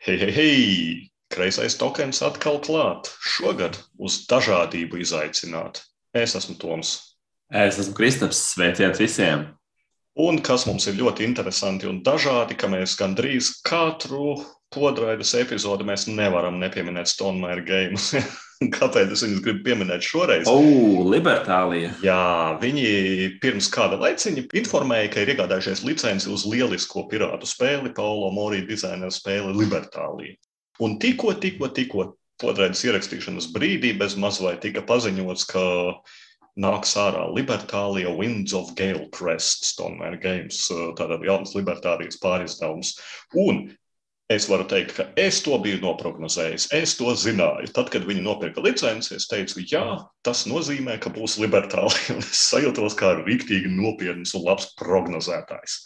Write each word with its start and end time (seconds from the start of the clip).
Hei, 0.00 0.16
hei, 0.16 0.32
hei! 0.32 1.10
Kreisais 1.28 1.74
tokens 1.76 2.22
atkal 2.24 2.56
klāt. 2.64 3.10
Šogad 3.20 3.74
uz 4.00 4.14
dažādību 4.30 4.96
izaicināt. 5.04 5.82
Es 6.16 6.32
esmu 6.38 6.54
Toms. 6.62 6.92
Es 7.52 7.76
esmu 7.82 7.92
Kristaps. 7.98 8.40
Sveiciens 8.54 8.96
visiem! 8.96 9.42
Un 10.16 10.40
kas 10.40 10.64
mums 10.64 10.88
ir 10.88 10.96
ļoti 10.96 11.28
interesanti 11.28 11.90
un 11.90 12.00
dažādi, 12.06 12.56
ka 12.56 12.70
mēs 12.72 12.96
gandrīz 12.96 13.50
katru 13.60 14.38
podraidas 14.72 15.34
epizodi 15.36 15.84
mēs 15.84 16.08
nevaram 16.08 16.56
nepieminēt 16.64 17.12
Stonemaier 17.12 17.60
game. 17.68 18.00
Kāpēc 18.76 19.14
es 19.14 19.24
viņus 19.24 19.40
gribu 19.44 19.62
pieminēt 19.64 20.04
šoreiz? 20.04 20.48
O, 20.50 20.58
oh, 20.60 21.02
Libertālija. 21.08 21.94
Jā, 22.04 22.20
viņi 22.60 22.84
pirms 23.40 23.70
kāda 23.72 23.96
laiciņa 24.00 24.46
informēja, 24.60 25.12
ka 25.14 25.24
ir 25.24 25.32
iegādājušies 25.34 25.84
licenci 25.88 26.28
uz 26.32 26.44
lielisko 26.48 27.06
pirātu 27.08 27.48
spēli, 27.48 27.94
Paulo 27.96 28.28
Morī 28.36 28.60
dizaina 28.68 29.08
spēli 29.12 29.54
Libertālija. 29.56 30.36
Un 30.84 30.98
tikko, 31.00 31.32
tikko, 31.40 31.70
tikko 31.76 32.10
podraidas 32.40 32.84
ierakstīšanas 32.84 33.50
brīdī 33.54 33.94
bez 34.00 34.16
maz 34.20 34.40
vai 34.44 34.54
tika 34.60 34.84
paziņots, 34.88 35.46
ka 35.48 35.64
nāks 36.60 36.92
ārā 37.00 37.26
Libertālija 37.32 38.12
Winds 38.16 38.52
of 38.56 38.74
Gale 38.76 39.08
Crest, 39.14 39.68
Stonemaier 39.72 40.18
Games, 40.20 40.66
tātad 40.98 41.24
jauns 41.24 41.54
libertārijas 41.56 42.20
pārizdevums. 42.20 42.96
Un 43.40 43.68
es 44.30 44.46
varu 44.50 44.64
teikt, 44.70 44.94
ka 44.96 45.06
es 45.18 45.40
to 45.44 45.56
biju 45.62 45.80
noprognozējis. 45.82 46.68
Es 46.76 46.94
to 46.98 47.10
zināju. 47.18 47.72
Tad, 47.74 47.90
kad 47.92 48.06
viņi 48.06 48.22
nopirka 48.24 48.62
licenci, 48.64 49.16
es 49.18 49.26
teicu, 49.30 49.64
jā, 49.66 49.84
tas 50.26 50.44
nozīmē, 50.50 51.00
ka 51.02 51.12
būs 51.14 51.38
libertālija. 51.42 52.14
Un 52.16 52.22
es 52.22 52.46
sajūtos 52.52 52.96
kā 53.00 53.16
rīktīgi 53.20 53.72
nopietns 53.74 54.36
un 54.38 54.46
labs 54.46 54.70
prognozētājs. 54.80 55.80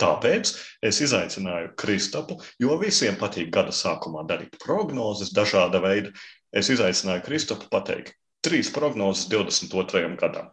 Tāpēc 0.00 0.54
es 0.86 1.00
izaicināju 1.04 1.74
Kristapu, 1.80 2.38
jo 2.62 2.78
visiem 2.80 3.18
patīk 3.20 3.50
gada 3.52 3.74
sākumā 3.74 4.24
darīt 4.28 4.56
prognozes, 4.62 5.34
dažāda 5.36 5.82
veida. 5.84 6.14
Es 6.56 6.70
izaicināju 6.72 7.26
Kristapu 7.26 7.68
pateikt 7.70 8.16
trīs 8.44 8.70
prognozes 8.72 9.28
22. 9.28 10.16
gadam. 10.20 10.48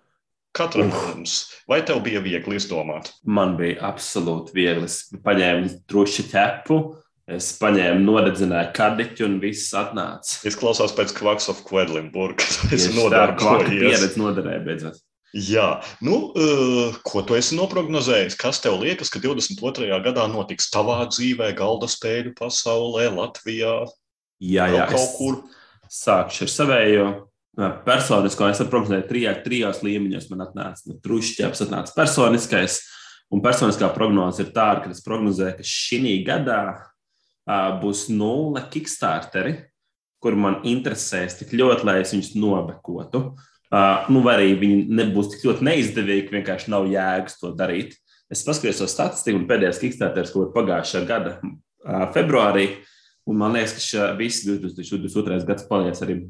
Katram 0.57 0.89
no 0.89 0.99
mums, 1.11 1.51
vai 1.69 1.83
tev 1.85 1.99
bija 2.05 2.19
viegli 2.23 2.57
izdomāt? 2.57 3.11
Man 3.23 3.55
bija 3.59 3.91
absolūti 3.91 4.55
viegli. 4.57 4.87
Es 4.89 5.05
paņēmu 5.23 5.83
truši 5.91 6.25
ķepu, 6.31 6.79
es 7.27 7.49
paņēmu, 7.59 8.05
nodedzināju 8.07 8.71
kadiķu 8.77 9.27
un 9.27 9.35
viss 9.43 9.73
atnāca. 9.77 10.39
Izklausās 10.47 10.95
pēc 10.95 11.11
Kvaks 11.17 11.49
of 11.51 11.61
Quedlinburg. 11.67 12.43
Es 12.73 12.87
nodarboju 12.95 13.67
pieredzi 13.67 14.15
noderēju 14.21 14.63
beidzot. 14.67 15.03
Jā, 15.35 15.81
nu, 16.01 16.31
uh, 16.39 16.95
ko 17.05 17.21
tu 17.27 17.35
esi 17.35 17.57
noprognozējis? 17.57 18.37
Kas 18.39 18.61
tev 18.63 18.79
liekas, 18.79 19.11
ka 19.11 19.19
22. 19.21 19.89
gadā 20.05 20.23
notiks 20.31 20.71
tavā 20.71 21.01
dzīvē, 21.11 21.51
galda 21.57 21.89
spēļu 21.91 22.31
pasaulē, 22.37 23.09
Latvijā? 23.13 23.75
Jā, 24.39 24.69
jā 24.71 24.87
kaut 24.89 25.17
kur. 25.19 25.41
Sākšu 25.91 26.47
ar 26.47 26.51
savējo. 26.51 27.07
Personisko 27.85 28.47
es 28.51 28.59
prognozēju 28.69 29.07
trijā, 29.09 29.33
trijās 29.43 29.79
līmeņos. 29.85 30.27
Man 30.31 30.45
atnāca 30.45 30.91
nu, 30.91 30.97
trušķēps, 31.03 31.63
atnāca 31.67 31.95
personiskais. 31.95 32.81
Un 33.33 33.41
personiskā 33.43 33.89
prognoze 33.95 34.45
ir 34.45 34.53
tāda, 34.55 34.85
ka 34.85 34.93
es 34.93 35.03
prognozēju, 35.03 35.57
ka 35.59 35.65
šī 35.67 36.19
gadā 36.27 36.61
būs 37.81 38.07
nulle 38.11 38.63
kickstarteri, 38.71 39.55
kur 40.23 40.35
man 40.35 40.61
interesēs 40.67 41.37
tik 41.39 41.53
ļoti, 41.55 41.85
lai 41.87 42.01
es 42.01 42.11
viņus 42.15 42.33
nobekotu. 42.39 43.29
Uh, 43.67 44.07
nu, 44.11 44.21
vai 44.23 44.37
arī 44.37 44.51
viņi 44.59 44.83
nebūs 44.95 45.33
tik 45.33 45.43
ļoti 45.47 45.65
neizdevīgi, 45.67 46.31
vienkārši 46.31 46.71
nav 46.71 46.87
jēgas 46.87 47.39
to 47.41 47.51
darīt. 47.55 47.97
Es 48.31 48.43
paskatījos 48.47 48.79
to 48.79 48.87
statistiku, 48.91 49.41
un 49.41 49.47
pēdējais 49.47 49.81
Kickstarter, 49.81 50.27
ko 50.31 50.45
pagājušā 50.55 51.03
gada 51.07 51.33
uh, 51.43 52.05
februārī, 52.15 52.69
un 53.27 53.39
man 53.41 53.55
liekas, 53.55 53.75
ka 53.75 53.83
šā, 53.83 54.05
viss 54.19 54.47
2022. 54.47 55.41
gads 55.47 55.67
paliec 55.67 55.99
arī 56.03 56.21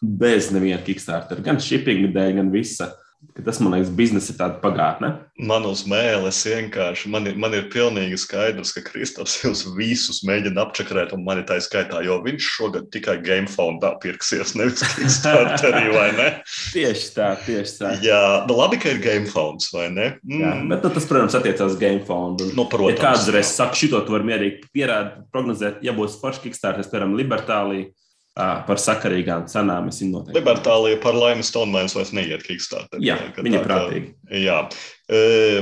bez 0.00 0.48
neviena 0.54 0.80
Kickstarter, 0.84 1.44
gan 1.44 1.60
shipping 1.60 2.08
dēļ, 2.16 2.38
gan 2.40 2.52
visa. 2.54 2.92
Uh, 2.94 3.07
tas, 3.44 3.60
man 3.60 3.72
liekas, 3.74 3.90
biznesa 3.94 4.32
ir 4.32 4.38
tāda 4.38 4.58
pagātne. 4.62 5.10
Man 5.48 5.66
uz 5.68 5.84
mēles 5.88 6.38
vienkārši, 6.46 7.10
man 7.12 7.26
ir, 7.30 7.36
man 7.40 7.54
ir 7.54 7.68
pilnīgi 7.72 8.18
skaidrs, 8.18 8.72
ka 8.74 8.82
Kristaps 8.86 9.36
jūs 9.42 9.64
visus 9.76 10.20
mēģina 10.26 10.62
apčakarēt, 10.64 11.14
un 11.14 11.24
man 11.26 11.40
ir 11.42 11.46
tā 11.48 11.58
skaitā, 11.62 12.00
jo 12.06 12.18
viņš 12.24 12.48
šogad 12.56 12.88
tikai 12.94 13.18
GameFoundā 13.24 13.94
pirksies, 14.02 14.54
nevis 14.58 14.82
Kickstarterī, 14.96 15.84
vai 15.94 16.08
ne? 16.18 16.28
tieši 16.76 17.12
tā, 17.14 17.30
tieši 17.46 17.76
tā. 17.80 17.94
Jā, 18.04 18.22
nu 18.48 18.58
labi, 18.58 18.80
ka 18.82 18.94
ir 18.94 19.02
GameFounds, 19.04 19.70
vai 19.74 19.86
ne? 19.94 20.10
Mm. 20.26 20.42
Jā, 20.42 20.56
bet 20.74 20.88
tas, 20.88 21.06
protams, 21.10 21.38
attiecās 21.38 21.74
uz 21.74 21.78
GameFound. 21.80 22.50
Nu, 22.58 22.66
protams. 22.70 22.98
Ja 22.98 23.14
kādreiz 23.14 23.54
saka, 23.54 23.78
šito 23.78 24.02
tu 24.06 24.14
vari 24.14 24.30
mierīgi 24.32 24.70
pierādīt, 24.74 25.24
prognozēt, 25.34 25.82
ja 25.86 25.94
būs 25.96 26.18
forši 26.22 26.48
Kickstarter, 26.48 26.86
piemēram, 26.86 27.18
Libertālija 27.18 27.90
par 28.38 28.78
sakarīgām 28.78 29.48
cenām. 29.50 29.88
Libertālija 30.34 31.00
par 31.02 31.16
laimi 31.18 31.42
Stonemairs 31.46 31.96
vairs 31.96 32.12
neiet 32.14 32.44
Kickstarter. 32.46 33.00
Jā, 33.02 33.18
viņa 33.34 33.62
prātīgi. 33.64 34.12
Jā. 34.44 34.60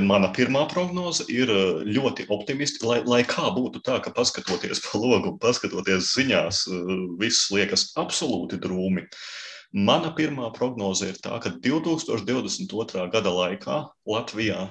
Mana 0.04 0.28
pirmā 0.36 0.66
prognoze 0.68 1.24
ir 1.32 1.52
ļoti 1.86 2.26
optimistiska, 2.34 2.88
lai, 2.90 3.00
lai 3.06 3.22
kā 3.28 3.48
būtu 3.54 3.80
tā, 3.86 4.00
ka 4.04 4.12
paskatoties 4.12 4.82
pa 4.84 5.00
logu, 5.00 5.36
paskatoties 5.40 6.12
ziņās, 6.18 6.66
viss 7.20 7.48
liekas 7.54 7.92
absolūti 7.96 8.60
drūmi. 8.60 9.06
Mana 9.76 10.12
pirmā 10.16 10.50
prognoze 10.56 11.08
ir 11.12 11.20
tā, 11.22 11.38
ka 11.42 11.54
2022. 11.62 13.06
gada 13.12 13.32
laikā 13.32 13.84
Latvijā 14.08 14.68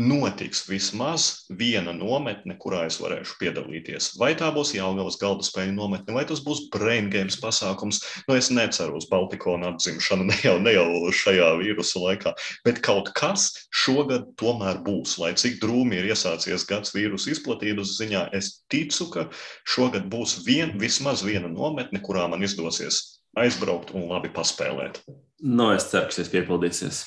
notiks 0.00 0.62
vismaz 0.68 1.44
viena 1.58 1.92
nometne, 1.92 2.56
kurā 2.60 2.86
es 2.88 2.96
varēšu 3.02 3.36
piedalīties. 3.40 4.12
Vai 4.20 4.32
tā 4.38 4.48
būs 4.54 4.72
Jālgavas 4.76 5.18
galda 5.20 5.44
spēļu 5.46 5.74
nometne, 5.76 6.14
vai 6.16 6.24
tas 6.28 6.40
būs 6.44 6.66
Brain 6.72 7.10
Games 7.12 7.36
pasākums. 7.40 8.00
Nu, 8.28 8.36
es 8.38 8.50
neceru 8.54 8.96
uz 9.00 9.08
Baltikonu 9.10 9.68
atzimšanu 9.72 10.28
ne 10.30 10.38
jau, 10.44 10.56
ne 10.62 10.74
jau 10.74 10.86
šajā 11.22 11.50
vīrusu 11.60 12.04
laikā, 12.06 12.34
bet 12.66 12.82
kaut 12.84 13.12
kas 13.18 13.50
šogad 13.84 14.30
tomēr 14.40 14.80
būs. 14.86 15.18
Lai 15.22 15.34
cik 15.38 15.60
drūmi 15.62 16.00
ir 16.00 16.12
iesācies 16.12 16.66
gads 16.68 16.94
vīrusu 16.96 17.34
izplatības 17.36 17.96
ziņā, 18.00 18.28
es 18.36 18.54
ticu, 18.72 19.10
ka 19.12 19.28
šogad 19.68 20.08
būs 20.12 20.40
vien, 20.46 20.78
vismaz 20.80 21.24
viena 21.26 21.52
nometne, 21.52 22.00
kurā 22.00 22.28
man 22.32 22.44
izdosies 22.46 23.20
aizbraukt 23.38 23.94
un 23.96 24.10
labi 24.10 24.28
paspēlēt. 24.32 25.00
No, 25.42 25.68
nu, 25.68 25.72
es 25.74 25.88
ceru, 25.90 26.08
ka 26.08 26.18
tas 26.20 26.30
piepildīsies. 26.32 27.02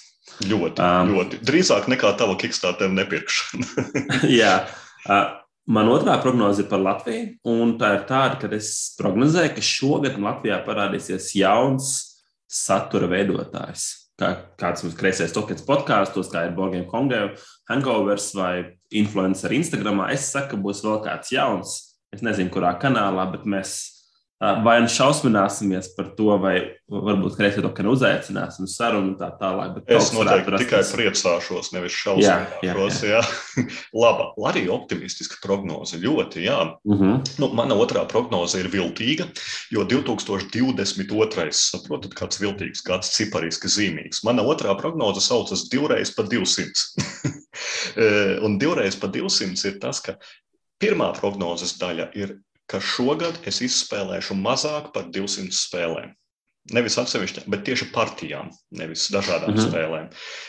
Ļoti, 0.46 0.82
um, 0.82 1.16
ļoti. 1.16 1.40
Drīzāk 1.46 1.90
nekā 1.92 2.12
tava 2.20 2.36
Kickstarter 2.42 2.92
nepirkšana. 2.92 3.88
jā. 4.42 4.60
Uh, 5.06 5.34
Man 5.66 5.88
otrā 5.90 6.20
prognoze 6.22 6.62
ir 6.62 6.68
par 6.70 6.78
Latviju, 6.78 7.40
un 7.50 7.72
tā 7.82 7.96
ir 7.96 8.04
tāda, 8.06 8.38
ka 8.38 8.50
es 8.54 8.94
prognozēju, 9.00 9.56
ka 9.56 9.64
šogad 9.66 10.20
Latvijā 10.22 10.60
parādīsies 10.62 11.32
jauns 11.40 11.88
satura 12.46 13.10
veidotājs. 13.10 13.88
Kā, 14.22 14.30
kāds 14.62 14.86
mums 14.86 14.94
kreisais 14.96 15.34
tokens 15.34 15.66
podkāstos, 15.66 16.30
kā 16.32 16.46
ir 16.46 16.54
Borgiem 16.56 16.86
Kongēv, 16.88 17.42
Hangovers 17.68 18.30
vai 18.38 18.78
influencer 18.94 19.58
Instagramā. 19.58 20.12
Es 20.14 20.30
saku, 20.30 20.54
ka 20.54 20.62
būs 20.68 20.84
vēl 20.86 21.02
kāds 21.04 21.34
jauns. 21.34 21.74
Es 22.14 22.22
nezinu, 22.24 22.54
kurā 22.54 22.76
kanālā, 22.80 23.26
bet 23.34 23.50
mēs 23.50 23.74
Vai 24.36 24.82
nu 24.84 24.90
šausmināsimies 24.92 25.94
par 25.96 26.10
to, 26.18 26.34
vai 26.44 26.58
varbūt 26.92 27.38
kreisē 27.38 27.62
to, 27.64 27.70
ka 27.72 27.86
uzaicināsim 27.88 28.68
sarunu 28.68 29.14
un 29.14 29.16
tā 29.16 29.30
tālāk. 29.40 29.78
Es 29.88 30.10
noteikti 30.12 30.60
tikai 30.60 30.82
priecāšos, 30.90 31.70
nevis 31.72 31.96
šausmināšos. 31.96 33.00
Jā, 33.00 33.14
jā. 33.16 33.22
jā. 33.22 33.22
Laba, 34.04 34.34
arī 34.50 34.66
optimistiska 34.74 35.40
prognoze. 35.40 36.02
Ļoti, 36.04 36.44
jā. 36.50 36.58
Uh 36.84 36.96
mhm. 36.96 37.14
-huh. 37.14 37.40
nu, 37.40 37.50
mana 37.56 37.78
otrā 37.80 38.04
prognoze 38.12 38.60
ir 38.60 38.68
viltīga, 38.68 39.30
jo 39.72 39.86
2022. 39.88 41.48
saprotat, 41.52 42.12
kāds 42.14 42.42
viltīgs 42.42 42.84
gads, 42.84 43.16
cipariski 43.16 43.72
zīmīgs. 43.72 44.26
Mana 44.28 44.44
otrā 44.44 44.76
prognoze 44.76 45.22
saucas 45.24 45.70
divreiz 45.72 46.12
pa 46.12 46.24
200. 46.24 46.84
un 48.46 48.60
divreiz 48.60 49.00
pa 49.00 49.08
200 49.08 49.66
ir 49.72 49.80
tas, 49.80 50.04
ka 50.04 50.20
pirmā 50.82 51.14
prognozes 51.16 51.78
daļa 51.80 52.12
ir 52.20 52.36
ka 52.72 52.82
šogad 52.82 53.42
es 53.52 53.62
izspēlēšu 53.66 54.38
mazāk 54.42 54.92
par 54.96 55.10
200 55.18 55.54
spēlēm. 55.56 56.14
Nevis 56.74 56.96
atsevišķi, 56.98 57.44
bet 57.54 57.62
tieši 57.68 57.92
partijām, 57.94 58.48
nevis 58.74 59.04
dažādām 59.14 59.52
mm 59.52 59.58
-hmm. 59.60 59.68
spēlēm. 59.70 60.06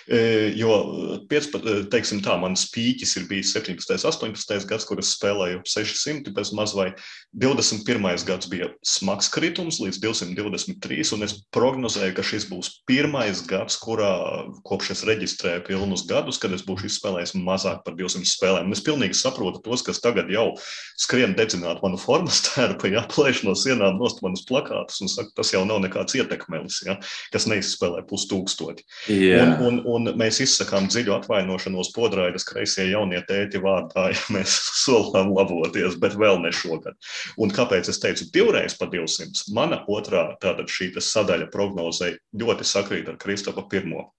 E, 0.08 0.20
jo, 0.56 0.76
e, 1.12 1.74
teiksim 1.92 2.22
tā, 2.24 2.38
mans 2.40 2.62
pīķis 2.72 3.10
ir 3.20 3.26
bijis 3.28 3.52
17, 3.52 4.00
18 4.08 4.64
gads, 4.64 4.86
kur 4.88 4.98
es 4.98 5.10
spēlēju 5.12 5.60
600, 5.68 6.32
bez 6.32 6.52
maz 6.56 6.72
vai 6.72 6.94
21. 7.36 8.24
gads 8.24 8.48
bija 8.48 8.70
smags 8.80 9.28
kritums 9.28 9.76
līdz 9.76 10.00
223, 10.00 11.12
un 11.12 11.22
es 11.22 11.34
prognozēju, 11.52 12.14
ka 12.16 12.24
šis 12.24 12.48
būs 12.48 12.72
pirmais 12.88 13.44
gads, 13.44 13.76
kurā 13.76 14.48
kopš 14.64 14.90
es 14.96 15.04
reģistrēju 15.04 15.66
pilnus 15.68 16.06
gadus, 16.08 16.38
kad 16.38 16.52
es 16.52 16.64
būšu 16.64 16.88
izspēlējis 16.88 17.36
mazāk 17.36 17.84
par 17.84 17.92
200 17.92 18.24
spēlēm. 18.24 18.72
Un 18.72 18.72
es 18.72 18.80
pilnīgi 18.80 19.20
saprotu 19.20 19.60
tos, 19.60 19.84
kas 19.84 20.00
tagad 20.00 20.32
jau 20.32 20.56
skrien 20.96 21.36
dedzināt 21.36 21.84
manu 21.84 22.00
formas 22.00 22.40
tērpu, 22.48 22.88
jāplēš 22.96 23.44
no 23.44 23.52
sienām 23.52 24.00
nost 24.00 24.24
manus 24.24 24.48
plakātus 24.48 25.04
un 25.04 25.12
saka, 25.12 25.34
tas 25.36 25.52
jau 25.52 25.64
nav 25.68 25.84
nekāds 25.84 26.05
kāds 26.06 26.16
ietekmelis, 26.16 26.80
ja, 26.86 26.96
kas 27.32 27.46
neizspēlē 27.50 28.04
pustūkstoti. 28.06 28.84
Yeah. 29.10 29.58
Un, 29.60 29.80
un, 29.84 30.06
un 30.06 30.18
mēs 30.18 30.40
izsakām 30.40 30.88
dziļu 30.88 31.14
atvainošanos 31.18 31.92
podraidas 31.94 32.46
kreisie 32.46 32.90
jaunie 32.90 33.20
tēti 33.26 33.58
vārdā, 33.62 34.10
ja 34.14 34.22
mēs 34.30 34.54
solām 34.84 35.34
laboties, 35.34 35.98
bet 35.98 36.16
vēl 36.16 36.40
ne 36.42 36.52
šogad. 36.52 36.94
Un 37.38 37.50
kāpēc 37.50 37.90
es 37.90 38.00
teicu 38.00 38.30
divreiz 38.32 38.76
pa 38.78 38.86
200? 38.86 39.50
Mana 39.54 39.82
otrā 39.88 40.36
tātad 40.40 40.70
šī 40.70 40.92
sadaļa 40.96 41.50
prognozē 41.50 42.14
ļoti 42.38 42.64
sakrīt 42.64 43.08
ar 43.10 43.18
Kristofa 43.18 43.66
pirmo. 43.68 44.12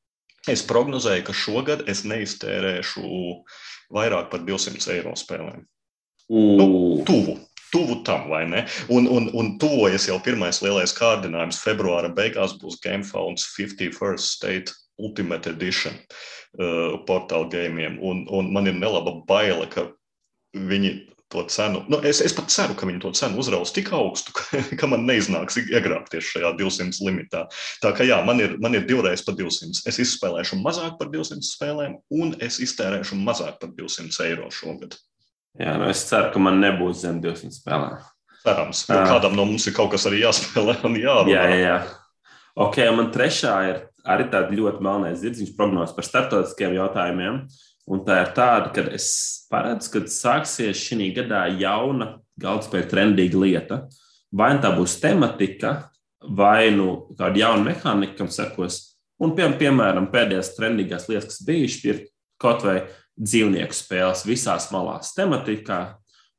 Es 0.47 0.61
prognozēju, 0.63 1.23
ka 1.27 1.33
šogad 1.35 1.87
es 1.91 2.05
neiztērēšu 2.07 3.07
vairāk 3.91 4.29
par 4.31 4.45
200 4.47 4.93
eiro 4.93 5.15
spēlēm. 5.17 5.65
Nu, 6.27 6.67
tuvu, 7.07 7.37
tuvu 7.73 8.01
tam, 8.07 8.29
vai 8.31 8.45
ne? 8.49 8.65
Un, 8.93 9.09
un, 9.11 9.29
un 9.33 9.53
tuvojas 9.61 10.07
jau 10.09 10.17
pirmais 10.23 10.61
lielais 10.63 10.93
kārdinājums. 10.97 11.61
Februāra 11.63 12.11
beigās 12.13 12.57
būs 12.61 12.79
GameFounds 12.83 13.49
51st 13.57 14.31
State 14.37 14.75
Ultimate 14.97 15.51
Edition 15.53 15.93
uh, 15.97 16.97
portāla 17.07 17.49
gājumiem. 17.51 17.99
Un, 18.01 18.25
un 18.33 18.51
man 18.53 18.69
ir 18.69 18.77
nelaba 18.77 19.17
baila, 19.27 19.69
ka 19.71 19.89
viņi 20.57 20.95
to 21.29 21.43
cenu. 21.51 21.83
Nu, 21.91 21.99
es, 22.07 22.21
es 22.23 22.33
pat 22.35 22.51
ceru, 22.51 22.75
ka 22.77 22.87
viņi 22.87 23.01
to 23.03 23.11
cenu 23.17 23.41
uzraus 23.41 23.73
tik 23.75 23.91
augstu, 23.95 24.33
ka, 24.37 24.61
ka 24.79 24.89
man 24.89 25.03
neiznāks 25.07 25.59
iegrābties 25.59 26.31
šajā 26.31 26.53
200 26.59 27.03
limitā. 27.03 27.43
Tā 27.83 27.91
kā 27.95 28.07
jā, 28.07 28.21
man 28.27 28.39
ir, 28.43 28.55
man 28.63 28.77
ir 28.77 28.87
divreiz 28.87 29.25
par 29.27 29.35
200. 29.39 29.83
Es 29.89 29.99
izspēlēšu 30.03 30.59
mazāk 30.63 30.95
par 31.01 31.11
200 31.13 31.43
spēlēm, 31.43 31.99
un 32.15 32.33
es 32.43 32.61
iztērēšu 32.63 33.19
mazāk 33.19 33.59
par 33.61 33.75
200 33.75 34.23
eiro 34.29 34.47
šogad. 34.53 34.95
Jā, 35.57 35.73
nu 35.81 35.87
es 35.89 36.03
ceru, 36.05 36.29
ka 36.33 36.41
man 36.41 36.59
nebūs 36.61 37.01
zem 37.01 37.21
200 37.23 37.55
spēlēm. 37.57 38.01
Cerams, 38.43 38.83
ka 38.87 38.99
kādam 39.09 39.33
no 39.35 39.45
mums 39.49 39.65
ir 39.67 39.75
kaut 39.75 39.89
kas 39.95 40.05
arī 40.09 40.21
jāspēlē 40.21 40.77
un 40.87 40.97
jārunā. 41.01 41.33
Jā, 41.33 41.45
jā, 41.49 41.57
jā. 41.63 41.77
Ok, 42.57 42.77
man 42.97 43.09
trešā 43.13 43.55
ir 43.69 43.81
arī 44.07 44.27
tāda 44.31 44.55
ļoti 44.55 44.85
melnais 44.85 45.19
zirdziņš 45.21 45.55
prognozes 45.57 45.95
par 45.97 46.05
starptautiskiem 46.07 46.77
jautājumiem. 46.77 47.41
Un 47.87 48.01
tā 48.03 48.19
ir 48.23 48.31
tāda, 48.35 48.71
ka 48.75 48.83
es 48.95 49.09
paredzu, 49.51 49.91
ka 49.93 50.01
sāksies 50.11 50.79
šī 50.89 51.11
gadā 51.15 51.45
jauna 51.55 52.17
galdspēļu 52.41 52.89
trendīga 52.91 53.41
lieta. 53.41 53.77
Vai 54.35 54.51
nu 54.55 54.63
tā 54.63 54.73
būs 54.75 54.97
tematika, 55.01 55.73
vai 56.21 56.69
nu 56.75 57.07
kāda 57.17 57.43
jauna 57.43 57.69
mehānika, 57.69 58.17
kam 58.19 58.31
sekos. 58.33 58.81
Un, 59.23 59.33
pie, 59.37 59.47
piemēram, 59.57 60.11
pēdējās 60.13 60.53
trendīgās 60.57 61.07
lietas, 61.09 61.31
kas 61.31 61.45
bijušas, 61.47 61.85
ir 61.87 62.03
kaut 62.41 62.65
vai 62.67 62.81
dzīvnieku 63.17 63.75
spēles 63.75 64.25
visās 64.27 64.69
malās, 64.73 65.13
tematikā. 65.17 65.81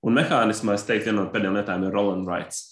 Un 0.07 0.15
mehānismā 0.15 0.77
es 0.79 0.87
teiktu, 0.87 1.11
viena 1.11 1.25
no 1.25 1.31
pēdējām 1.33 1.57
lietām 1.59 1.87
ir 1.87 1.95
Roland 1.95 2.29
Wrights. 2.29 2.67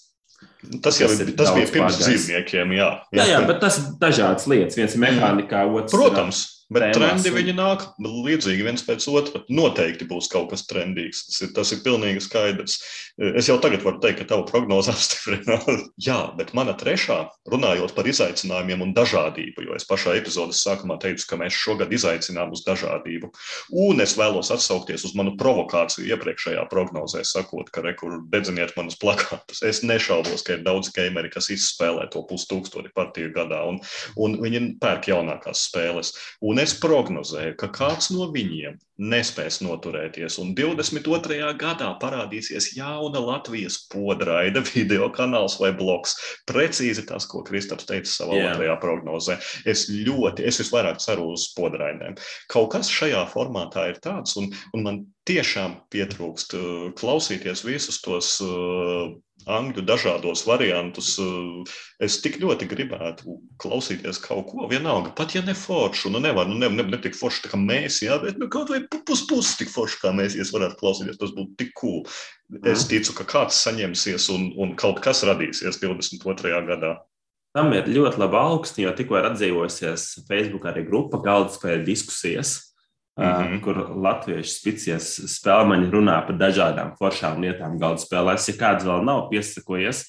Tas 0.83 0.99
jau 1.01 1.09
ir, 1.11 1.31
tas 1.37 1.49
bija 1.55 1.69
pirms 1.69 1.97
pārgājis. 1.97 2.27
dzīvniekiem, 2.27 2.75
jā. 2.77 2.91
Jā, 3.15 3.25
jā, 3.31 3.41
bet 3.49 3.59
tas 3.63 3.79
ir 3.81 3.89
dažādas 4.01 4.45
lietas. 4.49 4.77
Viens 4.77 4.95
ir 4.95 5.01
mehānikā, 5.03 5.63
otrs 5.69 5.95
Protams. 5.95 6.43
Bet 6.73 6.91
trendi 6.97 7.31
viņi 7.31 7.53
nāk 7.55 7.85
līdzīgi 8.03 8.65
viens 8.65 8.83
pēc 8.83 9.05
otra. 9.07 9.39
Noteikti 9.47 10.07
būs 10.09 10.27
kaut 10.31 10.49
kas 10.51 10.65
trendīgs. 10.67 11.23
Tas 11.29 11.43
ir, 11.45 11.53
tas 11.55 11.71
ir 11.71 11.79
pilnīgi 11.85 12.25
skaidrs. 12.25 12.75
Es 13.17 13.47
jau 13.49 13.55
tagad 13.57 13.81
varu 13.81 13.97
teikt, 13.97 14.19
ka 14.21 14.27
tava 14.29 14.43
prognoze 14.45 14.91
apstiprinās. 14.93 15.87
Jā, 16.05 16.19
bet 16.37 16.51
mana 16.57 16.75
trešā, 16.77 17.17
runājot 17.49 17.95
par 17.97 18.05
izaicinājumiem 18.09 18.83
un 18.85 18.93
dažādību, 18.97 19.65
jo 19.65 19.77
es 19.77 19.87
pašā 19.89 20.13
epizodes 20.19 20.61
sākumā 20.61 20.99
teicu, 21.01 21.25
ka 21.31 21.39
mēs 21.41 21.57
šogad 21.57 21.93
izaicinām 21.97 22.53
uz 22.53 22.61
dažādību. 22.67 23.31
Un 23.85 24.05
es 24.05 24.13
vēlos 24.19 24.51
atsaukties 24.53 25.07
uz 25.09 25.15
manu 25.17 25.33
provokāciju 25.39 26.05
iepriekšējā 26.13 26.67
prognozē, 26.69 27.23
sakot, 27.25 27.71
ka 27.73 27.81
rekur 27.85 28.19
dedziniet 28.29 28.75
manus 28.77 28.99
plakātus. 29.01 29.63
Es 29.65 29.81
nešaubos, 29.81 30.45
ka 30.45 30.59
ir 30.59 30.65
daudz 30.67 30.93
gameri, 30.93 31.33
kas 31.33 31.49
izspēlē 31.55 32.05
to 32.13 32.21
pustūkstoti 32.29 32.93
partiju 32.93 33.33
gadā, 33.33 33.63
un, 33.65 33.81
un 34.13 34.37
viņi 34.45 34.77
pērk 34.83 35.09
jaunākās 35.09 35.65
spēles. 35.71 36.13
Un 36.45 36.61
es 36.61 36.77
prognozēju, 36.77 37.57
ka 37.57 37.73
kāds 37.73 38.13
no 38.13 38.29
viņiem 38.29 38.77
nespēs 38.97 39.59
noturēties. 39.61 40.39
Un 40.41 40.53
22. 40.57 41.37
gadā 41.59 41.89
parādīsies 42.01 42.71
jauna 42.77 43.21
Latvijas 43.21 43.79
podraida 43.91 44.63
video 44.65 45.11
kanāls 45.13 45.59
vai 45.61 45.71
bloks. 45.77 46.15
Precīzi 46.49 47.05
tas, 47.07 47.27
ko 47.29 47.43
Kristaps 47.47 47.87
teica 47.89 48.09
savā 48.09 48.39
yeah. 48.39 48.55
otrajā 48.55 48.77
prognozē. 48.81 49.37
Es 49.69 49.87
ļoti, 49.91 50.47
es 50.49 50.61
visvairāk 50.63 51.01
ceru 51.03 51.31
uz 51.35 51.49
podraidēm. 51.57 52.17
Kaut 52.51 52.71
kas 52.73 52.91
šajā 52.93 53.23
formātā 53.33 53.89
ir 53.91 54.01
tāds, 54.03 54.37
un, 54.41 54.49
un 54.73 54.85
man 54.85 55.05
tiešām 55.29 55.77
pietrūkst 55.93 56.57
uh, 56.57 56.89
klausīties 56.97 57.65
visus 57.67 58.01
tos 58.01 58.37
uh, 58.45 59.13
angļu 59.47 59.83
dažādos 59.87 60.43
variantus. 60.47 61.13
Eh, 61.21 61.73
es 62.07 62.19
tik 62.23 62.37
ļoti 62.41 62.67
gribētu 62.69 63.37
klausīties 63.61 64.19
kaut 64.23 64.51
ko, 64.51 64.67
vienalga, 64.71 65.13
pat 65.17 65.35
ja 65.35 65.41
ne 65.45 65.55
foršu, 65.57 66.11
nu 66.13 66.21
nevar, 66.23 66.49
nu 66.49 66.59
ne, 66.59 66.69
ne, 66.69 66.85
ne 66.91 67.01
tik 67.01 67.17
forši 67.17 67.45
tā 67.45 67.53
kā 67.53 67.59
mēs, 67.61 68.01
jā, 68.05 68.19
bet 68.23 68.39
nu, 68.41 68.49
kaut 68.53 68.71
vai 68.73 68.83
pus 69.07 69.25
pusi 69.29 69.57
tik 69.63 69.73
forši 69.73 70.01
kā 70.03 70.13
mēs, 70.15 70.37
ja 70.37 70.45
varētu 70.51 70.79
klausīties, 70.81 71.19
tas 71.21 71.33
būtu 71.35 71.57
tik 71.59 71.73
cool. 71.79 72.03
Es 72.67 72.85
ticu, 72.87 73.15
ka 73.17 73.27
kāds 73.27 73.59
saņemsies 73.65 74.29
un, 74.35 74.51
un 74.59 74.75
kaut 74.79 75.01
kas 75.03 75.25
radīsies 75.27 75.81
22. 75.83 76.53
gadā. 76.69 76.97
Tam 77.57 77.71
ir 77.73 77.89
ļoti 77.89 78.21
laba 78.21 78.43
augsta, 78.51 78.83
jo 78.83 78.91
tikko 78.93 79.17
ir 79.17 79.31
atdzīvojusies 79.31 80.27
Facebook 80.27 80.67
arī 80.69 80.83
grupa 80.85 81.17
galda 81.23 81.55
spēļu 81.55 81.87
diskusijas 81.87 82.59
Mm 83.17 83.25
-hmm. 83.25 83.61
kur 83.65 83.77
latviešu 83.97 84.51
spicies 84.51 85.05
spēlmaņi 85.39 85.89
runā 85.89 86.19
par 86.27 86.35
dažādām 86.37 86.91
foršām 86.99 87.41
lietām 87.41 87.79
galda 87.79 88.01
spēlēs. 88.01 88.45
Ja 88.47 88.53
kāds 88.53 88.85
vēl 88.85 89.03
nav 89.03 89.29
piesakojies, 89.31 90.03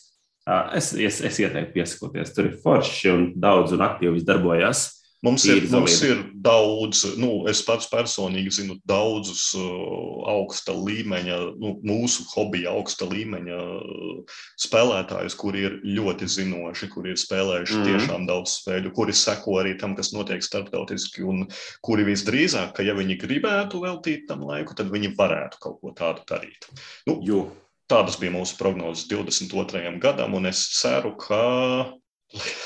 es, 0.75 0.93
es, 0.93 1.21
es 1.25 1.39
ieteiktu 1.39 1.73
piesakoties. 1.73 2.35
Tur 2.35 2.45
ir 2.45 2.59
forši 2.63 3.11
un 3.11 3.33
daudz 3.37 3.73
un 3.73 3.81
aktīvi 3.81 4.25
darbojas. 4.25 4.98
Mums 5.27 5.43
ir, 5.51 5.65
mums 5.73 5.97
ir 6.07 6.21
daudz, 6.47 7.01
nu, 7.19 7.43
es 7.51 7.59
pats 7.67 7.89
personīgi 7.91 8.53
zinu 8.55 8.77
daudzus 8.87 9.49
uh, 9.59 10.21
augsta 10.31 10.77
līmeņa, 10.77 11.39
nu, 11.59 11.73
mūsu 11.83 12.23
hobija 12.37 12.71
augsta 12.71 13.09
līmeņa 13.11 13.59
uh, 13.59 14.39
spēlētājus, 14.63 15.35
kuri 15.41 15.65
ir 15.67 15.77
ļoti 15.99 16.31
zinoši, 16.37 16.91
kuri 16.95 17.17
ir 17.17 17.19
spēlējuši 17.19 17.81
mm. 17.81 17.89
tiešām 17.91 18.31
daudz 18.31 18.61
spēļu, 18.61 18.95
kuri 18.95 19.17
seko 19.19 19.59
arī 19.65 19.75
tam, 19.81 19.99
kas 19.99 20.13
notiek 20.15 20.45
starptautiski, 20.47 21.27
un 21.27 21.49
kuri 21.83 22.07
visdrīzāk, 22.13 22.77
ka 22.79 22.87
ja 22.87 22.95
viņi 22.95 23.19
gribētu 23.19 23.83
veltīt 23.83 24.29
tam 24.31 24.47
laiku, 24.47 24.79
tad 24.79 24.95
viņi 24.95 25.17
varētu 25.19 25.65
kaut 25.67 25.83
ko 25.83 25.97
tādu 25.99 26.29
darīt. 26.31 26.71
Nu, 27.11 27.19
jo. 27.27 27.49
Tādas 27.89 28.19
bija 28.21 28.29
mūsu 28.35 28.59
prognozes 28.59 29.07
22. 29.09 29.95
gadam, 29.97 30.35
un 30.37 30.51
es 30.51 30.59
ceru, 30.77 31.15
ka 31.17 31.39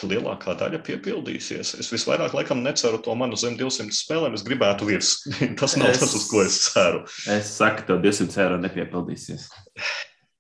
lielākā 0.03 0.57
daļa 0.59 0.81
piepildīsies. 0.87 1.75
Es 1.79 1.91
visvairāk 1.93 2.35
laikam 2.35 2.63
neceru 2.65 2.99
to 3.03 3.15
manu 3.19 3.39
zem 3.39 3.55
200 3.59 3.95
spēlēm. 3.95 4.35
Es 4.35 4.45
gribētu 4.47 4.89
virs. 4.89 5.15
Tas 5.61 5.77
nav 5.79 5.93
es, 5.93 6.01
tas, 6.03 6.15
uz 6.19 6.27
ko 6.31 6.43
es 6.43 6.59
ceru. 6.67 7.05
Es 7.31 7.53
saku, 7.59 7.87
ka 7.87 7.99
200 8.03 8.43
eiro 8.43 8.59
nepiepildīsies. 8.63 9.47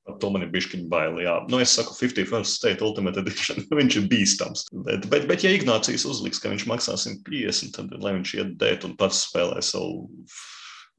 Par 0.02 0.16
to 0.19 0.32
man 0.34 0.42
ir 0.42 0.50
bijis 0.50 0.66
bail. 0.90 1.20
Jā. 1.22 1.36
Nu, 1.52 1.60
es 1.62 1.76
saku, 1.78 1.94
51st 1.94 2.50
State 2.50 2.82
Ultimate 2.82 3.22
Edition. 3.22 3.62
viņš 3.81 4.00
ir 4.00 4.08
bīstams. 4.10 4.67
Bet, 4.88 5.06
bet, 5.12 5.29
bet, 5.31 5.46
ja 5.46 5.55
Ignācijas 5.55 6.06
uzliks, 6.10 6.43
ka 6.43 6.50
viņš 6.50 6.67
maksā 6.70 6.98
150, 6.98 7.76
tad 7.79 7.94
lai 8.02 8.17
viņš 8.19 8.34
iet 8.41 8.56
dēt 8.58 8.88
un 8.88 8.98
pats 8.98 9.22
spēlē 9.29 9.62
savu 9.62 10.08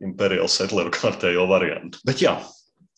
Imperial 0.04 0.48
Settleru 0.52 0.92
kārtējo 0.96 1.44
variantu. 1.52 2.00
Bet 2.08 2.24
jā, 2.24 2.38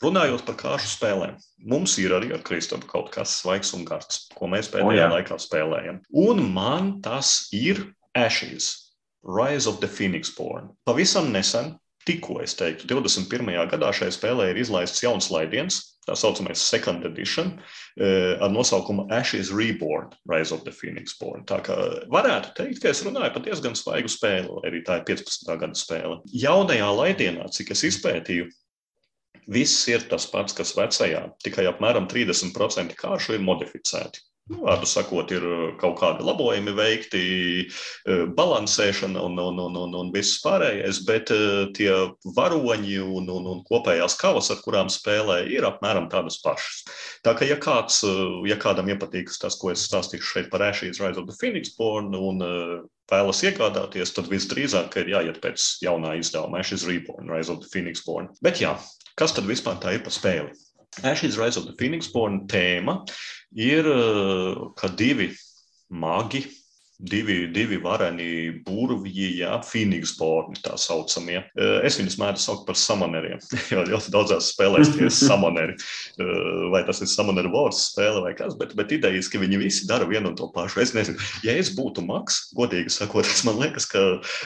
Runājot 0.04 0.44
par 0.44 0.58
kāršu 0.60 0.90
spēlēm, 0.92 1.38
mums 1.72 1.94
ir 2.04 2.12
arī 2.18 2.34
ar 2.36 2.42
Kristofru 2.44 2.90
kaut 2.90 3.14
kas 3.14 3.38
svaigs 3.40 3.72
un 3.78 3.86
gards, 3.88 4.26
ko 4.36 4.50
mēs 4.52 4.68
pēdējā 4.74 5.06
oh, 5.08 5.14
laikā 5.16 5.38
spēlējam. 5.40 6.02
Un 6.12 6.44
man 6.52 6.98
tas 7.06 7.48
ir 7.56 7.80
Ashes, 8.12 8.92
Rise 9.24 9.70
of 9.72 9.80
the 9.80 9.88
Phoenix 9.88 10.34
Born. 10.36 10.74
Pavisam 10.86 11.32
nesen, 11.32 11.78
tikko 12.06 12.42
es 12.44 12.58
teiktu, 12.60 12.90
21. 12.92 13.48
gadā 13.72 13.94
šai 13.96 14.12
spēlē 14.14 14.52
ir 14.52 14.60
izlaists 14.62 15.02
jauns 15.02 15.32
laidiens, 15.32 15.80
tā 16.06 16.14
saucamais 16.20 16.62
Second 16.62 17.08
Edition, 17.08 17.56
eh, 17.98 18.36
ar 18.36 18.52
nosaukumu 18.52 19.08
Ashes 19.16 19.50
Reborn, 19.56 20.12
Rise 20.30 20.52
of 20.54 20.68
the 20.68 20.76
Phoenix 20.76 21.16
Born. 21.18 21.48
Tā 21.48 21.62
kā 21.66 21.80
varētu 22.12 22.54
teikt, 22.60 22.84
ka 22.84 22.92
es 22.92 23.02
runāju 23.08 23.34
par 23.34 23.48
diezgan 23.48 23.80
svaigu 23.80 24.12
spēli, 24.12 24.60
arī 24.68 24.84
tā 24.86 25.00
ir 25.00 25.08
15. 25.08 25.58
gada 25.58 25.74
spēle. 25.74 26.20
Jaunajā 26.36 26.92
laidienā, 27.00 27.50
cik 27.56 27.72
es 27.72 27.88
izpētīju, 27.90 28.52
Viss 29.52 29.88
ir 29.92 30.08
tas 30.10 30.26
pats, 30.32 30.56
kas 30.58 30.74
vecajā, 30.78 31.26
tikai 31.46 31.68
apmēram 31.70 32.10
30% 32.12 32.98
kāršu 32.98 33.38
ir 33.38 33.46
modificēti. 33.46 34.24
Nu, 34.46 34.60
vārdu 34.62 34.86
sakot, 34.86 35.32
ir 35.34 35.42
uh, 35.42 35.62
kaut 35.82 35.96
kādi 35.98 36.22
labojumi 36.22 36.74
veikti, 36.78 37.22
uh, 37.66 38.26
balansēšana 38.38 39.24
un, 39.26 39.40
un, 39.42 39.62
un, 39.64 39.78
un, 39.82 39.96
un 39.98 40.12
viss 40.14 40.38
pārējais, 40.44 41.00
bet 41.08 41.32
uh, 41.34 41.64
tie 41.74 41.90
varoņi 42.36 43.00
un, 43.02 43.32
un, 43.34 43.48
un 43.50 43.64
kopējās 43.66 44.14
kavas, 44.22 44.52
ar 44.54 44.60
kurām 44.62 44.92
spēlē, 44.94 45.40
ir 45.50 45.66
apmēram 45.66 46.12
tādas 46.12 46.38
pašas. 46.44 46.84
Tā 47.26 47.34
kā, 47.34 47.48
ja, 47.50 47.58
kāds, 47.58 48.04
ja 48.46 48.60
kādam 48.62 48.92
iepatīkas 48.94 49.42
tas, 49.42 49.58
ko 49.58 49.74
es 49.74 49.88
stāstīšu 49.90 50.36
šeit 50.36 50.52
par 50.54 50.68
Ashes 50.68 51.02
Rise 51.02 51.18
of 51.18 51.26
the 51.26 51.38
Phoenix 51.40 51.74
Born 51.80 52.14
un 52.14 52.46
vēlas 53.10 53.42
iegādāties, 53.50 54.14
tad 54.14 54.30
visdrīzāk 54.30 54.94
ir 55.02 55.10
jāiet 55.16 55.42
pēc 55.42 55.66
jaunā 55.82 56.14
izdevuma 56.22 56.62
Ashes 56.62 56.86
Reborn, 56.86 57.34
Rise 57.34 57.50
of 57.50 57.66
the 57.66 57.72
Phoenix 57.74 58.06
Born. 58.06 58.30
Bet 58.46 58.62
jā, 58.62 58.76
Kas 59.16 59.32
tad 59.36 59.48
vispār 59.48 59.78
tā 59.80 59.96
ir 59.96 60.04
par 60.04 60.12
spēli? 60.12 60.52
Ashes 61.04 61.38
Rise 61.40 61.60
of 61.60 61.68
the 61.68 61.76
Phoenix 61.80 62.08
Born 62.12 62.46
tēma 62.52 63.02
ir, 63.56 63.88
ka 64.80 64.90
divi 64.92 65.30
magi, 65.92 66.46
divi, 67.00 67.48
divi 67.48 67.78
vareni 67.78 68.62
burvji, 68.66 69.28
ja, 69.40 69.58
Phoenixborni 69.64 70.60
tā 70.64 70.76
saucamie. 70.80 71.42
Es 71.84 72.00
viņus 72.00 72.18
mēdzu 72.22 72.44
saukt 72.44 72.66
par 72.68 72.80
samoneriem, 72.80 73.42
jo 73.74 73.84
ļoti 73.90 74.14
daudzās 74.14 74.52
spēlēs 74.54 74.94
tie 74.96 75.06
ir 75.08 75.14
samoneri. 75.28 75.76
Vai 76.72 76.86
tas 76.88 77.02
ir 77.04 77.12
samoneru 77.12 77.52
vārds 77.54 77.90
spēle 77.92 78.24
vai 78.24 78.34
kas, 78.38 78.56
bet, 78.60 78.76
bet 78.78 78.94
idejas, 78.96 79.30
ka 79.32 79.42
viņi 79.42 79.60
visi 79.62 79.90
dara 79.90 80.08
vienu 80.10 80.32
un 80.32 80.38
to 80.40 80.48
pašu. 80.56 80.82
Es 80.84 80.96
nezinu, 80.96 81.20
ja 81.46 81.56
es 81.60 81.74
būtu 81.76 82.06
maks, 82.06 82.46
godīgi 82.56 82.94
sakot, 82.94 83.28
es 83.28 83.44
man 83.48 83.60
liekas, 83.60 83.88
ka 83.92 84.04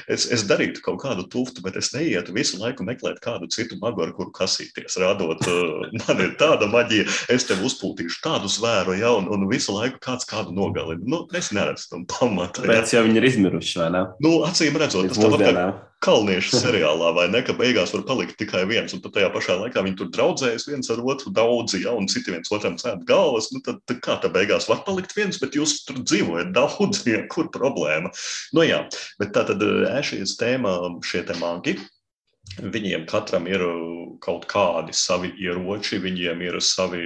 es, 0.10 0.26
es 0.34 0.46
darītu 0.50 0.84
kaut 0.86 1.02
kādu 1.04 1.28
tuftu, 1.30 1.64
bet 1.66 1.78
es 1.80 1.94
neietu 1.94 2.34
visu 2.36 2.60
laiku 2.62 2.88
meklēt 2.88 3.22
kādu 3.24 3.50
citu 3.54 3.78
magu, 3.82 4.04
ar 4.06 4.14
kuru 4.18 4.34
kasīties. 4.36 4.98
Rādot, 5.02 5.46
man 6.02 6.26
ir 6.26 6.34
tāda 6.42 6.70
maģija, 6.72 7.06
es 7.34 7.46
tev 7.50 7.62
uzpūtīšu 7.68 8.24
tādu 8.26 8.50
zvēru, 8.52 8.98
ja, 9.00 9.14
un, 9.20 9.30
un 9.30 9.48
visu 9.52 9.76
laiku 9.76 10.02
kāds 10.04 10.28
kādu 10.30 10.56
nogalina. 10.56 11.06
Nu, 11.10 11.24
es 11.38 11.54
neredzu 11.56 11.92
tam 11.94 12.06
pamatu 12.10 12.39
pamata. 12.40 12.64
Tāpēc 12.64 12.96
jau 12.96 13.04
viņi 13.06 13.20
ir 13.20 13.28
izmiruši, 13.30 13.78
vai 13.82 13.92
ne? 13.96 14.08
Nu, 14.24 14.40
acīm 14.48 14.78
redzot, 14.80 15.12
tas 15.12 15.20
tāpat 15.20 15.46
kā 15.46 15.68
kalniešu 16.04 16.62
seriālā, 16.62 17.12
vai 17.16 17.26
ne, 17.32 17.42
ka 17.44 17.54
beigās 17.60 17.92
var 17.92 18.06
palikt 18.08 18.38
tikai 18.40 18.64
viens, 18.70 18.94
un 18.96 19.04
tajā 19.04 19.28
pašā 19.34 19.58
laikā 19.60 19.84
viņi 19.84 19.98
tur 20.00 20.12
draudzējas 20.16 20.68
viens 20.70 20.92
ar 20.94 21.02
otru 21.04 21.34
daudzi, 21.36 21.82
ja, 21.84 21.92
un 21.92 22.08
citi 22.12 22.32
viens 22.32 22.52
otram 22.56 22.78
cēt 22.80 23.04
galvas, 23.10 23.50
nu 23.52 23.60
tad, 23.66 23.82
tad 23.90 24.00
kā 24.06 24.16
tā 24.24 24.32
beigās 24.32 24.70
var 24.72 24.86
palikt 24.88 25.16
viens, 25.18 25.40
bet 25.42 25.58
jūs 25.60 25.82
tur 25.88 26.00
dzīvojat 26.00 26.54
daudz, 26.60 27.04
ja, 27.10 27.26
kur 27.32 27.52
problēma? 27.52 28.14
Nu 28.56 28.64
jā, 28.68 28.86
bet 29.20 29.36
tā 29.36 29.44
tad 29.50 29.64
ēšīs 29.92 30.38
tēma 30.40 30.78
šie 31.04 31.26
te 31.28 31.36
magi, 31.42 31.76
Viņiem 32.60 33.06
katram 33.08 33.48
ir 33.48 33.64
uh, 33.64 34.00
kaut 34.24 34.46
kādi 34.52 34.94
savi 34.96 35.32
ieroči, 35.40 36.00
viņiem 36.04 36.42
ir 36.46 36.58
savi 36.64 37.04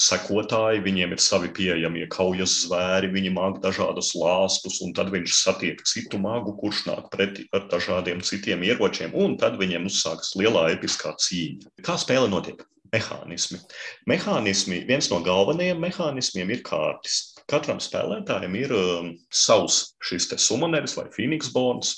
sekotāji, 0.00 0.82
viņiem 0.86 1.14
ir 1.16 1.22
savi 1.22 1.50
pieejamie 1.56 2.06
kaujas 2.12 2.54
zvēri, 2.64 3.10
viņi 3.14 3.34
māk 3.36 3.60
dažādus 3.64 4.14
lāstus, 4.18 4.80
un 4.84 4.94
tad 4.96 5.12
viņš 5.14 5.36
satiek 5.40 5.82
citu 5.88 6.20
magu, 6.22 6.56
kurš 6.60 6.86
nāk 6.90 7.10
pretī 7.12 7.46
ar 7.56 7.68
dažādiem 7.72 8.24
citiem 8.24 8.64
ieročiem, 8.66 9.14
un 9.14 9.36
tad 9.40 9.60
viņiem 9.60 9.90
uzsākas 9.90 10.34
lielā 10.40 10.70
episkā 10.76 11.14
cīņa. 11.20 11.76
Kā 11.86 11.98
spēle 12.00 12.30
notiek? 12.32 12.64
Mehānismi. 12.96 13.60
Mehānismi, 14.08 14.80
viens 14.88 15.08
no 15.12 15.20
galvenajiem 15.24 15.80
mehānismiem 15.82 16.52
ir 16.54 16.62
kārtas. 16.66 17.34
Katram 17.50 17.78
spēlētājam 17.82 18.56
ir 18.58 18.72
um, 18.74 19.10
savs 19.30 19.96
šis 20.02 20.30
summoneris 20.42 20.96
vai 20.98 21.06
Phoenix 21.14 21.52
Bonds, 21.54 21.92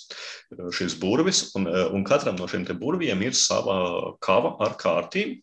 uh, 0.57 0.69
šis 0.75 0.99
burvis, 1.01 1.47
un, 1.57 1.69
uh, 1.71 1.87
un 1.95 2.05
katram 2.09 2.37
no 2.37 2.49
šiem 2.51 2.67
burviem 2.81 3.23
ir 3.25 3.39
sava 3.39 4.17
kava 4.25 4.57
ar 4.65 4.77
kārtīm. 4.81 5.39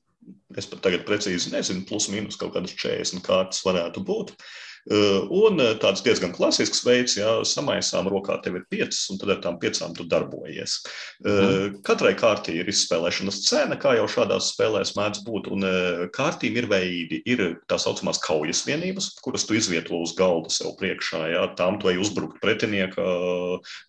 Es 0.57 0.69
pat 0.69 0.81
tagad 0.85 1.05
precīzi 1.05 1.51
nezinu, 1.53 1.85
plus 1.89 2.09
mīnus 2.09 2.37
kaut 2.41 2.55
kādas 2.55 2.73
40 2.77 3.25
kārtas 3.25 3.65
varētu 3.65 4.05
būt. 4.05 4.33
Uh, 4.33 4.53
un 4.85 5.61
eh, 5.63 5.73
tāds 5.81 6.03
diezgan 6.05 6.33
klasisks 6.35 6.83
veids, 6.85 7.15
ja 7.17 7.39
samaisām 7.47 8.09
rokā 8.11 8.37
tev 8.43 8.59
ir 8.59 8.65
piecas, 8.69 9.01
un 9.09 9.17
tad 9.21 9.31
ar 9.33 9.39
tām 9.41 9.57
piecām 9.61 9.95
tu 9.97 10.05
darbojies. 10.09 10.77
Mm. 11.25 11.79
Katrai 11.85 12.13
kārtī 12.17 12.59
ir 12.59 12.69
izspēlēšanas 12.69 13.41
cena, 13.47 13.77
kā 13.81 13.95
jau 13.97 14.05
šādās 14.11 14.51
spēlēs 14.53 14.93
mēdz 14.97 15.23
būt, 15.25 15.49
un 15.55 15.65
kārtīm 16.13 16.59
ir 16.59 16.69
veidi. 16.69 17.21
Ir 17.25 17.43
tā 17.69 17.79
saucamās 17.81 18.19
kaujas 18.21 18.61
vienības, 18.67 19.11
kuras 19.25 19.47
tu 19.47 19.57
izvieto 19.57 19.97
uz 20.03 20.13
galda 20.17 20.51
sev 20.53 20.75
priekšā. 20.79 21.23
Ja? 21.33 21.47
Tām 21.57 21.79
tu 21.81 21.89
ej 21.89 22.01
uzbrukt 22.03 22.37
pretinieka 22.43 23.05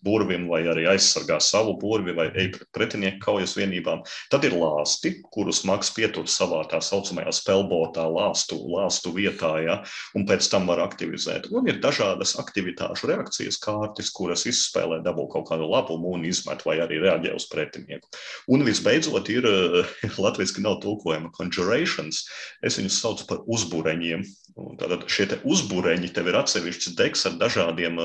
burvim, 0.05 0.47
vai 0.49 0.63
arī 0.71 0.87
aizsargā 0.89 1.37
savu 1.43 1.75
burvi, 1.81 2.15
vai 2.17 2.29
ej 2.33 2.51
pret 2.55 2.67
pretinieka 2.87 3.21
kaujas 3.25 3.55
vienībām. 3.57 4.03
Tad 4.31 4.47
ir 4.47 4.55
lāsti, 4.57 5.17
kurus 5.33 5.63
maks 5.67 5.91
pietur 5.95 6.27
savā 6.31 6.63
tā 6.71 6.79
saucamajā 6.83 7.33
spēlbotā, 7.35 8.05
lāstu, 8.09 8.59
lāstu 8.73 9.13
vietā, 9.15 9.53
ja? 9.63 9.79
un 10.17 10.25
pēc 10.29 10.47
tam 10.51 10.67
var 10.69 10.86
aktivizēt. 10.87 11.51
Un 11.51 11.69
ir 11.69 11.81
dažādas 11.83 12.35
aktivitāšu 12.41 13.11
reakcijas 13.11 13.59
kārtas, 13.63 14.11
kuras 14.15 14.47
izspēlē, 14.49 15.01
dabū 15.05 15.27
kaut 15.33 15.49
kādu 15.51 15.69
labumu 15.69 16.15
un 16.17 16.25
izmet 16.27 16.63
vai 16.65 16.79
arī 16.83 17.01
reaģē 17.03 17.35
uz 17.37 17.47
pretinieku. 17.51 18.09
Un 18.49 18.65
visbeidzot 18.67 19.31
ir 19.33 19.47
latviešu 20.25 20.63
nav 20.65 20.79
tulkojama 20.83 21.33
conjurations. 21.37 22.25
Es 22.65 22.79
viņus 22.79 23.01
saucu 23.03 23.29
par 23.29 23.43
uzbūreņiem. 23.45 24.25
Tātad 24.57 25.03
šie 25.11 25.27
uzbūreņi 25.45 26.09
tev 26.15 26.31
ir 26.31 26.37
atsevišķs 26.39 26.95
deks 26.97 27.27
ar 27.29 27.35
dažādiem 27.37 27.99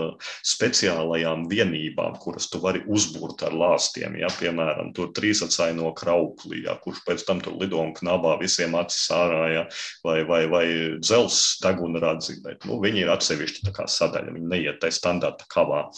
speciālajām 0.45 1.47
vienībām, 1.49 2.19
kuras 2.21 2.51
tu 2.53 2.61
vari 2.61 2.83
uzbūrt 2.85 3.45
ar 3.47 3.57
lāstiem. 3.57 4.19
Ja? 4.21 4.29
Piemēram, 4.37 4.93
tur 4.97 5.13
trīsatsaino 5.17 5.95
kraukli, 5.97 6.63
ja? 6.67 6.77
kurš 6.83 7.01
pēc 7.07 7.25
tam 7.29 7.41
tur 7.45 7.57
lido 7.61 7.81
un 7.81 7.95
knabā 7.97 8.37
visiem 8.43 8.77
acis 8.77 9.09
ārā, 9.17 9.43
ja? 9.55 9.65
vai, 10.05 10.19
vai, 10.29 10.43
vai 10.53 10.67
dzels 11.01 11.41
deguna 11.65 12.03
radzi. 12.05 12.39
Bet, 12.45 12.67
nu, 12.69 12.72
viņi 12.83 13.05
ir 13.05 13.11
atsevišķi 13.13 13.73
sadaļa, 13.73 14.37
viņi 14.37 14.53
neiet 14.53 14.81
tajā 14.83 14.97
standarta 14.97 15.49
kavā. 15.53 15.89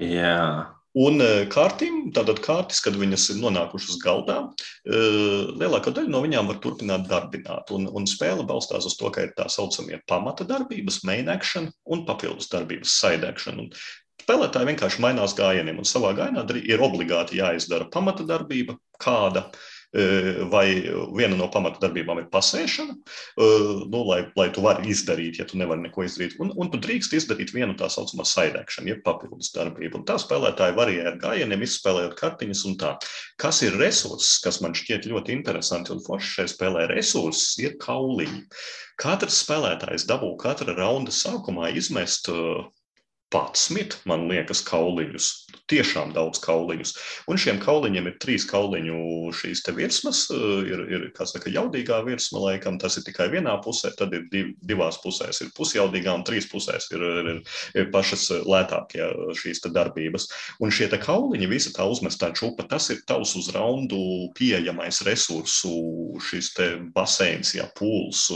Jā. 0.00 0.70
Un 0.94 1.18
e, 1.18 1.46
kārtīm, 1.50 2.12
tātad 2.14 2.38
kārtas, 2.42 2.78
kad 2.84 2.94
viņas 2.94 3.26
ir 3.32 3.40
nonākušas 3.42 3.98
galdā, 4.02 4.36
e, 4.86 5.00
lielākā 5.58 5.90
daļa 5.90 6.12
no 6.12 6.20
viņām 6.22 6.52
var 6.52 6.60
turpināt 6.62 7.08
darbināt. 7.10 7.72
Un, 7.74 7.88
un 7.90 8.06
spēle 8.06 8.46
balstās 8.46 8.86
uz 8.86 8.94
to, 9.00 9.10
ka 9.10 9.26
ir 9.26 9.34
tā 9.34 9.48
saucamie 9.50 9.98
pamata 10.10 10.46
darbības, 10.46 11.00
main 11.08 11.32
action 11.34 11.66
un 11.90 12.06
papildus 12.06 12.46
darbības, 12.52 12.94
side 12.94 13.26
action. 13.26 13.64
Un 13.64 13.72
spēlētāji 14.22 14.70
vienkārši 14.70 15.02
mainās 15.02 15.34
gājieniem, 15.38 15.82
un 15.82 15.88
savā 15.88 16.14
gājienā 16.14 16.46
ir 16.62 16.86
obligāti 16.86 17.42
jāizdara 17.42 17.90
pamata 17.90 18.26
darbība, 18.30 18.78
kāda 19.02 19.48
ir 19.50 19.73
vai 20.50 20.66
viena 21.14 21.36
no 21.38 21.46
pamatdarbībām 21.54 22.18
ir 22.24 22.26
pasēšana, 22.32 22.96
nu, 23.38 24.00
lai, 24.08 24.20
lai 24.38 24.48
tu 24.54 24.64
vari 24.64 24.88
izdarīt, 24.90 25.38
ja 25.38 25.46
tu 25.46 25.58
nevari 25.60 25.84
neko 25.84 26.06
izdarīt. 26.06 26.34
Un, 26.42 26.50
un 26.58 26.70
tu 26.72 26.80
drīkst 26.82 27.14
izdarīt 27.14 27.54
vienu 27.54 27.76
tā 27.78 27.86
saucamo 27.92 28.26
saidēkšanu, 28.26 28.90
jeb 28.90 29.04
papildus 29.06 29.52
darbību. 29.54 30.00
Un 30.00 30.06
tā 30.08 30.18
spēlētāji 30.22 30.76
varēja 30.78 31.06
ar 31.12 31.18
gājieniem 31.22 31.62
izspēlējot 31.66 32.16
kartiņas 32.18 32.64
un 32.70 32.78
tā. 32.82 32.94
Kas 33.40 33.62
ir 33.66 33.78
resurss, 33.78 34.40
kas 34.44 34.60
man 34.64 34.74
šķiet 34.74 35.06
ļoti 35.10 35.36
interesanti 35.38 35.94
un 35.94 36.02
forši 36.02 36.40
šai 36.40 36.48
spēlē? 36.56 36.88
Resurss 36.90 37.54
ir 37.62 37.78
kauliņi. 37.82 38.44
Katrs 39.00 39.42
spēlētājs 39.44 40.06
dabū 40.10 40.34
katra 40.42 40.74
raunda 40.74 41.14
sākumā 41.14 41.70
izmest 41.78 42.30
11, 43.32 43.96
man 44.06 44.28
liekas, 44.28 44.62
kauliņus. 44.66 45.30
Tiešām 45.70 46.12
daudz 46.12 46.38
kauliņus. 46.44 46.92
Un 47.30 47.38
šiem 47.40 47.56
kauliņiem 47.62 48.10
ir 48.10 48.16
trīs 48.20 48.44
kauliņu 48.46 49.30
šīs 49.34 49.62
virsmas. 49.74 50.26
Eh, 50.30 50.68
ir, 50.70 50.82
ir 50.92 51.06
saka, 51.16 51.50
jaudīgā 51.50 52.02
virsma, 52.04 52.42
laikam 52.50 52.78
tas 52.78 52.98
ir 52.98 53.06
tikai 53.06 53.30
vienā 53.32 53.56
pusē, 53.64 53.94
tad 53.96 54.12
ir 54.14 54.26
div, 54.30 54.52
divās 54.60 55.00
pusēs 55.02 55.40
ir 55.42 55.52
pusjaudīgā, 55.56 56.12
un 56.14 56.24
trīs 56.26 56.46
pusēs 56.50 56.90
ir, 56.92 57.02
ir, 57.02 57.40
ir 57.80 57.88
pašas 57.94 58.28
lētākie 58.44 59.08
šīs 59.40 59.64
darbības. 59.64 60.28
Un 60.60 60.74
šie 60.74 60.90
kauliņi, 60.94 61.48
visa 61.50 61.72
tā 61.74 61.88
uzmestā 61.90 62.30
čupa, 62.36 62.68
tas 62.68 62.90
ir 62.92 63.00
tavs 63.08 63.34
uz 63.40 63.48
raundu 63.56 64.30
pieejamais 64.36 65.00
resursu, 65.08 65.72
šis 66.28 66.52
baseins, 66.94 67.54
ja 67.56 67.66
pūls. 67.78 68.28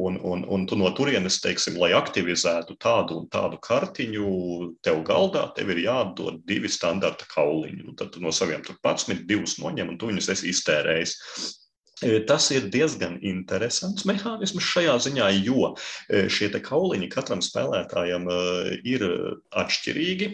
Un, 0.00 0.16
un, 0.16 0.46
un 0.48 0.66
tu 0.66 0.78
no 0.80 0.90
turienes, 0.96 1.38
teiksim, 1.44 1.76
lai 1.78 1.92
aktivizētu 1.94 2.78
tādu 2.80 3.20
un 3.20 3.28
tādu 3.30 3.60
kartiņu, 3.62 4.13
tev 4.84 5.02
galdā, 5.06 5.48
tev 5.56 5.72
ir 5.74 5.82
jādod 5.84 6.40
divi 6.46 6.70
standarta 6.70 7.26
kauliņi. 7.30 7.82
Nu, 7.86 7.94
tad 7.98 8.16
no 8.22 8.32
saviem 8.34 8.62
11, 8.62 9.24
divus 9.28 9.58
noņem, 9.62 9.92
un 9.92 9.98
tu 9.98 10.10
viņus 10.10 10.30
esi 10.36 10.50
iztērējis. 10.52 11.16
E, 12.02 12.18
tas 12.26 12.48
ir 12.50 12.66
diezgan 12.74 13.20
interesants 13.22 14.02
mehānisms 14.08 14.64
šajā 14.66 14.96
ziņā, 15.04 15.28
jo 15.46 15.68
e, 16.10 16.24
šie 16.26 16.48
kauliņi 16.54 17.06
katram 17.12 17.38
spēlētājam 17.44 18.26
e, 18.26 18.38
ir 18.82 19.04
atšķirīgi. 19.54 20.30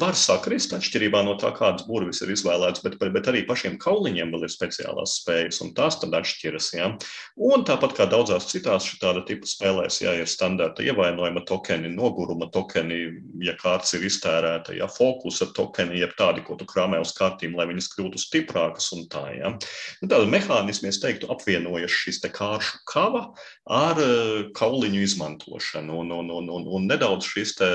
Var 0.00 0.16
sakrist 0.16 0.72
atšķirībā 0.72 1.20
no 1.26 1.34
tā, 1.40 1.50
kādas 1.56 1.84
burvis 1.84 2.22
ir 2.24 2.32
izvēlētas, 2.32 2.80
bet, 2.86 2.96
bet 2.96 3.28
arī 3.28 3.42
pašiem 3.44 3.76
kauliņiem 3.82 4.32
vēl 4.32 4.46
ir 4.46 4.52
speciālās 4.54 5.18
spējas, 5.20 5.60
un 5.64 5.74
tās 5.76 5.98
tad 6.00 6.16
atšķiras. 6.16 6.70
Ja? 6.78 6.88
Un 7.36 7.66
tāpat 7.68 7.98
kā 7.98 8.08
daudzās 8.08 8.48
citās 8.48 8.88
šāda 8.88 9.26
tipa 9.28 9.48
spēlēs, 9.50 10.00
ja 10.06 10.16
ir 10.16 10.30
standarta 10.30 10.86
ievainojuma 10.86 11.44
tokeni, 11.44 11.92
noguruma 11.92 12.48
tokeni, 12.54 13.02
ja 13.44 13.56
kārts 13.60 13.92
ir 13.98 14.08
iztērēta, 14.08 14.72
ja 14.78 14.88
fokusa 14.88 15.50
tokeni, 15.52 16.00
jeb 16.00 16.16
tādi, 16.16 16.46
ko 16.48 16.56
tu 16.56 16.64
krāmē 16.70 17.02
uz 17.04 17.12
kārtīm, 17.16 17.58
lai 17.60 17.68
viņas 17.68 17.92
kļūtu 17.92 18.24
stiprākas 18.24 18.88
un 18.96 19.04
tā. 19.12 19.26
Ja? 19.36 19.52
Nu, 20.00 20.08
tāda 20.08 20.24
mehānismi 20.30 20.93
es 20.94 21.00
teiktu, 21.02 21.28
apvienojas 21.34 21.92
šis 21.92 22.22
te 22.22 22.30
kāršu 22.32 22.80
kava 22.88 23.26
ar 23.70 23.98
eh, 24.00 24.46
kauliņu 24.56 25.02
izmantošanu. 25.04 25.98
Un, 26.04 26.12
un, 26.14 26.30
un, 26.30 26.50
un, 26.52 26.66
un 26.78 26.86
nedaudz 26.88 27.26
šis, 27.28 27.54
te, 27.58 27.68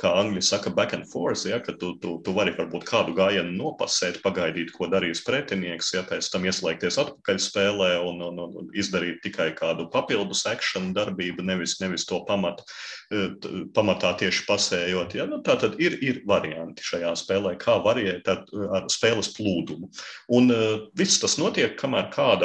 kā 0.00 0.12
angļu 0.20 0.42
saka, 0.44 0.72
back 0.74 0.94
and 0.96 1.08
forth, 1.10 1.46
ja, 1.48 1.60
ka 1.64 1.74
tu, 1.80 1.94
tu, 2.02 2.18
tu 2.24 2.34
vari 2.36 2.54
varbūt 2.56 2.86
kādu 2.88 3.14
gājienu 3.16 3.54
nopasēt, 3.56 4.20
pagaidīt, 4.24 4.72
ko 4.76 4.88
darīs 4.92 5.24
pretinieks, 5.26 5.94
ja 5.96 6.04
pēc 6.06 6.28
tam 6.32 6.46
ieslēgties 6.48 7.00
atpakaļ 7.02 7.40
spēlē 7.42 7.90
un, 8.04 8.22
un, 8.28 8.42
un 8.44 8.70
izdarīt 8.76 9.22
tikai 9.24 9.50
kādu 9.56 9.88
papildus 9.92 10.44
action 10.50 10.92
darbību, 10.96 11.44
nevis, 11.46 11.78
nevis 11.82 12.06
to 12.08 12.20
pamatu, 12.28 12.66
eh, 13.12 13.32
pamatā 13.74 14.14
tieši 14.20 14.46
pasējot. 14.48 15.18
Ja. 15.18 15.28
Nu, 15.30 15.40
tā 15.44 15.56
tad 15.60 15.80
ir, 15.82 15.96
ir 16.04 16.22
varianti 16.28 16.84
šajā 16.84 17.14
spēlē, 17.18 17.56
kā 17.60 17.78
variēt 17.84 18.28
ar, 18.30 18.44
ar 18.76 18.88
spēles 18.92 19.32
plūdumu. 19.36 19.88
Un 20.36 20.52
uh, 20.52 20.86
viss 20.98 21.20
tas 21.22 21.36
notiek, 21.40 21.74
kamēr 21.80 22.10
kāda 22.14 22.43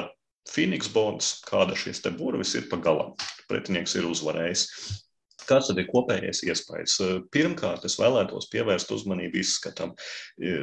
Phoenix 0.50 0.90
Bonds, 0.92 1.38
kāda 1.48 1.78
šīs 1.78 2.02
te 2.04 2.12
burvis 2.16 2.56
ir 2.58 2.68
pa 2.72 2.80
galam. 2.82 3.14
Pretinieks 3.50 3.96
ir 4.00 4.10
uzvarējis. 4.10 4.68
Kāds 5.50 5.70
tad 5.72 5.80
ir 5.82 5.88
kopējais 5.90 6.44
iespējas? 6.46 6.98
Pirmkārt, 7.34 7.86
es 7.88 7.96
vēlētos 7.98 8.50
pievērst 8.52 8.92
uzmanību 8.94 9.40
izskatam. 9.42 9.96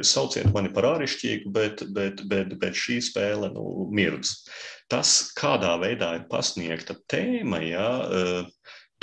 Sauciet 0.07 0.47
mani 0.55 0.71
par 0.75 0.87
āršķirīgu, 0.93 1.51
bet, 1.51 1.83
bet, 1.95 2.23
bet, 2.31 2.53
bet 2.61 2.77
šī 2.77 3.01
spēle 3.09 3.51
nu, 3.55 3.65
mirdz. 3.91 4.37
Tas, 4.87 5.17
kādā 5.35 5.73
veidā 5.81 6.13
ir 6.21 6.27
pasniegta 6.31 6.95
tēma, 7.11 7.59
ja, 7.67 7.89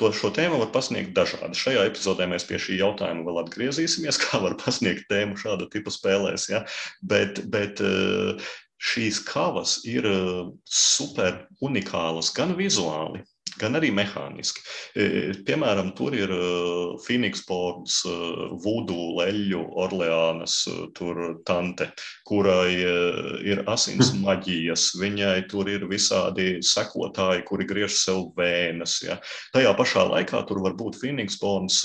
To 0.01 0.09
šo 0.11 0.33
tēmu 0.35 0.57
var 0.59 0.73
pasniegt 0.75 1.13
dažādi. 1.15 1.55
Šajā 1.55 1.85
epizodē 1.87 2.27
mēs 2.27 2.43
pie 2.49 2.59
šī 2.59 2.81
jautājuma 2.81 3.23
vēl 3.29 3.37
atgriezīsimies, 3.45 4.19
kā 4.25 4.41
var 4.43 4.57
pasniegt 4.59 5.07
tēmu 5.11 5.39
šāda 5.39 5.69
tipa 5.71 5.93
spēlēs. 5.95 6.49
Ja? 6.51 6.65
Bet, 6.99 7.45
bet 7.53 7.83
šīs 8.85 9.21
kavas 9.25 9.79
ir 9.89 10.07
super 10.79 11.39
unikālas 11.65 12.31
gan 12.37 12.53
vizuāli, 12.59 13.23
gan 13.61 13.79
arī 13.79 13.91
mehāniski. 13.95 14.63
E, 14.95 15.07
piemēram, 15.47 15.93
tur 15.99 16.15
ir 16.17 16.33
e, 16.35 16.41
Vudu, 18.65 18.99
Leļu, 19.19 19.63
Orleānas, 19.85 20.57
e, 20.71 20.77
tur 20.97 21.21
tante, 21.47 21.91
kurai 22.27 22.75
ir 23.45 23.63
asins 23.71 24.13
maģijas, 24.17 24.91
viņai 25.01 25.47
tur 25.51 25.69
ir 25.71 25.85
visādi 25.91 26.59
sekotāji, 26.65 27.45
kuri 27.49 27.67
griež 27.69 27.95
sev 27.99 28.31
vēnas. 28.39 28.97
Ja. 29.05 29.19
Tajā 29.55 29.75
pašā 29.79 30.07
laikā 30.11 30.43
tur 30.49 30.63
var 30.65 30.77
būt 30.79 30.99
Phoenixports, 31.01 31.83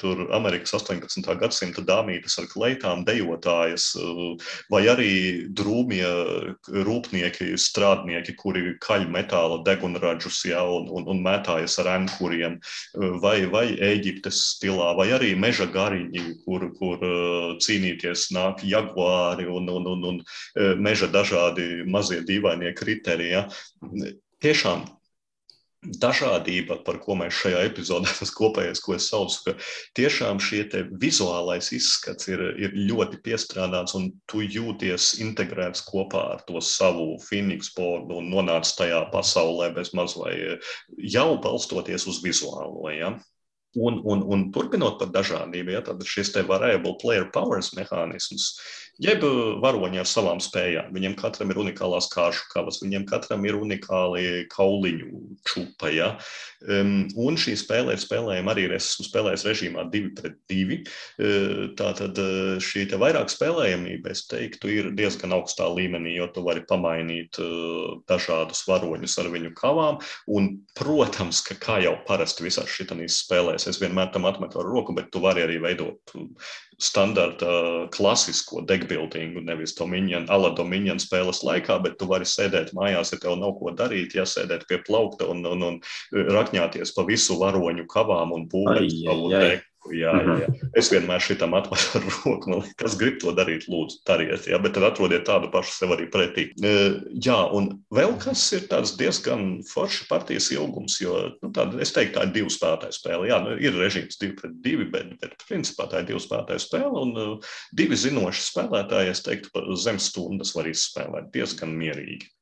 tur 0.00 0.24
Amerikas 0.36 0.74
18. 0.78 1.26
gadsimta 1.40 1.84
dāmītes 1.86 2.38
ar 2.40 2.48
kleitām, 2.50 3.04
dejotājas, 3.06 3.90
vai 4.72 4.82
arī 4.90 5.12
drūmie 5.56 6.06
rūpnieki, 6.88 7.52
strādnieki, 7.60 8.36
kuri 8.40 8.76
kaļ 8.82 9.08
metāla 9.12 9.60
degunražus, 9.66 10.42
ja, 10.48 10.64
un, 10.64 10.88
un, 10.96 11.06
un 11.12 11.22
mētājas 11.24 11.78
ar 11.82 11.92
ankuriem, 11.96 12.58
vai, 13.22 13.36
vai 13.52 13.66
Eģiptes 13.90 14.40
stilā, 14.56 14.92
vai 14.98 15.10
arī 15.16 15.34
meža 15.38 15.68
gariņi, 15.72 16.24
kur, 16.44 16.68
kur 16.78 17.02
uh, 17.04 17.54
cīnīties 17.62 18.30
nāk 18.36 18.64
jaguāri 18.66 19.48
un, 19.50 19.68
un, 19.70 19.90
un, 19.94 20.06
un 20.12 20.20
uh, 20.22 20.74
meža 20.80 21.10
dažādi 21.12 21.84
mazie 21.86 22.22
dīvainie 22.26 22.74
kriteriji. 22.76 23.34
Ja. 23.36 23.46
Tiešām 24.42 24.84
dažādība, 26.02 26.78
par 26.86 26.98
ko 27.02 27.16
mēs 27.18 27.36
šajā 27.40 27.62
epizodē, 27.68 28.10
tas 28.18 28.32
kopējais, 28.34 28.82
ko 28.84 28.96
es 28.96 29.08
saucu, 29.10 29.42
ka 29.46 29.54
tiešām 29.98 30.40
šie 30.42 30.64
vizuālais 31.02 31.70
izskats 31.76 32.30
ir, 32.32 32.42
ir 32.60 32.74
ļoti 32.90 33.20
piestrādāts 33.24 33.96
un 33.98 34.10
tu 34.30 34.42
jūties 34.44 35.14
integrēts 35.24 35.84
kopā 35.86 36.24
ar 36.34 36.44
to 36.48 36.62
savu 36.64 37.16
Phoenix 37.22 37.72
boardu 37.76 38.20
un 38.20 38.30
nonāc 38.32 38.70
tajā 38.78 39.04
pasaulē 39.14 39.72
bez 39.76 39.94
maz 39.94 40.16
vai 40.18 40.36
jau 40.98 41.30
balstoties 41.42 42.08
uz 42.10 42.22
vizuālo. 42.24 42.90
Ja? 42.94 43.14
Un, 43.76 44.00
un, 44.08 44.22
un 44.32 44.46
turpinot 44.54 44.96
par 45.00 45.10
dažādību, 45.12 45.74
ja, 45.74 45.82
tad 45.84 46.00
šis 46.08 46.32
te 46.32 46.42
variable 46.48 46.94
player 47.02 47.26
powers 47.32 47.74
mehānisms 47.76 48.54
jeb 49.02 49.24
varoņi 49.62 50.00
ar 50.02 50.08
savām 50.08 50.40
spējām. 50.42 50.92
Viņiem 50.94 51.16
katram 51.18 51.52
ir 51.52 51.60
unikālās 51.62 52.08
kāršu 52.12 52.48
kavas, 52.52 52.80
viņiem 52.84 53.06
katram 53.08 53.44
ir 53.48 53.58
unikāli 53.58 54.46
kauliņu 54.52 55.24
čupa. 55.48 55.92
Ja? 55.92 56.10
Um, 56.66 57.06
un 57.20 57.36
šī 57.38 57.54
spēle 57.58 57.94
ir 57.94 58.02
spēlējama 58.02 58.52
arī, 58.52 58.66
es 58.74 58.88
esmu 58.90 59.06
spēlējis 59.06 59.44
režīmā 59.46 59.86
divi 59.92 60.10
pret 60.18 60.38
divi. 60.50 60.80
Uh, 61.20 61.68
tātad 61.78 62.18
eh, 62.18 62.56
šī 62.62 62.86
vairāk 62.98 63.30
spēlējamība, 63.30 64.10
es 64.14 64.24
teiktu, 64.30 64.70
ir 64.72 64.90
diezgan 64.98 65.34
augstā 65.36 65.68
līmenī, 65.70 66.16
jo 66.16 66.28
tu 66.34 66.42
vari 66.46 66.64
pamainīt 66.66 67.38
uh, 67.42 67.98
dažādus 68.10 68.64
varoņus 68.66 69.18
ar 69.22 69.30
viņu 69.34 69.52
kavām. 69.58 70.00
Un, 70.26 70.52
protams, 70.78 71.42
ka 71.46 71.58
kā 71.62 71.80
jau 71.84 71.96
parasti 72.08 72.46
visās 72.46 72.70
šitās 72.72 73.22
spēlēs, 73.22 73.68
es 73.70 73.80
vienmēr 73.82 74.10
tam 74.14 74.26
atmetu 74.28 74.62
ar 74.62 74.70
roku, 74.70 74.94
bet 74.96 75.12
tu 75.14 75.22
vari 75.22 75.46
arī 75.46 75.60
veidot 75.62 76.16
standarta 76.78 77.48
klasisko 77.94 78.60
deckbuildingu, 78.68 79.40
nevis 79.40 79.74
Dominion, 79.78 80.26
ala 80.32 80.50
Dominion 80.56 81.00
spēles 81.00 81.40
laikā, 81.46 81.78
bet 81.84 81.96
tu 82.00 82.08
vari 82.10 82.28
sēdēt 82.28 82.74
mājās, 82.76 83.14
ja 83.14 83.20
tev 83.22 83.38
nav 83.40 83.54
ko 83.60 83.72
darīt, 83.76 84.16
ja 84.16 84.26
sēdēt 84.28 84.66
pie 84.68 84.82
plaukta 84.84 85.28
un, 85.32 85.40
un, 85.48 85.64
un 85.70 85.78
rakņāties 86.56 86.94
pa 86.96 87.06
visu 87.06 87.38
varoņu 87.40 87.86
kavām 87.90 88.34
un 88.36 88.48
deku. 88.50 89.72
Jā, 89.86 90.10
jā, 90.10 90.12
mhm. 90.18 90.40
jā. 90.42 90.70
Es 90.80 90.88
vienmēr 90.90 91.22
šitam 91.22 91.54
atveru 91.54 92.10
roku. 92.24 92.50
Man 92.50 92.64
kas 92.80 92.96
grib 92.98 93.20
to 93.22 93.30
darīt, 93.36 93.68
lūdzu, 93.70 94.00
dariet. 94.08 94.48
Jā, 94.50 94.58
bet 94.58 94.74
tad 94.74 94.88
atrodiet 94.88 95.22
tādu 95.28 95.46
pašu 95.52 95.76
sev 95.76 95.94
arī 95.94 96.08
pretī. 96.10 96.48
Jā, 96.58 97.36
un 97.54 97.68
vēl 97.94 98.16
kas 98.18 98.42
ir 98.56 98.66
tāds 98.66 98.96
diezgan 98.98 99.62
forši 99.70 100.08
partijas 100.10 100.50
ilgums, 100.56 100.98
jo 100.98 101.14
nu, 101.38 101.52
tāda, 101.54 101.78
es 101.84 101.94
teiktu, 101.94 102.16
tā 102.16 102.26
ir 102.26 102.34
divu 102.34 102.50
spēlētāju 102.50 102.98
spēle. 102.98 103.30
Jā, 103.30 103.38
nu, 103.44 103.54
ir 103.62 103.78
režīms 103.78 104.18
divi 104.18 104.34
pret 104.40 104.58
divi, 104.64 104.88
bet, 104.90 105.14
bet 105.22 105.46
principā 105.46 105.86
tā 105.92 106.02
ir 106.02 106.10
divu 106.10 106.22
spēlētāju 106.24 106.66
spēle. 106.66 107.04
Un 107.06 107.14
uh, 107.22 107.58
divi 107.78 108.00
zinoši 108.00 108.48
spēlētāji, 108.48 109.14
es 109.14 109.22
teiktu, 109.22 109.68
zem 109.78 110.02
stundas 110.02 110.56
var 110.58 110.66
izspēlēt 110.72 111.30
diezgan 111.36 111.78
mierīgi. 111.78 112.32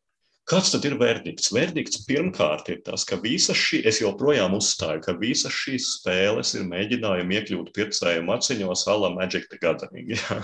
Kāds 0.45 0.75
tad 0.75 0.85
ir 0.85 0.99
verdikts? 1.01 1.49
Verdikts 1.57 2.03
pirmkārt 2.05 2.69
ir 2.69 2.83
tas, 2.85 3.07
ka 3.09 3.17
visas 3.23 3.57
šī, 3.57 3.81
es 3.89 4.03
joprojām 4.03 4.53
uzstāju, 4.59 5.01
ka 5.07 5.15
visas 5.17 5.55
šīs 5.57 5.87
spēles 6.01 6.53
ir 6.59 6.67
mēģinājumi 6.69 7.39
iekļūt 7.39 7.71
pircēju 7.77 8.27
maciņos 8.29 8.85
ala 8.93 9.13
Magic 9.15 9.49
the 9.49 9.61
Gathering. 9.63 10.13
Ja? 10.13 10.41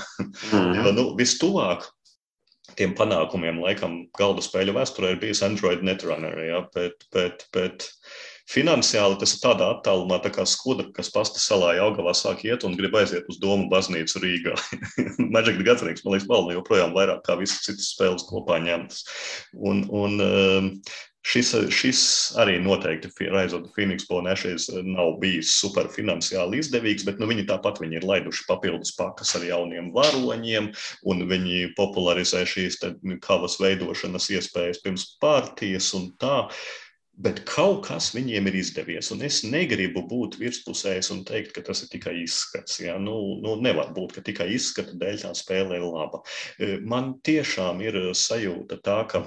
Mm. 0.55 0.73
jo, 0.79 0.93
nu, 0.97 1.05
vistuvāk 1.19 1.85
tiem 2.79 2.95
panākumiem, 2.97 3.61
laikam, 3.61 4.01
galda 4.17 4.43
spēļu 4.45 4.75
vēsturē 4.79 5.13
ir 5.15 5.21
bijis 5.21 5.45
Android 5.45 5.85
Netrunner, 5.85 6.39
ja? 6.49 6.63
bet, 6.75 7.05
bet, 7.13 7.45
bet 7.53 7.91
Finansiāli 8.51 9.19
tas 9.21 9.37
ir 9.37 9.43
tādā 9.45 9.69
attālumā, 9.77 10.19
tā 10.25 10.33
kā 10.35 10.43
skudra, 10.49 10.89
kas 10.95 11.11
pasta 11.15 11.39
salā 11.39 11.77
Jaugavā 11.79 12.15
sāk 12.19 12.43
iet 12.49 12.65
un 12.67 12.75
grib 12.79 12.97
aiziet 12.99 13.29
uz 13.31 13.39
domu 13.43 13.69
baznīcu 13.71 14.23
Rīgā. 14.25 14.57
Magic 15.37 15.61
the 15.61 15.67
Gathering, 15.67 16.01
man 16.03 16.17
liekas, 16.17 16.27
vēl 16.31 16.51
joprojām 16.57 16.97
vairāk 16.97 17.23
kā 17.29 17.39
visas 17.39 17.63
citas 17.69 17.93
spēles 17.95 18.27
kopā 18.27 18.59
ņemtas. 18.65 19.05
Un, 19.55 19.87
un 19.95 20.19
um, 20.25 20.75
Šis, 21.21 21.51
šis 21.77 21.99
arī 22.41 22.55
noteikti 22.65 23.27
Raizot 23.29 23.67
Phoenix 23.75 24.07
Planēšais 24.09 24.71
nav 24.89 25.19
bijis 25.21 25.51
super 25.61 25.91
finansiāli 25.93 26.63
izdevīgs, 26.63 27.05
bet 27.05 27.21
nu, 27.21 27.29
viņi 27.29 27.45
tāpat 27.51 27.83
viņi 27.83 28.01
ir 28.01 28.07
laiduši 28.09 28.47
papildus 28.49 28.95
pakas 28.97 29.35
ar 29.37 29.45
jauniem 29.45 29.93
varoņiem, 29.93 30.71
un 31.13 31.27
viņi 31.29 31.75
popularizē 31.77 32.47
šīs 32.49 32.81
te, 32.81 32.95
kavas 33.21 33.61
veidošanas 33.61 34.31
iespējas 34.33 34.81
pirms 34.81 35.11
pārties 35.21 35.93
un 36.01 36.09
tā. 36.17 36.47
Uh, 36.49 36.65
bet 37.21 37.43
kaut 37.49 37.83
kas 37.89 38.11
viņiem 38.17 38.49
ir 38.49 38.59
izdevies. 38.63 39.11
Un 39.15 39.25
es 39.27 39.43
negribu 39.45 40.03
būt 40.09 40.39
virspusējs 40.41 41.11
un 41.15 41.25
teikt, 41.29 41.53
ka 41.57 41.65
tas 41.67 41.83
ir 41.85 41.91
tikai 41.93 42.15
izskats. 42.23 42.81
Ja? 42.83 42.97
Nu, 43.03 43.17
nu, 43.45 43.57
nevar 43.61 43.93
būt, 43.97 44.17
ka 44.17 44.25
tikai 44.25 44.49
izskata 44.57 44.97
dēļ 45.01 45.21
tā 45.25 45.35
spēle 45.37 45.77
ir 45.79 45.85
laba. 45.85 46.23
E, 46.57 46.79
man 46.81 47.19
tiešām 47.27 47.85
ir 47.85 48.01
sajūta 48.17 48.81
tā, 48.85 49.03
ka. 49.11 49.27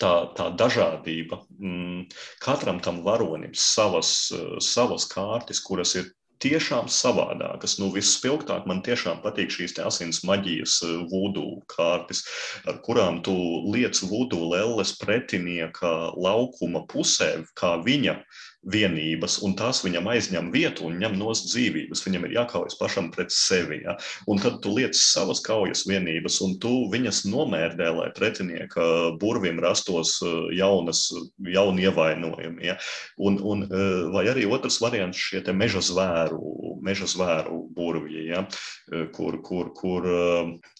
Tā, 0.00 0.30
tā 0.32 0.46
dažādība, 0.56 1.42
mm, 1.60 2.06
katram 2.40 2.78
tam 2.80 3.02
varonim 3.04 3.52
savas, 3.52 4.30
savas 4.64 5.04
kārtas, 5.10 5.60
kuras 5.60 5.92
ir 6.00 6.06
tiešām 6.40 6.88
savādākas. 6.90 7.76
Nu, 7.80 7.90
Vispilgtāk 7.94 8.66
man 8.68 8.82
tiešām 8.86 9.20
patīk 9.24 9.52
šīs 9.54 9.76
asins 9.84 10.22
maģijas 10.26 10.80
eh, 10.86 10.96
vudu 11.12 11.60
kārtas, 11.70 12.24
ar 12.68 12.80
kurām 12.86 13.20
tu 13.26 13.34
liec 13.72 14.00
vudu 14.10 14.40
lelles 14.52 14.94
pretinieka 15.00 16.12
laukuma 16.16 16.86
pusē, 16.90 17.32
kā 17.60 17.76
viņa 17.84 18.20
vienības, 18.68 19.38
un 19.46 19.54
tās 19.56 19.80
viņam 19.84 20.08
aizņem 20.12 20.50
vietu 20.52 20.84
un 20.88 20.98
ņem 21.00 21.14
nost 21.18 21.48
dzīvības. 21.48 22.02
Viņam 22.04 22.26
ir 22.26 22.34
jākaujas 22.36 22.76
pašam 22.76 23.08
pret 23.14 23.32
sevi. 23.32 23.80
Ja? 23.86 23.96
Un 24.28 24.40
tad 24.42 24.60
tu 24.64 24.74
liec 24.76 24.96
savas 24.98 25.40
kaujas 25.44 25.86
vienības, 25.88 26.40
un 26.44 26.58
tu 26.60 26.84
viņas 26.92 27.22
nomērdē, 27.30 27.88
lai 27.96 28.10
pretinieka 28.16 29.16
burvim 29.20 29.60
rastos 29.64 30.18
eh, 30.26 30.36
jaunas, 30.60 31.06
jauni 31.40 31.88
ievainojumi. 31.88 32.68
Ja? 32.68 32.76
Un, 33.16 33.40
un, 33.40 33.64
eh, 33.64 33.88
vai 34.12 34.26
arī 34.32 34.44
otrs 34.50 34.80
variants 34.84 35.16
šie 35.30 35.40
meža 35.56 35.80
zvēru, 35.84 36.76
meža 36.84 37.08
zvēru 37.08 37.62
burvji, 37.76 38.26
ja? 38.28 38.44
Eh, 38.92 39.08
kur, 39.16 39.40
kur, 39.42 39.72
kur 39.72 40.04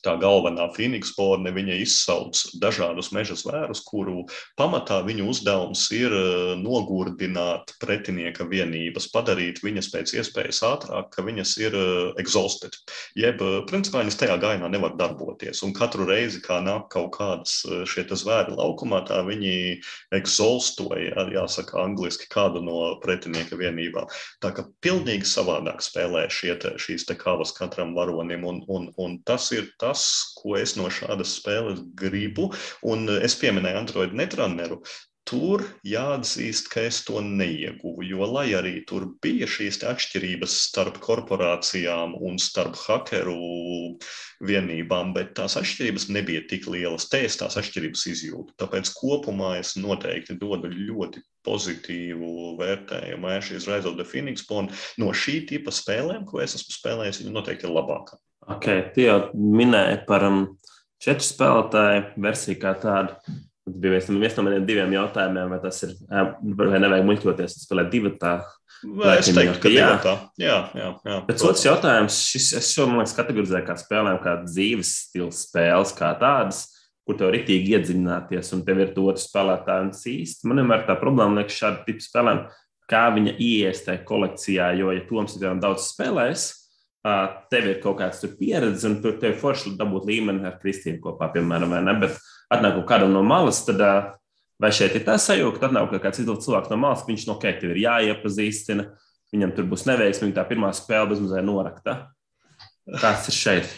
tā 0.04 0.16
galvenā 0.20 0.68
Phoenix 0.76 1.14
porne 1.16 1.50
izsauc 1.80 2.36
dažādus 2.60 3.10
meža 3.12 3.36
zvērus, 3.40 3.82
kuru 3.88 4.26
pamatā 4.58 5.00
viņu 5.06 5.28
uzdevums 5.32 5.86
ir 5.96 6.12
nogurdināt 6.60 7.69
pretinieka 7.80 8.46
vienības, 8.48 9.08
padarīt 9.14 9.62
viņas 9.64 9.90
pēc 9.92 10.14
iespējas 10.20 10.62
ātrāk, 10.66 11.10
ka 11.14 11.24
viņas 11.26 11.54
ir 11.62 11.76
uh, 11.78 12.12
exhausted. 12.20 12.76
Jeb, 13.18 13.42
uh, 13.44 13.60
principā, 13.70 14.02
viņas 14.04 14.18
tajā 14.20 14.36
gainā 14.42 14.70
nevar 14.72 14.96
darboties. 14.98 15.62
Un 15.66 15.74
katru 15.76 16.06
reizi, 16.08 16.42
kā 16.44 16.60
nāk 16.64 16.88
kaut 16.94 17.12
kādas 17.16 17.60
uh, 17.68 17.82
šie 17.88 18.06
zvēri 18.10 18.56
laukumā, 18.58 19.02
tā 19.08 19.20
viņi 19.26 19.80
exhaustoja, 20.16 21.26
jāsaka, 21.30 21.78
angliski 21.82 22.28
kādu 22.32 22.62
no 22.64 22.96
pretinieka 23.02 23.58
vienībām. 23.60 24.08
Tā 24.42 24.52
kā 24.56 24.66
pilnīgi 24.84 25.28
savādāk 25.28 25.84
spēlē 25.84 26.26
šie 26.32 26.56
šīs 26.80 27.06
te 27.08 27.16
kavas 27.18 27.52
katram 27.56 27.94
varonim, 27.96 28.44
un, 28.44 28.62
un, 28.68 28.88
un 29.00 29.18
tas 29.26 29.50
ir 29.56 29.70
tas, 29.80 30.02
ko 30.40 30.56
es 30.60 30.76
no 30.78 30.90
šādas 30.92 31.36
spēles 31.38 31.84
gribu. 31.98 32.50
Un 32.86 33.08
es 33.20 33.36
pieminēju 33.40 33.80
Android 33.84 34.16
Netrunneru 34.16 34.80
tur 35.30 35.62
jāatzīst, 35.86 36.68
ka 36.72 36.82
es 36.88 37.00
to 37.06 37.20
neieguvu. 37.22 38.02
Jo, 38.08 38.26
lai 38.26 38.48
arī 38.58 38.80
tur 38.88 39.06
bija 39.22 39.46
šīs 39.50 39.80
atšķirības 39.86 40.56
starp 40.66 40.98
korporācijām 41.04 42.16
un 42.18 42.40
starp 42.42 42.74
hakeru 42.82 43.36
vienībām, 44.42 45.12
bet 45.14 45.36
tās 45.38 45.54
atšķirības 45.60 46.08
nebija 46.10 46.42
tik 46.50 46.66
lielas. 46.72 47.06
Te 47.12 47.22
es 47.28 47.38
tās 47.38 47.58
atšķirības 47.60 48.06
izjūtu. 48.10 48.56
Tāpēc 48.60 48.90
kopumā 48.96 49.56
es 49.60 49.76
noteikti 49.78 50.38
dodu 50.40 50.72
ļoti 50.74 51.22
pozitīvu 51.46 52.56
vērtējumu 52.58 53.30
Ashes 53.30 53.68
Rise 53.70 53.88
of 53.88 54.00
the 54.00 54.06
Phoenix. 54.08 54.46
No 54.98 55.12
šī 55.14 55.44
tipa 55.48 55.72
spēlēm, 55.74 56.26
ko 56.28 56.42
es 56.42 56.58
esmu 56.58 56.74
spēlējis, 56.74 57.22
viņa 57.22 57.36
noteikti 57.36 57.68
ir 57.68 57.76
labākā. 57.76 58.18
Okay, 58.50 58.88
tu 58.94 59.04
jau 59.04 59.18
minēji 59.36 60.02
par 60.08 60.26
um, 60.26 60.42
četru 60.98 61.28
spēlētāju 61.28 62.24
versiju 62.24 62.58
kā 62.58 62.74
tādu. 62.82 63.38
Tas 63.70 63.82
bija 63.82 63.96
viens, 63.96 64.08
viens 64.22 64.36
no 64.38 64.44
maniem 64.46 64.64
diviem 64.66 64.94
jautājumiem, 64.94 65.52
vai 65.52 65.60
tas 65.62 65.82
ir, 65.86 65.94
vai 66.08 66.80
nevajag 66.82 67.06
muļķoties, 67.08 67.56
spēlēt 67.64 67.92
divu 67.92 68.12
tā. 68.20 68.40
Vai 68.96 69.18
es 69.20 69.28
teiktu, 69.28 69.60
ka 69.60 69.72
jā. 69.72 69.88
tā. 70.00 70.14
Jā, 70.40 70.58
jā, 70.76 70.90
jā. 71.04 71.16
Bet 71.26 71.42
otrs 71.44 71.64
jautājums, 71.66 72.20
šis, 72.32 72.52
es 72.60 72.70
šo, 72.72 72.86
man 72.88 73.02
liekas, 73.02 73.16
kategorizēju 73.18 73.66
kā 73.66 73.76
spēlēm, 73.80 74.20
kā 74.24 74.38
dzīves 74.46 74.92
stils 75.04 75.42
spēles, 75.46 75.92
kā 75.98 76.14
tādas, 76.20 76.62
kur 77.04 77.18
tev 77.20 77.34
ritīgi 77.34 77.76
iedziļināties, 77.76 78.54
un 78.56 78.64
tev 78.64 78.80
ir 78.80 78.94
to 78.96 79.04
otru 79.10 79.20
spēlētāju 79.20 79.88
un 79.88 79.92
īsti. 80.14 80.48
Man 80.48 80.62
vienmēr 80.62 80.86
tā 80.88 80.96
problēma 81.00 81.42
liekas 81.42 81.60
šāda 81.60 81.84
tipa 81.84 82.06
spēlēm, 82.06 82.42
kā 82.90 83.04
viņa 83.14 83.36
ieiestē 83.36 84.00
kolekcijā, 84.08 84.72
jo, 84.80 84.94
ja 84.96 85.04
Toms 85.08 85.36
ir 85.36 85.60
daudz 85.60 85.90
spēlējis, 85.92 86.48
tev 87.52 87.68
ir 87.70 87.78
kaut 87.80 88.00
kāds 88.00 88.24
pieredze, 88.38 88.84
un 88.88 88.98
tur 89.04 89.16
tev 89.20 89.34
ir 89.34 89.40
forši 89.40 89.76
dabūt 89.78 90.08
līmeni 90.08 90.44
ar 90.48 90.58
Kristīnu 90.60 91.00
kopā, 91.04 91.30
piemēram, 91.32 91.72
vai 91.72 91.84
ne? 91.86 91.94
Bet 92.02 92.18
atnāk 92.50 92.80
kādam 92.88 93.12
no 93.14 93.22
malas, 93.26 93.62
tad 93.66 93.80
vai 94.60 94.72
šeit 94.74 94.96
ir 94.98 95.04
tā 95.06 95.16
sajūta, 95.20 95.60
ka 95.60 95.70
atnāk 95.70 95.92
kaut 95.92 96.02
kāds 96.04 96.20
cilvēks 96.20 96.72
no 96.72 96.80
malas, 96.80 97.06
viņš 97.06 97.28
no 97.28 97.36
ok, 97.38 97.46
tev 97.60 97.74
ir 97.74 97.84
jāiepazīstina, 97.86 98.88
viņam 99.32 99.54
tur 99.56 99.68
būs 99.70 99.86
neveiksmi, 99.88 100.28
viņa 100.28 100.38
tā 100.40 100.46
pirmā 100.48 100.72
spēle 100.76 101.12
bezmazliet 101.12 101.46
norakta. 101.46 101.96
Kāds 103.00 103.30
ir 103.30 103.36
šeit? 103.36 103.70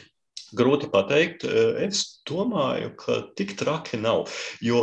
Grūti 0.56 0.88
pateikt. 0.92 1.44
Es 1.80 2.21
domāju, 2.28 2.92
ka 2.98 3.18
tik 3.38 3.54
traki 3.58 3.98
nav. 4.00 4.30
Jo 4.62 4.82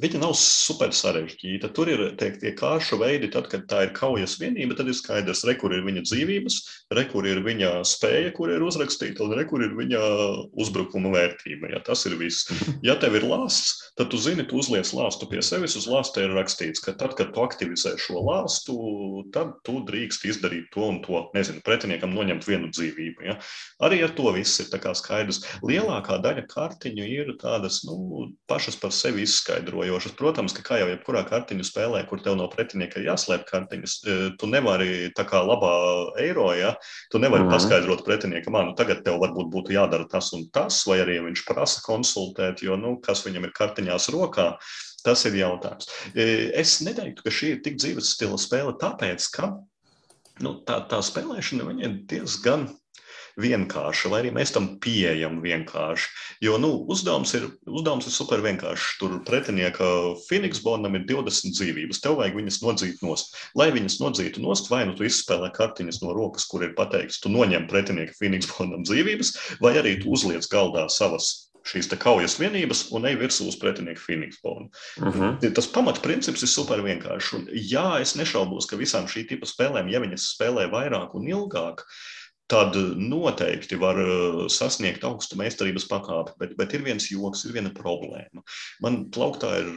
viņa 0.00 0.20
nav 0.22 0.34
super 0.38 0.92
sarežģīta. 0.94 1.70
Tur 1.76 1.90
ir 1.92 2.04
teikt, 2.20 2.42
tie 2.42 2.54
kāršu 2.56 2.98
veidi, 3.00 3.30
tad, 3.32 3.48
kad 3.52 3.66
tā 3.70 3.84
ir 3.86 3.94
kaujas 3.96 4.36
vienība, 4.40 4.76
tad 4.78 4.90
ir 4.90 4.98
skaidrs, 4.98 5.44
re, 5.48 5.56
kur 5.60 5.74
ir 5.76 5.84
viņa 5.86 6.04
dzīvības, 6.06 6.58
re, 6.96 7.06
kur 7.10 7.28
ir 7.28 7.42
viņa 7.44 7.72
spēja, 7.88 8.32
kur 8.36 8.52
ir 8.52 8.64
uzrakstīta, 8.66 9.24
un 9.24 9.36
re, 9.38 9.46
kur 9.48 9.64
ir 9.64 9.74
viņa 9.78 10.02
uzbrukuma 10.60 11.12
vērtība. 11.14 11.72
Ja, 11.74 11.82
tas 11.84 12.04
ir 12.08 12.18
viss. 12.20 12.50
Ja 12.84 12.96
tev 13.00 13.16
ir 13.18 13.26
lāsts, 13.28 13.92
tad 13.98 14.10
tu 14.12 14.20
zini, 14.20 14.46
tu 14.48 14.58
uzliec 14.60 14.90
lāstu 14.96 15.28
pie 15.30 15.42
sevis. 15.44 15.76
Uz 15.78 15.88
lāsta 15.90 16.24
ir 16.24 16.34
rakstīts, 16.36 16.82
ka 16.84 16.96
tad, 16.98 17.16
kad 17.18 17.32
tu 17.34 17.44
aktivizē 17.44 17.94
šo 18.00 18.22
lāstu, 18.26 18.76
tad 19.34 19.54
tu 19.66 19.78
drīkst 19.86 20.26
izdarīt 20.28 20.70
to 20.74 20.84
un 20.88 21.00
to. 21.04 21.24
Nezinu, 21.36 21.62
pretiniekam 21.64 22.14
noņemt 22.14 22.46
vienu 22.48 22.70
dzīvību. 22.74 23.24
Ja. 23.26 23.38
Arī 23.84 24.02
ar 24.04 24.12
to 24.16 24.30
viss 24.34 24.60
ir 24.62 24.70
skaidrs. 24.70 25.42
Lielākā 25.64 26.18
daļa 26.24 26.46
kartiņu 26.64 27.04
ir 27.06 27.32
tādas 27.40 27.82
nu, 27.84 28.30
pašas 28.48 28.76
par 28.80 28.92
sevi 28.94 29.24
izskaidrojošas. 29.26 30.14
Protams, 30.18 30.54
ka 30.56 30.64
kā 30.64 30.80
jau 30.80 30.88
jebkurā 30.90 31.24
kartiņu 31.28 31.66
spēlē, 31.66 32.04
kur 32.08 32.22
tev 32.24 32.38
no 32.40 32.48
pretinieka 32.52 33.00
ir 33.00 33.10
jāslēp 33.10 33.44
kartiņas, 33.48 33.96
e, 34.04 34.16
tu 34.40 34.48
nevari 34.50 35.10
tā 35.16 35.26
kā 35.28 35.42
labā 35.44 35.74
eiro, 36.22 36.48
ja 36.56 36.74
tu 37.12 37.20
nevari 37.22 37.44
mm 37.44 37.52
paskaidrot 37.54 38.00
pretiniekam, 38.06 38.56
nu 38.66 38.72
tagad 38.74 39.04
tev 39.06 39.20
varbūt 39.22 39.50
būtu 39.52 39.74
jādara 39.76 40.08
tas 40.10 40.32
un 40.34 40.48
tas, 40.50 40.80
vai 40.88 40.98
arī 41.04 41.20
viņš 41.22 41.44
prasa 41.46 41.84
konsultēt, 41.84 42.64
jo 42.66 42.74
nu, 42.80 42.96
kas 43.04 43.22
viņam 43.26 43.46
ir 43.46 43.54
kartiņās 43.54 44.08
rokā. 44.14 44.54
Tas 45.04 45.20
ir 45.28 45.36
jautājums. 45.36 45.86
E, 46.16 46.24
es 46.56 46.78
neteiktu, 46.82 47.26
ka 47.26 47.30
šī 47.30 47.50
ir 47.52 47.60
tik 47.62 47.76
dzīves 47.76 48.14
stila 48.16 48.38
spēle, 48.40 48.72
tāpēc, 48.80 49.28
ka 49.36 49.50
nu, 50.42 50.56
tā, 50.66 50.80
tā 50.88 51.02
spēlēšana 51.04 51.76
ir 51.84 51.98
diezgan 52.10 52.70
vienkārša, 53.40 54.10
vai 54.12 54.20
arī 54.22 54.32
mēs 54.34 54.52
tam 54.54 54.68
pieejam 54.82 55.40
vienkārši. 55.44 56.10
Jo 56.44 56.58
nu, 56.62 56.72
uzdevums, 56.90 57.34
ir, 57.38 57.48
uzdevums 57.66 58.08
ir 58.08 58.14
super 58.14 58.42
vienkāršs. 58.44 58.98
Tur 59.00 59.16
pretinieka 59.26 59.86
Phoenix 60.28 60.62
Bondam 60.64 60.98
ir 60.98 61.06
20 61.08 61.56
dzīvības. 61.56 62.02
Tev 62.04 62.18
vajag 62.20 62.38
viņas 62.40 62.60
nodzīt 62.64 63.02
nost. 63.06 63.34
Lai 63.58 63.70
viņas 63.74 64.00
nodzītu 64.02 64.44
nost, 64.44 64.70
vai 64.72 64.84
nu 64.88 64.96
tu 64.98 65.06
izspēlē 65.08 65.50
kartiņas 65.54 66.02
no 66.04 66.14
rokas, 66.16 66.46
kur 66.50 66.66
ir 66.66 66.76
pateikts, 66.78 67.22
tu 67.22 67.32
noņem 67.32 67.68
pretinieka 67.70 68.16
Phoenix 68.18 68.50
Bondam 68.52 68.86
dzīvības, 68.86 69.34
vai 69.64 69.76
arī 69.80 69.98
tu 70.02 70.14
uzliec 70.14 70.46
galdā 70.52 70.86
savas 70.92 71.44
šīs 71.64 71.88
kaujas 72.00 72.36
vienības 72.40 72.88
un 72.94 73.06
ej 73.08 73.16
virsū 73.20 73.48
uz 73.48 73.56
pretinieku 73.60 74.02
Phoenix 74.02 74.40
Bone. 74.44 74.68
Uh 75.00 75.08
mhm. 75.08 75.22
-huh. 75.22 75.54
Tas 75.54 75.66
pamatprincips 75.66 76.42
ir 76.42 76.48
super 76.48 76.82
vienkāršs. 76.84 77.34
Un, 77.36 77.46
jā, 77.52 78.00
es 78.00 78.14
nešaubos, 78.16 78.66
ka 78.66 78.76
visām 78.76 79.08
šī 79.08 79.28
tipa 79.28 79.46
spēlēm, 79.46 79.90
ja 79.90 80.00
viņas 80.00 80.36
spēlē 80.36 80.68
vairāk 80.70 81.14
un 81.14 81.26
ilgāk, 81.26 81.84
tad 82.50 82.76
noteikti 83.00 83.78
var 83.80 83.98
uh, 84.00 84.44
sasniegt 84.52 85.04
augstu 85.06 85.38
meistarības 85.40 85.88
pakāpi. 85.90 86.36
Bet, 86.40 86.54
bet 86.60 86.76
ir 86.76 86.84
viens 86.86 87.08
joks, 87.10 87.46
ir 87.46 87.56
viena 87.56 87.72
problēma. 87.74 88.44
Man 88.84 89.04
plauktā 89.14 89.56
ir 89.62 89.72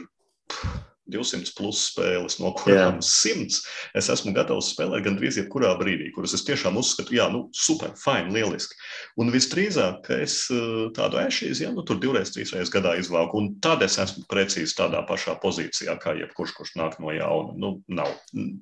200 1.08 1.54
plus 1.56 1.80
spēles, 1.88 2.36
no 2.42 2.50
kurām 2.56 2.98
Jā. 2.98 3.06
100 3.08 3.62
es 3.98 4.10
esmu 4.12 4.34
gatavs 4.36 4.72
spēlēt 4.74 5.06
gandrīz 5.06 5.38
jebkurā 5.40 5.70
brīdī, 5.80 6.10
kuras 6.12 6.34
es 6.36 6.44
tiešām 6.44 6.76
uzskatu, 6.80 7.16
jā, 7.16 7.30
nu, 7.32 7.46
super, 7.56 7.94
fine, 7.98 8.28
lieliski. 8.34 8.76
Un 9.20 9.32
visdrīzāk, 9.32 10.02
ka 10.04 10.20
es 10.26 10.36
uh, 10.52 10.88
tādu 10.96 11.20
ēšīs, 11.22 11.64
ja 11.64 11.72
nu 11.72 11.84
tur 11.88 12.00
divreiz, 12.02 12.34
trīsreiz 12.34 12.72
gadā 12.74 12.98
izvelku, 13.00 13.40
un 13.40 13.54
tad 13.64 13.84
es 13.86 13.98
esmu 14.02 14.26
precīzi 14.30 14.76
tādā 14.78 15.00
pašā 15.08 15.38
pozīcijā, 15.42 15.96
kā 16.02 16.16
jebkurš, 16.20 16.54
kurš 16.58 16.76
nāk 16.80 17.00
no 17.02 17.14
jauna. 17.16 17.56
Nu, 17.58 17.74
nav. 17.88 18.12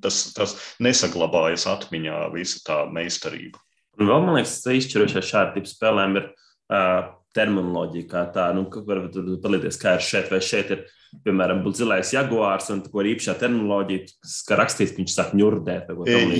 Tas, 0.04 0.28
tas 0.36 0.56
nesaglabājas 0.82 1.66
atmiņā, 1.74 2.26
visa 2.36 2.62
tā 2.66 2.84
meistarība. 2.94 3.65
Un 3.96 4.10
vēl 4.10 4.26
man 4.26 4.38
liekas, 4.38 4.58
tas 4.64 4.76
izšķirošais 4.76 5.30
šāda 5.30 5.54
tipa 5.54 5.70
spēlēm 5.70 6.18
ir 6.20 6.28
uh, 6.28 7.14
terminoloģija, 7.36 8.08
kā 8.10 8.24
tā, 8.34 8.50
nu, 8.56 8.66
varbūt 8.68 9.18
palīdzēs, 9.44 9.80
kā 9.80 9.96
ir 9.96 10.04
šeit, 10.04 10.30
vai 10.32 10.40
šeit 10.44 10.72
ir, 10.74 10.82
piemēram, 11.24 11.62
zilais 11.76 12.10
jaguārs, 12.12 12.68
un 12.74 12.82
ko 12.84 13.02
ir 13.02 13.14
īpašā 13.14 13.36
terminoloģija, 13.40 14.08
kas 14.24 14.34
rakstīts, 14.60 14.92
ka 14.92 15.00
viņš 15.02 15.14
sāk 15.14 15.32
ņurdēt. 15.38 15.92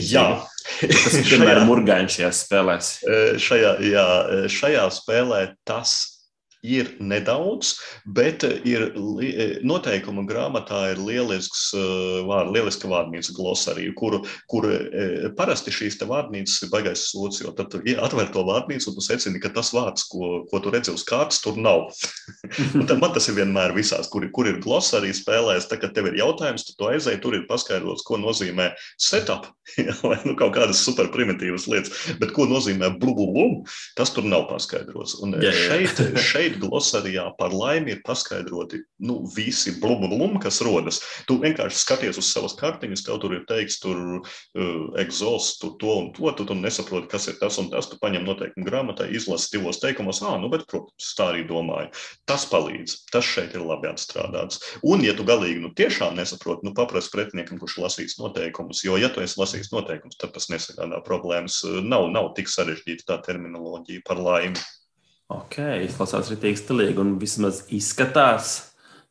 Jā. 0.05 0.27
Tas 0.83 1.17
ir, 1.21 1.31
piemēram, 1.31 1.65
murgaiņš 1.71 2.19
šajās 2.19 2.43
spēlēs. 2.45 2.93
Šajā, 3.47 3.73
jā, 3.89 4.07
šajā 4.53 4.85
spēlē 4.99 5.43
tas 5.69 5.97
ir 6.67 6.91
nedaudz, 7.01 7.77
bet 8.05 8.45
ir 8.67 8.89
noteikuma 9.67 10.25
grāmatā 10.29 10.83
ir 10.93 11.01
lielisks 11.03 11.69
eh, 11.77 12.21
vārds, 12.27 12.53
lieliska 12.57 12.91
vārnīca 12.91 13.35
glosarija, 13.37 13.95
kuru, 13.99 14.23
kur 14.51 14.69
eh, 14.73 15.29
parasti 15.39 15.75
šīs 15.75 15.99
vārnīcas 16.07 16.63
ir 16.65 16.73
baigais 16.73 17.07
sots, 17.11 17.41
jo 17.43 17.53
tad 17.57 17.71
tu 17.73 17.83
atver 18.03 18.31
to 18.35 18.45
vārnīcu 18.47 18.91
un 18.91 18.99
tu 18.99 19.05
secini, 19.05 19.41
ka 19.43 19.53
tas 19.55 19.73
vārds, 19.75 20.07
ko, 20.11 20.45
ko 20.51 20.61
tu 20.63 20.73
redzi 20.75 20.95
uz 20.95 21.05
kārtas, 21.07 21.41
tur 21.45 21.59
nav. 21.61 21.89
man 23.03 23.13
tas 23.15 23.29
ir 23.31 23.39
vienmēr 23.39 23.75
visās, 23.77 24.11
kur, 24.13 24.27
kur 24.35 24.51
ir 24.51 24.61
glosarija 24.65 25.17
spēlēs, 25.17 25.69
tad, 25.71 25.83
kad 25.85 25.95
tev 25.97 26.11
ir 26.11 26.21
jautājums, 26.21 26.67
tu 26.67 26.77
to 26.79 26.91
aizēji, 26.93 27.23
tur 27.23 27.39
ir 27.39 27.47
paskaidrots, 27.51 28.05
ko 28.07 28.21
nozīmē 28.21 28.73
setup, 29.01 29.49
vai 30.07 30.19
nu, 30.25 30.37
kaut 30.39 30.55
kādas 30.57 30.83
super 30.85 31.11
primitīvas 31.15 31.69
lietas, 31.71 31.95
bet 32.21 32.35
ko 32.37 32.49
nozīmē 32.51 32.93
blubulum, 33.01 33.63
tas 33.99 34.13
tur 34.15 34.27
nav 34.27 34.47
paskaidrots. 34.51 35.19
Un 35.25 35.37
jā, 35.41 35.53
jā. 35.53 35.67
šeit, 35.71 36.03
šeit 36.23 36.56
šeit 36.57 36.65
glosarijā 36.65 37.37
par 37.39 37.53
laimi 37.53 37.93
ir 37.93 38.03
paskaidroti 38.05 38.83
nu, 38.99 39.27
visi 39.35 39.75
blūmi, 39.81 40.41
kas 40.41 40.61
rodas. 40.63 41.01
Tu 41.27 41.39
vienkārši 41.39 41.77
skaties 41.77 42.19
uz 42.19 42.31
savas 42.33 42.57
kartiņas, 42.57 43.05
tev 43.05 43.21
tur 43.21 43.35
ir 43.35 43.45
teikts, 43.47 43.81
tur 43.81 43.97
uh, 44.21 44.99
egzosts, 44.99 45.59
tur 45.61 45.77
to 45.79 45.93
un 46.01 46.13
to, 46.13 46.31
tu, 46.37 46.47
tu 46.47 46.55
nesaproti, 46.55 47.09
kas 47.09 47.29
ir 47.29 47.37
tas 47.41 47.59
un 47.59 47.71
tas. 47.71 47.89
Tu 47.89 47.99
paņem 48.01 48.25
noteikumu 48.25 48.67
grāmatai, 48.67 49.11
izlasi 49.15 49.57
divos 49.57 49.81
teikumos, 49.81 50.23
ah, 50.23 50.39
nu, 50.41 50.49
bet, 50.49 50.67
protams, 50.71 51.13
tā 51.17 51.31
arī 51.33 51.45
domāju. 51.47 51.93
Tas 52.27 52.47
palīdz, 52.49 52.97
tas 53.13 53.27
šeit 53.27 53.55
ir 53.55 53.65
labi 53.67 53.91
atstrādāts. 53.91 54.63
Un, 54.83 55.05
ja 55.05 55.15
tu 55.17 55.27
galīgi 55.27 55.61
nu, 55.63 55.73
tiešām 55.77 56.17
nesaproti, 56.17 56.67
nu, 56.67 56.75
paprasti 56.77 57.13
pretiniekam, 57.15 57.61
kurš 57.61 57.79
lasīs 57.85 58.17
noteikumus, 58.21 58.85
jo, 58.87 58.97
ja 59.01 59.13
tu 59.13 59.25
esi 59.25 59.39
lasījis 59.41 59.73
noteikumus, 59.75 60.19
tad 60.21 60.35
tas 60.37 60.49
nesagādā 60.53 61.03
problēmas. 61.05 61.61
Nav, 61.85 62.09
nav 62.15 62.33
tik 62.39 62.51
sarežģīta 62.53 63.11
tā 63.13 63.21
terminoloģija 63.29 64.07
par 64.07 64.23
laimi. 64.23 64.65
Ok, 65.33 65.59
izklausās 65.83 66.31
rītīgi 66.31 66.61
stilīgi 66.61 67.03
un 67.03 67.17
vismaz 67.19 67.65
izskatās. 67.75 68.57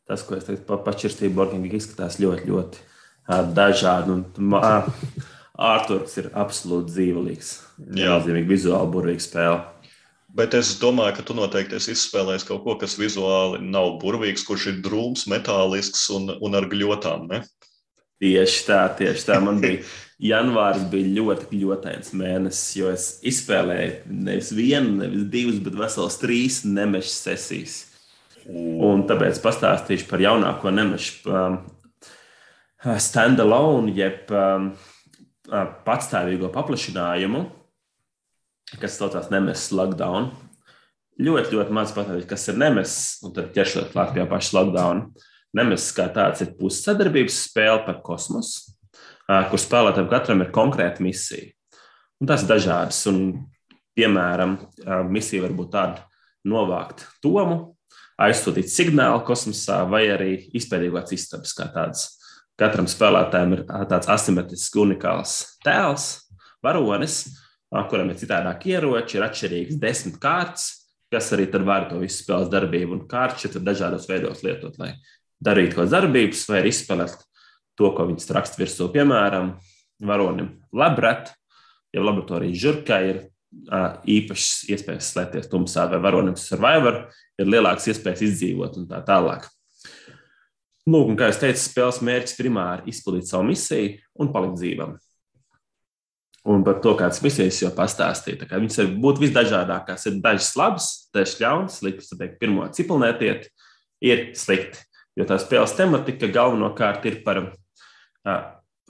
Tas, 0.08 0.22
ko 0.24 0.38
es 0.38 0.46
teicu, 0.46 0.62
pa, 0.68 0.78
pašķirstīju 0.86 1.34
Borgingu, 1.36 1.68
izskatās 1.76 2.16
ļoti, 2.22 2.46
ļoti 2.48 2.80
uh, 2.80 3.42
dažādi. 3.56 4.14
Un, 4.14 4.52
uh, 4.56 4.86
Ārturs 5.56 6.16
ir 6.20 6.30
absolūti 6.36 6.94
dzīvelīgs. 6.94 7.50
Jā, 7.96 8.14
nozīmīgi 8.14 8.48
vizuāli 8.48 8.92
burvīga 8.92 9.24
spēle. 9.24 9.58
Bet 10.36 10.52
es 10.56 10.74
domāju, 10.80 11.16
ka 11.16 11.24
tu 11.24 11.36
noteikti 11.36 11.78
esi 11.78 11.94
izspēlējis 11.96 12.44
kaut 12.48 12.62
ko, 12.64 12.74
kas 12.80 12.98
vizuāli 13.00 13.62
nav 13.64 13.94
burvīgs, 14.02 14.44
kurš 14.44 14.66
ir 14.72 14.82
drūms, 14.84 15.24
metālisks 15.32 16.02
un, 16.12 16.28
un 16.44 16.58
ar 16.58 16.68
gļotām. 16.68 17.24
Ne? 17.30 17.40
Tieši 18.20 18.66
tā, 18.68 18.82
tieši 18.98 19.24
tā. 19.30 19.40
Man 19.44 19.62
bija 19.64 19.80
janvāris 20.22 20.86
bija 20.90 21.12
ļoti 21.18 21.48
kļūtains 21.50 22.12
mēnesis, 22.16 22.76
jo 22.78 22.90
es 22.92 23.08
izspēlēju 23.26 24.12
nevis 24.12 24.52
vienu, 24.56 24.96
nevis 25.02 25.26
divas, 25.32 25.60
bet 25.64 25.76
vesels 25.78 26.18
trīs 26.22 26.62
nemešu 26.64 27.12
sesijas. 27.12 27.76
Un 28.46 29.02
tāpēc 29.08 29.40
pastāstīšu 29.42 30.06
par 30.08 30.22
jaunāko 30.22 30.70
nemešu. 30.70 31.16
Um, 31.26 31.58
standalone, 33.02 33.90
jeb 33.96 34.30
um, 34.30 34.70
patstāvīgo 35.86 36.50
paplašinājumu, 36.54 37.44
kas 38.80 38.98
saucās 38.98 39.30
Nemesis 39.32 39.72
Lockdown. 39.74 40.30
Ļoti, 41.16 41.54
ļoti 41.56 41.72
maz 41.72 41.94
pateikt, 41.96 42.28
kas 42.28 42.44
ir 42.52 42.58
Nemesis, 42.60 43.22
un 43.24 43.32
tad 43.36 43.54
ķeršot 43.56 43.92
klāt 43.94 44.12
pie 44.12 44.26
paša 44.28 44.58
lockdown. 44.58 45.06
Nemesis 45.56 45.94
kā 45.96 46.10
tāds 46.12 46.42
ir 46.44 46.50
pussadarbības 46.58 47.38
spēle 47.46 47.86
par 47.86 48.02
kosmosu, 48.04 48.65
kur 49.26 49.60
spēlētājiem 49.60 50.10
katram 50.10 50.42
ir 50.44 50.52
konkrēta 50.54 51.04
misija. 51.04 51.50
Un 52.22 52.30
tas 52.30 52.44
ir 52.44 52.50
dažādas. 52.50 53.02
Un, 53.10 53.22
piemēram, 53.96 54.58
misija 55.08 55.46
var 55.46 55.54
būt 55.56 55.72
tāda 55.72 56.04
novākt 56.46 57.06
tomu, 57.24 57.76
aizsūtīt 58.20 58.68
signālu 58.72 59.22
kosmosā, 59.26 59.82
vai 59.88 60.06
arī 60.12 60.30
izpētīt 60.56 60.92
kādas 60.92 61.16
istabas, 61.16 61.54
kā 61.56 61.68
tādas. 61.72 62.06
Katram 62.56 62.88
spēlētājam 62.88 63.52
ir 63.56 63.64
tāds 63.68 64.08
asimetrisks, 64.12 64.76
unikāls 64.80 65.34
tēls, 65.64 66.06
varonis, 66.64 67.18
kuram 67.90 68.12
ir 68.12 68.20
citādāk 68.20 68.64
ieroči, 68.70 69.18
ir 69.18 69.26
atšķirīgs 69.26 69.80
desmit 69.80 70.16
kārtas, 70.22 70.70
kas 71.12 71.28
arī 71.36 71.50
var 71.64 71.90
to 71.90 72.00
visu 72.00 72.22
spēles 72.22 72.52
darbību 72.52 72.96
un 72.96 73.04
kārtas 73.08 73.48
ir 73.48 73.60
dažādos 73.64 74.08
veidos 74.08 74.42
lietot, 74.46 74.78
lai 74.80 74.94
darīt 75.44 75.74
kaut 75.74 75.84
kādas 75.84 75.96
darbības, 75.98 76.46
vai 76.48 76.62
izspēlēt 76.70 77.25
to, 77.78 77.90
ko 77.94 78.06
viņas 78.08 78.32
raksta 78.36 78.60
virsū. 78.60 78.88
Piemēram, 78.94 79.54
varonim 80.02 80.54
labrat, 80.76 81.32
ja 81.94 82.04
laboratorijas 82.04 82.62
žurkā 82.62 83.00
ir 83.10 83.24
īpašas 84.06 84.66
iespējas 84.72 85.12
slēpties 85.14 85.50
tumsā, 85.52 85.86
vai 85.90 86.00
varonim 86.04 86.36
survivor 86.40 87.06
ir 87.40 87.48
lielākas 87.48 87.88
iespējas 87.92 88.24
izdzīvot 88.26 88.80
un 88.80 88.88
tā 88.90 89.00
tālāk. 89.06 89.46
Lūk, 90.86 91.08
un 91.10 91.16
kā 91.18 91.30
jau 91.32 91.40
teicu, 91.42 91.62
spēles 91.64 92.02
mērķis 92.06 92.36
primāri 92.38 92.92
izpildīt 92.92 93.26
savu 93.26 93.48
misiju 93.48 93.96
un 94.22 94.30
palikt 94.34 94.60
dzīvam. 94.60 94.92
Un 96.46 96.62
par 96.62 96.76
to, 96.78 96.92
kādas 96.94 97.18
misijas 97.24 97.58
jau 97.58 97.72
pastāstīja. 97.74 98.46
Viņas 98.52 98.78
var 98.78 98.92
būt 99.02 99.18
visdažādākās. 99.18 100.04
Ir 100.06 100.20
dažas 100.22 100.52
labas, 100.54 100.86
dažas 101.10 101.40
ļaunas. 101.42 101.78
Sliktas, 101.80 102.12
tad 102.12 102.20
teikt, 102.22 102.36
pirmo 102.38 102.68
cipelnētiet, 102.70 103.48
ir 104.06 104.22
slikti. 104.38 104.84
Jo 105.18 105.26
tā 105.26 105.40
spēles 105.42 105.74
tematika 105.74 106.28
galvenokārt 106.30 107.08
ir 107.10 107.18
par 107.26 107.40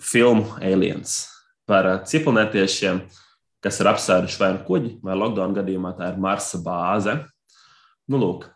filmu 0.03 0.57
Aliens, 0.64 1.27
par 1.68 1.88
cipelnētiešiem, 2.09 3.03
kas 3.64 3.81
ir 3.83 3.90
apsēduši 3.90 4.40
vai 4.40 4.53
nu 4.55 4.62
kuģi, 4.66 4.92
vai 5.05 5.16
lockdown 5.18 5.57
gadījumā 5.57 5.94
tā 5.99 6.12
ir 6.12 6.20
Marsa 6.22 6.61
bāze. 6.62 7.16
Nu, 8.07 8.20
lūk, 8.22 8.46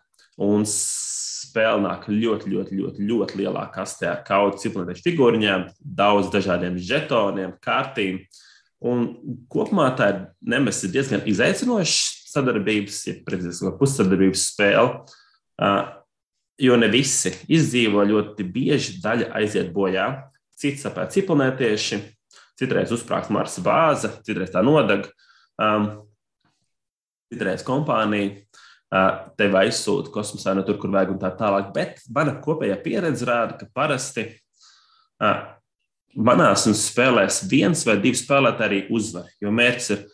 un 0.41 0.63
spēle 0.67 1.83
nāk 1.83 2.07
ļoti, 2.07 2.51
ļoti, 2.53 2.77
ļoti, 2.79 3.07
ļoti 3.09 3.41
lielā 3.41 3.65
kastē 3.73 4.07
ar 4.13 4.21
kaudu 4.27 4.61
cipelnētiešu 4.61 5.05
figūriņām, 5.09 5.67
daudz 5.81 6.31
dažādiem 6.33 6.79
žetoniem, 6.79 7.57
kārtīm. 7.63 8.23
Un 8.81 9.05
kopumā 9.51 9.91
tā 9.97 10.07
ir 10.13 10.21
nemes 10.53 10.79
diezgan 10.89 11.25
izaicinoša 11.29 12.31
sadarbības, 12.31 13.01
ja 13.09 13.17
precīzāk, 13.27 13.75
pussadarbības 13.77 14.47
spēle. 14.53 15.03
Jo 16.61 16.77
ne 16.77 16.87
visi 16.93 17.33
izdzīvo 17.51 18.05
ļoti 18.07 18.45
bieži, 18.47 18.99
daļa 19.03 19.31
aiziet 19.41 19.71
bojā. 19.75 20.07
Cits 20.61 20.85
sapēt 20.85 21.15
cipelnētieši, 21.15 21.99
citreiz 22.59 22.93
uzsprāgst 22.93 23.33
Marsa 23.33 23.63
bāze, 23.65 24.11
citreiz 24.25 24.51
tā 24.53 24.61
nodeg, 24.65 25.07
um, 25.61 25.87
citreiz 27.31 27.63
kompānija 27.65 28.35
uh, 28.35 29.31
tevi 29.39 29.57
aizsūta 29.63 30.13
kosmosā 30.13 30.53
no 30.57 30.65
tur, 30.67 30.77
kur 30.81 30.93
vajag 30.93 31.15
un 31.15 31.21
tā 31.23 31.31
tālāk. 31.39 31.71
Bet 31.73 32.03
mana 32.13 32.37
kopējā 32.43 32.77
pieredze 32.83 33.25
rāda, 33.29 33.57
ka 33.57 33.69
parasti 33.73 34.27
uh, 34.29 35.41
manās 36.15 36.67
spēlēs 36.67 37.45
viens 37.49 37.85
vai 37.87 37.97
divi 38.03 38.19
spēlētāji 38.19 38.67
arī 38.67 38.81
uzvar, 38.93 39.29
jo 39.41 39.53
mērķis 39.55 39.93
ir 39.95 40.05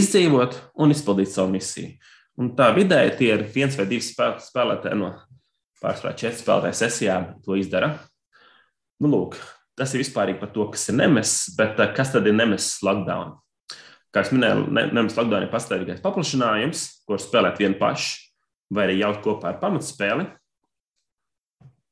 izdzīvot 0.00 0.58
un 0.80 0.94
izpildīt 0.94 1.32
savu 1.32 1.54
misiju. 1.56 1.94
Un 2.40 2.54
tā 2.56 2.70
vidēji 2.76 3.16
tie 3.18 3.32
ir 3.34 3.46
viens 3.52 3.76
vai 3.76 3.88
divi 3.88 4.04
spēlētāji 4.04 4.98
no 5.00 5.14
pārsvarā 5.80 6.14
četru 6.16 6.40
spēlētāju 6.42 6.78
sesijām 6.78 7.32
to 7.44 7.56
izdara. 7.58 7.94
Nu, 9.00 9.08
lūk, 9.08 9.38
tas 9.80 9.94
ir 9.94 10.02
vispārīgi 10.04 10.40
par 10.42 10.52
to, 10.54 10.66
kas 10.72 10.88
ir 10.92 10.98
nemesis, 11.00 11.54
bet 11.56 11.80
eh, 11.80 11.92
kas 11.96 12.12
tad 12.14 12.28
ir 12.28 12.36
nemesis 12.36 12.82
lockdown? 12.86 13.38
Kā 14.10 14.24
jau 14.26 14.34
minēju, 14.36 14.66
nemesis 14.74 15.16
lockdown 15.16 15.46
ir 15.46 15.52
pastāvīgais 15.52 16.02
paplašinājums, 16.04 16.82
kur 17.08 17.22
spēlēt 17.22 17.60
vienu 17.62 17.78
pašu, 17.80 18.18
vai 18.74 18.88
arī 18.88 19.00
jaukt 19.00 19.22
kopā 19.24 19.52
ar 19.52 19.60
pamatspēli, 19.62 20.26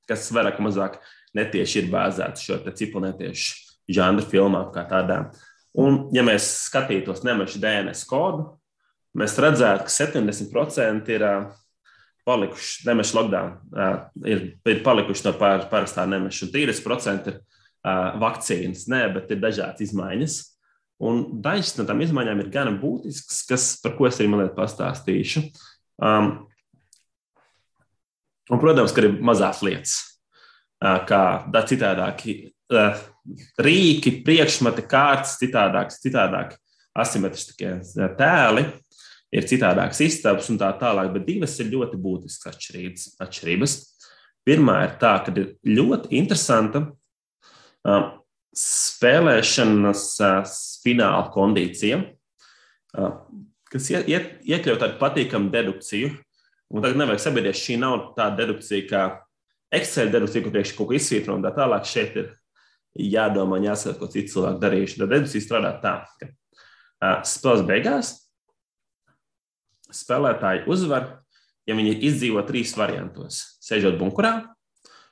kas 0.08 0.28
vairāk 0.34 0.58
vai 0.58 0.68
mazāk 0.68 0.98
netieši 1.36 1.82
ir 1.82 1.90
bāzēts 1.92 2.44
šo 2.46 2.58
cipelnētiešu 2.66 3.92
žanru 3.94 4.24
filmām 4.28 4.70
kā 4.74 4.84
tādām. 4.88 5.30
Un, 5.78 6.06
ja 6.14 6.24
mēs 6.26 6.46
skatītos 6.66 7.22
nemešu 7.26 7.60
DNS 7.62 8.06
kodu, 8.08 8.48
mēs 9.18 9.36
redzētu, 9.40 9.86
ka 9.86 9.94
70% 9.94 11.12
ir 11.14 11.24
uh, 11.26 11.50
palikuši 12.28 12.88
nemešu 12.88 13.18
lockdown, 13.18 13.52
uh, 13.72 14.00
ir, 14.26 14.44
ir 14.68 14.82
palikuši 14.84 15.28
no 15.28 15.34
pār, 15.38 15.68
parastā 15.70 16.06
nemeša. 16.08 16.50
30% 16.54 17.30
ir 17.32 17.38
vakcīnas, 17.84 18.86
nē, 18.90 19.04
bet 19.14 19.32
ir 19.34 19.42
dažādas 19.42 19.84
izmaiņas. 19.88 20.38
Un 20.98 21.22
dažas 21.44 21.76
no 21.78 21.86
tām 21.86 22.00
izmaiņām 22.02 22.42
ir 22.42 22.50
gana 22.50 22.74
būtiskas, 22.74 23.42
kas, 23.46 23.66
par 23.82 23.94
ko 23.98 24.08
es 24.08 24.18
arī 24.18 24.32
mazliet 24.32 24.56
pastāstīšu. 24.56 25.44
Um, 26.02 26.32
un, 28.50 28.58
protams, 28.58 28.94
ka 28.94 29.04
ir 29.04 29.20
mazās 29.22 29.62
lietas, 29.62 29.94
uh, 30.82 30.98
kā 31.06 31.22
citādāki 31.70 32.38
uh, 32.74 32.98
rīki, 33.62 34.18
priekšmeti, 34.26 34.86
kārtas, 34.90 35.38
citādāks, 35.38 36.02
citādāk 36.02 36.58
asimetriskie 36.98 37.76
tēli 38.18 38.66
ir 39.34 39.46
citādākas 39.46 40.00
istabas 40.02 40.48
un 40.50 40.58
tā 40.60 40.70
tālāk, 40.80 41.12
bet 41.14 41.26
divas 41.28 41.54
ir 41.60 41.70
ļoti 41.72 42.00
būtiskas 42.00 42.54
atšķirības. 42.54 43.08
atšķirības. 43.22 43.74
Pirmā 44.48 44.78
ir 44.86 44.94
tā, 45.00 45.12
ka 45.24 45.34
ir 45.36 45.50
ļoti 45.68 46.16
interesanta 46.16 46.86
spēlēšanas 48.58 50.04
uh, 50.24 50.56
fināla 50.82 51.28
kondīcija, 51.34 52.00
uh, 52.98 53.14
kas 53.72 53.90
iekļaut 53.92 54.82
tādu 54.82 54.98
patīkamu 55.00 55.52
dedukciju. 55.54 56.12
Un 56.68 56.84
tagad 56.84 57.00
nevajag 57.00 57.22
sabiedrties, 57.24 57.62
šī 57.64 57.78
nav 57.80 58.10
tāda 58.16 58.42
dedukcija 58.42 58.88
kā 58.90 59.06
Excel 59.72 60.10
dedukcija, 60.12 60.42
kur 60.44 60.52
priekš 60.52 60.74
kaut 60.76 60.88
ko 60.90 60.96
izsvītro 60.96 61.36
un 61.36 61.44
tā 61.44 61.52
tālāk. 61.56 61.84
Šeit 61.88 62.16
ir 62.16 62.30
jādomā, 62.98 63.60
jāsaka, 63.64 63.98
ko 64.00 64.08
citi 64.12 64.32
cilvēki 64.32 64.62
darījuši. 64.62 65.00
Tad 65.00 65.12
dedukcija 65.12 65.44
strādā 65.44 65.74
tā, 65.82 65.94
ka 66.20 66.28
uh, 66.28 67.20
spēles 67.28 67.64
beigās 67.68 68.14
spēlētāji 69.94 70.66
uzvar, 70.68 71.08
ja 71.68 71.76
viņi 71.76 71.98
izdzīvo 72.08 72.42
trīs 72.48 72.74
variantos. 72.76 73.40
Sēžot 73.64 73.96
bunkurā, 74.00 74.34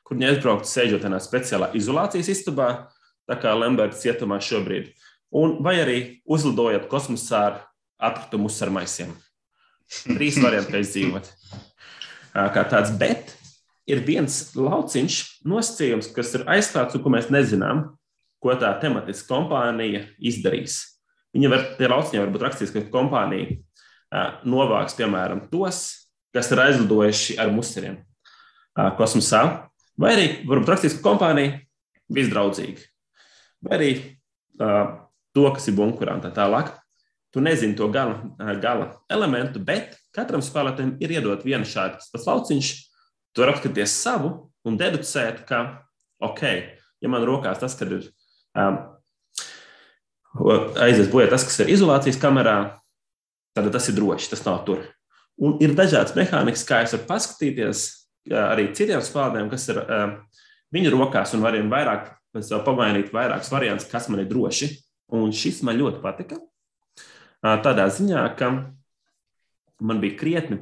kur 0.07 0.16
viņi 0.16 0.31
aizbraukt, 0.31 0.69
sēžot 0.71 1.03
tādā 1.03 1.19
speciālā 1.23 1.73
izolācijas 1.75 2.31
istabā, 2.31 2.69
tā 3.27 3.37
kā 3.42 3.55
Lemberts 3.59 4.05
cietumā 4.05 4.38
šobrīd, 4.42 4.92
un 5.35 5.59
vai 5.66 5.81
arī 5.83 5.99
uzlidojot 6.31 6.87
kosmosā 6.92 7.42
ar 7.49 7.57
atkritumu 8.11 8.51
ar 8.62 8.73
maisiem. 8.79 9.11
Trīs 10.07 10.38
varianti, 10.42 10.73
kā 10.73 10.83
izdzīvot. 10.83 11.31
Kā 12.35 12.62
tāds, 12.71 12.92
bet 12.99 13.35
ir 13.88 14.03
viens 14.07 14.38
lauciņš, 14.59 15.19
nosacījums, 15.47 16.11
kas 16.14 16.35
ir 16.38 16.47
aizklāts 16.51 16.99
un 16.99 17.03
ko 17.05 17.12
mēs 17.14 17.31
nezinām, 17.35 17.85
ko 18.42 18.55
tā 18.59 18.73
tematiska 18.83 19.31
kompānija 19.31 20.05
izdarīs. 20.19 20.81
Viņa 21.35 21.53
var, 21.53 21.62
tie 21.79 21.88
lauciņi 21.90 22.23
var 22.23 22.35
būt 22.35 22.45
rakstīts, 22.47 22.75
ka 22.75 22.85
kompānija 22.92 23.57
novāks, 24.47 24.95
piemēram, 24.99 25.47
tos, 25.51 25.85
kas 26.35 26.51
ir 26.53 26.62
aizlidojuši 26.66 27.38
ar 27.42 27.51
museriem 27.55 27.99
kosmosā, 28.99 29.42
vai 30.00 30.12
arī 30.14 30.26
varbūt 30.48 30.72
rakstīs, 30.72 30.98
ka 30.98 31.04
kompānija 31.11 31.61
visdraudzīga, 32.12 32.85
vai 33.66 33.78
arī 33.78 33.90
to, 35.37 35.46
kas 35.52 35.68
ir 35.68 35.76
bunkurā 35.76 36.16
un 36.16 36.24
tā 36.24 36.32
tālāk. 36.35 36.72
Tu 37.35 37.42
nezini 37.44 37.76
to 37.76 37.90
gala, 37.92 38.16
gala 38.62 38.87
elementu, 39.12 39.61
bet 39.61 39.98
katram 40.16 40.40
spēlētājam 40.44 40.94
ir 41.04 41.18
iedot 41.18 41.42
viena 41.44 41.66
šāds 41.68 42.09
lauciņš. 42.14 42.70
Tu 43.37 43.42
vari 43.42 43.52
apskatīties 43.52 43.92
savu 43.92 44.30
un 44.64 44.78
deducēt, 44.80 45.42
ka, 45.48 45.59
ok, 46.24 46.42
ja 47.04 47.11
man 47.12 47.26
rokās 47.28 47.61
tas, 47.61 47.74
kad 47.76 47.92
ir 47.92 48.06
um, 48.56 48.78
aizies 50.80 51.11
bojā 51.12 51.28
tas, 51.35 51.44
kas 51.44 51.61
ir 51.61 51.74
izolācijas 51.74 52.20
kamerā, 52.22 52.56
tad 53.56 53.68
tas 53.74 53.90
ir 53.90 53.98
droši, 53.98 54.30
tas 54.32 54.44
nav 54.46 54.62
tur. 54.64 54.87
Un 55.37 55.59
ir 55.61 55.76
dažādas 55.76 56.16
mehānikas, 56.16 56.64
kā 56.64 56.80
es 56.87 56.96
varu 56.96 57.04
paskatīties 57.11 57.85
arī 58.31 58.71
citiem 58.75 59.03
spēlētājiem, 59.05 59.51
kas 59.53 59.69
ir 59.73 59.81
viņu 60.75 60.93
rokās, 60.95 61.35
un 61.37 61.45
varam 61.45 61.71
vairāk 61.73 62.11
pamainīt 62.67 63.12
vairākus 63.15 63.53
variantus, 63.53 63.89
kas 63.91 64.11
man 64.12 64.25
ir 64.25 64.31
droši. 64.31 64.73
Un 65.15 65.31
šis 65.31 65.61
man 65.62 65.79
ļoti 65.79 66.01
patika. 66.03 66.41
Tādā 67.62 67.85
ziņā, 67.95 68.25
ka 68.39 68.49
man 69.79 70.01
bija 70.03 70.17
krietni 70.19 70.59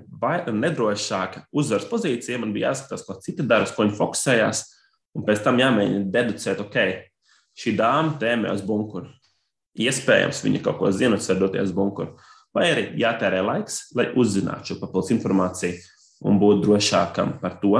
nedrošāka 0.52 1.46
uzvaras 1.54 1.86
pozīcija, 1.88 2.40
man 2.42 2.52
bija 2.52 2.72
jāskatās, 2.72 3.06
ko 3.06 3.16
citi 3.24 3.46
dara, 3.46 3.64
ko 3.64 3.86
viņi 3.86 3.96
fokusējās. 3.96 4.64
un 5.14 5.22
pēc 5.22 5.44
tam 5.44 5.58
jāmēģina 5.58 6.10
deducēt, 6.10 6.60
ok, 6.60 6.76
šī 7.54 7.76
dāma 7.78 8.18
tēmē 8.18 8.50
uz 8.52 8.62
bunkuru. 8.66 9.08
Iespējams, 9.78 10.42
viņa 10.42 10.62
kaut 10.62 10.78
ko 10.78 10.90
zina, 10.90 11.16
var 11.16 11.38
doties 11.38 11.70
uz 11.70 11.72
bunkuru. 11.72 12.18
Vai 12.54 12.70
arī 12.72 12.98
jātērē 12.98 13.40
laiks, 13.42 13.94
lai 13.94 14.10
uzzinātu 14.14 14.74
šo 14.74 14.80
papildus 14.80 15.10
informāciju 15.14 15.78
un 16.22 16.38
būtu 16.40 16.66
drošākam 16.66 17.38
par 17.42 17.58
to, 17.62 17.74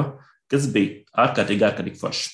kas 0.51 0.67
bija 0.73 1.03
ārkārtīgi, 1.25 1.67
ārkārtīgi 1.69 2.01
forši. 2.01 2.33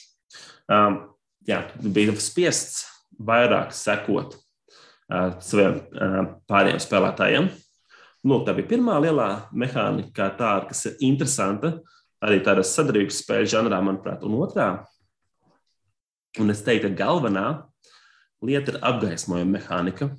Um, 0.70 1.00
jā, 1.46 1.62
bija 1.82 2.14
spiests 2.22 2.84
vairāk 3.20 3.74
sekot 3.76 4.36
uh, 4.36 5.36
saviem 5.42 5.80
uh, 5.80 6.20
pārējiem 6.50 6.80
spēlētājiem. 6.82 7.50
Lūk, 8.30 8.44
tā 8.46 8.54
bija 8.56 8.68
pirmā 8.74 8.98
lielā 9.00 9.30
mehānika, 9.56 10.28
tāda, 10.36 10.68
kas 10.68 10.84
ir 10.90 10.98
interesanta 11.08 11.78
arī 12.20 12.42
tādā 12.44 12.64
sadarbības 12.66 13.22
spēļu 13.22 13.48
žanrā, 13.54 13.80
manuprāt, 13.84 14.24
un 14.28 14.36
otrā. 14.44 14.70
Un 16.40 16.52
es 16.52 16.60
teiktu, 16.62 16.90
ka 16.90 17.06
galvenā 17.06 17.46
lieta 18.44 18.74
ir 18.74 18.82
apgaismojuma 18.86 19.56
mehānika. 19.56 20.10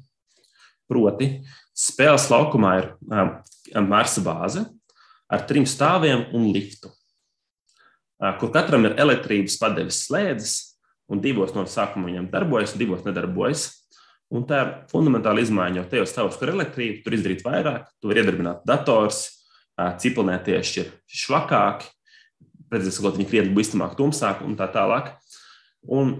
Proti, 0.89 1.29
spēles 1.77 2.25
laukumā 2.33 2.71
ir 2.81 2.89
um, 3.07 3.35
Marsa 3.87 4.23
bāze 4.25 4.65
ar 5.31 5.45
trim 5.47 5.65
stāviem 5.69 6.27
un 6.35 6.49
liftu, 6.51 6.91
kur 8.41 8.51
katram 8.53 8.85
ir 8.89 8.97
elektrības 9.01 9.57
padeves 9.61 10.03
slēdzes, 10.07 10.55
un 11.11 11.21
divos 11.23 11.53
no 11.55 11.63
sākuma 11.67 12.09
viņam 12.09 12.29
darbojas, 12.31 12.75
divos 12.79 13.05
nedarbojas. 13.07 13.69
Un 14.31 14.45
tā 14.47 14.61
ir 14.63 14.69
fundamentāla 14.87 15.41
izmaiņa, 15.43 15.81
jo 15.81 15.87
tajos 15.91 16.13
stāvos, 16.13 16.37
kur 16.39 16.47
ir 16.47 16.55
elektrība, 16.55 17.01
tur 17.03 17.15
izdarīt 17.17 17.41
vairāk, 17.43 17.89
tur 17.99 18.13
var 18.13 18.21
iedarbināt 18.21 18.61
dators, 18.67 19.25
cipelnē 19.99 20.37
tieši 20.45 20.77
ir 20.85 20.93
švakāki, 21.23 21.89
redzēsim, 22.71 23.09
viņi 23.17 23.27
krietni 23.27 23.55
bīstamāk, 23.57 23.97
tumsāk 23.99 24.45
un 24.45 24.55
tā 24.59 24.69
tālāk. 24.71 25.11
Un, 25.91 26.13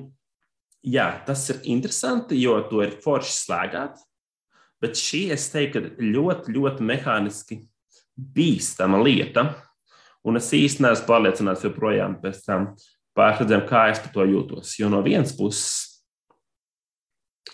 jā, 0.84 1.08
tas 1.24 1.45
ir 1.54 1.62
interesanti, 1.71 2.36
jo 2.41 2.58
to 2.67 2.84
ir 2.84 2.97
forši 3.04 3.32
slēgāt, 3.38 4.04
bet 4.84 5.00
šī, 5.00 5.30
es 5.32 5.47
teiktu, 5.54 5.93
ļoti, 6.02 6.52
ļoti 6.58 6.91
mehāniski 6.91 7.62
bīstama 8.15 9.02
lieta. 9.04 9.50
Un 10.28 10.38
es 10.38 10.52
īstenībā 10.54 10.91
neesmu 10.91 11.08
pārliecināts 11.10 11.65
joprojām 11.65 12.19
pēc 12.21 12.43
tam 12.45 12.71
pārredzēm, 13.17 13.65
kā 13.69 13.88
es 13.91 14.02
par 14.04 14.13
to 14.13 14.26
jūtos. 14.30 14.76
Jo 14.80 14.91
no 14.93 15.02
vienas 15.06 15.34
puses 15.38 16.04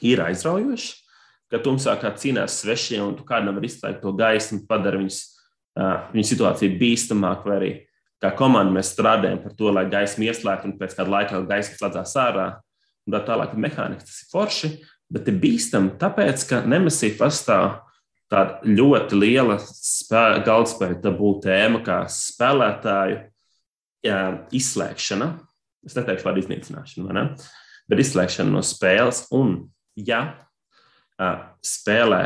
ir 0.04 0.22
aizraujoši, 0.26 0.94
ka 1.52 1.62
tumsā 1.64 1.96
kā 2.02 2.12
cīnās 2.20 2.60
svešie 2.62 3.00
un 3.04 3.16
tu 3.18 3.26
kādam 3.28 3.56
var 3.56 3.66
izslēgt 3.66 4.02
to 4.04 4.12
gaismu, 4.18 4.66
padara 4.68 5.00
viņus, 5.00 5.22
uh, 5.80 6.10
viņu 6.12 6.30
situāciju 6.34 6.78
bīstamāku, 6.82 7.48
vai 7.48 7.58
arī 7.58 7.72
kā 8.24 8.34
komanda 8.36 8.76
mēs 8.76 8.92
strādājam 8.96 9.40
par 9.46 9.56
to, 9.58 9.72
lai 9.72 9.88
gaismu 9.90 10.28
ieslēgtu 10.28 10.72
un 10.72 10.78
pēc 10.80 10.98
kāda 10.98 11.14
laika 11.14 11.42
gaisma 11.48 11.80
slēdzās 11.80 12.16
ārā. 12.20 12.48
Un 13.08 13.16
tā 13.16 13.22
tālāk 13.24 13.54
ir 13.56 13.64
mehānika, 13.64 14.04
tas 14.04 14.20
ir 14.20 14.32
forši, 14.34 14.70
bet 15.14 15.30
ir 15.32 15.38
bīstami, 15.40 15.94
tāpēc, 16.02 16.44
ka 16.50 16.66
Nemesī 16.68 17.14
pastāv 17.16 17.78
tāda 18.32 18.60
ļoti 18.68 19.20
liela 19.20 19.58
galdspēja 20.46 21.00
tabū 21.04 21.32
tēma, 21.44 21.82
kā 21.86 22.02
spēlētāju 22.12 23.22
jā, 24.08 24.20
izslēgšana. 24.56 25.32
Es 25.88 25.96
neteikšu 25.96 26.28
vārdu 26.28 26.44
iznīcināšana, 26.44 27.16
ne? 27.16 27.26
bet 27.88 28.04
izslēgšana 28.04 28.52
no 28.52 28.64
spēles 28.66 29.24
un 29.36 29.60
ja 29.96 30.22
uh, 30.28 31.44
spēlē 31.64 32.24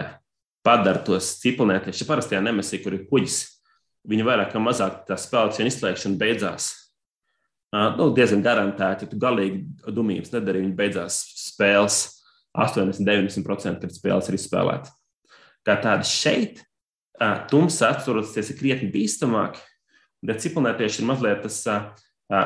padara 0.66 1.02
tos 1.06 1.36
ciprunēties, 1.42 2.02
ja 2.02 2.08
parastajā 2.10 2.42
nemesī, 2.44 2.82
kur 2.82 2.96
ir 2.98 3.06
kuģis, 3.10 3.44
viņi 4.10 4.26
vairāk 4.26 4.56
vai 4.58 4.64
mazāk 4.66 5.04
tā 5.10 5.18
spēles 5.22 5.62
izslēgšana 5.62 6.18
beidzās. 6.22 6.72
Uh, 7.72 7.94
nu, 8.00 8.10
diezgan 8.18 8.42
garantēti, 8.44 9.06
ja 9.06 9.12
tu 9.12 9.20
galīgi 9.22 9.62
dumības 9.94 10.34
nedari, 10.34 10.64
viņi 10.66 10.76
beidzās 10.76 11.22
spēles 11.46 12.02
80-90%, 12.58 13.80
kad 13.86 13.96
spēles 13.96 14.28
ir 14.28 14.40
izspēlētas. 14.40 14.98
Kā 15.68 15.76
tāda 15.82 16.08
šeit, 16.08 16.64
tumsa 17.52 17.92
atturoties 17.94 18.50
ir 18.50 18.58
krietni 18.58 18.90
bīstamāk, 18.94 19.60
bet 20.26 20.42
ciprunēties 20.42 21.02
ir 21.02 21.10
mazliet 21.10 21.44
tas 21.46 21.60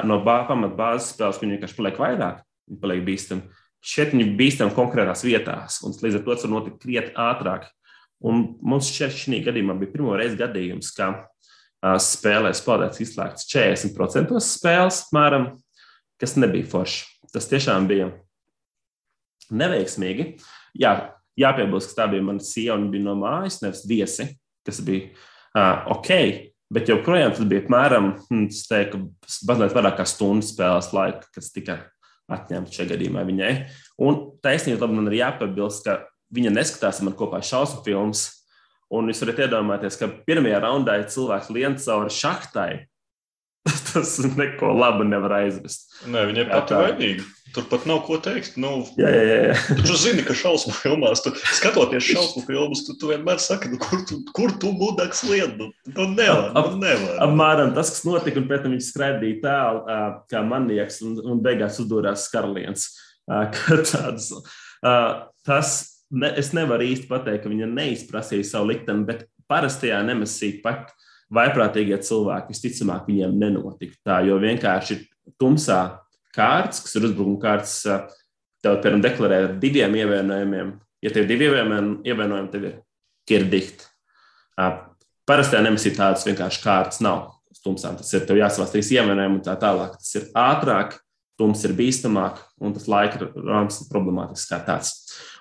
no 0.08 0.19
pamatbāzes 0.25 1.13
spēles, 1.13 1.39
viņi 1.39 1.56
vienkārši 1.56 1.78
paliek 1.78 2.01
vairāk, 2.01 2.41
viņi 2.67 2.82
paliek 2.82 3.06
bīstami 3.08 3.63
šeit 3.86 4.13
viņi 4.15 4.34
bīstam 4.39 4.73
konkrētās 4.73 5.23
vietās, 5.25 5.80
un 5.86 5.93
līdz 5.93 6.19
ar 6.19 6.25
to 6.25 6.34
tas 6.34 6.45
var 6.47 6.54
notikt 6.56 6.82
krietni 6.82 7.13
ātrāk. 7.21 7.69
Un 8.25 8.45
mums 8.65 8.89
šeit 8.89 9.13
šī 9.13 9.41
gadījumā 9.45 9.75
bija 9.78 9.93
pirmo 9.93 10.15
reizi 10.17 10.39
gadījums, 10.39 10.89
ka 10.95 11.12
spēlē 12.01 12.54
spēlētājs 12.56 13.04
izslēgts 13.06 13.49
40% 13.51 14.39
spēles, 14.41 15.04
apmēram, 15.06 15.51
kas 16.21 16.38
nebija 16.39 16.69
forši. 16.71 17.04
Tas 17.36 17.49
tiešām 17.51 17.86
bija 17.89 18.10
neveiksmīgi. 19.54 20.32
Jā, 20.82 20.95
jāpiebilst, 21.39 21.93
ka 21.93 22.04
tā 22.04 22.10
bija 22.13 22.26
mana 22.26 22.43
sieva 22.43 22.78
un 22.80 22.89
bija 22.93 23.06
no 23.08 23.15
mājas, 23.19 23.62
nevis 23.63 23.84
viesi, 23.89 24.28
kas 24.65 24.82
bija 24.86 25.10
uh, 25.12 25.98
ok. 25.98 26.12
Bet 26.74 26.89
joprojām 26.89 27.36
tas 27.36 27.45
bija 27.45 27.62
apmēram, 27.62 28.15
hm, 28.30 28.48
teiktu, 28.69 29.04
mazliet 29.48 29.76
vairāk 29.76 30.00
kā 30.00 30.08
stundas 30.10 30.50
spēles 30.56 30.89
laika, 30.95 31.28
kas 31.36 31.52
tika 31.54 31.78
atņemta 32.32 32.74
šajā 32.74 32.89
gadījumā 32.95 33.21
viņai. 33.28 33.52
Un 34.02 34.17
taisnība 34.43 34.89
man 34.89 35.12
ir 35.12 35.19
jāpabilst, 35.19 35.86
ka 35.86 36.00
viņa 36.34 36.56
neskatās 36.56 37.04
man 37.06 37.15
kopā 37.17 37.43
šausmu 37.45 37.84
filmas. 37.86 38.26
Un 38.93 39.10
jūs 39.10 39.21
varat 39.24 39.45
iedomāties, 39.45 39.98
ka 39.98 40.10
pirmajā 40.28 40.60
raundā 40.62 41.00
ir 41.00 41.08
cilvēks 41.13 41.52
lien 41.54 41.78
cauri 41.82 42.13
šahtai. 42.13 42.69
Tas 43.93 44.19
neko 44.38 44.73
labu 44.78 45.06
nevar 45.08 45.39
aizvest. 45.41 45.89
Nē, 46.06 46.28
viņa 46.30 46.43
ir 46.43 46.51
pati 46.51 46.78
vainīga. 46.78 47.25
Tur 47.56 47.63
pat 47.71 47.86
nav 47.88 48.01
ko 48.04 48.17
teikt. 48.19 48.58
Nu, 48.60 48.82
jā, 48.99 49.10
jā, 49.10 49.36
jā. 49.47 49.78
Tu 49.80 49.95
zini, 49.95 50.25
ka 50.28 50.36
šausmu 50.36 50.73
filmās, 50.75 51.21
tu, 51.23 51.32
skatoties 51.56 52.04
šausmu 52.12 52.43
filmas, 52.43 52.84
tu, 52.84 52.97
tu 52.99 53.13
vienmēr 53.13 53.39
saki, 53.39 53.71
nu, 53.71 53.80
kur 53.80 54.04
tu, 54.08 54.19
kur 54.36 54.51
tu 54.60 54.73
budaks 54.75 55.23
lietu. 55.30 55.69
Nu, 55.93 56.10
nevar, 56.12 56.51
ap, 56.51 56.73
nu, 56.73 56.82
nevar. 56.84 57.15
Apmēram 57.23 57.71
tas, 57.78 57.93
kas 57.95 58.04
notika, 58.08 58.41
un 58.41 58.49
pēc 58.51 58.65
tam 58.65 58.75
viņš 58.75 58.89
skraidīja 58.91 59.39
tālu 59.45 59.99
kā 60.34 60.43
manieks 60.45 60.99
un, 61.06 61.15
un 61.23 61.41
beigās 61.45 61.80
uzdūrās 61.84 62.28
skarliens. 62.28 62.89
Tāds, 63.89 64.28
tas, 65.47 65.71
ne, 66.13 66.30
es 66.38 66.51
nevaru 66.54 66.86
īsti 66.91 67.08
pateikt, 67.10 67.45
ka 67.45 67.54
viņa 67.54 67.71
neizprasīja 67.71 68.51
savu 68.51 68.69
likteni, 68.73 69.08
bet 69.08 69.25
parastajā 69.49 70.04
nemesī 70.06 70.58
pat 70.62 70.91
vaiprātīgie 71.33 71.97
cilvēki 72.05 72.53
visticamāk 72.53 73.07
viņiem 73.09 73.38
nenotika 73.41 73.97
tā, 74.05 74.19
jo 74.27 74.38
vienkārši 74.41 74.99
tumsā 75.41 75.79
kārtas, 76.35 76.83
kas 76.83 76.95
ir 76.97 77.07
uzbrukuma 77.09 77.39
kārtas, 77.41 77.77
tev, 78.63 78.79
piemēram, 78.83 79.03
deklarē 79.05 79.39
ar 79.43 79.55
diviem 79.61 79.95
ievainojumiem. 80.01 80.73
Ja 81.05 81.13
tev 81.13 81.25
ir 81.25 81.31
divi 81.31 81.49
ievainojumi, 81.49 82.51
tev 82.53 82.67
ir 82.69 82.75
kirdikt. 83.29 83.88
Parastajā 85.25 85.63
nemisī 85.65 85.93
tādas 85.95 86.25
vienkārši 86.27 86.61
kārtas 86.63 87.01
nav. 87.05 87.31
Tumsām 87.65 87.95
tas 87.97 88.11
ir 88.13 88.27
tev 88.29 88.38
jāsavās 88.38 88.69
trīs 88.69 88.91
ievainojumi 88.93 89.39
un 89.39 89.45
tā 89.45 89.55
tālāk. 89.57 89.95
Tas 89.97 90.11
ir 90.19 90.27
ātrāk, 90.38 90.99
tums 91.39 91.63
ir 91.65 91.73
bīstamāk 91.73 92.38
un 92.61 92.75
tas 92.75 92.85
laika 92.91 93.31
rāms 93.33 93.79
ir 93.81 93.89
problemātisks 93.89 94.51
kā 94.51 94.59
tāds. 94.67 94.91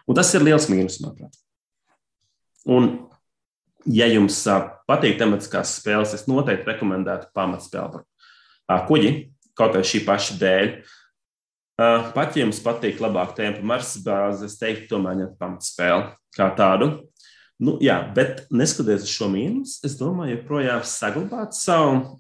Un 0.09 0.17
tas 0.17 0.31
ir 0.33 0.45
liels 0.47 0.71
mīnus, 0.73 1.03
manuprāt. 1.05 1.37
Un, 2.65 2.89
ja 3.87 4.09
jums 4.11 4.41
patīk 4.89 5.19
tematiskās 5.21 5.77
spēles, 5.79 6.15
es 6.17 6.27
noteikti 6.31 6.71
rekomendētu 6.73 7.31
pamatspēli 7.37 8.03
par 8.69 8.85
kuģi, 8.89 9.15
kaut 9.59 9.77
vai 9.77 9.85
šī 9.87 10.05
paša 10.07 10.39
dēļ. 10.41 10.71
Pat 12.15 12.37
ja 12.37 12.45
jums 12.45 12.61
patīk 12.63 13.01
labāk 13.03 13.35
tēma 13.37 13.59
par 13.59 13.67
Marsa 13.75 14.03
bāzi, 14.05 14.47
es 14.47 14.59
teiktu, 14.61 14.93
tomēr 14.95 15.19
ņemt 15.23 15.41
pamatspēli 15.41 16.13
kā 16.37 16.49
tādu. 16.59 16.91
Nu, 17.63 17.77
jā, 17.83 18.01
bet 18.15 18.45
neskatoties 18.51 19.07
uz 19.07 19.15
šo 19.15 19.29
mīnusu, 19.31 19.79
es 19.87 19.95
domāju, 19.99 20.39
joprojām 20.39 20.83
saglabāt 20.87 21.55
savu 21.55 22.19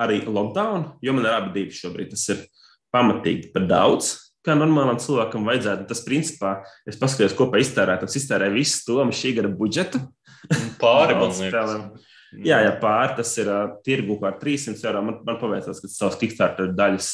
arī 0.00 0.22
lockdown, 0.24 0.94
jo 1.04 1.14
man 1.16 1.26
ir 1.28 1.34
abi 1.36 1.52
divi 1.58 1.76
šobrīd. 1.76 2.12
Tas 2.14 2.24
ir 2.32 2.44
pamatīgi 2.92 3.50
par 3.52 3.66
daudz, 3.68 4.14
kā 4.44 4.56
normālam 4.56 5.00
cilvēkam 5.00 5.44
vajadzētu. 5.48 5.86
Tas, 5.90 6.02
principā, 6.06 6.54
es 6.88 6.98
paskatījos, 7.00 7.36
ko 7.38 7.50
pa 7.52 7.60
iztērēt. 7.62 8.04
Es 8.08 8.16
iztērēju 8.22 8.56
visu 8.56 8.82
to 8.88 9.04
šī 9.20 9.36
gada 9.38 9.52
budžetu. 9.56 10.02
Pāri 10.82 11.18
man 11.18 11.34
liekas. 11.36 12.08
Jā, 12.32 12.62
ja 12.64 12.72
pāri 12.80 13.18
tas 13.18 13.30
ir 13.36 13.50
uh, 13.52 13.74
tirgu 13.84 14.16
par 14.20 14.38
300 14.40 14.88
eiro, 14.88 15.02
man, 15.04 15.18
man 15.26 15.36
paveicās, 15.40 15.82
ka 15.82 15.90
savas 15.92 16.16
Kickstarter 16.20 16.70
daļas 16.72 17.10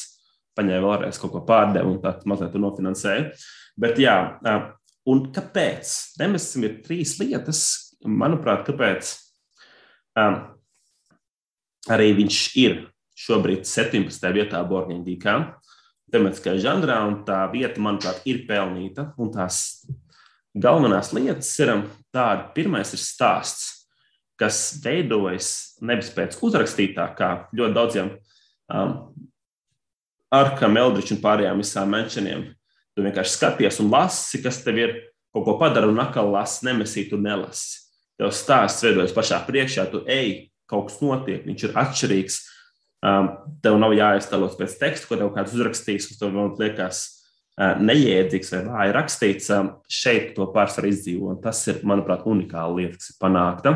paņēma 0.59 0.85
vēlreiz 0.85 1.19
kaut 1.19 1.33
ko 1.35 1.43
pārdevu 1.47 1.97
un 1.97 1.99
tā 2.03 2.13
mazliet 2.31 2.55
nofinansēja. 2.55 3.33
Bet 3.79 3.99
jā, 3.99 4.15
uh, 4.47 4.69
un 5.11 5.25
kāpēc? 5.35 5.95
Nemesim 6.23 6.69
ir 6.69 6.79
trīs 6.87 7.17
lietas, 7.19 7.65
manuprāt, 8.07 8.63
kāpēc 8.69 9.11
um, 10.23 10.39
arī 11.91 12.13
viņš 12.21 12.43
ir 12.63 12.79
šobrīd 13.19 13.67
17. 13.67 14.31
vietā 14.35 14.63
Borgņģīkā, 14.71 15.39
tematiskajā 16.15 16.63
žanrā, 16.63 17.01
un 17.11 17.23
tā 17.27 17.43
vieta, 17.53 17.83
manuprāt, 17.83 18.23
ir 18.31 18.45
pelnīta. 18.49 19.11
Un 19.19 19.33
tās 19.35 19.83
galvenās 20.57 21.13
lietas 21.17 21.51
ir 21.61 21.75
tādas, 22.15 22.53
pirmais 22.55 22.95
ir 22.95 23.03
stāsts 23.03 23.79
kas 24.39 24.79
veidojas 24.85 25.79
nevis 25.83 26.11
pēc 26.15 26.39
uzrakstītā, 26.47 27.09
kā 27.19 27.31
ļoti 27.57 27.75
daudziem 27.75 28.13
um, 28.71 28.95
Arkam, 30.35 30.77
Eldričam 30.79 31.19
un 31.19 31.25
pārējām 31.25 31.63
visām 31.63 31.91
menšaniem. 31.91 32.45
Tu 32.95 33.05
vienkārši 33.05 33.35
skaties 33.35 33.81
un 33.83 33.91
lasi, 33.93 34.43
kas 34.45 34.61
tev 34.65 34.79
ir, 34.79 34.95
kaut 35.35 35.47
ko 35.47 35.57
padara 35.61 35.89
un 35.91 35.99
atkal 36.03 36.31
lasi, 36.35 36.67
nemesī, 36.69 37.07
tu 37.11 37.19
nelasi. 37.21 37.87
Tev 38.19 38.33
stāsts 38.35 38.85
veidojas 38.85 39.15
pašā 39.17 39.41
priekšā, 39.47 39.87
tu 39.91 40.03
ej, 40.11 40.51
kaut 40.71 40.91
kas 40.91 41.01
notiek, 41.03 41.45
viņš 41.49 41.67
ir 41.67 41.77
atšķirīgs. 41.83 42.39
Um, 43.09 43.31
tev 43.63 43.77
nav 43.79 43.95
jāiztēlots 43.95 44.59
pēc 44.59 44.75
teksta, 44.81 45.07
ko 45.07 45.19
tev 45.19 45.31
kāds 45.35 45.55
uzrakstīs, 45.55 46.11
kas 46.11 46.19
tev 46.21 46.35
liekas 46.59 47.03
neiedzīgs 47.59 48.53
vai 48.55 48.61
vāji 48.67 48.95
rakstīts. 48.95 49.49
Šeit 49.91 50.35
to 50.37 50.47
pārsvaru 50.55 50.93
izdzīvo, 50.93 51.35
tas 51.43 51.65
ir, 51.71 51.81
manuprāt, 51.89 52.23
unikāla 52.29 52.77
lieta, 52.77 53.01
kas 53.01 53.11
ir 53.11 53.19
panākta. 53.23 53.75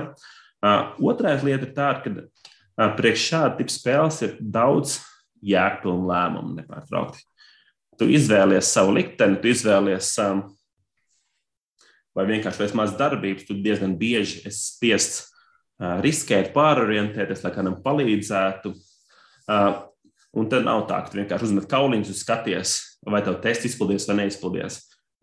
Otrā 1.03 1.35
lieta 1.43 1.67
ir 1.67 1.75
tāda, 1.75 1.99
ka 2.07 2.89
priekš 2.99 3.27
šāda 3.33 3.59
tipa 3.59 3.75
spēles 3.75 4.21
ir 4.23 4.37
daudz 4.39 5.01
jēgpilnu 5.43 6.07
lēmumu 6.07 6.55
nepārtraukti. 6.61 7.25
Tu 7.99 8.09
izvēlies 8.15 8.71
savu 8.71 8.95
likteni, 8.97 9.41
tu 9.43 9.51
izvēlies 9.51 10.15
vai 12.13 12.25
vienkārši 12.29 12.63
veids 12.63 12.77
maz 12.77 12.95
darbības, 12.97 13.49
tu 13.49 13.57
diezgan 13.59 13.97
bieži 13.99 14.45
esi 14.47 14.63
spiests 14.69 15.29
riskēt, 16.05 16.53
pārorientēties, 16.55 17.43
lai 17.43 17.53
kādam 17.55 17.81
palīdzētu. 17.83 18.73
Un 20.33 20.49
tad 20.49 20.65
nav 20.65 20.87
tā, 20.89 21.03
ka 21.03 21.11
tu 21.11 21.19
vienkārši 21.19 21.49
uzmet 21.51 21.67
kauliņus 21.69 22.13
un 22.13 22.19
skaties, 22.21 22.77
vai 23.07 23.23
tev 23.25 23.39
tests 23.43 23.71
izpildījies 23.71 24.09
vai 24.11 24.19
neizpildījies. 24.23 24.81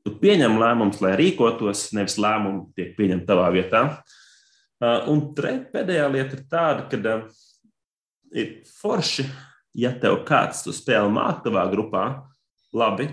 Tu 0.07 0.15
pieņem 0.21 0.57
lēmumus, 0.59 1.01
lai 1.03 1.13
rīkotos, 1.19 1.89
nevis 1.95 2.17
lēmumi 2.21 2.69
tiek 2.77 2.95
pieņemti 2.97 3.27
tavā 3.27 3.49
vietā. 3.55 3.83
Uh, 4.79 5.03
un 5.11 5.23
tre, 5.35 5.57
pēdējā 5.73 6.07
lieta 6.11 6.37
ir 6.37 6.43
tāda, 6.51 6.85
ka 6.87 6.99
uh, 6.99 7.39
ir 8.31 8.51
forši, 8.79 9.25
ja 9.79 9.91
tev 9.99 10.21
kāds 10.27 10.63
to 10.63 10.73
spēli 10.75 11.11
māca 11.11 11.43
tavā 11.49 11.65
grupā, 11.71 12.03
labi. 12.75 13.09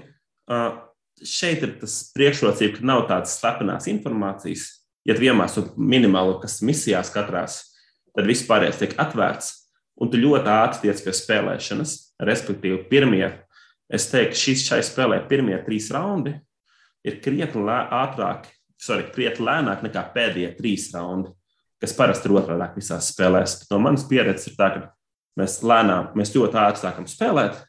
Uh, 0.46 0.78
šeit 1.26 1.64
ir 1.64 1.76
tas 1.80 1.98
priekšrocība, 2.14 2.78
ka 2.78 2.86
nav 2.86 3.06
tādas 3.10 3.34
slepenas 3.40 3.88
informācijas. 3.90 4.68
Ja 5.06 5.14
tu 5.16 5.26
iemācies 5.26 5.72
minimālo, 5.78 6.38
kas 6.42 6.60
misijās 6.66 7.12
katrās, 7.14 7.60
tad 8.14 8.26
viss 8.26 8.46
pārējais 8.46 8.80
tiek 8.82 8.94
atvērts, 9.02 9.52
un 10.02 10.10
tu 10.12 10.20
ļoti 10.20 10.50
ātri 10.50 10.86
tiec 10.86 11.02
pie 11.04 11.14
spēlēšanas. 11.14 11.96
Respektīvi, 12.26 12.80
pirmie, 12.90 13.26
es 13.92 14.08
teiktu, 14.10 14.38
šīs 14.40 14.66
šai 14.70 14.82
spēlē 14.84 15.22
pirmie 15.30 15.58
trīs 15.66 15.90
raundi 15.94 16.34
ir 17.06 17.20
krietni 17.22 17.62
ātrāk, 17.70 18.48
sorry, 18.82 19.06
krietni 19.14 19.46
lēnāk 19.46 19.84
nekā 19.86 20.02
pēdējie 20.14 20.52
trīs 20.58 20.88
raundi, 20.94 21.30
kas 21.82 21.94
parasti 21.96 22.28
ir 22.28 22.36
otrādi 22.40 22.80
visās 22.80 23.12
spēlēs. 23.12 23.60
Bet 23.62 23.72
no 23.72 23.80
manas 23.84 24.06
pieredzes 24.08 24.50
ir 24.50 24.58
tā, 24.58 24.70
ka 24.74 24.84
mēs 25.40 25.60
lēnām, 25.66 26.12
mēs 26.18 26.34
ļoti 26.34 26.60
ātri 26.62 26.82
sākam 26.82 27.08
spēlēt. 27.10 27.60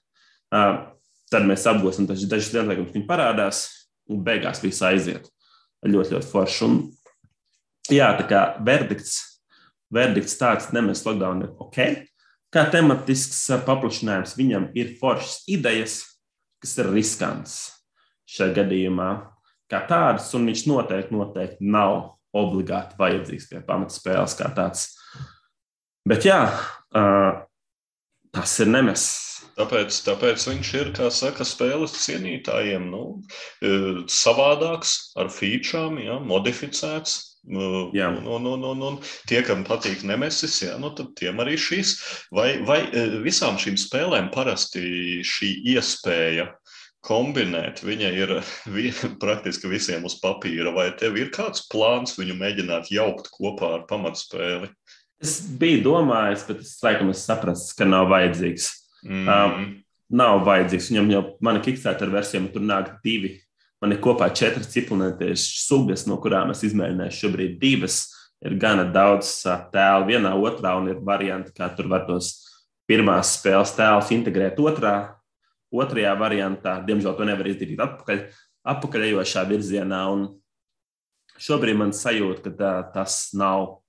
Tad 1.28 1.44
mēs 1.44 1.66
apgūsim 1.68 2.08
dažas 2.08 2.54
lielākas, 2.56 2.94
viņi 2.94 3.08
parādās, 3.08 3.66
un 4.10 4.22
beigās 4.24 4.64
viss 4.64 4.84
aiziet. 4.88 5.28
Ļoti, 5.86 6.16
ļoti 6.16 6.30
forši. 6.32 6.62
Un, 6.66 6.78
jā, 7.94 8.08
tā 8.18 8.26
kā 8.30 8.44
verdikts, 8.66 9.20
verdikts 9.94 10.38
tāds, 10.40 10.72
nemēs 10.74 11.04
lockdown 11.06 11.44
ir 11.46 11.52
ok. 11.62 11.82
Kā 12.54 12.64
tematisks 12.72 13.42
paplašinājums 13.68 14.38
viņam 14.40 14.70
ir 14.78 14.94
foršas 15.02 15.42
idejas, 15.52 15.98
kas 16.64 16.78
ir 16.80 16.92
riskants 16.94 17.58
šajā 18.28 18.56
gadījumā, 18.62 19.10
kā 19.72 19.82
tādas, 19.88 20.30
un 20.36 20.48
viņš 20.48 20.66
noteikti, 20.70 21.16
noteikti 21.16 21.68
nav 21.68 22.16
obligāti 22.38 22.98
vajadzīgs 23.00 23.50
pie 23.52 23.64
pamatspēles 23.68 24.36
kā 24.40 24.52
tāds. 24.56 24.90
Bet 26.08 26.28
jā, 26.28 26.42
tas 28.36 28.60
ir 28.64 28.72
nemesis 28.72 29.28
Tāpēc, 29.58 29.96
tāpēc 30.06 30.44
viņš 30.52 30.72
ir, 30.78 30.90
kā 30.94 31.08
saka, 31.10 31.46
spēles 31.48 31.96
cienītājiem, 32.04 32.92
nu, 32.94 33.02
e, 33.66 33.72
savādāks, 34.14 34.92
ar 35.18 35.32
featurām, 35.34 35.98
ja, 35.98 36.20
modificēts. 36.22 37.16
E, 37.48 37.68
jā. 37.98 38.10
Un, 38.12 38.28
un, 38.28 38.48
un, 38.54 38.66
un, 38.72 38.86
un 38.92 39.00
tie, 39.30 39.42
kam 39.48 39.64
patīk 39.68 40.04
nemesis, 40.08 40.60
jā, 40.66 40.76
nu, 40.82 40.92
tad 40.98 41.14
tiem 41.20 41.40
arī 41.44 41.58
šīs. 41.60 41.96
Vai, 42.36 42.50
vai 42.68 42.82
e, 42.92 43.08
visām 43.24 43.60
šīm 43.62 43.80
spēlēm 43.80 44.32
parasti 44.36 45.24
šī 45.26 45.54
iespēja 45.76 46.52
kombinēt, 47.08 47.84
viņa 47.88 48.12
ir 48.20 48.36
praktiski 49.24 49.72
visiem 49.72 50.06
uz 50.08 50.18
papīra, 50.22 50.74
vai 50.76 50.90
tev 51.00 51.20
ir 51.20 51.32
kāds 51.36 51.68
plāns 51.72 52.18
viņu 52.20 52.36
mēģināt 52.40 52.92
jaukt 52.94 53.32
kopā 53.36 53.78
ar 53.80 53.88
pamatspēli? 53.90 54.72
Es 55.24 55.40
biju 55.58 55.82
domājis, 55.86 56.46
bet 56.46 56.62
es 56.62 56.76
laikam 56.86 57.10
es 57.10 57.24
saprastu, 57.26 57.74
ka 57.80 57.88
nav 57.90 58.12
vajadzīgs. 58.12 58.70
Mm. 59.08 59.26
Um, 59.26 59.70
nav 60.14 60.44
vajadzīgs. 60.46 60.92
Viņam 60.92 61.10
jau 61.14 61.24
mana 61.44 61.62
Kickstarter 61.64 62.12
versija, 62.14 62.44
tur 62.54 62.66
nāk 62.66 62.98
divi. 63.06 63.38
Man 63.84 63.94
ir 63.94 64.02
kopā 64.02 64.30
četras 64.34 64.72
ciklonētiešu 64.74 65.60
sugas, 65.62 66.08
no 66.10 66.18
kurām 66.22 66.54
es 66.54 66.64
izmēģināju 66.66 67.14
šobrīd 67.14 67.60
divas. 67.62 68.00
Ir 68.46 68.58
gana 68.62 68.86
daudz 68.94 69.30
tēlu 69.74 70.10
vienā, 70.12 70.34
otrā, 70.38 70.76
un 70.78 70.92
ir 70.92 71.00
varianti, 71.06 71.54
kā 71.58 71.70
tur 71.74 71.90
var 71.90 72.06
tos 72.10 72.34
pirmās 72.90 73.36
spēles 73.38 73.74
tēlus 73.78 74.12
integrēt 74.14 74.60
otrā. 74.62 74.96
Otrajā 75.74 76.14
variantā, 76.18 76.78
diemžēl, 76.88 77.18
to 77.18 77.26
nevar 77.28 77.50
izdarīt 77.50 77.82
atpakaļ, 77.84 78.22
atpakaļejošā 78.74 79.44
virzienā. 79.50 80.04
Un 80.14 80.28
šobrīd 81.42 81.82
man 81.82 81.92
sajūta, 81.94 82.46
ka 82.46 82.54
tā, 82.62 82.72
tas 82.94 83.20
nav 83.38 83.82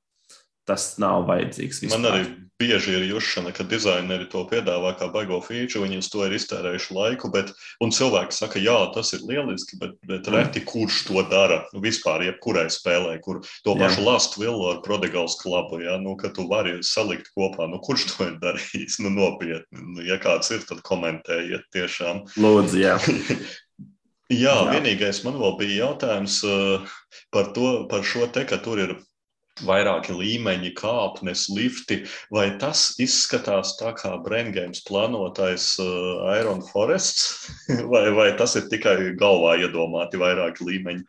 tas 0.68 0.92
nav 1.00 1.24
vajadzīgs. 1.28 1.82
Vispār. 1.84 2.02
Man 2.02 2.10
arī 2.10 2.24
bieži 2.58 2.96
ir 2.98 3.04
jūšana, 3.12 3.52
ka 3.54 3.66
dizaineri 3.68 4.26
to 4.30 4.42
piedāvā 4.50 4.92
kā 4.98 5.08
baigo 5.14 5.38
feature, 5.44 5.84
viņi 5.84 6.00
uz 6.02 6.08
to 6.12 6.24
ir 6.26 6.34
iztērējuši 6.38 6.96
laiku, 6.96 7.30
bet, 7.34 7.52
un 7.84 7.92
cilvēki 7.94 8.34
saka, 8.34 8.62
jā, 8.62 8.76
tas 8.94 9.12
ir 9.14 9.22
lieliski, 9.28 9.78
bet, 9.80 9.94
bet 10.08 10.26
mm. 10.26 10.34
reti 10.34 10.64
kurš 10.66 11.04
to 11.08 11.22
dara. 11.30 11.60
Nu, 11.74 11.82
vispār, 11.84 12.26
jebkurai 12.26 12.66
spēlē, 12.74 13.14
kur 13.24 13.40
to 13.66 13.76
jā. 13.76 13.84
pašu 13.84 14.06
Last 14.06 14.38
Will 14.40 14.66
ar 14.72 14.82
Prodigals 14.86 15.38
klubu, 15.42 15.80
ja, 15.84 15.96
nu, 16.02 16.16
ka 16.18 16.32
tu 16.34 16.48
vari 16.50 16.78
salikt 16.86 17.30
kopā, 17.36 17.70
nu, 17.70 17.80
kurš 17.84 18.10
to 18.12 18.28
ir 18.32 18.36
darījis, 18.42 18.98
nu, 19.04 19.14
nopietni. 19.14 19.86
Nu, 19.94 20.02
ja 20.06 20.18
kāds 20.22 20.50
ir, 20.54 20.66
tad 20.66 20.82
komentējiet 20.86 21.70
tiešām. 21.74 22.26
Lūdzu, 22.42 22.82
jā. 22.82 22.98
Jā, 24.28 24.52
Jā, 24.52 24.74
vienīgais 24.74 25.22
man 25.24 25.38
vēl 25.40 25.54
bija 25.56 25.86
jautājums 25.86 26.34
uh, 26.44 26.82
par, 27.32 27.46
to, 27.56 27.86
par 27.88 28.02
šo 28.04 28.26
te, 28.28 28.42
ka 28.44 28.58
tur 28.60 28.82
ir 28.82 28.90
vairāki 29.66 30.14
līmeņi, 30.16 30.72
kāpnes, 30.78 31.46
lifti, 31.54 32.02
vai 32.34 32.50
tas 32.60 32.92
izskatās 33.02 33.76
tā 33.80 33.94
kā 33.98 34.14
Braingames 34.24 34.84
plānotais 34.86 35.70
uh, 35.82 36.28
Iron 36.38 36.62
Forests, 36.70 37.48
vai, 37.92 38.08
vai 38.14 38.28
tas 38.38 38.56
ir 38.60 38.68
tikai 38.72 39.14
galvā 39.18 39.56
iedomāti 39.64 40.20
vairāki 40.20 40.66
līmeņi? 40.68 41.06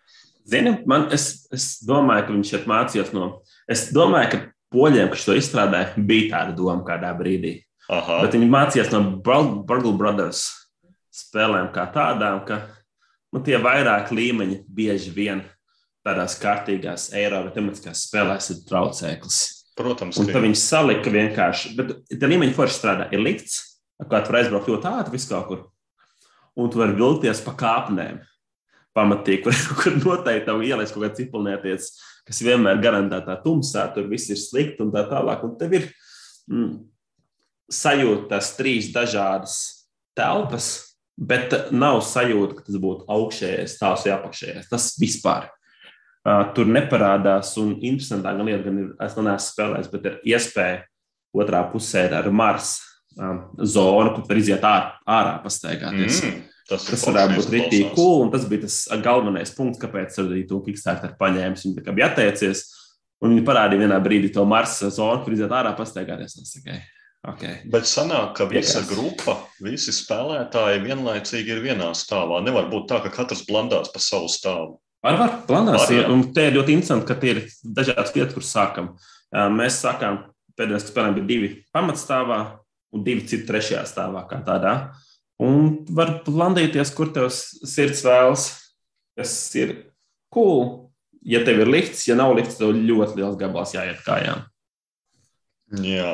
Zini, 0.49 0.79
man, 0.89 1.09
es, 1.13 1.45
es 1.53 1.75
domāju, 1.85 2.25
ka 2.25 2.33
viņš 2.33 2.53
šeit 2.55 2.69
mācījās 2.69 3.11
no. 3.13 3.27
Es 3.69 3.89
domāju, 3.93 4.31
ka 4.31 4.39
poļiem, 4.73 5.11
kas 5.13 5.27
to 5.27 5.35
izstrādāja, 5.37 5.93
bija 5.97 6.31
tāda 6.33 6.55
doma 6.57 6.81
kādā 6.87 7.11
brīdī. 7.17 7.59
Aha. 7.89 8.21
Bet 8.23 8.35
viņi 8.37 8.49
mācījās 8.49 8.91
no 8.93 9.03
Burgle 9.21 9.95
Brothers 9.97 10.47
spēlēm 11.13 11.71
kā 11.73 11.87
tādām, 11.93 12.43
ka 12.45 12.61
nu, 13.33 13.41
tie 13.45 13.57
vairāk 13.61 14.13
līmeņi 14.13 14.63
bieži 14.65 15.13
vien 15.13 15.43
tādās 16.10 16.38
kārtīgās 16.41 17.10
Eiropas 17.18 17.55
tematiskās 17.55 18.05
spēlēs 18.07 18.51
ir 18.53 18.62
traucēklis. 18.70 19.39
Protams, 19.80 20.18
un 20.20 20.28
tad 20.28 20.43
viņi 20.43 20.57
salika 20.60 21.12
vienkārši, 21.14 21.76
bet 21.78 21.93
tā 22.20 22.28
līmeņa 22.28 22.55
forši 22.57 22.76
strādā. 22.76 23.05
Ir 23.16 23.22
likts, 23.24 23.62
kā 24.01 24.20
tu 24.20 24.34
vari 24.34 24.41
aizbraukt 24.41 24.68
ļoti 24.68 24.89
ātri 24.89 25.16
vis 25.16 25.28
kaut 25.30 25.45
kur, 25.47 25.62
un 26.60 26.72
tu 26.72 26.82
vari 26.82 26.97
vilkties 26.97 27.39
pa 27.45 27.55
kāpnēm. 27.60 28.20
Pamatīgi, 28.97 29.45
kur, 29.45 29.55
kur 29.80 29.95
noteikti 30.01 30.49
tev 30.49 30.64
ielais 30.68 30.91
kaut 30.91 31.05
kāds 31.05 31.22
cipelnieties, 31.22 31.89
kas 32.28 32.41
vienmēr 32.43 32.82
garantētā 32.84 33.38
tumsā, 33.45 33.86
tur 33.95 34.10
viss 34.12 34.32
ir 34.34 34.41
slikti 34.41 34.84
un 34.84 34.91
tā 34.91 35.05
tālāk. 35.07 35.45
Un 35.47 35.53
tev 35.62 35.78
ir 35.78 35.86
mm, 36.51 36.74
sajūta 37.72 38.34
tās 38.34 38.51
trīs 38.57 38.89
dažādas 38.91 39.55
telpas, 40.18 40.74
bet 41.16 41.55
nav 41.72 42.01
sajūta, 42.03 42.57
ka 42.57 42.68
tas 42.68 42.82
būtu 42.84 43.07
augšējais, 43.16 43.78
tās 43.80 44.03
vai 44.03 44.18
apakšējais. 44.18 44.68
Tas 44.74 44.91
vispār 44.99 45.47
Uh, 45.47 45.59
tur 46.55 46.70
neparādās. 46.70 47.55
Un 47.61 47.76
interesantāka 47.78 48.45
lieta, 48.45 48.63
gan 48.67 48.84
ir, 48.84 48.91
es 49.05 49.17
neesmu 49.17 49.45
spēlējis, 49.45 49.91
bet 49.93 50.07
ir 50.09 50.20
iespēja 50.36 50.80
otrā 51.36 51.63
pusē 51.72 52.07
ar 52.17 52.30
Mars 52.34 52.78
um, 53.17 53.43
zonu, 53.61 54.15
kur 54.15 54.26
var 54.30 54.41
iziet 54.41 54.65
ār, 54.65 54.93
ārā, 55.05 55.38
pastaigāties. 55.43 56.24
Mm. 56.26 56.45
Tas, 56.70 56.86
tas 56.86 57.05
varētu 57.07 57.39
būt 57.39 57.53
rītīgi 57.53 57.93
cool, 57.95 58.28
un 58.28 58.34
tas 58.34 58.43
bija 58.49 58.67
tas 58.67 58.84
galvenais 59.01 59.49
punkts, 59.57 59.82
kāpēc 59.82 60.20
arī 60.22 60.43
to 60.49 60.59
Kickstarter 60.65 61.15
paņēmis. 61.17 61.65
Viņi 61.65 61.95
bija 61.97 62.11
atteicies, 62.11 62.67
un 63.24 63.34
viņi 63.34 63.45
parādīja 63.47 63.88
vienā 63.88 63.97
brīdī 64.05 64.30
to 64.36 64.45
Marsa 64.45 64.91
zonu, 64.93 65.24
kur 65.26 65.34
iziet 65.34 65.53
ārā 65.55 65.74
pastaigāties. 65.78 66.38
Okay. 66.61 66.84
Okay. 67.28 67.55
Bet 67.67 67.89
sanāk, 67.89 68.36
ka 68.38 68.45
visa 68.47 68.84
grupa, 68.88 69.36
visi 69.65 69.91
spēlētāji 69.95 70.86
vienlaicīgi 70.86 71.51
ir 71.55 71.63
vienā 71.65 71.89
stāvā. 71.97 72.39
Nevar 72.45 72.70
būt 72.72 72.88
tā, 72.93 73.01
ka 73.03 73.11
katrs 73.17 73.43
blandās 73.49 73.89
pa 73.91 73.99
savu 74.03 74.30
stāvu. 74.32 74.78
Var, 75.01 75.17
var. 75.17 75.35
Var, 75.47 76.09
un 76.11 76.25
te 76.35 76.49
ir 76.49 76.57
ļoti 76.57 76.75
interesanti, 76.75 77.07
ka 77.07 77.15
tie 77.19 77.31
ir 77.31 77.43
dažādas 77.63 78.11
vietas, 78.15 78.33
kur 78.35 78.43
sākam. 78.43 78.89
Mēs 79.55 79.79
sākām, 79.79 80.25
pēdējais 80.59 80.89
spēlēm 80.89 81.15
bija 81.21 81.29
divi 81.29 81.51
pamatstāvā 81.75 82.39
un 82.95 83.05
divi 83.05 83.23
citi 83.29 83.47
trešajā 83.47 83.85
stāvā. 83.87 84.25
Un 85.39 85.69
var 85.95 86.17
landīties, 86.27 86.91
kur 86.97 87.13
tev 87.15 87.29
sirds 87.31 88.03
vēlas. 88.03 88.49
Tas 89.15 89.31
ir 89.55 89.75
cool. 90.35 90.91
Ja 91.23 91.43
tev 91.47 91.61
ir 91.63 91.71
lifts, 91.71 92.05
ja 92.07 92.15
nav 92.19 92.33
lifts, 92.35 92.59
tev 92.59 92.75
ļoti 92.75 93.19
liels 93.19 93.39
gabals 93.39 93.75
jāiet 93.75 94.03
kājām. 94.03 94.43
Jā, 95.85 96.11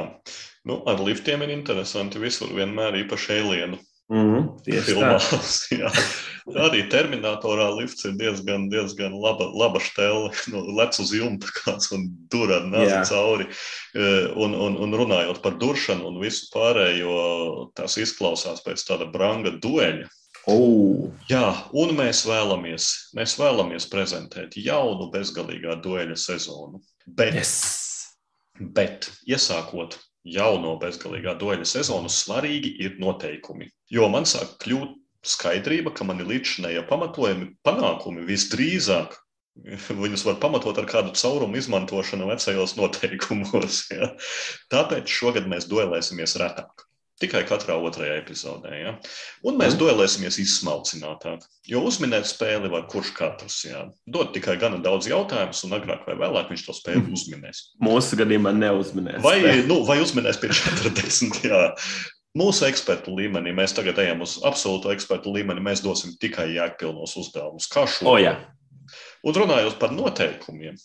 nu, 0.67 0.79
ar 0.89 1.01
liftiem 1.01 1.41
ir 1.45 1.53
interesanti. 1.57 2.21
Visur 2.21 2.53
vienmēr 2.53 3.01
īpaši 3.01 3.39
alienu 3.39 3.81
Mm, 4.13 4.49
filmās. 4.85 5.65
Jā. 5.73 5.89
Arī 6.61 6.83
Terminatorā 6.93 7.71
lifts 7.73 8.05
ir 8.05 8.13
diezgan, 8.19 8.67
diezgan 8.69 9.15
laba, 9.17 9.47
laba 9.49 9.81
stēle. 9.81 10.29
Nu, 10.53 10.61
lec 10.77 10.99
uz 11.01 11.13
jumta 11.15 11.49
kāds 11.55 11.89
un 11.95 12.05
dur 12.29 12.53
ar 12.53 12.67
nāzi 12.69 12.99
cauri. 13.09 13.47
E, 13.97 14.11
un, 14.37 14.53
un, 14.53 14.77
un 14.85 14.93
runājot 14.99 15.41
par 15.41 15.57
duršanu 15.61 16.05
un 16.11 16.19
visu 16.21 16.51
pārējo, 16.53 17.15
tas 17.77 17.97
izklausās 18.01 18.61
pēc 18.65 18.85
tāda 18.85 19.09
branga 19.09 19.55
dueļa. 19.57 20.05
Oh. 20.45 21.09
Jā, 21.25 21.47
un 21.73 21.95
mēs 21.97 22.21
vēlamies, 22.29 22.91
mēs 23.17 23.33
vēlamies 23.41 23.87
prezentēt 23.89 24.53
jaunu 24.61 25.09
bezgalīgā 25.13 25.79
dueļa 25.81 26.17
sezonu. 26.21 26.83
Bet, 27.07 27.33
Yes. 27.33 27.55
bet 28.59 29.09
iesākot 29.25 29.97
jauno 30.25 30.75
bezgalīgā 30.81 31.33
dueļa 31.41 31.65
sezonu, 31.65 32.11
svarīgi 32.13 32.75
ir 32.85 32.99
noteikumi. 33.01 33.71
Jo 33.93 34.07
man 34.09 34.25
sāk 34.25 34.55
kļūt 34.63 34.95
skaidrība, 35.25 35.93
ka 35.97 36.05
mani 36.05 36.25
līdzinējie 36.25 36.83
pamatojumi, 36.89 37.51
panākumi 37.65 38.25
visdrīzāk 38.29 39.15
viņus 40.03 40.25
var 40.27 40.35
pamatot 40.41 40.77
ar 40.81 40.85
kādu 40.89 41.13
caurumu 41.15 41.55
izmantošanu 41.61 42.27
vecajos 42.31 42.75
noteikumos. 42.79 43.85
Ja? 43.95 44.11
Tāpēc 44.73 45.07
šogad 45.07 45.47
mēs 45.47 45.69
duelēsimies 45.71 46.35
retāk. 46.41 46.83
Tikai 47.15 47.45
katrā 47.47 47.77
otrajā 47.79 48.17
epizodē. 48.19 48.73
Ja? 48.75 48.89
Un 49.47 49.55
mēs 49.55 49.71
Mm. 49.71 49.79
duelēsimies 49.85 50.35
izsmalcinātāk. 50.43 51.45
Jo 51.71 51.79
uzminēt 51.87 52.27
spēli 52.27 52.67
var 52.73 52.83
kurš 52.91 53.13
katrs. 53.15 53.61
Ja? 53.69 53.85
Dod 54.05 54.33
tikai 54.35 54.57
gana 54.59 54.81
daudz 54.83 55.07
jautājumus, 55.07 55.63
un 55.63 55.77
agrāk 55.79 56.03
vai 56.09 56.17
vēlāk 56.19 56.51
viņš 56.51 56.65
to 56.67 56.75
spēli 56.75 57.05
Mm. 57.05 57.13
uzminēs. 57.15 57.61
Mūsu 57.79 58.19
gadījumā 58.19 58.51
neuzminēs. 58.59 59.21
Vai, 59.23 59.39
nu, 59.63 59.85
vai 59.87 60.01
uzminēs 60.03 60.41
pie 60.43 60.51
40? 60.51 61.39
Jā. 61.47 61.61
Mūsu 62.35 62.65
ekspertu 62.67 63.13
līmenī 63.15 63.53
mēs 63.55 63.71
tagad 63.77 63.99
ejam 64.03 64.25
uz 64.25 64.35
absolūtu 64.43 64.91
ekspertu 64.91 65.31
līmeni. 65.31 65.63
Mēs 65.63 65.79
dosim 65.85 66.17
tikai 66.19 66.49
jēgpilnos 66.51 67.15
uzdevumus. 67.21 67.69
Kā 67.71 67.85
šo? 67.87 68.09
O, 68.11 68.17
jā. 68.19 68.35
Un 69.25 69.37
runājot 69.37 69.77
par 69.79 69.93
noteikumiem, 69.95 70.75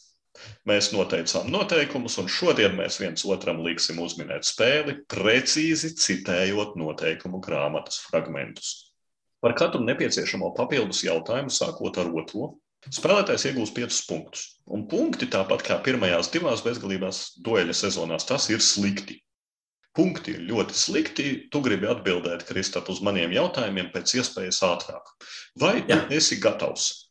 mēs 0.71 0.93
noteicām 0.95 1.51
noteikumus, 1.53 2.17
un 2.23 2.31
šodien 2.31 2.77
mēs 2.79 3.01
viens 3.03 3.27
otram 3.27 3.65
liksim 3.65 3.99
uzminēt 4.01 4.47
spēli, 4.47 5.01
precīzi 5.11 5.91
citējot 5.99 6.79
noteikumu 6.81 7.43
grāmatas 7.45 7.99
fragmentus. 8.07 8.71
Par 9.43 9.57
katru 9.59 9.83
nepieciešamo 9.85 10.53
papildus 10.57 11.03
jautājumu, 11.03 11.51
sākot 11.53 11.99
ar 11.99 12.13
otro, 12.15 12.53
spēlētājs 12.87 13.49
iegūs 13.51 13.73
5 13.77 13.99
punktus. 14.09 14.45
Un 14.71 14.87
punkti, 14.89 15.27
tāpat 15.33 15.65
kā 15.67 15.81
pirmajās 15.85 16.31
divās 16.33 16.63
bezgalībās 16.65 17.25
dueļa 17.43 17.77
sezonās, 17.77 18.29
tas 18.29 18.47
ir 18.53 18.63
slikti. 18.65 19.19
Punkti 19.97 20.37
ir 20.37 20.45
ļoti 20.47 20.77
slikti. 20.77 21.27
Tu 21.51 21.63
gribi 21.65 21.89
atbildēt, 21.91 22.45
Kristap, 22.49 22.89
uz 22.93 23.01
maniem 23.03 23.33
jautājumiem 23.35 23.91
pēc 23.95 24.15
iespējas 24.21 24.63
ātrāk. 24.67 25.11
Vai 25.59 25.81
tu 25.83 25.97
Jā. 25.97 26.05
esi 26.15 26.39
gatavs? 26.43 27.11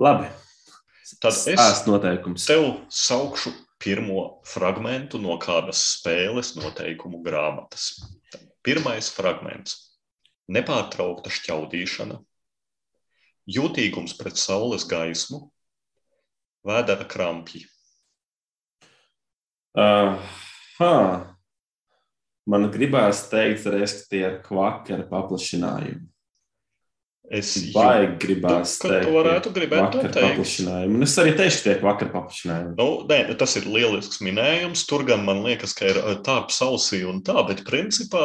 Labi. 0.00 0.30
Tad 1.20 1.34
es 1.34 1.82
noteikums. 1.90 2.46
tev 2.46 2.86
saukšu 2.88 3.50
pirmo 3.82 4.40
fragment 4.46 5.16
no 5.18 5.36
kādas 5.42 5.80
spēles 5.96 6.54
noteikumu 6.56 7.22
grāmatas. 7.24 7.98
Pirmais 8.62 9.10
fragments- 9.10 9.98
nepārtraukta 10.54 11.32
šķaudīšana, 11.32 12.20
jūtīgums 13.48 14.16
pret 14.18 14.36
saules 14.36 14.84
gaismu, 14.84 15.50
vēdera 16.66 17.08
krampji. 17.08 17.66
Uh, 19.74 20.18
ha. 20.78 21.29
Man 22.50 22.66
gribās 22.74 23.28
teikt, 23.30 23.68
reiz, 23.70 23.94
ka 24.00 24.10
tie 24.10 24.22
ir 24.26 24.38
kvakera 24.42 25.06
paplašinājumi. 25.10 26.09
Es 27.30 27.52
Baigi 27.70 28.16
gribās 28.24 28.72
ka 28.82 28.88
teikt, 28.90 29.04
tu 29.06 29.12
varētu 29.14 29.52
ka 29.52 29.54
gribēt 29.54 29.92
to 29.94 30.00
teikt. 30.10 30.64
Un 30.66 31.06
es 31.06 31.12
arī 31.22 31.36
teikšu, 31.38 31.60
ka 31.60 31.66
tie 31.68 31.74
ir 31.76 31.84
vakar 31.84 32.08
paplašinājumi. 32.10 32.72
Nu, 32.74 32.86
nē, 33.06 33.18
tas 33.38 33.54
ir 33.60 33.68
lielisks 33.70 34.18
minējums. 34.26 34.82
Tur 34.90 35.04
gan 35.06 35.22
man 35.22 35.44
liekas, 35.44 35.70
ka 35.78 35.92
ir 35.92 36.00
tārps 36.26 36.58
ausī 36.66 37.04
un 37.06 37.20
tā, 37.22 37.36
bet 37.46 37.62
principā 37.68 38.22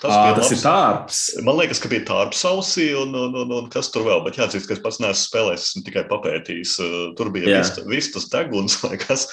tas, 0.00 0.08
bija 0.08 0.38
tas 0.38 0.46
labs- 0.46 0.54
ir 0.56 0.62
tārps. 0.64 1.18
Man 1.44 1.58
liekas, 1.60 1.82
ka 1.84 1.90
bija 1.92 2.06
tārps 2.08 2.46
ausī 2.48 2.86
un, 2.96 3.12
un, 3.12 3.36
un, 3.42 3.52
un 3.58 3.68
kas 3.72 3.92
tur 3.92 4.06
vēl. 4.08 4.24
Bet 4.24 4.40
jāatzīst, 4.40 4.70
ka 4.70 4.78
es 4.78 4.80
pats 4.86 5.02
neesmu 5.04 5.26
spēlējis, 5.26 5.68
esmu 5.68 5.84
tikai 5.90 6.06
papētījis. 6.08 6.74
Uh, 6.80 6.96
Tur 7.20 7.28
bija 7.34 7.52
Jā. 7.52 7.60
vista, 7.60 7.84
vistas 7.92 8.30
deguns 8.32 8.78
vai 8.86 8.96
kas. 9.00 9.26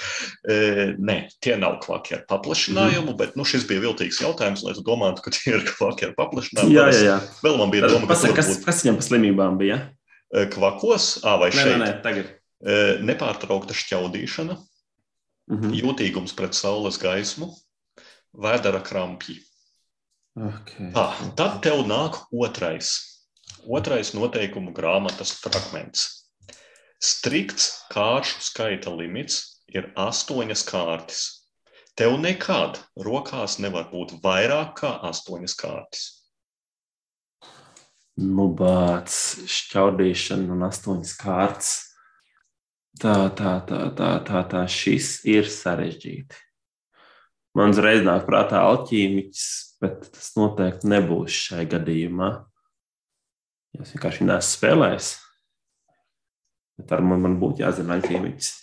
E, 0.43 0.91
nē, 0.99 1.17
tie 1.43 1.55
nav 1.59 1.79
kvaki 1.85 2.19
ar 2.19 2.27
paplašinājumu, 2.27 3.13
mm 3.13 3.19
bet 3.23 3.35
nu, 3.37 3.45
šis 3.45 3.63
bija 3.69 3.83
viltīgs 3.83 4.17
jautājums, 4.23 4.63
lai 4.65 4.73
tu 4.75 4.81
domātu, 4.85 5.21
ka 5.23 5.31
tie 5.35 5.53
ir 5.53 5.61
kvaki 5.67 6.07
ar 6.09 6.13
paplašinājumu. 6.17 6.73
Jā, 6.73 6.87
jā, 6.91 7.01
jā. 7.05 7.17
Vēl 7.45 7.59
man 7.61 7.71
bija 7.71 7.87
doma, 7.91 8.07
ka 8.07 8.15
Pasaka, 8.15 8.39
kas, 8.39 8.57
kas 8.65 8.81
viņam 8.83 8.97
par 8.97 9.05
slimībām 9.13 9.57
bija? 9.61 9.79
kvakos, 10.33 11.21
ā, 11.23 11.37
vai 11.39 11.49
Nē, 11.51 11.61
šeit. 11.61 11.77
nē, 11.77 11.85
nē, 11.85 12.01
tagad. 12.01 12.29
Nepārtraukta 13.05 13.75
šķaudīšana, 13.77 14.55
Mhm. 15.51 15.73
jūtīgums 15.77 16.33
pret 16.35 16.53
saules 16.55 16.97
gaismu, 16.97 17.53
vēdera 18.33 18.81
krampji. 18.83 19.39
Okay. 20.35 20.91
Ah, 20.95 21.13
tad 21.35 21.61
tev 21.61 21.83
nāk 21.85 22.25
otrais. 22.33 23.21
Otrais 23.69 24.13
noteikumu 24.15 24.73
grāmatas 24.73 25.31
fragments. 25.37 26.23
Strikts 26.99 27.83
kāršu 27.91 28.41
skaita 28.41 28.89
limits 28.97 29.59
ir 29.67 29.91
astoņas 29.95 30.63
kārtas. 30.65 31.41
Tev 31.95 32.17
nekad 32.17 32.79
rokās 32.97 33.59
nevar 33.59 33.91
būt 33.91 34.19
vairāk 34.23 34.75
kā 34.79 34.99
astoņas 35.03 35.53
kārtas. 35.55 36.22
Nu, 38.21 38.45
bāc, 38.53 39.09
šķaudīšana 39.49 40.53
un 40.53 40.67
astoņas 40.67 41.13
kārtas. 41.17 41.71
Tā, 43.01 43.15
tā, 43.33 43.55
tā, 43.65 43.87
tā, 43.97 44.09
tā, 44.27 44.41
tā. 44.51 44.65
Šis 44.69 45.23
ir 45.25 45.49
sarežģīti. 45.49 46.37
Man 47.57 47.73
uzreiz 47.73 48.05
nāk 48.05 48.27
prātā 48.27 48.61
alķīmiķis, 48.65 49.47
bet 49.81 50.05
tas 50.13 50.29
noteikti 50.37 50.89
nebūs 50.89 51.39
šai 51.49 51.65
gadījumā. 51.69 52.29
Es 53.81 53.95
vienkārši 53.95 54.29
neesmu 54.29 54.49
spēlējis. 54.51 55.09
Bet 56.77 56.93
ar 56.93 57.01
man, 57.05 57.21
man 57.25 57.39
būtu 57.41 57.65
jāzina 57.65 57.97
alķīmiķis. 57.97 58.53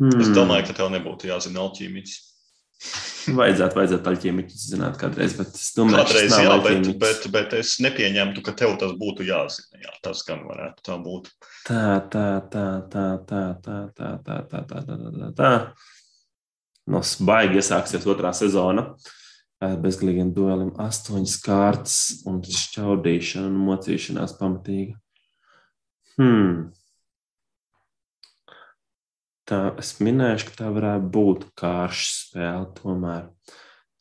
Hmm. 0.00 0.20
Es 0.20 0.32
domāju, 0.36 0.68
ka 0.68 0.76
tev 0.76 0.92
nebūtu 0.92 1.28
jāzina 1.30 1.64
alķīmiķis. 1.64 2.20
Vajadzētu, 3.24 3.78
vajadzētu 3.78 4.10
alķīmiķus 4.10 4.64
zināt 4.74 4.98
kādreiz, 5.00 5.32
bet 5.38 5.54
es 5.56 5.70
domāju, 5.76 6.02
Kādreiz 6.02 6.34
jā, 6.44 6.56
bet, 6.64 6.88
bet, 7.00 7.26
bet 7.32 7.56
es 7.56 7.78
nepieņemtu, 7.80 8.42
ka 8.44 8.52
tev 8.58 8.74
tas 8.80 8.92
būtu 9.00 9.24
jāzina. 9.24 9.80
Jā, 9.80 9.94
tas 10.04 10.20
gan 10.28 10.44
varētu 10.44 10.84
tā 10.84 10.98
būt. 11.00 11.30
Tā, 11.64 11.86
tā, 12.12 12.26
tā, 12.52 12.66
tā, 12.92 13.06
tā, 13.24 13.46
tā, 13.64 13.78
tā, 13.96 14.10
tā, 14.26 14.38
tā, 14.44 14.62
tā, 14.68 14.84
tā, 14.84 14.98
tā, 15.00 15.30
tā. 15.40 15.52
No 16.92 17.00
baigi 17.24 17.62
iesāksies 17.62 18.04
otrā 18.12 18.34
sezona. 18.36 18.90
Ar 19.64 19.78
Bezgalīgiem 19.80 20.34
dueliem 20.36 20.74
astoņas 20.82 21.38
kārtas 21.40 21.98
un 22.28 22.42
šķaudīšana 22.44 23.48
un 23.48 23.60
mocīšanās 23.70 24.36
pamatīga. 24.36 24.98
Hmm. 26.18 26.74
Tā 29.44 29.74
es 29.78 29.98
minēšu, 30.00 30.50
ka 30.50 30.54
tā 30.62 30.68
varētu 30.72 31.08
būt 31.12 31.42
kārša 31.60 32.06
spēle. 32.10 32.68
Tomēr, 32.78 33.26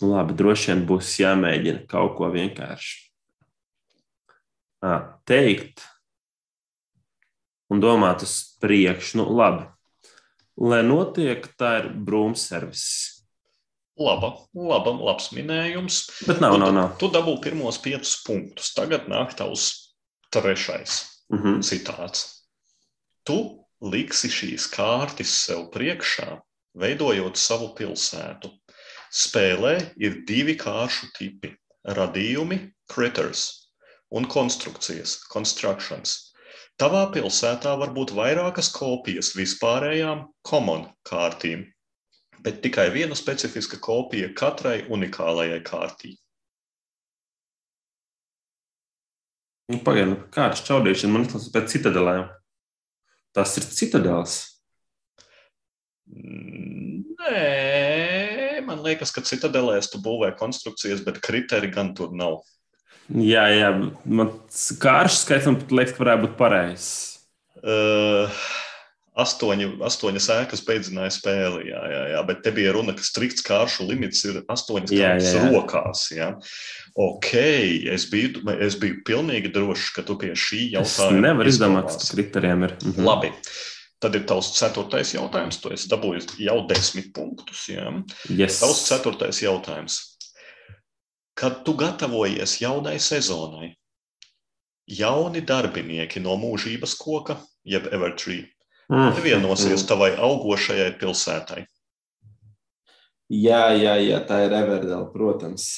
nu, 0.01 0.11
labi, 0.13 0.35
droši 0.39 0.71
vien 0.71 0.85
būs 0.87 1.17
jāmēģina 1.19 1.85
kaut 1.91 2.15
ko 2.17 2.29
vienkārši 2.31 3.09
teikt, 5.29 5.79
un 7.71 7.79
domāt 7.83 8.23
uz 8.25 8.33
priekšu. 8.59 9.21
Nu, 9.21 9.27
labi. 9.31 9.69
Lai 10.59 10.81
notiek, 10.85 11.45
tā 11.57 11.77
ir 11.81 11.87
brūms 12.05 12.43
servis. 12.51 12.83
Laba, 13.97 14.33
laba, 14.57 14.91
labs 14.97 15.29
minējums. 15.33 16.01
Bet 16.27 16.41
nav, 16.41 16.57
Nu, 16.57 16.59
nav, 16.59 16.67
tu- 16.69 16.75
nav. 16.75 16.97
Tu 16.99 17.09
dabū 17.09 17.41
pirmos 17.41 17.77
piecus 17.81 18.23
punktus. 18.25 18.73
Tagad 18.73 19.07
nāk 19.07 19.35
tavs 19.37 19.93
trešais 20.31 21.23
Mhm. 21.31 21.61
citāts. 21.61 22.41
Tu 23.25 23.62
liksi 23.83 24.29
šīs 24.31 24.69
kārtas 24.71 25.33
sev 25.43 25.67
priekšā, 25.73 26.37
veidojot 26.79 27.39
savu 27.39 27.73
pilsētu. 27.77 28.51
Spēlē 29.13 29.75
ir 30.01 30.23
divi 30.27 30.55
kāršu 30.57 31.11
tipi- 31.17 31.51
radījumi, 31.99 32.59
critters 32.89 33.69
un 34.13 34.25
konstrukcijas, 34.29 35.17
constructions. 35.33 36.31
Tavā 36.81 37.03
pilsētā 37.13 37.75
var 37.77 37.93
būt 37.93 38.15
vairākas 38.17 38.71
kopijas 38.73 39.33
vispārējām 39.37 40.25
common 40.47 40.87
kārtīm, 41.05 41.67
bet 42.41 42.61
tikai 42.63 42.89
viena 42.93 43.15
specifiska 43.15 43.77
kopija 43.77 44.31
katrai 44.33 44.83
unikālajai 44.89 45.61
kārtī. 45.67 46.15
Nu, 49.71 49.79
Pagaidiet, 49.79 50.09
nu, 50.09 50.17
kāda 50.33 50.57
šķaudīšana 50.59 51.13
man 51.13 51.27
izklausās 51.27 51.53
pēc 51.53 51.69
citadelēm. 51.77 52.25
Tas 53.33 53.57
ir 53.57 53.65
citadels. 53.73 54.33
Nē, 57.23 57.39
man 58.67 58.83
liekas, 58.85 59.11
ka 59.15 59.23
citadelēs 59.25 59.89
tu 59.89 60.01
būvē 60.03 60.33
konstrukcijas, 60.37 61.01
bet 61.05 61.21
kriteriji 61.23 61.73
gan 61.73 61.93
tur 61.97 62.13
nav. 62.13 62.41
Jā, 63.09 63.47
jā, 63.51 63.71
man 64.05 64.29
kāršs 64.83 65.23
skaits 65.25 65.47
man 65.49 65.57
liekas, 65.65 65.95
ka 65.95 66.03
varētu 66.05 66.27
būt 66.27 66.37
pareizs. 66.39 66.91
Uh, 67.63 68.29
astoņi, 69.19 69.67
astoņas 69.85 70.27
ēkas 70.35 70.63
beidzināja 70.65 71.13
spēli. 71.13 71.67
Jā, 71.69 71.81
jā, 71.91 72.01
jā, 72.13 72.21
bet 72.27 72.41
te 72.45 72.53
bija 72.55 72.73
runa, 72.75 72.95
ka 72.97 73.05
strikts 73.05 73.45
kāršu 73.45 73.85
limits 73.89 74.23
ir 74.29 74.41
astoņas 74.51 74.93
kārtas 74.93 75.35
rokās. 75.53 76.05
Jā. 76.15 76.31
Ok, 76.99 77.33
es 77.93 78.07
biju, 78.11 78.41
es 78.63 78.77
biju 78.81 79.01
pilnīgi 79.07 79.53
drošs, 79.53 79.91
ka 79.97 80.05
tu 80.07 80.17
pie 80.21 80.33
šī 80.37 80.65
jautājuma. 80.77 81.19
Es 81.19 81.27
nevaru 81.27 81.53
izdomāt, 81.53 81.93
kas 81.93 82.13
kriterijiem 82.15 82.67
ir. 82.69 82.75
Mhm. 82.81 83.05
Labi. 83.05 83.31
Tad 84.03 84.17
ir 84.19 84.25
tavs 84.27 84.49
ceturtais 84.57 85.13
jautājums. 85.15 85.61
Tu 85.63 85.71
esi 85.71 85.87
dabūjis 85.91 86.33
jau 86.43 86.57
desmit 86.67 87.13
punktus. 87.15 87.69
Jā. 87.71 87.87
Yes. 88.27 88.59
Tavs 88.59 88.81
ceturtais 88.89 89.39
jautājums. 89.45 90.01
Kad 91.39 91.63
tu 91.65 91.73
gatavojies 91.79 92.59
jaunai 92.61 92.97
sezonai, 93.01 93.71
jauni 94.91 95.41
darbinieki 95.41 96.21
no 96.21 96.35
mūžības 96.37 96.97
koka, 96.99 97.39
jeb 97.63 97.87
Evertree. 97.95 98.43
Pievienosies 98.89 99.85
tavai 99.89 100.13
augošajai 100.17 100.91
pilsētai. 101.01 101.63
Jā, 103.33 103.71
jā, 103.79 103.95
jā, 104.03 104.19
tā 104.27 104.43
ir 104.45 104.53
Everdela, 104.53 105.07
protams. 105.09 105.71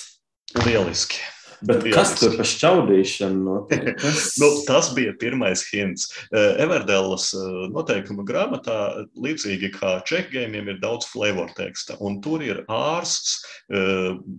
Lieliski. 0.65 1.21
Bet 1.65 1.85
Lieliski. 1.85 1.93
kas 1.95 2.11
tur 2.19 2.33
par 2.35 2.47
šķaudīšanu 2.49 3.43
notiek? 3.45 3.85
Kas... 4.01 4.33
nu, 4.41 4.49
tas 4.67 4.89
bija 4.97 5.13
pirmais 5.19 5.63
hints. 5.69 6.09
Everdelas 6.35 7.29
noteikuma 7.71 8.25
grāmatā, 8.27 9.05
līdzīgi 9.15 9.71
kā 9.77 9.95
čekgēmiem, 10.09 10.73
ir 10.73 10.81
daudz 10.83 11.07
flavor 11.13 11.53
teksta. 11.55 11.95
Un 12.03 12.19
tur 12.25 12.43
ir 12.43 12.65
ārsts, 12.67 13.39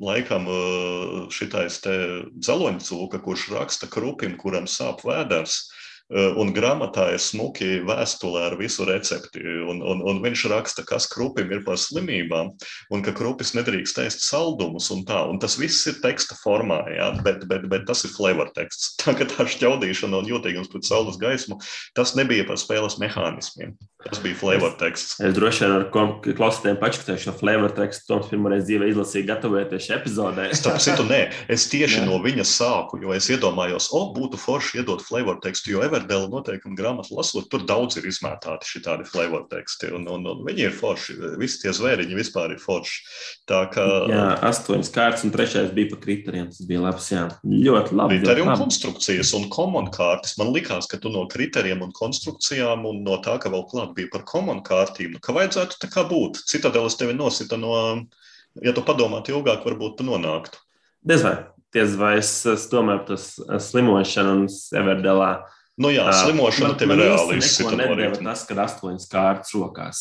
laikam 0.02 0.50
šitais 1.32 1.80
te 1.86 1.96
dzeloņcūka, 2.36 3.22
kurš 3.24 3.48
raksta 3.54 3.88
krupim, 3.90 4.36
kuram 4.40 4.68
sāp 4.70 5.06
vēders 5.06 5.64
un 6.10 6.52
grāmatā 6.54 7.08
ir 7.14 7.22
smuki 7.22 7.80
vēstule 7.86 8.44
ar 8.46 8.56
visu 8.60 8.86
recepti. 8.86 9.42
Un, 9.42 9.80
un, 9.82 10.02
un 10.06 10.20
viņš 10.22 10.44
raksta, 10.52 10.84
kas 10.86 11.08
krupim 11.10 11.50
ir 11.50 11.64
par 11.66 11.80
slimībām, 11.80 12.52
un 12.94 13.02
ka 13.02 13.14
krupis 13.16 13.54
nedrīkst 13.56 13.98
ēst 14.04 14.22
saldumus. 14.26 14.90
Un 14.94 15.02
tā, 15.08 15.24
un 15.26 15.40
tas 15.42 15.58
viss 15.58 15.86
ir 15.90 15.98
teksta 16.04 16.38
formā, 16.38 16.82
jā, 16.94 17.10
bet, 17.26 17.42
bet, 17.50 17.66
bet 17.72 17.86
tas 17.90 18.04
ir 18.06 18.14
flavor 18.14 18.52
teksts. 18.56 18.94
Tā 19.02 19.16
kā 19.18 19.26
tā 19.30 19.46
šķaudīšana 19.50 20.22
un 20.22 20.30
jūtīgums 20.30 20.70
pret 20.72 20.86
saules 20.86 21.18
gaismu, 21.20 21.60
tas 21.94 22.14
nebija 22.18 22.46
par 22.48 22.58
spēles 22.58 22.98
mehānismiem. 23.02 23.76
Tas 24.06 24.20
bija 24.22 24.38
flavor 24.38 24.74
teksts. 24.78 25.16
Es 25.24 25.34
droši 25.34 25.64
vien 25.64 25.72
ar 25.74 25.84
klausītājiem 25.90 26.78
pačakstēju 26.78 27.22
šo 27.24 27.34
flavor 27.40 27.72
tekstu. 27.74 28.04
Toms 28.10 28.28
pirmoreiz 28.30 28.66
dzīvē 28.68 28.90
izlasīja 28.92 29.30
gatavoties 29.32 29.86
šai 29.88 29.96
epizodē. 29.96 30.46
Starp 30.54 30.82
citu, 30.82 31.06
nē, 31.08 31.20
es 31.52 31.66
tieši 31.72 32.04
no 32.08 32.20
viņa 32.22 32.46
sāku, 32.46 33.00
jo 33.02 33.14
es 33.16 33.26
iedomājos, 33.32 33.88
o, 33.96 34.04
būtu 34.14 34.38
forši 34.38 34.82
iedot 34.82 35.02
flavor 35.06 35.40
tekstu, 35.42 35.72
jo 35.74 35.82
Everdela 35.96 36.28
noteikuma 36.28 36.76
grāmatu 36.76 37.16
lasot, 37.16 37.48
tur 37.50 37.64
daudz 37.66 37.96
ir 37.96 38.06
izmētāti 38.08 38.68
šī 38.68 38.82
tādi 38.84 39.06
flavor 39.08 39.46
teksti, 39.50 39.90
un, 39.96 40.04
un, 40.12 40.26
un 40.28 40.42
viņi 40.44 40.66
ir 40.68 40.74
forši, 40.76 41.16
visi 41.40 41.62
tie 41.62 41.72
zvēriņi 41.76 42.18
vispār 42.18 42.52
ir 42.54 42.60
forši. 42.60 42.98
Tā 43.48 43.62
kā... 43.72 43.86
Jā, 44.10 44.26
astoņas 44.50 44.92
kārtas, 44.92 45.24
un 45.26 45.32
trešais 45.34 45.72
bija 45.76 45.94
pa 45.94 46.00
kriterijiem, 46.02 46.50
tas 46.52 46.68
bija 46.68 46.84
labs, 46.84 47.08
jā. 47.12 47.24
Ļoti 47.46 47.96
labi. 47.96 48.20
Kriteriju 48.20 48.46
un 48.46 48.62
konstrukcijas, 48.66 49.32
un 49.38 49.48
komon 49.52 49.90
kārtas, 49.94 50.36
man 50.40 50.52
likās, 50.54 50.90
ka 50.90 51.00
tu 51.00 51.12
no 51.14 51.24
kriterijiem 51.32 51.84
un 51.86 51.96
konstrukcijām, 51.96 52.86
un 52.90 53.02
no 53.06 53.18
tā, 53.24 53.38
ka 53.42 53.52
vēl 53.52 53.66
klāt 53.70 53.96
bija 53.96 54.12
par 54.12 54.26
komon 54.28 54.62
kārtīm, 54.66 55.16
ka 55.22 55.34
vajadzētu 55.36 55.80
tā 55.82 55.92
kā 55.92 56.06
būt. 56.08 56.44
Citadelis 56.50 56.98
tevi 57.00 57.16
nosita 57.16 57.58
no, 57.60 57.74
ja 58.62 58.76
tu 58.76 58.84
padomātu 58.86 59.36
ilgāk, 59.36 59.64
varbūt 59.66 60.00
tu 60.00 60.08
nonāktu. 60.08 60.60
Diez 61.06 61.22
vai, 61.22 61.36
diez 61.74 61.92
vai 61.98 62.16
es, 62.18 62.30
es 62.50 62.66
tomēr 62.72 63.04
tas 63.06 63.36
slimošana 63.68 64.32
un 64.40 64.48
Everdelā 64.80 65.30
Nu 65.76 65.90
jā, 65.92 66.06
slimošana 66.08 66.72
tev 66.80 66.94
ir 66.94 67.02
reāli 67.02 67.36
rīta. 67.36 68.20
Tas, 68.24 68.46
kad 68.48 68.60
astoņas 68.64 69.08
kārtas 69.12 69.52
rokās, 69.52 69.98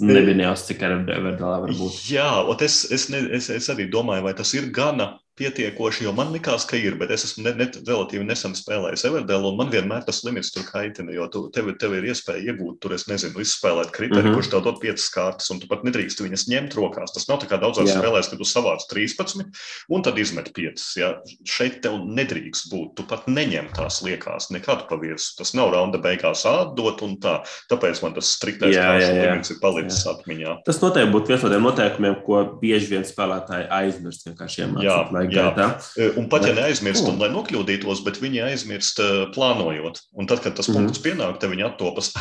nebija 0.00 0.38
nejaus, 0.38 0.64
cik 0.64 0.84
ar 0.86 0.94
Everdelā 1.02 1.58
var 1.66 1.72
būt. 1.76 1.98
Jā, 2.08 2.30
es, 2.64 2.78
es, 2.96 3.08
ne, 3.12 3.20
es, 3.36 3.50
es 3.52 3.68
arī 3.68 3.90
domāju, 3.92 4.24
vai 4.24 4.32
tas 4.38 4.54
ir 4.56 4.70
gana 4.72 5.10
pietiekoši, 5.38 6.04
jo 6.06 6.12
man 6.16 6.32
likās, 6.34 6.66
ka 6.68 6.78
ir, 6.78 6.98
bet 7.00 7.12
es 7.14 7.24
esmu 7.28 7.46
ne, 7.46 7.54
ne, 7.62 7.68
relatīvi 7.86 8.26
nesen 8.26 8.56
spēlējis 8.58 9.06
Everdelu, 9.08 9.52
un 9.52 9.58
man 9.60 9.72
vienmēr 9.72 10.04
tas 10.06 10.20
limits 10.26 10.52
tur 10.54 10.66
kaitina, 10.68 11.14
jo 11.14 11.28
tu, 11.32 11.44
tev, 11.54 11.70
tev 11.80 11.94
ir 11.98 12.08
iespēja 12.10 12.52
iegūt, 12.52 12.80
tur 12.82 12.94
es 12.96 13.06
nezinu, 13.10 13.38
izspēlēt 13.42 13.92
kriteriju, 13.94 14.24
mm 14.24 14.30
-hmm. 14.30 14.38
kurš 14.38 14.50
tev 14.52 14.64
dod 14.66 14.80
piecas 14.82 15.08
kārtas, 15.14 15.50
un 15.54 15.62
tu 15.62 15.70
pat 15.70 15.84
nedrīkst 15.86 16.22
viņas 16.24 16.48
ņemt 16.52 16.76
rokās. 16.78 17.14
Tas 17.14 17.28
nav 17.30 17.40
tā 17.42 17.50
kā 17.50 17.60
daudzās 17.62 17.92
spēlēs, 17.94 18.30
kad 18.30 18.42
tu 18.42 18.48
savāc 18.48 18.86
13 18.90 19.46
un 19.88 20.02
tad 20.02 20.18
izmet 20.18 20.50
5. 20.56 20.86
Ja? 20.98 21.12
Šeit 21.44 21.80
tev 21.84 22.00
nedrīkst 22.04 22.70
būt, 22.72 22.94
tu 22.98 23.06
pat 23.08 23.28
neņem 23.30 23.70
tās 23.76 24.02
liekās 24.04 24.50
nekad 24.54 24.86
pa 24.88 24.98
virsmu. 25.00 25.38
Tas 25.38 25.54
nav 25.54 25.72
raunda 25.74 26.00
beigās 26.02 26.44
atdot 26.48 27.02
un 27.06 27.16
tā. 27.22 27.38
Tāpēc 27.70 28.02
man 28.02 28.14
tas 28.16 28.30
striktais 28.34 28.74
limits 28.74 29.52
ir 29.54 29.60
palicis 29.62 30.04
jā. 30.04 30.14
atmiņā. 30.14 30.56
Tas 30.66 30.80
noteikti 30.82 31.14
būtu 31.14 31.32
viens 31.32 31.44
no 31.44 31.52
tiem 31.52 31.66
noteikumiem, 31.68 32.18
ko 32.26 32.42
bieži 32.62 32.90
vien 32.92 33.06
spēlētāji 33.06 33.68
aizmirst 33.78 34.26
vienkārši 34.28 34.64
iemācīt 34.64 35.27
laika 35.28 35.52
gaitā. 35.56 35.66
E, 35.98 36.08
un 36.20 36.28
pat 36.32 36.46
ja 36.48 36.54
neaizmirst, 36.56 37.06
un 37.10 37.20
lai 37.20 37.28
nokļūdītos, 37.34 38.00
bet 38.06 38.20
viņi 38.22 38.44
aizmirst 38.48 39.02
e, 39.02 39.08
plānojot. 39.34 40.00
Un 40.18 40.30
tad, 40.30 40.42
kad 40.44 40.56
tas 40.58 40.70
mm. 40.70 40.78
punkts 40.78 41.02
pienāk, 41.04 41.36
tad 41.42 41.52
viņi 41.52 41.66
attopas, 41.68 42.12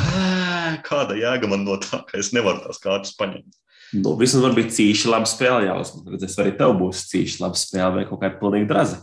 kāda 0.88 1.18
jēga 1.20 1.50
man 1.52 1.66
no 1.68 1.80
tā, 1.84 2.04
ka 2.10 2.20
es 2.22 2.34
nevaru 2.36 2.64
tās 2.66 2.82
kārtas 2.84 3.16
paņemt. 3.20 3.56
Nu, 3.96 4.18
vismaz 4.20 4.44
var 4.44 4.56
būt 4.58 4.74
cīši 4.76 5.08
laba 5.08 5.30
spēle 5.30 5.70
jāuzmanā. 5.70 6.12
Redzēs, 6.18 6.36
arī 6.44 6.52
tev 6.60 6.74
būs 6.80 7.06
cīši 7.08 7.40
laba 7.44 7.60
spēle 7.60 7.94
vai 7.96 8.06
kaut 8.10 8.20
kāda 8.24 8.40
pilnīga 8.42 8.68
draza. 8.74 9.02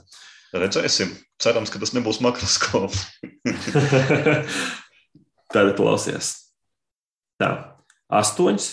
Redzēsim. 0.55 1.15
Cerams, 1.41 1.73
ka 1.73 1.81
tas 1.83 1.95
nebūs 1.97 2.21
makroskops. 2.23 3.01
Tad 5.55 5.73
klausies. 5.79 6.35
Tā. 7.41 7.51
Astoņas 8.13 8.69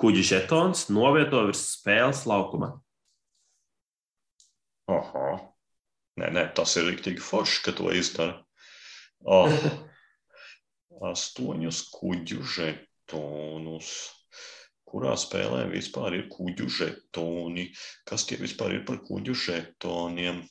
kuģi 0.00 0.24
žetons 0.32 0.88
novieto 0.90 1.44
virs 1.46 1.62
spēles 1.76 2.24
laukuma. 2.28 2.72
Aha. 4.90 5.26
Nē, 6.20 6.30
nē, 6.34 6.46
tas 6.56 6.74
ir 6.80 6.88
rīktīgi 6.90 7.22
forši, 7.22 7.60
ka 7.66 7.74
to 7.78 7.92
izdara. 7.94 8.40
Oh. 9.22 9.52
Astoņus 11.10 11.84
kuģu 11.94 12.42
žetonus. 12.56 13.92
Kurā 14.90 15.14
spēlē 15.20 15.68
vispār 15.70 16.16
ir 16.18 16.24
kuģu 16.32 16.66
žetoni? 16.74 17.68
Kas 18.08 18.26
tie 18.26 18.40
vispār 18.40 18.80
ir 18.80 18.82
par 18.88 18.98
kuģu 19.06 19.36
žetoniem? 19.38 20.42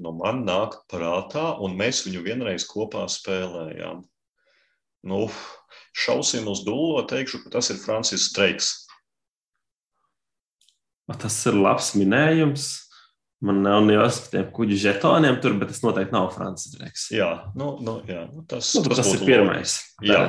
Nu, 0.00 0.14
man 0.16 0.40
nāk 0.46 0.78
prātā, 0.88 1.50
un 1.60 1.76
mēs 1.76 2.00
viņu 2.06 2.22
vienreiz 2.24 2.64
kopā 2.70 3.04
spēlējām. 3.12 4.00
Nu, 5.04 5.26
šausim 5.92 6.48
uz 6.48 6.62
dūlo, 6.64 7.02
teikšu, 7.10 7.42
ka 7.44 7.58
tas 7.58 7.68
ir 7.74 7.82
Francis 7.82 8.30
Streiks. 8.30 8.72
Tas 11.20 11.36
ir 11.50 11.58
labs 11.58 11.92
minējums. 11.98 12.70
Man 13.42 13.58
nav 13.64 13.82
par 13.82 14.18
tiem 14.30 14.44
kuģu 14.54 14.76
žetoniem 14.78 15.40
tur, 15.42 15.56
bet 15.58 15.72
tas 15.72 15.82
noteikti 15.82 16.14
nav 16.14 16.28
Francis 16.36 16.76
Dreiks. 16.76 17.08
Jā, 17.10 17.30
nu, 17.58 17.72
nu, 17.82 17.96
jā 18.06 18.28
nu, 18.28 18.44
tas, 18.46 18.68
nu, 18.76 18.84
tas, 18.86 19.00
tas 19.00 19.10
ir 19.16 19.24
pirmais. 19.26 19.74
Jā, 20.06 20.20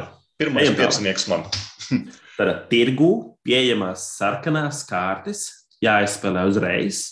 pirmais 0.41 0.71
piecinieks 0.73 1.27
man. 1.29 1.45
Tātad 2.39 2.63
tirgu 2.71 3.11
pieejamās 3.45 4.07
sarkanās 4.17 4.81
kārtas 4.89 5.45
jāizspēlē 5.83 6.47
uzreiz, 6.49 7.03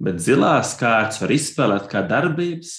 bet 0.00 0.22
zilās 0.24 0.72
kārtas 0.80 1.20
var 1.20 1.34
izspēlēt 1.36 1.90
kā 1.92 2.00
darbības 2.08 2.72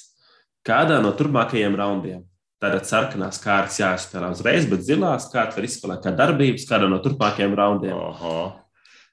kādā 0.66 0.98
no 1.04 1.14
turpmākajiem 1.14 1.78
raundiem. 1.78 2.24
Tātad 2.64 2.88
sarkanās 2.88 3.38
kārtas 3.44 3.78
jāizspēlē 3.82 4.32
uzreiz, 4.34 4.66
bet 4.72 4.86
zilās 4.88 5.28
kārtas 5.30 5.60
var 5.60 5.68
izspēlēt 5.68 6.06
kā 6.06 6.14
darbības 6.16 6.66
kādā 6.70 6.90
no 6.90 6.98
turpmākajiem 7.04 7.54
raundiem. 7.60 7.98
Aha. 8.10 8.38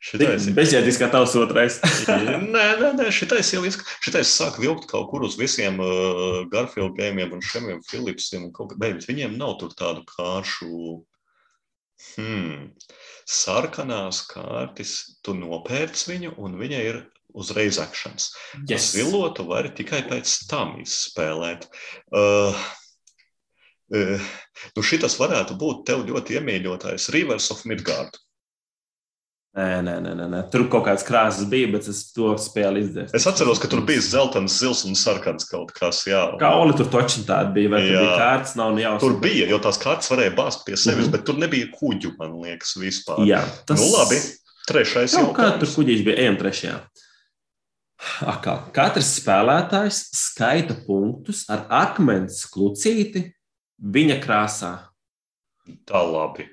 Bezjēdzīgs, 0.00 0.96
kā 0.96 1.10
tavs 1.12 1.34
otrais. 1.36 1.76
nē, 2.08 2.38
nē, 2.80 2.92
nē, 2.96 3.08
šitais 3.12 3.52
jau 3.52 3.60
izk... 3.68 3.84
šitais 4.00 4.32
sāk 4.32 4.56
vilkt 4.62 4.88
kaut 4.88 5.10
kur 5.10 5.26
uz 5.26 5.36
visiem 5.36 5.76
uh, 5.84 6.40
Garfield 6.52 6.96
gēmiem 6.96 7.34
un 7.36 7.44
šiem 7.44 7.68
Philipsiem. 7.84 8.48
Kaut... 8.56 8.72
Bet 8.80 9.04
viņiem 9.08 9.36
nav 9.40 9.58
tur 9.60 9.74
tādu 9.76 10.06
kāršu. 10.08 11.02
Hmm. 12.14 12.70
Sarkanās 13.28 14.22
kārtas, 14.30 14.94
tu 15.20 15.34
nopērc 15.36 16.00
viņu, 16.08 16.32
un 16.40 16.56
viņa 16.56 16.80
ir 16.86 17.02
uzreiz 17.36 17.76
akcents. 17.78 18.32
Yes. 18.64 18.94
Zilotu 18.94 19.44
var 19.52 19.68
tikai 19.76 20.00
pēc 20.08 20.32
tam 20.48 20.78
izspēlēt. 20.80 21.68
Uh, 22.08 22.56
uh, 23.92 24.32
nu 24.72 24.86
šitas 24.86 25.20
varētu 25.20 25.60
būt 25.60 25.84
tev 25.92 26.08
ļoti 26.08 26.40
iemīļotais 26.40 27.12
Rivers 27.12 27.52
of 27.52 27.68
Midgard. 27.68 28.16
Nē, 29.50 29.80
nē, 29.82 29.96
nē, 29.98 30.26
nē, 30.30 30.40
tur 30.52 30.62
kaut 30.70 30.84
kādas 30.86 31.02
krāsas 31.02 31.48
bija, 31.50 31.66
bet 31.72 31.88
es 31.90 32.04
to 32.14 32.28
spēju 32.38 32.84
izdarīt. 32.84 33.14
Es 33.18 33.24
atceros, 33.26 33.58
ka 33.58 33.66
tur 33.72 33.80
bija 33.86 34.02
zeltains, 34.06 34.60
zils 34.62 34.84
un 34.86 34.94
sarkans 34.94 35.48
kaut 35.50 35.72
kas. 35.74 36.04
Jā, 36.06 36.20
kā 36.38 36.52
Oli 36.54 36.76
tur 36.78 36.86
točni 36.92 37.24
tāda 37.26 37.50
bija, 37.56 37.72
vai 37.72 37.80
jā. 37.82 37.88
tur 37.88 38.04
bija 38.04 38.20
kārtas, 38.20 38.52
nav 38.60 38.78
jau. 38.78 38.92
Tur 39.02 39.16
bija, 39.24 39.48
jo 39.50 39.58
tās 39.64 39.80
kārtas 39.82 40.12
varēja 40.12 40.36
bāzt 40.36 40.62
pie 40.68 40.76
sevis, 40.76 40.94
mm 40.94 41.02
-hmm. 41.08 41.16
bet 41.16 41.26
tur 41.26 41.40
nebija 41.42 41.70
kuģu, 41.74 42.12
man 42.20 42.38
liekas, 42.44 42.76
vispār. 42.78 43.24
Jā, 43.26 43.42
tas... 43.66 43.82
Nu, 43.82 43.90
labi, 43.96 44.20
trešais 44.70 45.18
jau. 45.18 45.26
Kā 45.34 45.50
tur 45.58 45.74
kuģis 45.74 46.06
bija, 46.06 46.16
ejam 46.22 46.38
trešajā. 46.38 46.78
Akā. 48.30 48.54
Katrs 48.72 49.10
spēlētājs 49.18 49.98
skaita 50.14 50.78
punktus 50.86 51.42
ar 51.50 51.66
akmens 51.68 52.46
klucīti 52.46 53.26
viņa 53.82 54.20
krāsā. 54.22 54.72
Tā 55.90 56.06
labi. 56.06 56.46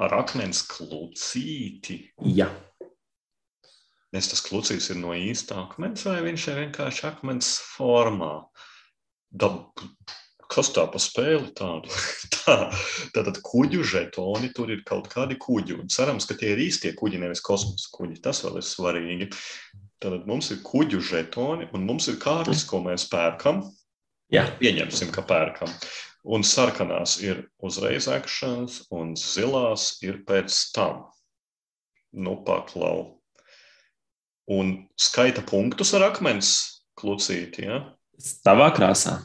Ar 0.00 0.14
akmens 0.18 0.64
klucīti. 0.70 2.00
Jā. 2.34 2.48
Es 4.14 4.30
tas 4.30 4.42
klucītis 4.46 4.92
ir 4.94 5.00
no 5.00 5.14
īsta 5.18 5.58
akmens, 5.64 6.04
vai 6.06 6.20
viņš 6.22 6.48
ir 6.50 6.60
vienkārši 6.62 7.06
akmens 7.08 7.56
formā? 7.74 8.34
Dab, 9.34 9.64
kas 10.50 10.70
tā 10.74 10.84
pa 10.90 11.00
spēli 11.02 11.50
tādu? 11.58 11.90
tā, 12.36 12.56
tātad 13.16 13.40
kuģu 13.46 13.82
žetoni, 13.90 14.52
tur 14.54 14.70
ir 14.70 14.84
kaut 14.86 15.10
kādi 15.10 15.38
kuģi, 15.42 15.80
un 15.82 15.90
cerams, 15.90 16.28
ka 16.30 16.38
tie 16.38 16.52
ir 16.54 16.62
īstie 16.68 16.94
kuģi, 16.98 17.22
nevis 17.24 17.42
kosmosa 17.44 17.90
kuģi. 17.94 18.20
Tas 18.22 18.44
vēl 18.46 18.60
ir 18.60 18.68
svarīgi. 18.68 19.30
Tātad 20.02 20.28
mums 20.30 20.50
ir 20.54 20.62
kuģu 20.66 21.02
žetoni, 21.02 21.70
un 21.74 21.86
mums 21.88 22.06
ir 22.12 22.20
kārtas, 22.22 22.62
ko 22.68 22.84
mēs 22.86 23.08
pērkam. 23.10 23.64
Jā. 24.32 24.46
Pieņemsim, 24.60 25.10
ka 25.14 25.24
pērkam. 25.26 25.70
Un 26.24 26.40
sarkanās 26.40 27.18
ir 27.20 27.42
uzreiz 27.60 28.06
akšanas, 28.08 28.86
un 28.96 29.12
zilās 29.20 29.90
ir 30.04 30.22
pēc 30.24 30.56
tam. 30.72 31.02
Nu, 32.16 32.38
paklau. 32.46 33.20
Un 34.48 34.72
skaita 34.96 35.44
punktus 35.44 35.92
ar 35.96 36.06
akmens 36.08 36.54
klucīti. 36.96 37.66
Ja? 37.68 37.82
Tavā 38.46 38.70
krāsā. 38.72 39.18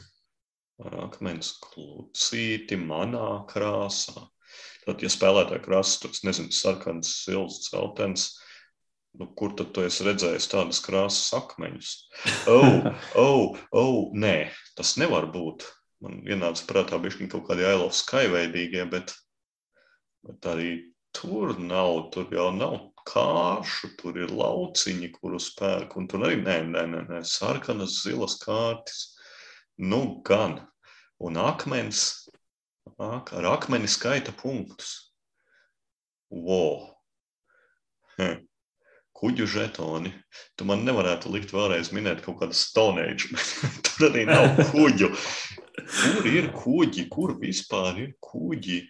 Ar 0.84 0.98
akmens 1.06 1.54
klucīti 1.64 2.76
manā 2.76 3.46
krāsā. 3.48 4.28
Tad, 4.84 5.00
ja 5.00 5.08
spēlētāja 5.12 5.64
krāsas, 5.64 6.02
tad, 6.04 6.20
nezinu, 6.26 6.52
sarkans, 6.52 7.14
silts, 7.24 7.68
celtens, 7.68 8.28
nu, 9.16 9.28
kur 9.36 9.56
tad 9.56 9.72
tu 9.76 9.84
esi 9.88 10.04
redzējis 10.04 10.52
tādas 10.52 10.80
krāsas 10.84 11.32
akmeņus? 11.36 11.96
Oh, 12.50 12.88
oh, 13.16 13.60
oh, 13.72 14.00
nē, 14.12 14.50
tas 14.76 14.98
nevar 15.00 15.28
būt 15.32 15.68
man 16.04 16.20
ienāca 16.28 16.66
prātā 16.68 16.98
bišķiņ 17.02 17.30
kaut 17.32 17.46
kādi 17.48 17.66
I 17.66 17.76
love 17.76 17.96
Sky 17.96 18.30
veidīgie, 18.32 18.84
bet, 18.92 19.14
bet 20.26 20.48
arī 20.52 20.70
tur 21.16 21.56
nav, 21.58 22.10
tur 22.14 22.28
jau 22.34 22.48
nav 22.56 22.76
kāršu, 23.10 23.94
tur 24.00 24.18
ir 24.20 24.34
lauciņi, 24.36 25.12
kurus 25.16 25.50
pērk, 25.58 25.96
un 25.96 26.08
tur 26.10 26.26
arī, 26.28 26.40
nē, 26.42 26.58
nē, 26.68 26.84
nē, 26.92 27.04
nē 27.10 27.22
sarkanas, 27.26 28.02
zilas 28.04 28.36
kārtis, 28.42 29.06
nu 29.80 30.20
gan, 30.26 30.60
un 31.20 31.40
akmens, 31.40 32.04
ak, 33.00 33.34
ar 33.40 33.50
akmeni 33.56 33.88
skaita 33.90 34.36
punktus. 34.36 34.94
Wow! 36.30 36.94
Hm 38.18 38.49
kuģu 39.20 39.46
žetoni. 39.52 40.12
Tu 40.56 40.66
man 40.68 40.84
nevarētu 40.86 41.32
likt 41.34 41.52
vēlreiz 41.52 41.92
minēt 41.92 42.22
kaut 42.24 42.40
kādu 42.40 42.56
Stone 42.56 43.04
Age. 43.04 43.28
Tur 43.86 44.08
arī 44.08 44.24
nav 44.28 44.56
kuģu. 44.72 45.10
Kur 45.90 46.28
ir 46.30 46.50
kuģi? 46.56 47.06
Kur 47.12 47.36
vispār 47.40 48.00
ir 48.06 48.14
kuģi? 48.24 48.82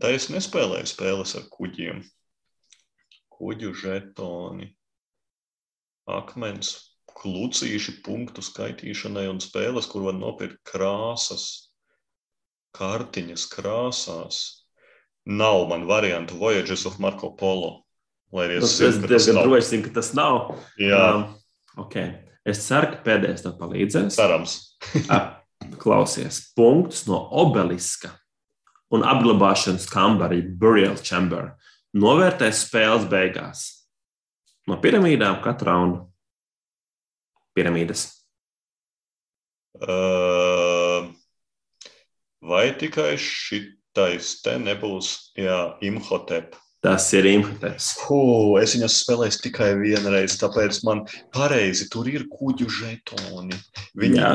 Tā 0.00 0.12
es 0.16 0.30
nespēlēju 0.32 0.88
spēles 0.88 1.34
ar 1.36 1.48
kuģiem. 1.52 2.04
Kuģu 3.40 3.72
žetoni, 3.82 4.70
akmens, 6.08 6.72
klucīši 7.20 7.98
punktu 8.04 8.44
skaitīšanai 8.44 9.26
un 9.32 9.40
spēles, 9.44 9.88
kur 9.90 10.06
var 10.08 10.16
nopirkt 10.16 10.60
krāsas, 10.68 11.46
kartiņas 12.76 13.46
krāsās. 13.52 14.40
Nav 15.26 15.66
man 15.68 15.84
variantu 15.90 16.38
Voyages 16.40 16.86
of 16.88 16.98
Marco 17.02 17.34
Polo. 17.36 17.82
Lai 18.30 18.46
arī 18.46 18.60
es 18.62 18.78
nav. 19.34 19.44
Droši 19.46 19.66
zinu, 19.72 19.86
ka 19.88 19.94
tas 19.98 20.12
nav. 20.14 20.40
Jā. 20.78 21.00
Um, 21.16 21.24
okay. 21.86 22.12
Es 22.46 22.62
ceru, 22.64 22.92
ka 22.94 23.02
pēdējais 23.06 23.44
tev 23.44 23.58
palīdzēs. 23.60 24.16
Cerams. 24.16 24.56
klausies, 25.80 26.52
punktus 26.56 27.04
no 27.08 27.20
obeliska 27.42 28.14
un 28.90 29.04
apglabāšanas 29.06 29.86
kambara, 29.90 30.40
burial 30.58 30.96
chamber, 30.98 31.54
novērtēs 31.94 32.64
spēles 32.66 33.06
beigās. 33.10 33.66
No 34.66 34.78
piramīdām 34.82 35.38
katru 35.44 35.70
raundu. 35.70 36.00
Piramīdas. 37.56 38.08
Uh, 39.80 41.06
vai 42.42 42.66
tikai 42.78 43.14
šitais 43.20 44.36
te 44.44 44.56
nebūs, 44.60 45.32
jā, 45.38 45.60
Imhotep? 45.86 46.58
Tas 46.80 47.10
ir 47.12 47.26
imhotēps. 47.28 47.90
Es 48.62 48.72
viņas 48.72 48.94
spēlēju 49.02 49.40
tikai 49.44 49.68
vienreiz, 49.76 50.38
tāpēc 50.40 50.78
man 50.88 51.02
pareizi 51.34 51.90
tur 51.92 52.08
ir 52.08 52.24
kuģu 52.32 52.70
žetoni. 52.72 53.58
Viņi 54.00 54.16
Jā. 54.16 54.30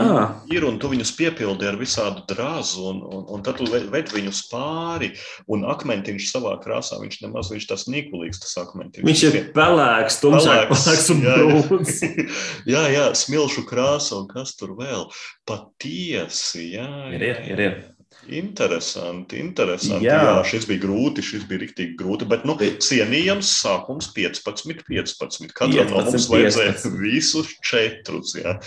ir 0.54 0.68
un 0.68 0.78
tu 0.82 0.92
viņus 0.92 1.16
piepildi 1.18 1.66
ar 1.66 1.80
visādu 1.80 2.22
drāzu, 2.30 2.84
un, 2.92 3.02
un, 3.02 3.24
un 3.34 3.46
tad 3.46 3.58
tu 3.58 3.66
ved 3.72 4.14
viņus 4.14 4.44
pāri. 4.52 5.10
Un 5.50 5.66
akmentiņš 5.74 6.30
savā 6.36 6.54
krāsā, 6.62 7.00
viņš 7.02 7.18
nemaz 7.26 7.50
viņš 7.50 7.66
tas 7.72 7.88
nīkulīgs, 7.90 8.44
tas 8.46 8.54
akmentiņš. 8.62 9.08
Viņš 9.10 9.26
ir 9.32 9.40
pelēks, 9.58 10.22
tumšāk, 10.22 10.70
pelēks 10.70 11.12
un 11.16 11.26
brūns. 11.26 11.98
jā, 12.76 12.86
jā, 12.94 13.10
smilšu 13.18 13.66
krāsa 13.66 14.20
un 14.22 14.30
kas 14.30 14.54
tur 14.60 14.78
vēl. 14.78 15.10
Patiesi, 15.50 16.70
jā. 16.78 16.90
Ir, 17.10 17.30
ir, 17.34 17.44
ir. 17.50 17.68
ir. 17.70 17.84
Interesanti, 18.26 19.38
interesanti. 19.38 20.08
Jā. 20.08 20.18
Jā, 20.18 20.38
šis 20.50 20.66
bija 20.70 20.82
grūti, 20.82 21.22
šis 21.26 21.44
bija 21.50 21.62
rīktīgi 21.62 21.94
grūti, 22.00 22.26
bet 22.30 22.46
nu, 22.50 22.56
cienījams 22.58 23.52
sākums 23.62 24.10
15, 24.16 24.82
15. 24.88 25.52
Katram 25.54 25.86
15, 25.86 25.94
no 25.94 26.04
mums 26.10 26.30
vajadzēja 26.32 26.94
visus 26.98 27.54
četrus. 27.66 28.34
Jā. 28.40 28.58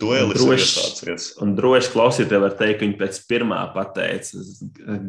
Duelis 0.00 0.40
droši, 0.40 1.14
un 1.44 1.52
droši 1.58 1.90
klausītāji 1.92 2.40
var 2.40 2.54
teikt, 2.56 2.78
ka 2.80 2.86
viņi 2.86 2.96
pēc 2.98 3.18
pirmā 3.28 3.60
pateica, 3.74 4.40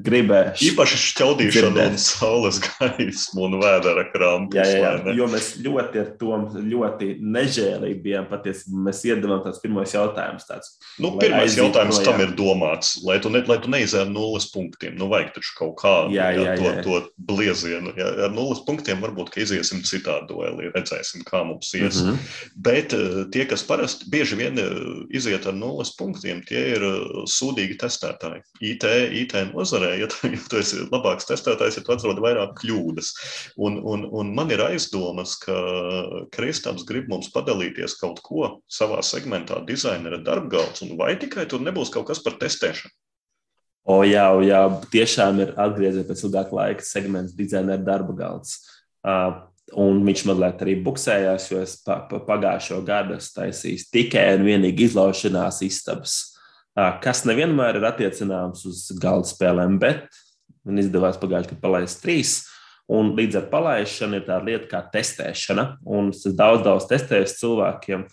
gribēju. 0.03 0.51
Īpaši 0.67 0.99
šķaudīšana 1.05 1.85
un 1.93 1.95
saules 2.01 2.59
gaismu 2.65 3.47
un 3.47 3.57
vēdera 3.61 4.03
krampus. 4.11 4.59
Jā, 4.59 4.65
jā, 4.67 4.91
jā 5.07 5.15
jo 5.15 5.29
mēs 5.31 5.47
ļoti 5.63 6.01
ar 6.03 6.11
to 6.19 6.41
ļoti 6.59 7.13
nežēlīgi 7.23 8.01
bijām 8.03 8.27
patiesībā. 8.29 8.83
Mēs 8.89 9.01
iedavām 9.07 9.45
tāds 9.47 9.63
pirmais 9.63 9.95
jautājums. 9.95 10.47
Tāds, 10.49 10.75
nu, 10.99 11.15
pirmais 11.21 11.55
jautājums 11.55 12.01
no, 12.01 12.05
tam 12.09 12.21
ir 12.25 12.35
domāts, 12.37 12.97
lai 13.07 13.17
tu, 13.23 13.31
ne, 13.33 13.45
lai 13.47 13.61
tu 13.65 13.71
neizēji 13.73 14.05
ar 14.05 14.11
nulles 14.11 14.47
punktiem. 14.53 14.95
Nu, 14.99 15.09
vajag 15.11 15.33
taču 15.35 15.53
kaut 15.57 15.75
kādu 15.81 16.13
jā, 16.15 16.29
jā, 16.37 16.53
jā, 16.53 16.55
to, 16.59 16.73
to 16.85 17.25
bliezienu. 17.29 17.93
Jā, 17.97 18.07
ar 18.27 18.33
nulles 18.35 18.61
punktiem 18.67 19.01
varbūt, 19.03 19.31
ka 19.33 19.41
iziesim 19.43 19.81
citā 19.87 20.19
duelī, 20.29 20.69
redzēsim, 20.75 21.25
kā 21.27 21.43
mums 21.47 21.73
ies. 21.73 22.01
Mm 22.01 22.11
-hmm. 22.11 22.35
Bet 22.67 22.93
eh, 22.93 23.25
tie, 23.33 23.45
kas 23.49 23.65
parasti 23.65 24.09
bieži 24.11 24.37
vien 24.39 24.59
iziet 25.09 25.45
ar 25.45 25.53
nulles 25.53 25.95
punktiem, 25.97 26.43
tie 26.45 26.61
ir 26.75 26.83
uh, 26.83 27.23
sūdīgi 27.29 27.77
testētāji. 27.81 28.41
IT, 28.61 28.83
IT 29.21 29.33
nozarē, 29.53 29.95
ja 29.99 30.07
tu, 30.07 30.27
ja 30.35 30.41
tu 30.49 30.57
esi 30.57 30.85
labāks 30.91 31.27
testētājs, 31.29 31.77
ja 31.77 31.83
tu 31.83 31.93
atrodi 31.95 32.21
vairāk 32.21 32.55
kļūdas. 32.61 33.13
Un, 33.57 33.79
un, 33.83 34.05
un 34.11 34.33
man 34.35 34.51
ir 34.51 34.61
aizdomas, 34.61 35.35
ka 35.41 35.55
Kristaps 36.35 36.85
grib 36.85 37.09
mums 37.09 37.31
padalīties 37.33 37.97
kaut 38.01 38.21
ko 38.25 38.61
savā 38.69 39.01
segmentā, 39.01 39.61
dizainera 39.65 40.17
darbgalds, 40.17 40.81
un 40.85 40.97
vai 40.97 41.15
tikai 41.19 41.45
tur 41.45 41.61
nebūs 41.61 41.91
kaut 41.93 42.07
kas 42.07 42.23
par 42.23 42.37
testēšanu. 42.41 42.93
O, 43.85 43.99
jā, 44.07 44.25
o, 44.33 44.39
jā, 44.41 44.63
tiešām 44.89 45.43
ir 45.43 45.51
atgriezies 45.61 46.07
pēc 46.07 46.23
ilgāka 46.25 46.57
laika 46.57 46.85
segments 46.85 47.35
dizainera 47.37 47.81
darba 47.85 48.15
galds. 48.17 48.57
Uh, 49.05 49.43
Un 49.73 50.03
viņš 50.05 50.21
mazliet 50.29 50.59
arī 50.61 50.75
buksējās, 50.85 51.47
jo 51.49 51.59
es 51.63 51.73
pa, 51.81 51.97
pa, 52.05 52.19
pagājušo 52.27 52.83
gadu 52.85 53.17
taisīju 53.17 53.87
tikai 53.93 54.27
un 54.37 54.43
vienīgi 54.45 54.85
izlaušanās 54.91 55.63
istabas, 55.65 56.17
kas 57.01 57.23
nevienmēr 57.25 57.79
ir 57.79 57.87
attiecināms 57.89 58.61
uz 58.69 58.83
galda 59.01 59.31
spēlēm, 59.31 59.79
bet 59.81 60.05
man 60.67 60.83
izdevās 60.83 61.17
pagājušajā 61.17 61.55
gadā 61.55 61.63
palaist 61.63 62.03
trīs. 62.03 62.35
Un 62.85 63.15
līdz 63.17 63.39
ar 63.39 63.47
palaišanu 63.49 64.19
ir 64.19 64.27
tāda 64.27 64.45
lieta 64.45 64.67
kā 64.69 64.83
testēšana. 64.93 65.63
Un 65.89 66.11
es 66.13 66.21
daudz, 66.37 66.61
daudz 66.67 66.85
testēju 66.91 67.31
cilvēkiem. 67.31 68.03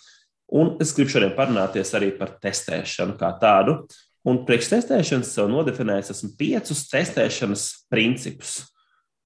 Un 0.56 0.70
es 0.80 0.94
gribu 0.96 1.12
šodien 1.12 1.34
parunāties 1.36 1.92
arī 1.98 2.08
par 2.16 2.32
testēšanu 2.40 3.18
kā 3.20 3.34
tādu. 3.42 3.82
Un 4.28 4.44
priekš 4.46 4.68
testēšanas 4.70 5.32
sev 5.34 5.48
nodefinējis 5.50 6.12
esmu 6.14 6.30
piecus 6.38 6.84
testēšanas 6.92 7.64
principus 7.90 8.60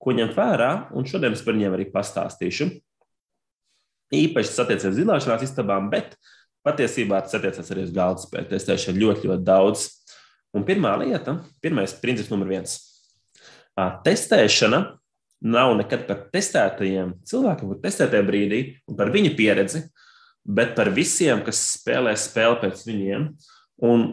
ko 0.01 0.15
ņemt 0.17 0.37
vērā, 0.37 0.71
un 0.95 1.07
šodien 1.09 1.35
es 1.35 1.43
par 1.45 1.57
viņiem 1.57 1.77
arī 1.77 1.89
pastāstīšu. 1.93 2.69
Īpaši 4.15 4.53
tas 4.53 4.61
attiecas 4.63 4.93
uz 4.93 4.99
zināšanās 5.01 5.47
istabām, 5.49 5.89
bet 5.91 6.15
patiesībā 6.67 7.19
tas 7.25 7.39
attiecas 7.39 7.73
arī 7.75 7.87
uz 7.89 7.95
galda 7.95 8.23
spēju 8.23 8.51
testēšanu 8.53 9.03
ļoti, 9.03 9.31
ļoti 9.33 9.47
daudz. 9.47 9.89
Un 10.57 10.65
pirmā 10.69 10.95
lieta, 11.03 11.41
pirmais 11.65 11.95
princips 11.99 12.31
numur 12.31 12.53
viens. 12.53 12.79
Testēšana 14.07 14.81
nav 15.47 15.75
nekad 15.81 16.07
par 16.09 16.23
testētajiem 16.33 17.17
cilvēkiem, 17.29 17.73
par 17.75 17.83
testētajiem 17.83 18.31
brīdī 18.31 18.61
un 18.89 18.97
par 18.97 19.11
viņu 19.13 19.35
pieredzi, 19.37 19.83
bet 20.47 20.77
par 20.79 20.93
visiem, 20.95 21.43
kas 21.45 21.65
spēlē 21.75 22.15
spēli 22.17 22.63
pēc 22.63 22.87
viņiem. 22.87 23.27
Un 23.85 24.07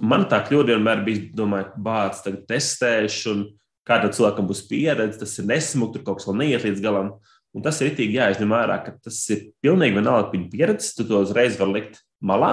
man 0.00 0.26
tā 0.30 0.40
kļūda 0.46 0.74
vienmēr 0.74 1.02
bija, 1.06 1.26
domāju, 1.36 1.72
bācis, 1.84 2.24
tagad 2.24 2.46
testēšu, 2.50 3.34
un 3.34 3.42
kādam 3.88 4.12
cilvēkam 4.14 4.48
būs 4.48 4.64
pieredze, 4.68 5.18
tas 5.20 5.36
ir 5.40 5.48
nesmuki, 5.50 5.98
tur 5.98 6.06
kaut 6.06 6.20
kas 6.20 6.28
vēl 6.28 6.40
neiet 6.42 6.66
līdz 6.66 6.82
galam. 6.84 7.14
Un 7.56 7.64
tas 7.64 7.80
ir 7.82 7.90
itīgi 7.90 8.18
jāizņem 8.20 8.52
ārā, 8.54 8.76
ka 8.84 8.94
tas 9.02 9.18
ir 9.34 9.48
pilnīgi 9.64 9.96
vienalga, 9.98 10.30
viņa 10.30 10.50
pieredze, 10.52 10.92
tu 10.94 11.06
to 11.08 11.24
uzreiz 11.24 11.58
vari 11.58 11.80
likt 11.80 11.98
malā. 12.22 12.52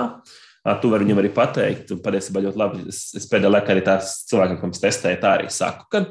Tu 0.82 0.90
vari 0.92 1.06
viņam 1.06 1.22
arī 1.22 1.30
pateikt, 1.32 1.94
un 1.94 2.02
patiesībā 2.04 2.42
ļoti 2.44 2.60
labi. 2.60 2.82
Es, 2.92 3.04
es 3.16 3.28
pēdējā 3.30 3.52
laikā 3.54 3.72
arī 3.72 3.84
tās 3.86 4.18
cilvēkiem, 4.28 4.58
kam 4.60 4.74
es 4.74 4.82
testēju, 4.84 5.20
tā 5.22 5.36
arī 5.38 5.52
saku, 5.54 5.86
ka 5.94 6.02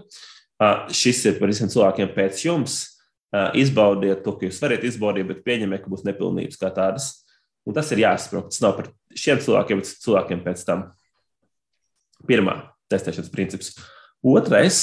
šis 0.94 1.24
ir 1.26 1.40
par 1.40 1.50
visiem 1.52 1.68
cilvēkiem 1.72 2.14
pēc 2.14 2.44
jums. 2.46 2.78
Izbaudiet 3.58 4.22
to, 4.24 4.32
ka 4.38 4.46
jūs 4.46 4.62
varat 4.62 4.86
izbaudīt, 4.86 5.26
bet 5.28 5.42
pieņemiet, 5.44 5.82
ka 5.82 5.92
būs 5.92 6.06
nepilnības 6.06 6.60
kā 6.62 6.70
tādas. 6.72 7.10
Un 7.66 7.74
tas 7.76 7.90
ir 7.92 8.04
jāsaprot. 8.04 8.48
Tas 8.48 8.62
nav 8.62 8.76
par 8.78 8.88
šiem 9.18 9.42
cilvēkiem, 9.42 9.82
bet 9.82 10.06
cilvēkiem 10.06 10.44
pēc 10.46 10.62
tam. 10.68 10.86
Pirmā 12.24 12.56
testēšanas 12.90 13.32
princips. 13.32 13.74
Otrais, 14.24 14.80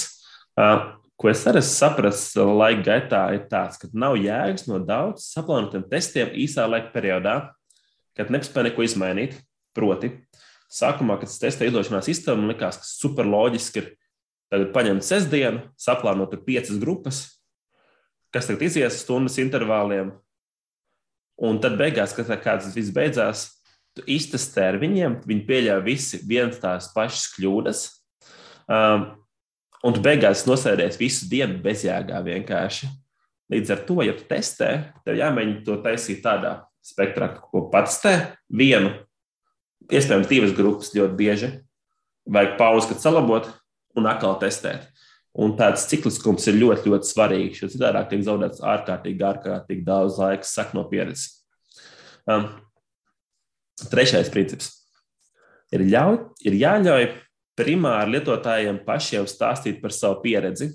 ko 0.56 1.32
es 1.32 1.42
arī 1.50 1.64
sapratu 1.66 2.46
laika 2.52 2.86
gaitā, 2.88 3.24
ir 3.36 3.48
tas, 3.52 3.80
ka 3.80 3.90
nav 3.96 4.18
jēgas 4.20 4.68
no 4.70 4.80
daudz 4.84 5.26
saplānotiem 5.34 5.86
testiem 5.90 6.34
īsā 6.44 6.68
laika 6.70 6.94
periodā, 6.94 7.38
kad 8.18 8.32
nespēja 8.34 8.70
neko 8.70 8.86
izmainīt. 8.86 9.40
Proti, 9.74 10.12
sākumā, 10.70 11.16
kad 11.18 11.32
es 11.32 11.40
testēju 11.42 11.72
izdošanās 11.72 12.06
sistēmu, 12.06 12.44
man 12.44 12.54
likās, 12.54 12.78
ka 12.78 12.86
super 12.86 13.26
loģiski 13.26 13.82
ir 13.82 13.88
tagad 14.54 14.70
paņemt 14.76 15.06
sestdienu, 15.08 15.64
saplānot 15.82 16.36
piecas 16.46 16.78
grupas, 16.78 17.24
kas 18.30 18.46
tagad 18.50 18.68
izies 18.68 19.00
stundas 19.02 19.40
intervāliem. 19.42 20.12
Un 21.42 21.58
tad 21.58 21.80
beigās, 21.80 22.14
kad 22.14 22.30
kāds 22.44 22.70
viss 22.76 22.94
beidzās, 22.94 23.48
tu 23.98 24.06
iztestē 24.10 24.70
ar 24.72 24.80
viņiem, 24.82 25.20
viņi 25.28 25.46
pieļāva 25.48 25.84
visi 25.86 26.20
vienas 26.28 26.60
tās 26.62 26.90
pašas 26.96 27.28
kļūdas. 27.36 27.84
Um, 28.72 29.08
un 29.84 29.96
tu 29.96 30.04
beigās 30.04 30.46
nosēdies 30.48 31.00
visu 31.02 31.30
dienu 31.32 31.60
bezjēgā 31.64 32.22
vienkārši. 32.26 32.90
Līdz 33.54 33.74
ar 33.76 33.82
to, 33.88 34.00
ja 34.06 34.16
tu 34.18 34.26
testē, 34.30 34.70
tev 35.06 35.20
jāmēģina 35.20 35.66
to 35.68 35.78
taisīt 35.84 36.24
tādā 36.24 36.56
spektrā, 36.84 37.30
ko 37.52 37.68
pats 37.72 38.00
te 38.04 38.14
vienu, 38.50 38.96
iespējams, 39.92 40.30
divas 40.32 40.56
grupas 40.58 40.94
ļoti 40.96 41.20
bieži. 41.20 41.52
Vajag 42.34 42.58
pauzi, 42.60 42.90
kad 42.92 43.04
salabot, 43.04 43.50
un 44.00 44.10
atkal 44.10 44.38
testēt. 44.42 44.88
Un 45.34 45.56
tāds 45.58 45.88
cikliskums 45.90 46.46
ir 46.50 46.60
ļoti, 46.62 46.92
ļoti 46.92 47.10
svarīgs, 47.10 47.64
jo 47.64 47.70
citādi 47.74 48.04
tiek 48.12 48.26
zaudēts 48.26 48.62
ārkārtīgi, 48.62 49.26
ārkārtīgi 49.26 49.86
daudz 49.86 50.20
laika, 50.22 50.46
saka 50.46 50.78
no 50.78 50.86
pieredzes. 50.90 51.42
Um, 52.30 52.52
trešais 53.90 54.32
princips 54.34 54.72
ir, 55.74 55.84
ļauj, 55.90 56.20
ir 56.48 56.58
jāļauj 56.62 57.08
primāri 57.58 58.18
lietotājiem 58.18 58.82
pašiem 58.86 59.28
stāstīt 59.30 59.82
par 59.82 59.94
savu 59.96 60.22
pieredzi. 60.24 60.72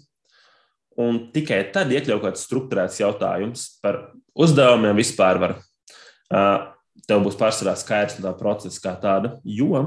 Un 0.98 1.28
tikai 1.34 1.60
tad 1.74 1.92
iekļaut 1.94 2.24
kāds 2.24 2.42
struktūrēts 2.46 2.98
jautājums 2.98 3.68
par 3.82 4.00
uzdevumiem 4.38 4.98
vispār 4.98 5.38
var. 5.42 5.54
Tev 7.08 7.22
būs 7.24 7.38
pārsvarā 7.38 7.76
skaidrs 7.78 8.18
tā 8.18 8.32
procesa 8.36 8.82
kā 8.82 8.96
tāda, 9.00 9.36
jo 9.46 9.84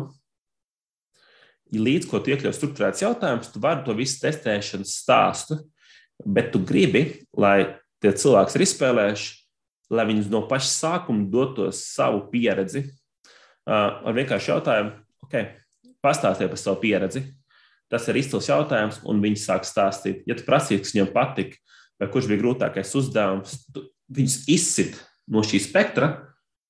līdz 1.71 2.07
ko 2.11 2.19
tu 2.19 2.31
iekļauj 2.31 2.55
struktūrēts 2.55 3.03
jautājums, 3.03 3.51
tu 3.51 3.59
vari 3.63 3.83
to 3.85 3.95
visu 3.95 4.19
testēšanas 4.23 4.95
stāstu, 5.03 5.59
bet 6.23 6.51
tu 6.55 6.63
gribi, 6.67 7.03
lai 7.35 7.77
tie 8.03 8.11
cilvēki 8.15 8.57
ir 8.57 8.65
izspēlējuši, 8.65 9.29
lai 9.91 10.07
viņi 10.07 10.25
no 10.31 10.43
paša 10.47 10.71
sākuma 10.71 11.27
dotos 11.31 11.83
savu 11.91 12.25
pieredzi 12.31 12.87
ar 13.69 14.15
vienkāršu 14.17 14.53
jautājumu, 14.53 14.95
ok, 15.27 15.37
pastāstiet 16.03 16.51
par 16.51 16.59
savu 16.59 16.81
pieredzi. 16.81 17.23
Tas 17.91 18.07
ir 18.07 18.21
izcils 18.21 18.47
jautājums, 18.47 19.01
un 19.03 19.19
viņi 19.23 19.39
sāk 19.41 19.67
stāstīt. 19.67 20.23
Ja 20.29 20.37
tu 20.39 20.45
prasīsi, 20.47 20.79
kas 20.85 20.93
viņam 20.95 21.09
patika, 21.11 21.59
vai 21.99 22.07
kurš 22.11 22.29
bija 22.31 22.39
grūtākais 22.39 22.93
uzdevums, 22.97 23.57
viņus 24.11 24.37
izsit 24.51 24.95
no 25.31 25.43
šī 25.45 25.59
spektra, 25.61 26.13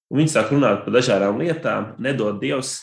un 0.10 0.22
viņi 0.22 0.34
sāk 0.34 0.50
runāt 0.52 0.82
par 0.86 0.96
dažādām 0.98 1.38
lietām, 1.40 1.94
nedod 2.02 2.42
Dievs 2.42 2.80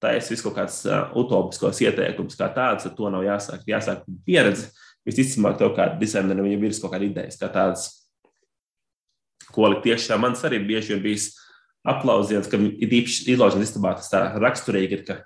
taisa 0.00 0.32
visu 0.32 0.46
kaut 0.46 0.56
kāds 0.56 0.78
uh, 0.88 1.10
utopiskos 1.20 1.82
ieteikumus, 1.84 2.38
kā 2.38 2.48
tāds, 2.54 2.86
ar 2.88 2.94
to 2.96 3.10
nav 3.12 3.26
jāsāk. 3.26 3.66
Jāsāk 3.68 4.06
pieredze. 4.24 4.70
Visticamāk, 5.04 5.58
tev 5.60 5.74
kā 5.76 5.90
dizainerim 6.00 6.48
jau 6.48 6.60
ir 6.68 6.76
kaut 6.80 6.94
kāda 6.94 7.06
ideja, 7.06 7.36
kā 7.40 7.48
tādas, 7.52 7.86
ko 9.50 9.68
likt 9.68 9.88
iekšā. 9.90 10.18
Mans 10.20 10.44
arī 10.46 10.60
bieži 10.64 10.94
ir 10.96 11.04
bijis 11.04 11.30
aplausiens, 11.88 12.48
ka 12.50 12.58
ir 12.60 12.96
īpaši 13.00 13.30
izlaušanas 13.34 13.70
istabā 13.70 13.94
tas 13.98 14.10
tā 14.12 14.24
raksturīgi 14.40 14.98
ir, 14.98 15.04
ka 15.06 15.18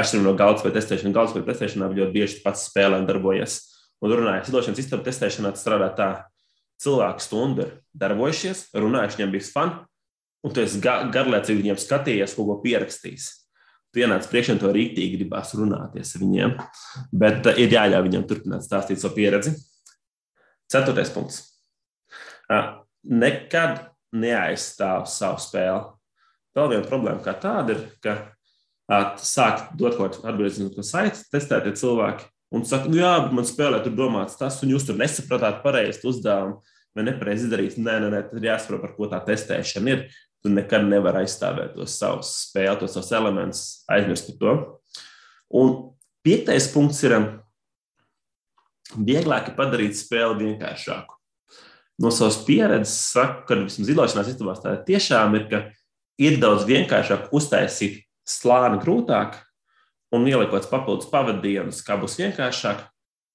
atšķirībā 0.00 0.26
no 0.26 0.36
galvaspējas 0.38 0.78
testēšanas, 0.78 1.16
galvaspējas 1.16 1.50
testēšanā 1.50 1.90
ļoti 1.94 2.14
bieži 2.16 2.40
pats 2.44 2.66
spēlē 2.70 3.02
un 3.02 3.08
darbojas. 3.08 3.60
Un 4.00 4.14
runājot, 4.16 4.48
izlaušanas 4.48 4.80
istabā 4.80 5.04
testēšanā 5.06 5.52
tas 5.54 5.62
strādā 5.64 5.90
tā, 5.96 6.10
cilvēku 6.80 7.22
stundu 7.24 7.66
ir 7.66 7.74
darbojušies, 8.00 8.70
runājuši, 8.72 9.18
viņiem 9.18 9.34
bija 9.34 9.48
fun, 9.52 9.74
un 10.46 10.54
tu 10.56 10.62
esi 10.62 10.80
garlaicīgi 10.80 11.60
viņiem 11.60 11.80
skatījies, 11.82 12.34
ko 12.38 12.56
pierakstījis 12.62 13.28
pienāca 13.94 14.30
priekšā, 14.30 14.56
to 14.60 14.70
rīktīgi 14.74 15.18
gribās 15.18 15.54
runāties 15.58 16.14
ar 16.14 16.24
viņiem. 16.24 16.56
Bet 17.22 17.48
uh, 17.50 17.58
ir 17.58 17.74
jāļauj 17.74 18.06
viņam 18.06 18.26
turpināt 18.30 18.66
stāstīt 18.66 19.02
savu 19.02 19.16
pieredzi. 19.18 19.54
Ceturtais 20.70 21.10
punkts. 21.14 21.42
Uh, 22.50 22.82
nekad 23.02 23.88
neaizstāv 24.14 25.08
savu 25.10 25.42
spēli. 25.42 25.82
Vēl 26.56 26.72
viena 26.72 26.86
problēma 26.86 27.22
kā 27.24 27.34
tāda 27.38 27.76
ir, 27.76 27.82
ka 28.02 28.16
sāk 29.22 29.70
dot 29.78 29.96
kaut 29.98 30.18
kādu 30.22 30.50
no 30.74 30.84
saiti, 30.86 31.22
testēt 31.30 31.68
cilvēki. 31.78 32.26
Un 32.50 32.64
saka, 32.66 32.90
nu 32.90 32.98
jā, 32.98 33.12
bet 33.22 33.34
man 33.36 33.46
spēlē 33.46 33.78
tur 33.84 33.94
domāts 33.94 34.34
tas, 34.38 34.56
un 34.64 34.72
jūs 34.72 34.88
tur 34.88 34.96
nesapratāt 34.98 35.60
pareizi 35.62 36.02
uzdevumu 36.10 36.58
vai 36.98 37.04
nepareizi 37.06 37.46
izdarīt. 37.46 37.76
Nē, 37.78 38.00
nē, 38.02 38.08
nē, 38.10 38.22
tad 38.32 38.42
jāsaprot, 38.42 38.82
par 38.82 38.96
ko 38.96 39.06
tā 39.12 39.20
testēšana 39.28 39.92
ir 39.94 40.02
tu 40.42 40.50
nekad 40.50 40.88
nevari 40.88 41.24
aizstāvēt 41.24 41.76
tos 41.76 41.94
savus 42.00 42.32
spēles, 42.48 42.80
tos 42.80 42.96
savus 42.96 43.12
elementus, 43.14 43.62
aizmirst 43.92 44.32
to. 44.40 44.56
Un 45.60 45.74
piektais 46.26 46.66
punkts 46.72 47.02
ir 47.06 47.16
vieglāk 48.96 49.52
padarīt 49.58 49.98
spēli 49.98 50.40
vienkāršāku. 50.46 51.18
No 52.00 52.10
savas 52.14 52.40
pieredzes 52.46 52.96
saku, 53.12 53.44
ka 53.46 53.58
vismaz 53.60 53.90
zināšanās 53.90 54.32
istabās 54.32 54.62
tā 54.64 54.72
tiešām 54.86 55.36
ir, 55.36 55.46
ka 55.50 55.62
ir 56.20 56.36
daudz 56.40 56.66
vienkāršāk 56.68 57.30
uztaisīt 57.36 58.02
slāni 58.28 58.80
grūtāk 58.82 59.38
un 60.14 60.26
ieliekot 60.28 60.68
papildus 60.70 61.08
pavadījumus, 61.10 61.82
kā 61.86 61.96
būs 62.00 62.18
vienkāršāk, 62.20 62.82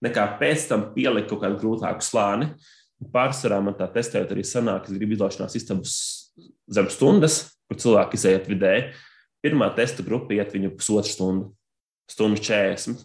nekā 0.06 0.26
pēc 0.40 0.68
tam 0.70 0.90
pielikt 0.96 1.32
kaut 1.32 1.44
kādu 1.46 1.60
grūtāku 1.62 2.06
slāni. 2.06 2.52
Pārsvarā 3.12 3.60
man 3.64 3.76
tā 3.78 3.88
testējot 3.92 4.32
arī 4.36 4.46
sanāk, 4.48 4.88
es 4.88 4.96
gribu 4.96 5.18
izlaišanās 5.18 5.58
istabas 5.58 5.98
zem 6.72 6.88
stundas, 6.92 7.42
kur 7.68 7.80
cilvēki 7.82 8.20
iziet 8.20 8.48
vidēji. 8.50 8.88
Pirmā 9.46 9.70
testa 9.78 10.04
grupa 10.06 10.34
iet 10.36 10.54
viņu 10.56 10.72
pusotru 10.78 11.12
stundu, 11.12 11.50
stundu 12.10 12.42
40. 12.42 13.04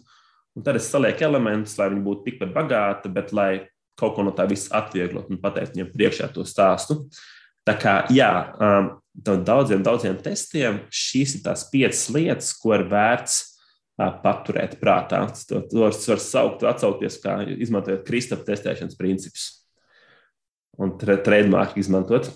Un 0.57 0.65
tad 0.65 0.79
es 0.79 0.87
salieku 0.91 1.23
elementus, 1.27 1.77
lai 1.79 1.91
viņi 1.91 2.05
būtu 2.05 2.25
tikpat 2.27 2.55
bagāti, 2.55 3.11
bet 3.13 3.31
lai 3.35 3.51
kaut 3.99 4.15
ko 4.17 4.25
no 4.25 4.33
tā 4.35 4.47
visa 4.49 4.73
atvieglot 4.81 5.29
un 5.31 5.39
pateikt 5.41 5.77
viņam 5.77 5.91
priekšā 5.93 6.31
to 6.33 6.43
stāstu. 6.47 7.03
Tā 7.67 7.77
kā, 7.77 7.95
jā, 8.09 8.31
um, 8.57 8.91
daudziem, 9.13 9.83
daudziem 9.85 10.17
testiem 10.23 10.81
šīs 10.89 11.37
ir 11.37 11.45
tās 11.45 11.67
piecas 11.69 12.07
lietas, 12.13 12.53
ko 12.57 12.73
ir 12.77 12.87
vērts 12.89 13.39
uh, 14.01 14.11
paturēt 14.23 14.79
prātā. 14.81 15.23
To, 15.49 15.61
to 15.69 15.83
var 15.85 16.23
saukt, 16.23 16.65
atsaukties, 16.67 17.19
kā 17.21 17.41
izmantojot 17.53 18.05
Kristapa 18.07 18.47
testēšanas 18.49 18.97
principus 18.99 19.49
un 20.81 20.95
trademark 20.97 21.77
izmantot. 21.77 22.31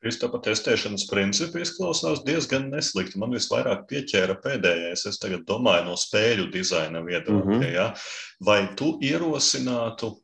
Kristapa 0.00 0.38
testēšanas 0.40 1.04
principi 1.10 1.60
izklausās 1.60 2.22
diezgan 2.24 2.70
neslikti. 2.72 3.18
Man 3.20 3.34
visvairāk 3.36 3.84
pieķēra 3.90 4.38
pēdējais. 4.40 5.04
Es 5.10 5.20
tagad 5.20 5.44
domāju 5.48 5.90
no 5.90 5.96
spēļu 6.00 6.46
dizaina 6.54 7.02
viedokļa. 7.04 7.44
Mm 7.44 7.60
-hmm. 7.60 7.74
ja? 7.74 7.90
Vai 8.40 8.62
tu 8.76 8.94
ierosinātu 9.04 10.14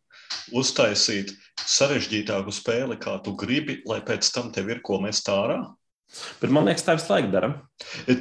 uztaisīt 0.56 1.34
sarežģītāku 1.64 2.52
spēli, 2.52 2.98
kā 3.00 3.16
tu 3.24 3.34
gribi, 3.38 3.80
lai 3.88 4.00
pēc 4.04 4.28
tam 4.34 4.52
tev 4.52 4.70
ir 4.74 4.82
ko 4.84 5.00
mest 5.02 5.28
ārā? 5.32 5.60
Bet 6.40 6.52
man 6.52 6.68
liekas, 6.68 6.84
tā 6.86 6.94
visu 6.96 7.10
laiku 7.12 7.30
dara. 7.32 7.48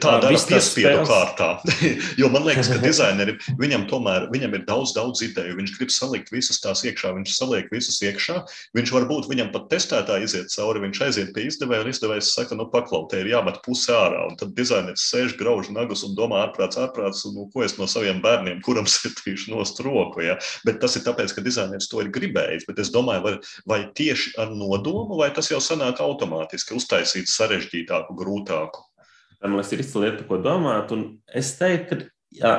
Tā 0.01 0.15
dara 0.19 0.35
piespiedu 0.35 1.05
kārtā. 1.07 1.47
jo 2.19 2.27
man 2.33 2.43
liekas, 2.47 2.67
ka 2.71 2.79
dizainerim 2.81 3.37
viņam 3.61 3.85
tomēr 3.87 4.25
viņam 4.33 4.57
ir 4.57 4.63
daudz, 4.67 4.91
daudz 4.97 5.21
ideju. 5.23 5.55
Viņš 5.59 5.73
grib 5.77 5.93
salikt 5.93 6.31
visas 6.33 6.59
tās 6.63 6.83
iekšā, 6.87 7.13
viņš 7.15 7.35
saliek 7.37 7.69
visas 7.71 8.01
iekšā. 8.03 8.41
Viņš 8.75 8.93
varbūt 8.95 9.29
viņam 9.31 9.53
pat 9.53 9.69
testētā 9.71 10.17
iziet 10.25 10.51
cauri, 10.51 10.81
viņš 10.83 11.01
aiziet 11.07 11.31
pie 11.35 11.45
izdevēja 11.47 11.85
un 11.85 11.91
izdevējs 11.93 12.33
saka, 12.35 12.57
nu 12.59 12.67
paklaut, 12.73 13.07
te 13.13 13.21
ir 13.21 13.31
jāmet 13.31 13.61
puse 13.63 13.95
ārā. 13.95 14.25
Un 14.31 14.35
tad 14.39 14.55
dizaineris 14.57 15.07
sēž, 15.13 15.37
grauž 15.39 15.71
nagus 15.75 16.03
un 16.07 16.17
domā 16.19 16.41
ārprāts, 16.47 16.79
ārprāts, 16.81 17.23
un 17.29 17.37
nu, 17.39 17.47
ko 17.53 17.63
es 17.63 17.77
no 17.79 17.87
saviem 17.91 18.19
bērniem, 18.25 18.59
kuram 18.65 18.89
sitīšu 18.95 19.53
nost 19.53 19.79
roku. 19.85 20.25
Ja? 20.25 20.39
Bet 20.67 20.81
tas 20.83 20.99
ir 20.99 21.05
tāpēc, 21.07 21.35
ka 21.37 21.45
dizaineris 21.45 21.87
to 21.91 22.03
ir 22.03 22.11
gribējis. 22.15 22.67
Bet 22.67 22.83
es 22.83 22.91
domāju, 22.95 23.23
vai, 23.29 23.35
vai 23.71 23.81
tieši 23.95 24.35
ar 24.41 24.51
nodomu, 24.51 25.21
vai 25.21 25.31
tas 25.35 25.53
jau 25.53 25.63
sanāk 25.63 26.03
automātiski 26.03 26.75
uztaisīts 26.75 27.39
sarežģītāku, 27.75 28.15
grūtāku. 28.15 28.83
Man 29.43 29.59
liekas, 29.59 29.73
ir 29.73 29.83
izcila 29.83 30.07
lieta, 30.07 30.25
ko 30.25 30.39
domāt. 30.41 30.91
Un 30.91 31.19
es 31.33 31.55
teiktu, 31.57 31.97
ka 31.99 32.05
jā, 32.31 32.53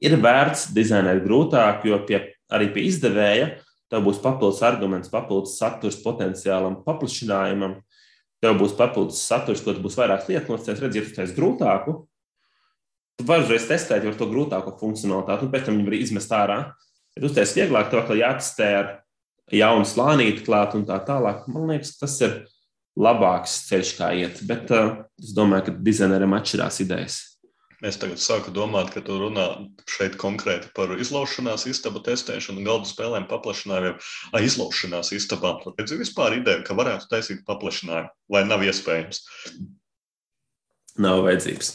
ir 0.00 0.16
vērts 0.16 0.72
dizainēt 0.72 1.24
grūtāk, 1.24 1.84
jo 1.84 1.98
pie, 2.06 2.34
arī 2.50 2.72
pie 2.72 2.86
izdevēja 2.88 3.58
tev 3.88 4.04
būs 4.04 4.20
papildus 4.20 4.62
arguments, 4.62 5.08
papildus 5.08 5.58
saturs 5.58 5.98
potenciālam 6.02 6.82
paplašinājumam. 6.84 7.80
Tev 8.38 8.54
būs 8.60 8.76
papildus 8.76 9.20
saturs, 9.24 9.62
ko 9.64 9.74
tu 9.74 9.82
būs 9.82 9.96
vairāk 9.98 10.28
lietu 10.28 10.52
nosacījis, 10.52 10.82
redzēt, 10.84 11.14
tas 11.16 11.32
grūtāku. 11.34 12.04
Tu 13.18 13.24
vari 13.26 13.42
uzreiz 13.42 13.66
testēt 13.66 14.04
ar 14.06 14.14
to 14.14 14.28
grūtāko 14.30 14.76
funkcionalitāti, 14.78 15.44
un 15.44 15.50
pēc 15.50 15.64
tam 15.66 15.80
viņu 15.80 15.88
var 15.88 15.96
izmest 15.96 16.34
ārā. 16.36 16.58
Ja 17.16 17.22
tu 17.22 17.26
uztaisīsi 17.26 17.64
vieglāk, 17.64 17.88
tev 17.90 18.04
atkal 18.04 18.20
jātestē 18.20 18.68
ar 18.78 18.92
jaunu 19.50 19.88
slānīti 19.88 20.44
klāt 20.46 20.76
un 20.78 20.84
tā 20.86 21.00
tālāk. 21.08 21.48
Man 21.50 21.66
liekas, 21.72 21.96
tas 21.98 22.14
ir 22.22 22.36
labāks 22.98 23.62
ceļš, 23.68 23.94
kā 23.98 24.12
iet. 24.18 24.42
Bet 24.48 24.72
uh, 24.74 25.02
es 25.22 25.34
domāju, 25.36 25.68
ka 25.68 25.76
dizaineriem 25.88 26.36
atšķirās 26.38 26.82
idejas. 26.84 27.18
Es 27.78 27.94
tagad 27.94 28.18
sāku 28.18 28.50
domāt, 28.50 28.88
ka 28.90 28.98
tu 29.06 29.20
runā 29.20 29.44
šeit 29.86 30.16
konkrēti 30.18 30.72
par 30.74 30.96
izlaušanās 30.98 31.68
istabu 31.70 32.02
testēšanu, 32.02 32.64
galdu 32.66 32.90
spēlēm, 32.90 33.28
paplašinājumiem. 33.30 34.00
Ah, 34.32 34.42
izlaušanās 34.42 35.12
istabā. 35.14 35.54
Redzi 35.78 36.00
vispār 36.00 36.40
ideju, 36.40 36.64
ka 36.66 36.74
varētu 36.78 37.06
taisīt 37.12 37.44
paplašinājumu, 37.46 38.10
vai 38.34 38.42
nav 38.50 38.66
iespējams? 38.66 39.22
Nav 40.98 41.22
vajadzības. 41.28 41.70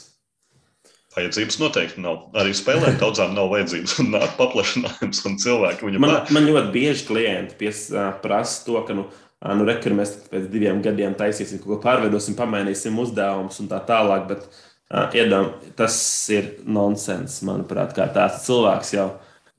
Vajadzības 1.13 1.59
noteikti 1.61 2.03
nav. 2.03 2.28
Arī 2.41 2.51
spēlēm 2.57 2.97
daudzām 2.99 3.32
nav 3.38 3.51
vajadzības. 3.53 3.95
Un 4.03 4.11
nāk 4.17 4.36
paplašinājums, 4.36 5.24
un 5.30 5.39
cilvēki 5.39 5.88
viņam 5.88 6.03
man, 6.03 6.15
man 6.36 6.49
ļoti 6.49 6.74
bieži 6.74 7.07
klienti 7.07 7.55
pies, 7.63 7.86
prasa 8.26 8.65
to, 8.67 8.76
ka 8.84 8.97
nu, 8.97 9.07
nu, 9.51 9.65
re, 9.67 9.75
kur 9.83 9.95
mēs 9.97 10.15
pēc 10.31 10.47
diviem 10.51 10.79
gadiem 10.83 11.15
taisīsim, 11.19 11.59
kaut 11.59 11.75
ko 11.75 11.79
pārveidosim, 11.83 12.35
pamainīsim 12.37 12.95
uzdevumus 13.03 13.59
un 13.59 13.69
tā 13.71 13.81
tālāk. 13.83 14.27
Bet 14.29 14.45
uh, 14.47 15.09
iedam, 15.17 15.51
tas 15.79 15.97
ir 16.31 16.53
nonsens, 16.63 17.41
manuprāt, 17.47 17.91
kā 17.97 18.07
tāds 18.15 18.45
cilvēks 18.47 18.93
jau 18.95 19.09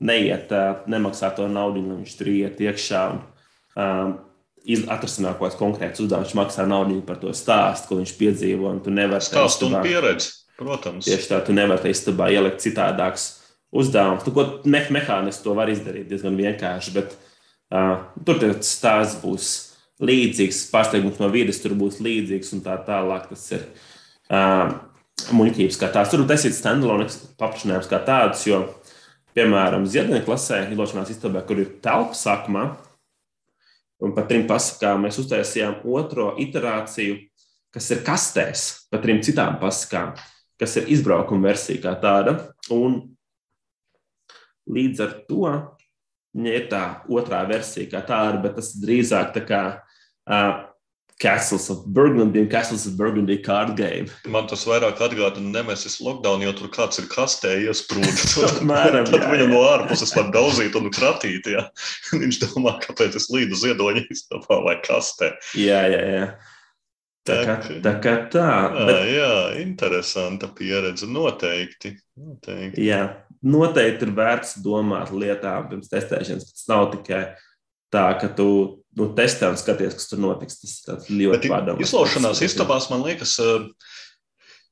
neiet, 0.01 0.49
uh, 0.55 0.81
nemaksā 0.89 1.29
to 1.37 1.45
naudu, 1.51 1.83
viņš 1.91 2.15
tur 2.17 2.31
iet 2.33 2.63
iekšā. 2.65 3.03
Un, 3.13 3.25
um, 3.77 4.15
Atrasināt 4.65 5.35
kaut 5.37 5.51
kāds 5.51 5.59
konkrēts 5.59 6.01
uzdevums, 6.01 6.31
viņš 6.31 6.37
maksā 6.39 6.63
naudu 6.65 6.95
par 7.05 7.19
to 7.21 7.29
stāstu, 7.37 7.91
ko 7.91 7.99
viņš 7.99 8.13
piedzīvo. 8.17 8.71
Tu 8.81 8.89
nevari 8.89 9.21
stāstīt 9.21 9.67
un 9.67 9.75
pieredzi, 9.85 10.31
protams. 10.57 11.05
Tieši 11.05 11.29
tā, 11.29 11.37
tu 11.45 11.53
nevari 11.53 11.91
istabā 11.93 12.31
ielikt 12.33 12.63
citādākus 12.63 13.27
uzdevumus. 13.69 14.25
Tu 14.25 14.33
ko 14.33 14.47
me 14.65 14.81
mehāniski 14.97 15.45
to 15.45 15.53
var 15.53 15.69
izdarīt 15.69 16.09
diezgan 16.09 16.41
vienkārši, 16.41 16.95
bet 16.97 17.13
uh, 17.13 18.07
tur 18.25 18.41
tas 18.41 18.73
stāsts 18.79 19.21
būs 19.21 19.51
līdzīgs, 20.03 20.65
pārsteigums 20.73 21.19
no 21.21 21.29
vidas 21.31 21.61
tur 21.63 21.75
būs 21.77 22.01
līdzīgs 22.03 22.53
un 22.57 22.63
tā 22.65 22.75
tālāk. 22.87 23.29
Tas 23.31 23.45
ir 23.55 23.63
uh, 24.29 24.73
muļķības 25.35 25.79
kā 25.79 25.91
tās. 25.93 26.11
Tur 26.11 26.23
ir 26.23 26.29
taisīts 26.31 26.59
standalone 26.61 27.07
paplašinājums 27.39 27.89
kā 27.91 28.01
tāds, 28.07 28.43
jo, 28.49 28.63
piemēram, 29.37 29.87
Ziedonē 29.87 30.21
klasē, 30.25 30.65
ilošanās 30.73 31.13
istabā, 31.15 31.43
kur 31.47 31.63
ir 31.63 31.73
telpa 31.83 32.17
sākumā, 32.17 32.67
un 34.03 34.15
par 34.15 34.27
trim 34.29 34.45
pasakām 34.49 35.05
mēs 35.07 35.19
uztaisījām 35.23 35.81
otro 35.95 36.33
iterāciju, 36.43 37.21
kas 37.75 37.91
ir 37.91 38.03
kastēs, 38.07 38.65
par 38.91 39.03
trim 39.03 39.21
citām 39.23 39.59
pasakām, 39.59 40.13
kas 40.59 40.77
ir 40.79 40.91
izbraukuma 40.95 41.51
versija 41.51 41.83
kā 41.87 41.95
tāda. 42.03 42.37
Un 42.71 43.01
līdz 44.71 45.03
ar 45.03 45.17
to 45.27 45.49
Viņa 46.35 46.51
ir 46.51 46.65
tā 46.67 46.81
otrā 47.07 47.45
versija, 47.47 47.87
kā 47.93 48.01
tāda, 48.03 48.41
bet 48.43 48.57
tas 48.57 48.73
drīzāk 48.75 49.31
tā 49.37 49.43
kā 49.47 49.61
uh, 50.29 50.65
Castles 51.17 51.69
of 51.69 51.85
Burgundy 51.85 52.41
un 52.41 52.49
Castles 52.49 52.85
of 52.85 52.97
Burgundy 52.97 53.37
card 53.37 53.77
game. 53.77 54.09
Man 54.27 54.49
tas 54.51 54.65
vairāk 54.67 54.99
atgādina 54.99 55.53
Nemesis 55.53 56.01
lockdown, 56.03 56.43
jo 56.43 56.51
tur 56.57 56.67
kāds 56.73 56.99
ir 56.99 57.07
kastē 57.07 57.53
iesprūdis. 57.63 58.35
Mēram, 58.71 59.07
tad 59.07 59.23
viņu 59.31 59.47
no 59.53 59.61
ārpuses 59.69 60.11
var 60.17 60.27
daudzīt 60.35 60.75
un 60.75 60.91
kratīt. 60.91 61.47
Jā. 61.47 61.69
Viņš 62.25 62.41
domā, 62.43 62.75
kāpēc 62.83 63.15
es 63.15 63.29
līdu 63.31 63.55
ziedoņa 63.61 64.03
istabā 64.11 64.59
vai 64.67 64.75
kastē. 64.83 65.31
Jā, 65.55 65.85
jā, 65.93 66.03
jā. 66.17 66.27
Tā 67.25 67.39
kā 67.41 67.55
tā. 67.63 67.95
Kā 68.03 68.15
tā 68.29 68.49
jā, 68.51 68.83
bet... 68.85 69.07
jā, 69.15 69.31
interesanta 69.63 70.51
pieredze. 70.51 71.07
Noteikti. 71.09 71.95
noteikti. 72.19 72.83
Jā, 72.85 73.01
noteikti 73.41 74.05
ir 74.05 74.17
vērts 74.19 74.59
domāt 74.67 75.15
lietām 75.15 75.71
pirms 75.71 75.89
testēšanas. 75.95 76.51
Tas 76.51 76.67
nav 76.69 76.91
tikai 76.99 77.23
tā, 77.95 78.09
ka 78.19 78.29
tu 78.35 78.49
nu, 78.99 79.09
testē 79.17 79.51
un 79.51 79.59
skaties, 79.59 79.97
kas 79.99 80.09
tur 80.11 80.21
notiks. 80.23 80.59
Tas 80.85 81.09
ir 81.09 81.21
ļoti 81.25 81.51
padoms. 81.51 81.83
Izlaušanās 81.85 82.43
istabās, 82.45 82.89
man 82.91 83.05
liekas, 83.05 83.37
uh, 83.43 83.69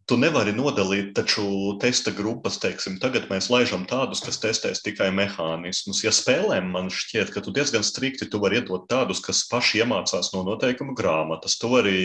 Tu 0.03 0.17
nevari 0.19 0.51
nodalīt 0.51 1.13
taču 1.15 1.43
testa 1.79 2.11
grupas, 2.11 2.57
teiksim, 2.59 2.97
tagad 2.99 3.29
mēs 3.31 3.45
laižam 3.47 3.85
tādus, 3.87 4.19
kas 4.25 4.41
testēs 4.43 4.81
tikai 4.83 5.07
mehānismus. 5.15 6.01
Ja 6.03 6.11
spēlēm 6.11 6.67
man 6.73 6.89
šķiet, 6.91 7.31
ka 7.31 7.39
tu 7.45 7.53
diezgan 7.55 7.85
strikti 7.87 8.27
tu 8.27 8.41
vari 8.43 8.59
iedot 8.59 8.83
tādus, 8.91 9.21
kas 9.23 9.45
paši 9.47 9.79
iemācās 9.85 10.33
no 10.35 10.43
noteikuma 10.49 10.97
grāmatas. 10.99 11.55
Tu 11.61 11.71
vari 11.71 11.95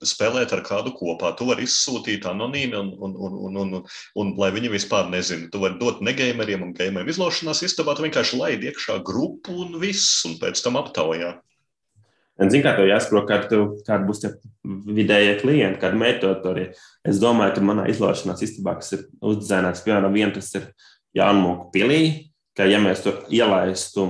spēlēt 0.00 0.56
ar 0.56 0.64
kādu 0.64 0.94
kopā, 0.96 1.34
tu 1.36 1.50
vari 1.50 1.68
izsūtīt 1.68 2.24
anonīmi 2.32 2.78
un, 2.80 2.90
un, 2.96 3.20
un, 3.20 3.38
un, 3.50 3.60
un, 3.66 3.78
un, 3.82 3.86
un 4.24 4.34
lai 4.40 4.48
viņi 4.56 4.72
vispār 4.72 5.12
nezina. 5.12 5.52
Tu 5.52 5.60
vari 5.60 5.76
dot 5.82 6.00
negaimeriem 6.00 6.64
un 6.64 6.72
gameriem 6.78 7.12
izlošanās 7.12 7.60
istabā, 7.68 7.98
tu 7.98 8.08
vienkārši 8.08 8.40
laidi 8.40 8.72
iekšā 8.72 9.02
grupu 9.04 9.60
un 9.66 9.76
viss, 9.84 10.22
un 10.24 10.40
pēc 10.40 10.64
tam 10.64 10.80
aptaujā. 10.80 11.36
Zini, 12.40 12.62
kā 12.64 12.72
tev 12.74 12.88
jāsaprot, 12.88 13.26
kāda, 13.28 13.60
kāda 13.86 14.06
būs 14.08 14.22
tie 14.22 14.30
vidējie 14.64 15.36
klienti, 15.42 15.80
kāda 15.82 15.98
mērķautori. 16.00 16.64
Es 17.06 17.20
domāju, 17.22 17.58
ka 17.58 17.64
manā 17.68 17.84
izlaišanās 17.92 18.42
istabā, 18.46 18.78
kas 18.80 18.94
ir 18.96 19.04
uzdizainēts, 19.20 19.84
piemēram, 19.84 20.16
viena, 20.16 20.32
kas 20.34 20.48
ir 20.58 20.70
Jānmoku 21.16 21.68
pilī, 21.74 22.02
ka 22.56 22.64
ja 22.64 22.80
mēs 22.80 23.04
tur 23.04 23.20
ielaistu 23.28 24.06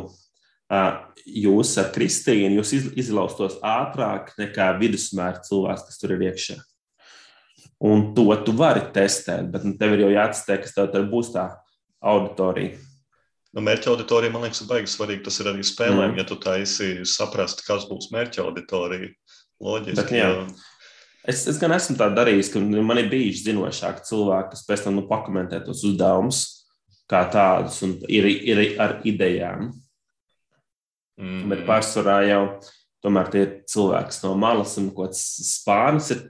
jūs 1.27 1.73
ar 1.83 1.91
Kristīnu, 1.95 2.61
jūs 2.61 2.73
iz, 2.79 2.87
izlaustos 3.05 3.59
ātrāk 3.67 4.31
nekā 4.39 4.71
vidusmēra 4.79 5.43
cilvēks, 5.45 5.89
kas 5.89 6.01
tur 6.01 6.15
ir 6.17 6.29
iekšā. 6.31 6.57
Un 7.83 8.13
to 8.15 8.29
tu 8.47 8.55
vari 8.55 8.85
testēt, 8.95 9.51
bet 9.51 9.67
nu, 9.67 9.75
tev 9.79 9.97
ir 9.97 10.07
jau 10.07 10.13
jāatstē, 10.15 10.61
kas 10.63 10.79
tev 10.79 11.11
būs 11.11 11.35
tā 11.35 11.49
auditorija. 11.99 12.79
Nu, 13.53 13.61
mērķa 13.65 13.91
auditorija, 13.93 14.33
man 14.33 14.47
liekas, 14.47 14.63
ir 14.65 14.71
baigi 14.71 14.89
svarīgi. 14.89 15.25
Tas 15.27 15.39
ir 15.43 15.51
arī 15.53 15.65
spēlēm, 15.67 16.15
mm. 16.15 16.21
ja 16.21 16.25
tu 16.29 16.39
taisi 16.41 16.93
saprast, 17.09 17.65
kas 17.67 17.85
būs 17.91 18.09
mērķa 18.15 18.47
auditorija. 18.47 19.13
Loģiski. 19.63 19.99
Bet, 20.01 20.15
jā. 20.17 20.31
Es, 21.29 21.45
es 21.47 21.61
gan 21.61 21.75
esmu 21.77 21.95
tā 22.01 22.09
darījis, 22.17 22.51
ka 22.51 22.63
man 22.63 22.99
ir 22.99 23.11
bijuši 23.13 23.45
zinošāki 23.51 24.09
cilvēki, 24.09 24.55
kas 24.55 24.65
pēc 24.67 24.87
tam 24.87 24.97
nu, 24.99 25.05
pakomentē 25.11 25.61
tos 25.63 25.85
uzdevumus 25.87 26.43
kā 27.13 27.23
tādus, 27.31 27.77
un 27.85 27.99
ir, 28.11 28.27
ir 28.27 28.63
ar 28.81 28.97
idejām. 29.07 29.69
Mm. 31.21 31.45
Bet 31.53 31.67
pārsvarā 31.69 32.23
jau 32.27 32.43
tomēr 33.05 33.29
tie 33.31 33.45
ir 33.45 33.53
cilvēki 33.69 34.17
no 34.25 34.33
malas, 34.41 34.79
un 34.81 34.89
kaut 34.95 35.13
kāds 35.13 35.23
spānis 35.51 36.11
ir 36.15 36.25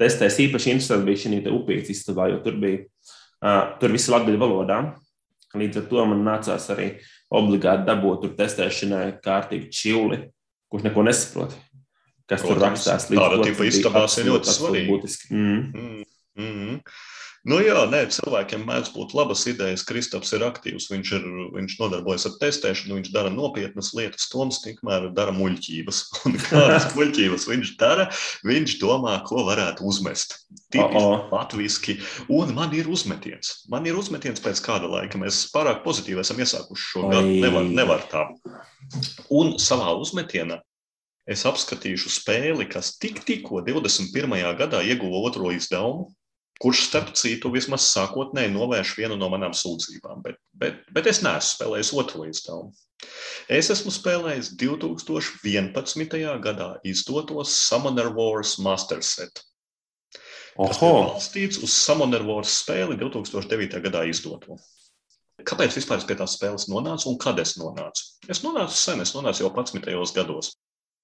testējis. 0.00 0.40
Īpaši 0.46 0.72
interesanti 0.74 1.08
bija 1.08 1.22
šī 1.24 1.42
upītes 1.52 1.92
istabā, 1.96 2.28
jo 2.32 2.40
tur 2.44 2.56
bija, 2.62 2.84
uh, 3.42 3.74
tur 3.80 3.94
viss 3.94 4.08
ir 4.08 4.14
latviešu 4.14 4.42
valodā. 4.44 4.80
Līdz 5.56 5.80
ar 5.80 5.86
to 5.88 6.04
man 6.10 6.26
nācās 6.26 6.66
arī 6.74 6.88
obligāti 7.32 7.86
dabūt 7.88 8.24
tur 8.24 8.34
testēšanai 8.36 9.04
kārtīgi 9.24 9.70
čili, 9.72 10.20
kurš 10.68 10.84
neko 10.88 11.04
nesaprot. 11.06 11.54
Kas 12.28 12.42
Protams, 12.44 12.50
tur 12.50 12.64
rakstās 12.66 13.06
tāda 13.08 13.38
tipa 13.46 13.64
istabās 13.64 14.18
ir 14.20 14.28
ļoti 14.28 14.52
svarīgi. 14.52 14.98
Mm. 15.32 15.62
Mm, 15.72 16.02
mm, 16.36 16.50
mm. 16.52 16.80
Nu, 17.48 17.58
jā, 17.64 17.78
nē, 17.88 18.02
cilvēkiem 18.12 18.66
mēdz 18.68 18.90
būt 18.92 19.14
labas 19.16 19.46
idejas. 19.48 19.84
Kristaps 19.88 20.34
ir 20.36 20.42
aktīvs, 20.44 20.90
viņš, 20.92 21.12
ir, 21.16 21.28
viņš 21.54 21.76
nodarbojas 21.80 22.26
ar 22.28 22.34
testēšanu, 22.42 22.98
viņš 22.98 23.08
dara 23.14 23.30
nopietnas 23.32 23.94
lietas. 23.96 24.26
Toms 24.28 24.60
tikmēr 24.64 25.06
dara 25.16 25.32
muļķības. 25.32 26.02
Un 26.28 26.36
kādas 26.42 26.90
muļķības 26.98 27.46
viņš 27.48 27.72
dara? 27.80 28.08
Viņš 28.48 28.76
domā, 28.82 29.16
ko 29.28 29.46
varētu 29.48 29.86
uzmest. 29.88 30.36
Tipiski 30.74 31.32
latviešu. 31.32 31.96
Un 32.36 32.52
man 32.58 32.76
ir 32.76 32.90
uzmetiens. 32.92 33.62
Man 33.72 33.88
ir 33.88 33.96
uzmetiens 33.96 34.44
pēc 34.44 34.60
kāda 34.64 34.90
laika. 34.98 35.20
Mēs 35.20 35.46
pārāk 35.54 35.80
pozitīvi 35.86 36.20
esam 36.20 36.44
iesākuši 36.44 36.88
šo 36.92 37.08
gadu. 37.08 37.32
Nevar, 37.46 37.72
nevar 37.80 38.04
tā. 38.12 38.26
Un 39.32 39.56
savā 39.62 39.96
uzmetienā 39.96 40.60
es 41.28 41.48
apskatīšu 41.48 42.12
spēli, 42.12 42.68
kas 42.68 42.94
tik, 43.00 43.24
tikko 43.24 43.64
21. 43.64 44.36
gadā 44.56 44.84
ieguva 44.84 45.24
otro 45.28 45.52
izdevumu, 45.52 46.10
kurš, 46.62 46.84
starp 46.88 47.14
citu, 47.18 47.52
vismaz 47.54 47.86
sākotnēji 47.92 48.52
novērš 48.54 48.94
vienu 48.98 49.18
no 49.18 49.30
manām 49.32 49.54
sūdzībām, 49.56 50.22
bet, 50.24 50.40
bet, 50.58 50.80
bet 50.94 51.10
es 51.10 51.22
neesmu 51.22 51.54
spēlējis 51.54 51.92
otro 52.02 52.26
izdevumu. 52.26 52.72
Es 53.48 53.70
esmu 53.70 53.92
spēlējis 53.94 54.52
2011. 54.58 56.16
gadā 56.42 56.72
izdotos 56.86 57.54
Summoner 57.68 58.10
Wars 58.16 58.56
Master 58.58 59.04
Set. 59.06 59.44
Tas 60.58 60.80
ir 60.82 60.90
balstīts 60.90 61.60
uz 61.62 61.70
Summoner 61.70 62.24
Wars 62.26 62.56
spēli 62.64 62.98
2009. 62.98 63.78
gadā 63.84 64.02
izdoto. 64.10 64.58
Kāpēc 65.46 65.76
vispār 65.78 66.02
pie 66.06 66.16
tās 66.18 66.34
spēles 66.34 66.66
nonācu 66.66 67.12
un 67.12 67.18
kad 67.22 67.38
es 67.38 67.54
nonācu? 67.60 68.08
Es 68.26 68.42
nonācu 68.42 68.74
sen, 68.74 69.04
es 69.04 69.14
nonācu 69.14 69.44
jau 69.44 69.52
11. 69.54 69.86
gados. 70.16 70.56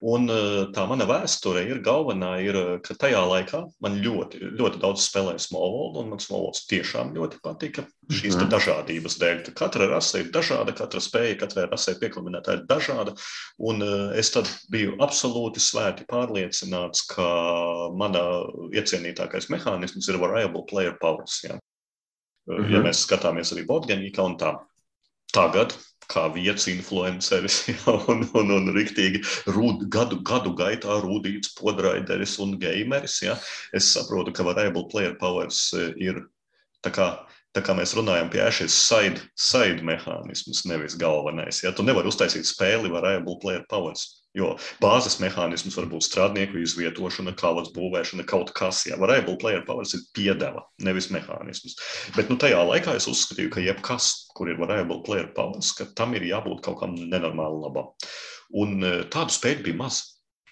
Un 0.05 0.29
eh, 0.29 0.67
tā 0.77 0.83
mana 0.85 1.07
vēsture 1.09 1.63
ir 1.65 1.79
galvenā, 1.85 2.35
ir, 2.45 2.57
eh, 2.61 2.73
ka 2.85 2.93
tajā 3.01 3.23
laikā 3.25 3.63
man 3.81 3.95
ļoti, 4.05 4.41
ļoti 4.59 4.81
daudz 4.83 5.07
spēlēja 5.07 5.41
Smallville, 5.47 6.03
un 6.03 6.11
man 6.13 6.21
Smallville 6.21 6.61
tiešām 6.69 7.15
ļoti 7.17 7.41
patika 7.45 7.87
šīs 8.13 8.37
mm. 8.37 8.51
dažādības 8.53 9.17
dēļ. 9.23 9.41
Katra 9.57 9.89
rase 9.89 10.21
ir 10.21 10.29
dažāda, 10.35 10.75
katra 10.77 11.01
spēja, 11.01 11.39
katrai 11.41 11.65
rasē 11.71 11.95
piekliminētā 12.03 12.59
ir 12.59 12.67
dažāda, 12.69 13.15
un 13.71 13.81
eh, 13.87 14.19
es 14.21 14.35
tad 14.35 14.51
biju 14.75 14.99
absolūti 15.05 15.63
svēti 15.65 16.05
pārliecināts, 16.11 17.07
ka 17.15 17.31
mana 17.97 18.27
iecienītākais 18.77 19.49
mehānisms 19.55 20.11
ir 20.13 20.21
variable 20.21 20.67
player 20.69 20.99
powers. 21.01 21.41
Ja, 21.49 21.57
mm 21.57 22.61
-hmm. 22.61 22.73
ja 22.77 22.85
mēs 22.85 23.07
skatāmies 23.09 23.57
arī 23.57 23.65
Botgenīkā 23.73 24.21
un 24.21 24.37
tā. 24.37 24.53
Tagad 25.33 25.73
kā 26.11 26.27
vietas 26.35 26.67
influenceris, 26.71 27.61
ja, 27.73 27.97
un, 28.13 28.25
un, 28.37 28.55
un 28.59 28.73
rīktīgi 28.77 29.23
gadu, 29.93 30.21
gadu 30.27 30.55
gaitā 30.59 31.01
rūtīts 31.05 31.55
podraideris 31.59 32.39
un 32.45 32.57
gameris. 32.61 33.21
Ja. 33.25 33.39
Es 33.77 33.93
saprotu, 33.95 34.35
ka 34.35 34.47
variable 34.47 34.87
player 34.91 35.17
powers 35.21 35.67
e, 35.77 35.91
ir 36.09 36.25
tā 36.85 36.93
kā. 36.95 37.09
Tā 37.55 37.63
kā 37.63 37.75
mēs 37.79 37.95
runājam 37.95 38.33
pie 38.33 38.43
šīs 38.51 38.75
side, 38.75 39.23
side 39.39 39.85
mehānismus, 39.87 40.65
nevis 40.67 40.97
galvenais. 40.99 41.63
Ja 41.63 41.71
tu 41.71 41.85
nevari 41.87 42.11
uztaisīt 42.11 42.49
spēli 42.49 42.91
variable 42.91 43.39
player 43.43 43.63
powers. 43.71 44.09
Jo 44.35 44.57
bāzes 44.83 45.21
mehānisms 45.23 45.77
var 45.79 45.87
būt 45.87 46.03
strādnieku 46.09 46.59
izvietošana, 46.59 47.37
kādas 47.39 47.71
būvēšana, 47.77 48.25
kaut 48.27 48.51
kas. 48.59 48.83
Jā, 48.89 48.99
variable 48.99 49.37
player 49.39 49.63
powers 49.69 49.95
ir 49.95 50.03
piedeva, 50.17 50.65
nevis 50.83 51.07
mehānisms. 51.15 51.79
Bet 52.17 52.33
nu, 52.33 52.39
tajā 52.43 52.59
laikā 52.67 52.97
es 52.99 53.07
uzskatīju, 53.11 53.53
ka 53.55 53.63
jebkas, 53.63 54.11
kur 54.35 54.51
ir 54.51 54.59
variable 54.59 54.99
player 55.07 55.31
powers, 55.37 55.71
ka 55.79 55.87
tam 55.95 56.19
ir 56.19 56.27
jābūt 56.27 56.65
kaut 56.67 56.81
kam 56.83 56.99
nenormāli 56.99 57.63
labam. 57.63 57.95
Un 58.59 58.83
e, 58.83 58.93
tādu 59.15 59.35
spēļu 59.35 59.69
bija 59.69 59.81
maz. 59.85 60.03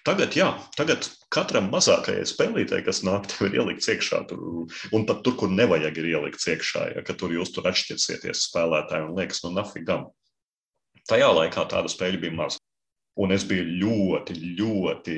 Tagad, 0.03 0.33
jā, 0.35 0.49
tagad 0.75 1.05
katram 1.31 1.69
mazākajai 1.71 2.25
spēlītājai, 2.27 2.83
kas 2.83 2.99
nāk, 3.07 3.29
tev 3.31 3.47
ir 3.47 3.61
ielikts 3.61 3.87
iekšā, 3.93 4.25
tur, 4.27 4.41
un 4.91 5.05
pat 5.07 5.21
tur, 5.23 5.37
kur 5.39 5.53
nevajag, 5.53 6.01
ir 6.01 6.09
ielikts 6.11 6.49
iekšā, 6.51 6.89
ja, 6.97 7.03
ka 7.07 7.15
tur 7.15 7.31
jūs 7.31 7.53
tur 7.55 7.69
atšķirsieties 7.71 8.49
spēlētāji 8.49 9.07
un 9.07 9.15
liekas, 9.15 9.39
nu, 9.45 9.53
nafigam. 9.55 10.09
Tajā 11.07 11.31
laikā 11.31 11.63
tādu 11.71 11.91
spēļu 11.91 12.19
bija 12.19 12.35
maz. 12.35 12.59
Un 13.19 13.31
es 13.31 13.47
biju 13.47 13.63
ļoti, 13.79 14.35
ļoti 14.59 15.17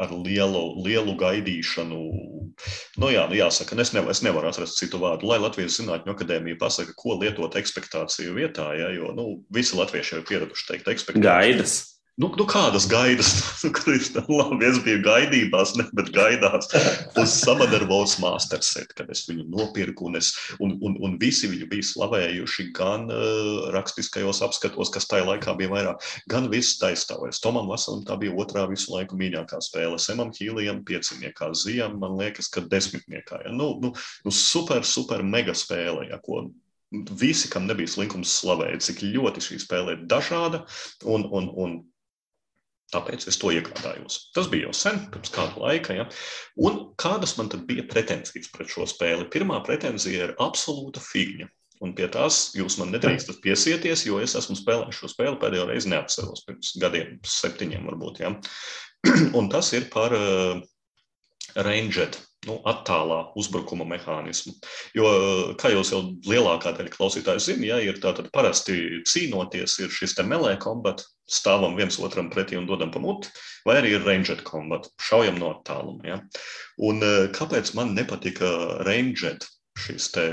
ar 0.00 0.10
lielu, 0.10 0.64
lielu 0.82 1.14
gaidīšanu. 1.20 2.02
Nu, 2.98 3.10
jā, 3.14 3.24
nu 3.30 3.38
jāsaka, 3.38 3.78
es, 3.82 3.94
nevar, 3.94 4.10
es 4.14 4.22
nevaru 4.26 4.50
atrast 4.50 4.78
citu 4.80 4.98
vārdu. 5.02 5.28
Lai 5.30 5.38
Latvijas 5.42 5.78
Zinātņu 5.78 6.14
akadēmija 6.14 6.58
pasaka, 6.58 6.94
ko 6.98 7.18
lietot 7.20 7.54
ekspektāciju 7.60 8.34
vietā, 8.38 8.72
ja, 8.78 8.90
jo 8.94 9.14
nu, 9.14 9.30
visi 9.54 9.78
latvieši 9.78 10.18
ir 10.18 10.30
pieraduši 10.30 10.72
teikt 10.72 10.94
ekspektāciju. 10.96 11.28
Gaidas. 11.30 11.93
Nu, 12.14 12.28
nu 12.38 12.44
kādas 12.46 12.86
gaidas? 12.86 13.32
Nu, 14.14 14.36
labi, 14.38 14.66
es 14.68 14.76
biju 14.84 15.00
gaidībās, 15.02 15.72
ne, 15.78 15.86
bet 15.96 16.10
gaidās 16.14 16.68
uz 17.18 17.32
Samadarvos 17.40 18.18
masterset, 18.22 18.92
kad 18.94 19.08
es 19.10 19.24
viņu 19.26 19.46
nopirku, 19.50 20.06
un, 20.10 20.18
es, 20.20 20.30
un, 20.62 20.76
un, 20.84 20.94
un 21.02 21.16
visi 21.20 21.48
viņu 21.50 21.66
bija 21.70 21.86
slavējuši 21.88 22.66
gan 22.76 23.08
uh, 23.10 23.70
rakstiskajos 23.74 24.42
apskatos, 24.46 24.92
kas 24.94 25.08
tajā 25.10 25.26
laikā 25.26 25.56
bija 25.58 25.72
vairāk, 25.72 26.04
gan 26.30 26.50
viss 26.52 26.76
taistāvēs. 26.82 27.40
Tomam 27.42 27.70
Vasalam 27.72 28.04
tā 28.06 28.18
bija 28.20 28.36
otrā 28.44 28.66
visu 28.70 28.92
laiku 28.94 29.18
mīļākā 29.18 29.58
spēle. 29.64 29.98
Semam 30.02 30.30
Hīlijam 30.36 30.84
pieciniekā, 30.86 31.50
Zijam, 31.58 31.96
man 32.02 32.18
liekas, 32.20 32.50
ka 32.52 32.62
desmitniekā. 32.68 33.46
Ja? 33.46 33.54
Nu, 33.54 33.72
nu, 33.82 33.94
nu, 33.96 34.34
super, 34.34 34.84
super 34.86 35.24
mega 35.26 35.56
spēle, 35.56 36.10
ja, 36.12 36.20
ko 36.22 36.44
visi, 37.18 37.50
kam 37.50 37.66
nebija 37.66 37.90
slinkums, 37.90 38.36
slavēja, 38.42 38.78
cik 38.86 39.02
ļoti 39.08 39.42
šī 39.48 39.58
spēle 39.64 39.96
ir 39.96 40.06
dažāda 40.10 40.62
un, 41.10 41.26
un, 41.32 41.50
un 41.58 41.76
Tāpēc 42.94 43.26
es 43.30 43.38
to 43.40 43.50
iegādājos. 43.54 44.20
Tas 44.36 44.48
bija 44.52 44.68
jau 44.68 44.76
sen, 44.78 45.00
pirms 45.10 45.32
kāda 45.34 45.58
laika. 45.58 45.96
Ja? 45.98 46.06
Un 46.62 46.80
kādas 47.00 47.34
man 47.38 47.50
tad 47.52 47.66
bija 47.68 47.86
pretenzijas 47.90 48.52
pret 48.54 48.70
šo 48.70 48.86
spēli? 48.90 49.26
Pirmā 49.34 49.58
pretenzija 49.66 50.28
ir 50.28 50.34
absolūta 50.42 51.02
figņa. 51.02 51.50
Un 51.82 51.92
pie 51.98 52.06
tās 52.08 52.52
jūs 52.54 52.78
man 52.80 52.94
nedrīkstat 52.94 53.40
piesieties, 53.44 54.04
jo 54.06 54.20
es 54.22 54.36
esmu 54.38 54.54
spēlējis 54.60 55.00
šo 55.00 55.10
spēli 55.10 55.40
pēdējo 55.42 55.66
reizi 55.68 55.90
neatceros, 55.90 56.44
pirms 56.46 56.70
gadiem, 56.80 57.16
septiņiem 57.26 57.90
varbūt. 57.90 58.22
Ja? 58.22 58.30
Un 59.38 59.50
tas 59.52 59.72
ir 59.76 59.90
par 59.92 60.14
uh, 60.14 60.62
Ranged 61.58 62.20
nu, 62.48 62.58
attālā 62.68 63.20
uzbrukuma 63.40 63.86
mehānismu. 63.88 64.54
Jo, 64.96 65.10
kā 65.60 65.72
jūs 65.72 65.92
jau 65.94 66.02
lielākā 66.28 66.74
daļa 66.76 66.92
klausītāju 66.94 67.42
zina, 67.42 67.68
ja 67.72 67.80
ir 67.84 68.00
tātad 68.02 68.30
parasti 68.34 69.02
cīnoties, 69.08 69.78
ir 69.82 69.92
šis 69.94 70.16
melē 70.28 70.54
kombats, 70.62 71.13
stāvam 71.30 71.76
viens 71.78 71.96
otram 72.02 72.30
pretī 72.32 72.58
un 72.58 72.66
dodam 72.68 72.90
pa 72.92 73.00
muti, 73.00 73.30
vai 73.64 73.78
arī 73.80 73.94
ir 73.96 74.04
ranged 74.04 74.42
kombats, 74.44 74.92
šaujam 75.00 75.38
no 75.40 75.52
attāluma. 75.54 76.04
Ja? 76.04 76.18
Un 76.84 77.00
kāpēc 77.34 77.74
man 77.78 77.94
nepatika 77.96 78.82
ranged 78.84 79.46
šis 79.78 80.10
te 80.14 80.26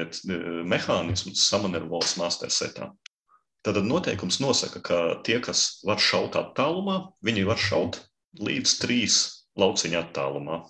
mehānisms 0.67 1.45
Summoner 1.47 1.87
Walls 1.89 2.17
Master 2.19 2.51
setā? 2.53 2.91
Tad 3.61 3.77
noteikums 3.85 4.39
nosaka, 4.41 4.81
ka 4.81 4.99
tie, 5.25 5.37
kas 5.43 5.83
var 5.85 6.01
šaut 6.01 6.33
attālumā, 6.39 7.13
viņi 7.21 7.45
var 7.45 7.61
šaut 7.61 7.99
līdz 8.41 8.73
trīs 8.81 9.21
lauciņa 9.59 10.01
attālumā. 10.01 10.63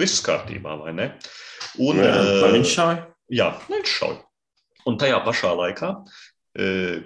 Viss 0.00 0.22
kārtībā, 0.24 0.74
vai 0.80 0.94
ne? 0.96 1.06
Un, 1.78 2.00
jā, 2.00 2.14
vai 2.42 2.50
viņš 2.56 2.72
šauj? 2.74 2.96
Jā, 3.36 3.52
viņš 3.68 3.92
šauj. 4.00 4.16
Un 4.88 4.96
tajā 4.98 5.20
pašā 5.26 5.52
laikā 5.54 5.92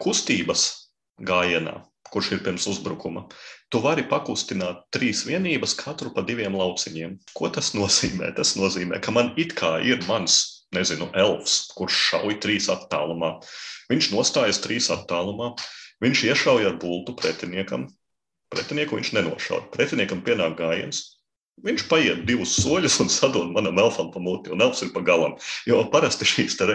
kustības 0.01 0.84
gājienā, 1.23 1.75
kurš 2.11 2.33
ir 2.37 2.43
pirms 2.47 2.67
uzbrukuma, 2.71 3.25
tu 3.71 3.81
vari 3.85 4.05
pakustināt 4.11 4.85
trīs 4.95 5.25
vienības, 5.29 5.77
katru 5.79 6.13
pa 6.15 6.25
diviem 6.27 6.57
lauciņiem. 6.59 7.17
Ko 7.35 7.51
tas 7.55 7.73
nozīmē? 7.79 8.33
Tas 8.37 8.55
nozīmē, 8.59 9.01
ka 9.03 9.15
man 9.15 9.33
it 9.41 9.55
kā 9.59 9.77
ir 9.83 10.03
mans, 10.09 10.67
nezinu, 10.75 11.11
elfs, 11.15 11.71
kurš 11.79 11.99
šauj 12.11 12.39
trīs 12.43 12.71
attālumā. 12.73 13.37
Viņš 13.93 14.13
nostājas 14.15 14.63
trīs 14.65 14.91
attālumā, 14.95 15.53
viņš 16.03 16.25
iešauj 16.31 16.71
ar 16.71 16.79
bultu 16.83 17.17
pretiniekam. 17.19 17.89
Pretinieku 18.55 18.99
viņš 18.99 19.15
nenošauj. 19.17 19.69
Pretiniekam 19.75 20.23
pienāk 20.23 20.59
gājiens, 20.59 21.03
Viņš 21.63 21.85
paiet 21.87 22.25
divus 22.27 22.57
soļus 22.59 22.97
un 23.05 23.11
sadod 23.13 23.53
manam 23.55 23.79
elfam 23.79 24.09
pa 24.11 24.19
muti, 24.23 24.51
un 24.51 24.63
elfs 24.65 24.83
ir 24.83 24.91
pa 24.95 25.05
galam. 25.07 25.37
Jo 25.69 25.85
parasti 25.93 26.27
šīs 26.27 26.59
uh, 26.59 26.73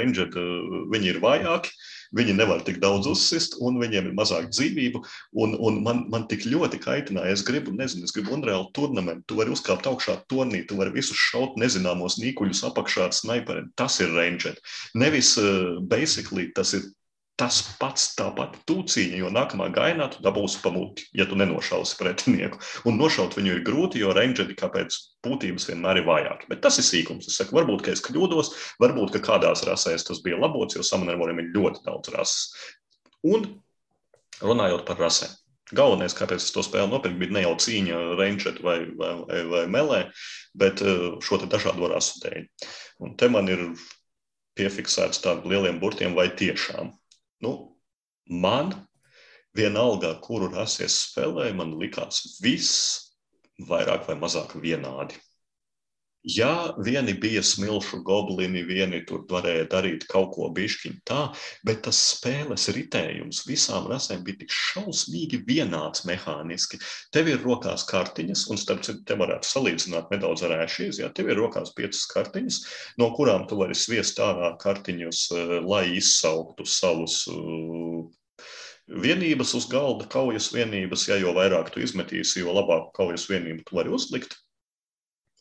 viņi 0.94 1.12
ir 1.12 1.20
vājāki, 1.20 1.74
viņi 2.16 2.36
nevar 2.38 2.64
tik 2.66 2.80
daudz 2.82 3.08
uzsist, 3.10 3.58
un 3.64 3.80
viņiem 3.82 4.10
ir 4.10 4.16
mazāk 4.18 4.50
dzīvību. 4.52 5.02
Un, 5.44 5.56
un 5.60 5.82
man, 5.86 6.04
man 6.12 6.28
tik 6.32 6.48
ļoti 6.50 6.82
kaitināja, 6.84 7.36
es 7.36 7.46
gribu, 7.46 7.74
nezinu, 7.76 8.08
es 8.08 8.16
gribu 8.16 8.34
unreāli 8.38 8.70
turnamentu. 8.78 9.28
Tu 9.30 9.40
vari 9.40 9.54
uzkāpt 9.54 9.90
augšā 9.90 10.20
turnī, 10.32 10.64
tu 10.68 10.80
vari 10.80 10.94
visus 10.96 11.20
šaut 11.30 11.60
nezināmos 11.62 12.20
nīkuļus 12.22 12.66
apakšā 12.72 13.10
ar 13.10 13.16
snaiperiem. 13.16 13.70
Tas 13.80 14.00
ir 14.04 14.14
rangeri. 14.16 14.58
Nevis 14.98 15.36
uh, 15.42 15.78
basically 15.92 16.50
tas 16.56 16.74
ir 16.78 16.90
tas 17.40 17.62
pats 17.80 18.10
tāpat 18.20 18.58
tūciņa, 18.68 19.20
jo 19.22 19.30
nākamā 19.32 19.70
gainā 19.72 20.10
tu 20.12 20.24
dabūsi 20.26 20.60
pamuti, 20.64 21.06
ja 21.16 21.26
tu 21.30 21.38
nenošausi 21.40 21.96
pretinieku. 22.00 22.60
Un 22.90 23.00
nošaut 23.00 23.38
viņu 23.38 23.54
ir 23.56 23.64
grūti, 23.68 24.02
jo 24.04 24.12
rangeri 24.16 24.58
kāpēc 24.60 24.98
būtības 25.26 25.70
vienmēr 25.72 26.02
ir 26.02 26.08
vājāki. 26.10 26.50
Bet 26.52 26.64
tas 26.66 26.82
ir 26.82 26.88
sīkums. 26.88 27.30
Es 27.32 27.40
saku, 27.40 27.56
varbūt, 27.56 27.86
ka 27.86 27.96
es 27.96 28.04
kļūdos, 28.04 28.52
varbūt, 28.84 29.16
ka 29.16 29.24
kādās 29.32 29.64
rasēs 29.68 30.08
tas 30.10 30.20
bija 30.26 30.40
labots, 30.42 30.76
jo 30.76 30.84
samanērvoriem 30.84 31.40
ir 31.46 31.52
ļoti 31.56 31.86
daudz 31.88 32.12
rases. 32.16 32.50
Un 33.28 33.48
runājot 34.44 34.84
par 34.88 35.00
rasēm. 35.00 35.32
Galvenais, 35.76 36.16
kāpēc 36.18 36.42
es 36.42 36.54
to 36.54 36.64
spēli 36.66 36.90
nopirku, 36.90 37.20
bija 37.22 37.36
ne 37.36 37.44
jau 37.44 37.54
cīņa 37.62 37.98
rangeru 38.18 38.64
vai, 38.66 38.78
vai, 38.98 39.12
vai, 39.30 39.42
vai 39.52 39.66
melē, 39.70 40.00
bet 40.58 40.82
eh, 40.82 41.04
šo 41.22 41.38
dažādo 41.46 41.92
rasu 41.92 42.24
dēļ. 42.24 42.48
Un 43.06 43.14
te 43.20 43.30
man 43.30 43.52
ir 43.54 43.68
piefiksēts 44.58 45.22
tādiem 45.24 45.54
lieliem 45.54 45.78
burtiem, 45.80 46.18
vai 46.18 46.28
tiešām 46.34 46.90
Nu, 47.44 47.54
man 48.30 48.74
vienalga, 49.56 50.14
kuru 50.24 50.52
rasi 50.54 50.86
es 50.88 50.98
spēlēju, 51.08 51.56
man 51.60 51.76
likās 51.80 52.22
viss 52.44 53.16
vairāk 53.70 54.08
vai 54.10 54.18
mazāk 54.20 54.56
vienādi. 54.60 55.18
Jā, 56.28 56.76
vieni 56.84 57.14
bija 57.16 57.40
smilšu 57.40 58.02
goblini, 58.04 58.60
vieni 58.68 58.98
tur 59.08 59.22
varēja 59.30 59.70
darīt 59.72 60.04
kaut 60.12 60.34
ko 60.34 60.50
bišķiņu 60.52 60.98
tā, 61.08 61.20
bet 61.64 61.86
tas 61.86 61.96
spēles 62.10 62.66
ritējums 62.76 63.46
visām 63.48 63.88
rasēm 63.88 64.26
bija 64.28 64.42
tik 64.42 64.52
šausmīgi 64.52 65.40
vienāds 65.48 66.04
mehāniski. 66.10 66.82
Tev 67.16 67.30
ir 67.32 67.40
rokās 67.40 67.86
kartiņas, 67.88 68.50
un 68.52 68.60
starp 68.60 68.84
citu, 68.84 69.06
te 69.08 69.16
varētu 69.16 69.48
salīdzināt 69.48 70.12
nedaudz 70.12 70.44
ar 70.44 70.58
ēšīs, 70.66 71.00
ja 71.00 71.08
tev 71.08 71.32
ir 71.32 71.40
rokās 71.40 71.72
piecas 71.78 72.04
kartiņas, 72.12 72.60
no 73.00 73.08
kurām 73.16 73.48
tu 73.48 73.56
vari 73.62 73.80
sviest 73.80 74.20
ārā 74.20 74.52
kartiņus, 74.60 75.24
eh, 75.32 75.56
lai 75.64 75.86
izsauktu 76.02 76.68
savus 76.68 77.22
eh, 77.32 78.04
vienības 79.08 79.56
uz 79.56 79.72
galda, 79.72 80.12
kaujas 80.12 80.52
vienības, 80.52 81.08
ja 81.08 81.16
jo 81.24 81.32
vairāk 81.40 81.72
tu 81.72 81.80
izmetīsi, 81.80 82.44
jo 82.44 82.60
labāk 82.60 82.92
kaujas 83.00 83.30
vienību 83.32 83.64
tu 83.64 83.80
vari 83.80 83.96
uzlikt. 83.96 84.36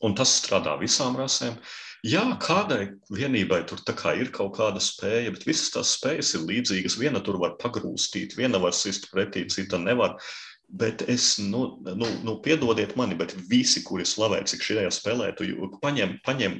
Un 0.04 0.14
tas 0.18 0.32
strādā 0.38 0.76
visām 0.78 1.16
rasēm. 1.18 1.58
Jā, 2.06 2.22
kādai 2.38 2.92
vienībai 3.10 3.64
tur 3.66 3.80
ir 4.14 4.28
kaut 4.30 4.52
kāda 4.54 4.78
spēja, 4.78 5.32
bet 5.34 5.46
visas 5.48 5.72
tās 5.74 5.96
spējas 5.98 6.34
ir 6.36 6.44
līdzīgas. 6.46 6.98
Viena 7.00 7.20
tur 7.20 7.40
var 7.42 7.56
pagrūstīt, 7.58 8.36
viena 8.38 8.58
var 8.62 8.72
sist 8.72 9.10
pretī, 9.10 9.48
cita 9.50 9.78
nevar. 9.78 10.14
Bet 10.68 11.02
es, 11.08 11.38
nu, 11.38 11.80
nu, 11.82 12.06
nu 12.22 12.36
piedodiet 12.44 12.94
mani, 12.94 13.16
bet 13.16 13.34
visi, 13.50 13.82
kuri 13.82 14.04
slavē, 14.06 14.44
cik 14.46 14.62
šajā 14.62 14.90
spēlē, 14.92 15.32
tu 15.34 15.48
paņem, 15.82 16.18
paņem 16.26 16.58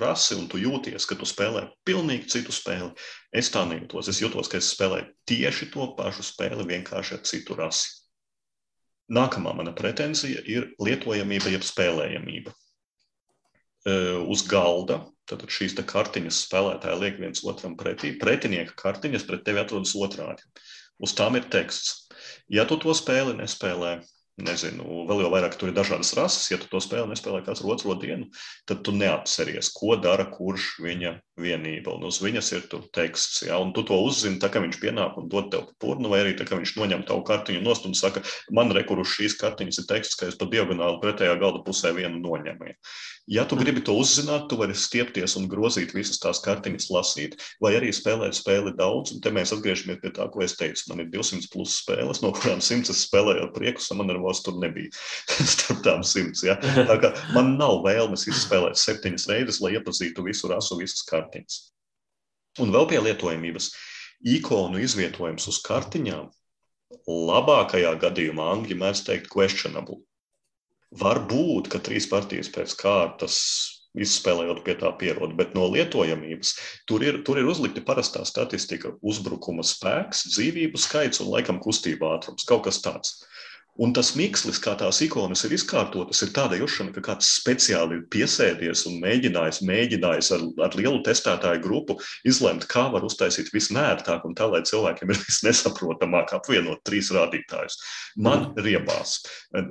rasi 0.00 0.38
un 0.38 0.46
tu 0.48 0.58
jūties, 0.62 1.04
ka 1.04 1.18
tu 1.18 1.28
spēlē 1.28 1.66
pilnīgi 1.84 2.30
citu 2.32 2.54
spēli. 2.54 2.94
Es 3.34 3.50
tā 3.52 3.66
nejūtos. 3.68 4.08
Es 4.08 4.22
jūtos, 4.22 4.48
ka 4.48 4.62
es 4.62 4.70
spēlēju 4.72 5.10
tieši 5.28 5.68
to 5.74 5.90
pašu 5.98 6.24
spēli, 6.24 6.64
vienkārši 6.70 7.18
ar 7.18 7.22
citu 7.28 7.58
rasi. 7.58 8.03
Nākamā 9.12 9.52
mana 9.56 9.74
pretenzija 9.76 10.40
ir 10.48 10.70
lietojamība, 10.80 11.52
jeb 11.52 11.66
spēlējamība. 11.66 12.54
Uz 14.32 14.46
galda 14.48 15.02
tad 15.28 15.44
šīs 15.48 15.76
kartiņas 15.88 16.40
spēlētāji 16.46 17.00
liek 17.00 17.20
viens 17.20 17.44
otram 17.44 17.76
pretī. 17.80 18.14
Pretinieka 18.20 18.76
kartiņas 18.80 19.26
pret 19.28 19.44
tevi 19.44 19.60
atrodas 19.60 19.94
otrādi. 19.96 20.44
Uz 21.00 21.14
tām 21.16 21.36
ir 21.36 21.48
teksts. 21.52 22.08
Ja 22.48 22.64
tu 22.68 22.78
to 22.80 22.94
spēli 22.96 23.34
nespēlē, 23.36 23.98
nezinu, 24.44 25.04
vēl 25.08 25.24
jau 25.24 25.30
vairāk 25.32 25.56
tur 25.58 25.70
ir 25.70 25.76
dažādas 25.76 26.14
rases. 26.16 26.48
Ja 26.52 26.58
tu 26.60 26.68
to 26.70 26.80
spēli 26.80 27.10
nespēlē 27.12 27.42
katru 27.46 27.72
otro 27.74 27.96
dienu, 28.00 28.28
tad 28.68 28.84
tu 28.86 28.94
neatceries, 28.96 29.72
ko 29.74 29.98
dara 30.00 30.28
kurš 30.32 30.74
viņa 30.84 31.16
vienība. 31.40 31.94
Un 31.96 32.06
uz 32.08 32.20
viņas 32.22 32.50
ir 32.54 32.66
tur 32.70 32.84
teksts, 32.94 33.42
ja, 33.48 33.58
un 33.62 33.72
tu 33.74 33.84
to 33.86 33.98
uzzini, 34.06 34.40
tā 34.42 34.50
kā 34.52 34.62
viņš 34.62 34.78
pienāk 34.82 35.18
un 35.20 35.28
dod 35.32 35.50
tev 35.52 35.66
purnu, 35.82 36.10
vai 36.12 36.22
arī 36.22 36.36
tā 36.38 36.46
kā 36.48 36.58
viņš 36.58 36.76
noņem 36.78 37.06
tavu 37.08 37.24
kartiņu 37.26 37.64
nost 37.64 37.88
un 37.88 37.96
saka, 37.98 38.22
man 38.54 38.72
rekur 38.76 39.02
uz 39.02 39.10
šīs 39.16 39.38
kartiņas 39.40 39.82
ir 39.82 39.88
teksts, 39.90 40.18
ka 40.20 40.30
es 40.30 40.38
pa 40.38 40.48
diagonāli 40.50 41.02
pretējā 41.02 41.34
galda 41.42 41.64
pusē 41.66 41.94
vienu 41.96 42.22
noņemu. 42.22 42.70
Ja. 42.70 42.78
Ja 43.26 43.46
tu 43.48 43.56
gribi 43.56 43.80
to 43.80 43.94
uzzināt, 43.96 44.50
tu 44.50 44.58
vari 44.60 44.74
stiepties 44.76 45.38
un 45.40 45.46
grozīt 45.48 45.94
visas 45.96 46.18
tās 46.20 46.42
kartiņas, 46.44 46.90
lasīt, 46.92 47.38
vai 47.62 47.72
arī 47.78 47.88
spēlēt 47.96 48.36
spēli 48.36 48.74
daudz. 48.76 49.14
Un 49.14 49.22
te 49.24 49.32
mēs 49.32 49.54
atgriežamies 49.54 50.02
pie 50.02 50.10
tā, 50.12 50.26
ko 50.28 50.42
es 50.44 50.52
teicu. 50.58 50.90
Man 50.90 51.00
ir 51.00 51.08
200 51.14 51.48
plus 51.52 51.78
spēles, 51.80 52.20
no 52.20 52.34
kurām 52.36 52.60
100 52.60 52.92
es 52.92 53.00
spēlēju 53.06 53.46
ar 53.46 53.52
prieku, 53.56 53.80
samanarvos 53.80 54.42
tur 54.44 54.58
nebija 54.60 54.92
starp 55.54 55.80
tām 55.86 56.04
100. 56.04 56.44
Ja? 56.44 56.58
Tā 56.60 56.98
kā 57.00 57.14
man 57.32 57.54
nav 57.56 57.80
vēlmes 57.86 58.26
izspēlēt 58.28 58.76
septiņas 58.82 59.26
reizes, 59.32 59.62
lai 59.64 59.72
iepazītu 59.78 60.26
visu 60.28 60.52
rasu, 60.52 60.76
visas 60.82 61.00
kartiņas. 61.08 61.23
Un 62.62 62.72
vēl 62.74 62.88
pie 62.90 63.00
lietojamības. 63.02 63.70
Ikonu 64.34 64.80
izvietojums 64.80 65.48
uz 65.50 65.60
kartiņām 65.66 66.30
labākajā 67.10 67.94
gadījumā 68.00 68.50
angļu 68.54 68.76
mēdz 68.80 69.04
teikt 69.08 69.30
questionable. 69.32 70.00
Var 70.94 71.24
būt, 71.30 71.68
ka 71.72 71.80
trīs 71.82 72.06
partijas 72.10 72.48
pēc 72.54 72.76
kārtas 72.78 73.38
izspēlējot 73.94 74.62
pie 74.66 74.74
tā 74.78 74.90
pierodu, 74.98 75.34
bet 75.38 75.54
no 75.54 75.66
lietojamības 75.70 76.54
tur 76.90 77.04
ir, 77.06 77.20
tur 77.26 77.38
ir 77.38 77.50
uzlikta 77.50 77.82
parastā 77.86 78.24
statistika, 78.26 78.94
uzbrukuma 79.02 79.62
spēks, 79.66 80.24
dzīvību 80.34 80.80
skaits 80.80 81.22
un 81.22 81.30
laikam 81.34 81.60
kustība 81.62 82.14
ātrums, 82.16 82.46
kaut 82.48 82.66
kas 82.66 82.80
tāds. 82.82 83.20
Un 83.74 83.90
tas 83.90 84.12
mikslis, 84.14 84.60
kā 84.62 84.76
tās 84.78 85.00
ikonas 85.02 85.40
ir 85.48 85.56
izkārtotas, 85.56 86.20
ir 86.22 86.30
tāda 86.36 86.54
jūšana, 86.60 86.92
ka 86.94 87.02
kāds 87.08 87.32
speciāli 87.40 87.96
ir 87.98 88.04
piesēdies 88.12 88.84
un 88.86 89.00
mēģinājis, 89.02 89.58
mēģinājis 89.66 90.30
ar, 90.36 90.44
ar 90.68 90.76
lielu 90.78 91.00
testētāju 91.02 91.62
grupu 91.64 91.96
izlemt, 92.22 92.68
kā 92.70 92.84
var 92.94 93.02
uztaisīt 93.06 93.50
visnērtāk 93.54 94.28
un 94.28 94.36
tā, 94.38 94.46
lai 94.52 94.62
cilvēkiem 94.68 95.10
ir 95.10 95.18
visnesaprotamāk 95.26 96.36
apvienot 96.38 96.84
trīs 96.86 97.10
rādītājus. 97.16 97.80
Man 98.14 98.52
mm. 98.52 98.62
riebās. 98.62 99.16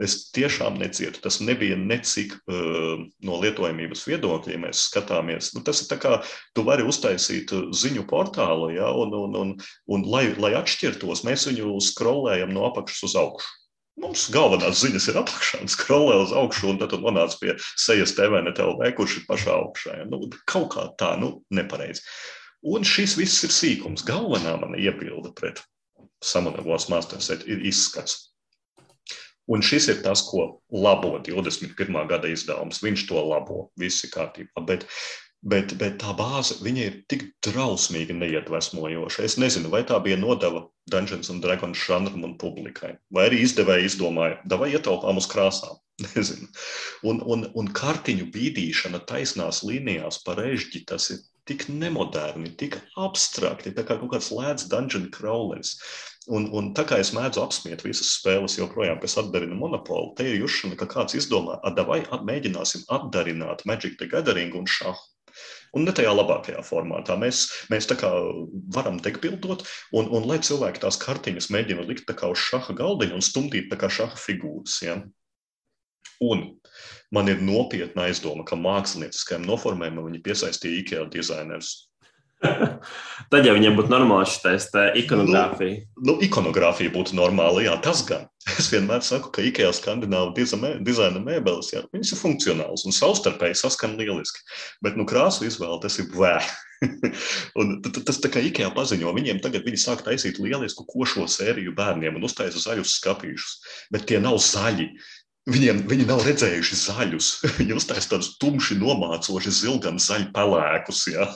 Es 0.03 0.17
tiešām 0.35 0.81
necietu. 0.83 1.23
Tas 1.23 1.39
nebija 1.39 1.79
necik 1.79 2.35
uh, 2.43 3.07
no 3.23 3.39
lietojamības 3.39 4.03
viedokļa, 4.09 4.57
ja 4.57 4.63
mēs 4.67 4.83
skatāmies. 4.89 5.53
Nu, 5.55 5.63
tas 5.63 5.79
ir 5.79 5.91
tā 5.95 6.01
kā 6.03 6.17
tu 6.51 6.67
vari 6.67 6.83
uztaisīt 6.83 7.55
ziņu 7.71 8.03
portālu, 8.11 8.73
ja, 8.75 8.91
un, 8.91 9.15
un, 9.15 9.41
un, 9.45 9.57
un 9.87 10.07
lai, 10.11 10.27
lai 10.35 10.57
atšķirtos, 10.59 11.23
mēs 11.23 11.47
viņu 11.53 11.79
skrolējam 11.87 12.51
no 12.51 12.67
apakšas 12.67 13.07
uz 13.07 13.21
augšu. 13.23 13.59
Mums 14.01 14.25
galvenās 14.33 14.79
ziņas 14.81 15.05
ir 15.11 15.19
apakšā, 15.21 15.59
skrolē 15.69 16.15
uz 16.23 16.31
augšu, 16.33 16.71
un 16.71 16.79
tad 16.81 16.95
nonāc 16.97 17.35
pie 17.37 17.53
sejas 17.61 18.15
TV, 18.17 18.41
ne 18.41 18.53
TV, 18.57 18.89
kurš 18.97 19.19
ir 19.19 19.27
pašā 19.27 19.53
augšā. 19.53 19.99
Ja? 19.99 20.07
Nu, 20.09 20.25
kaut 20.49 20.71
kā 20.73 20.87
tā, 20.97 21.13
nu, 21.21 21.35
nepareizi. 21.53 22.01
Un 22.73 22.87
šis 22.87 23.17
viss 23.19 23.43
ir 23.45 23.53
sīkums. 23.53 24.05
Galvenā 24.07 24.55
mana 24.61 24.79
iebilde 24.81 25.33
pret 25.37 25.61
Samanavos 26.23 26.87
Masterset 26.89 27.45
ir 27.45 27.61
izskats. 27.67 28.33
Un 29.51 29.59
šis 29.59 29.89
ir 29.91 29.99
tas, 30.05 30.21
ko 30.23 30.61
labo 30.71 31.17
21. 31.19 31.97
gada 32.07 32.29
izdevums. 32.31 32.79
Viņš 32.83 33.07
to 33.09 33.23
labo, 33.27 33.65
viss 33.79 34.05
ir 34.07 34.13
kārtībā. 34.13 34.63
Bet 34.63 34.87
Bet, 35.43 35.73
bet 35.75 35.97
tā 35.99 36.13
bāze 36.15 36.55
ir 36.71 37.01
tik 37.11 37.25
drausmīgi 37.43 38.15
neiedvesmojoša. 38.15 39.25
Es 39.27 39.35
nezinu, 39.35 39.67
vai 39.73 39.81
tā 39.83 39.97
bija 39.99 40.15
nodeva 40.15 40.61
Dungeons 40.87 41.29
and 41.33 41.43
Dragons 41.43 41.81
žanram 41.83 42.23
un 42.23 42.37
publikai, 42.39 42.93
vai 43.11 43.27
arī 43.27 43.41
izdevēji 43.43 43.89
izdomāja, 43.89 44.39
vai 44.47 44.71
ietaupām 44.71 45.19
uz 45.19 45.27
krāsām. 45.27 45.75
Nezinu. 46.03 46.47
Un, 47.05 47.19
un, 47.27 47.45
un 47.59 47.67
kartiņu 47.75 48.29
bīdīšana 48.33 49.03
taisnās 49.09 49.61
līnijās 49.67 50.23
par 50.23 50.39
ežģi, 50.41 50.85
tas 50.89 51.11
ir 51.13 51.19
tik 51.45 51.67
nemoderni, 51.67 52.55
tik 52.57 52.79
abstrakti, 52.95 53.75
tā 53.75 53.83
kā 53.83 53.99
kaut 53.99 54.15
kāds 54.15 54.31
lēts 54.31 54.71
dungeon 54.71 55.09
crawlers. 55.11 55.75
Un, 56.31 56.47
un 56.55 56.71
tā 56.71 56.85
kā 56.87 57.01
es 57.03 57.11
mēdzu 57.11 57.41
apsmiet 57.43 57.83
visas 57.83 58.13
spēles, 58.15 58.55
joprojām, 58.55 59.01
kas 59.03 59.17
atdarina 59.19 59.57
monopolu, 59.59 60.13
te 60.15 60.29
ir 60.29 60.39
jūšana, 60.39 60.79
ka 60.79 60.87
kāds 60.87 61.17
izdomā, 61.19 61.59
vai 61.83 61.99
mēģināsim 62.31 62.87
atdarināt 62.95 63.65
Magic 63.67 63.99
the 63.99 64.07
Gathering 64.07 64.55
un 64.55 64.69
šahu. 64.69 65.03
Un 65.73 65.87
ne 65.87 65.93
tajā 65.95 66.11
labākajā 66.13 66.61
formātā. 66.67 67.15
Mēs, 67.17 67.47
mēs 67.73 67.87
tā 67.89 67.97
kā 67.97 68.09
varam 68.75 68.99
degpildot, 69.01 69.63
un, 69.97 70.09
un 70.13 70.27
lai 70.29 70.37
cilvēki 70.45 70.83
tās 70.83 70.99
kartiņas 71.01 71.49
mēģina 71.53 71.85
likt 71.87 72.05
tā 72.09 72.13
kā 72.17 72.29
uz 72.29 72.41
šaha 72.43 72.75
galdiņu 72.77 73.17
un 73.17 73.25
stumdīt 73.25 73.71
tā 73.71 73.79
kā 73.81 73.89
šaha 73.89 74.19
figūras. 74.19 74.77
Ja? 74.85 74.99
Un 76.21 76.45
man 77.13 77.31
ir 77.31 77.41
nopietna 77.41 78.05
aizdoma, 78.09 78.45
ka 78.45 78.59
mākslinieckajam 78.59 79.47
noformējumam 79.49 80.11
viņi 80.11 80.21
piesaistīja 80.27 80.83
IKEA 80.83 81.07
dizainerus. 81.13 81.73
Tad 83.31 83.47
jau 83.47 83.53
viņiem 83.55 83.77
būtu 83.77 83.91
normāli 83.91 84.27
šis 84.29 84.67
ikonogrāfija. 85.01 85.79
Nu, 85.97 86.11
nu, 86.11 86.15
ikonogrāfija 86.25 86.93
būtu 86.93 87.17
normāla, 87.17 87.63
jā, 87.65 87.77
tas 87.83 88.03
gan. 88.07 88.27
Es 88.59 88.67
vienmēr 88.73 88.99
saku, 89.05 89.31
ka 89.31 89.43
IKEA 89.47 89.69
skandināvu 89.71 90.33
dizaina 90.35 91.21
mēbeles, 91.23 91.71
jā, 91.71 91.85
viņas 91.95 92.11
ir 92.11 92.19
funkcionāls 92.19 92.83
un 92.83 92.95
savstarpēji 92.95 93.55
saskan 93.61 93.95
lieliski. 93.99 94.43
Bet, 94.83 94.99
nu, 94.99 95.07
krāsu 95.07 95.47
izvēle 95.47 95.79
tas 95.85 95.95
ir 96.03 96.09
vē. 96.11 96.35
un 97.59 97.77
tas 97.81 98.19
tā 98.19 98.31
kā 98.33 98.43
IKEA 98.43 98.69
paziņo, 98.75 99.13
viņiem 99.15 99.39
tagad 99.43 99.63
viņi 99.63 99.79
sāk 99.79 100.03
taisīt 100.03 100.41
lielisku 100.43 100.83
košo 100.89 101.23
sēriju 101.31 101.71
bērniem 101.77 102.19
un 102.19 102.27
uztaisa 102.27 102.59
zaļus 102.59 102.97
skapīšus, 102.99 103.53
bet 103.95 104.09
tie 104.11 104.19
nav 104.23 104.41
zaļi. 104.43 104.89
Viņiem, 105.43 105.81
viņi 105.91 106.05
nav 106.07 106.21
redzējuši 106.23 106.77
zaļus. 106.79 107.29
Viņi 107.57 107.75
uztaisīja 107.75 108.13
tādus 108.13 108.29
tumši 108.39 108.77
nomācoši, 108.79 109.51
zilgan 109.51 109.99
zaļu 109.99 110.29
pelēkus, 110.35 111.01
ja? 111.11 111.27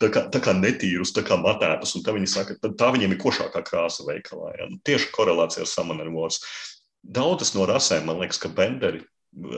tā, 0.00 0.08
kā, 0.14 0.24
tā 0.32 0.40
kā 0.40 0.54
netīrus, 0.56 1.12
tā 1.12 1.24
kā 1.26 1.36
matētus. 1.40 1.92
Tā 2.06 2.14
viņi 2.16 2.30
saka, 2.32 2.56
tā 2.56 2.88
viņiem 2.94 3.12
ir 3.12 3.20
košākā 3.20 3.60
krāsa 3.66 4.06
veikalā. 4.08 4.54
Ja? 4.56 4.70
Nu, 4.70 4.80
tieši 4.88 5.12
korelācija 5.12 5.66
ar 5.66 5.68
Samanervors. 5.68 6.40
Daudzas 7.04 7.52
no 7.56 7.68
rasēm, 7.68 8.08
man 8.08 8.22
liekas, 8.22 8.40
ka 8.40 8.48
benderi 8.52 9.04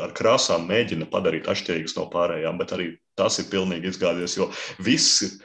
ar 0.03 0.11
krāsām 0.19 0.67
mēģina 0.69 1.07
padarīt 1.11 1.47
atšķirīgas 1.49 1.95
no 1.97 2.09
pārējām, 2.13 2.59
bet 2.61 2.75
arī 2.75 2.89
tas 3.19 3.39
ir 3.39 3.49
pilnīgi 3.55 3.89
izgāzies, 3.93 4.35
jo 4.37 4.51
viss 4.83 5.23
ir 5.29 5.39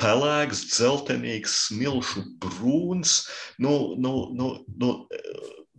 pelēks, 0.00 0.66
dzeltenīgs, 0.74 1.56
smilšu 1.70 2.24
brūns. 2.42 3.22
Nu, 3.64 3.94
nu, 3.96 4.14
nu, 4.36 4.50
nu, 4.80 4.92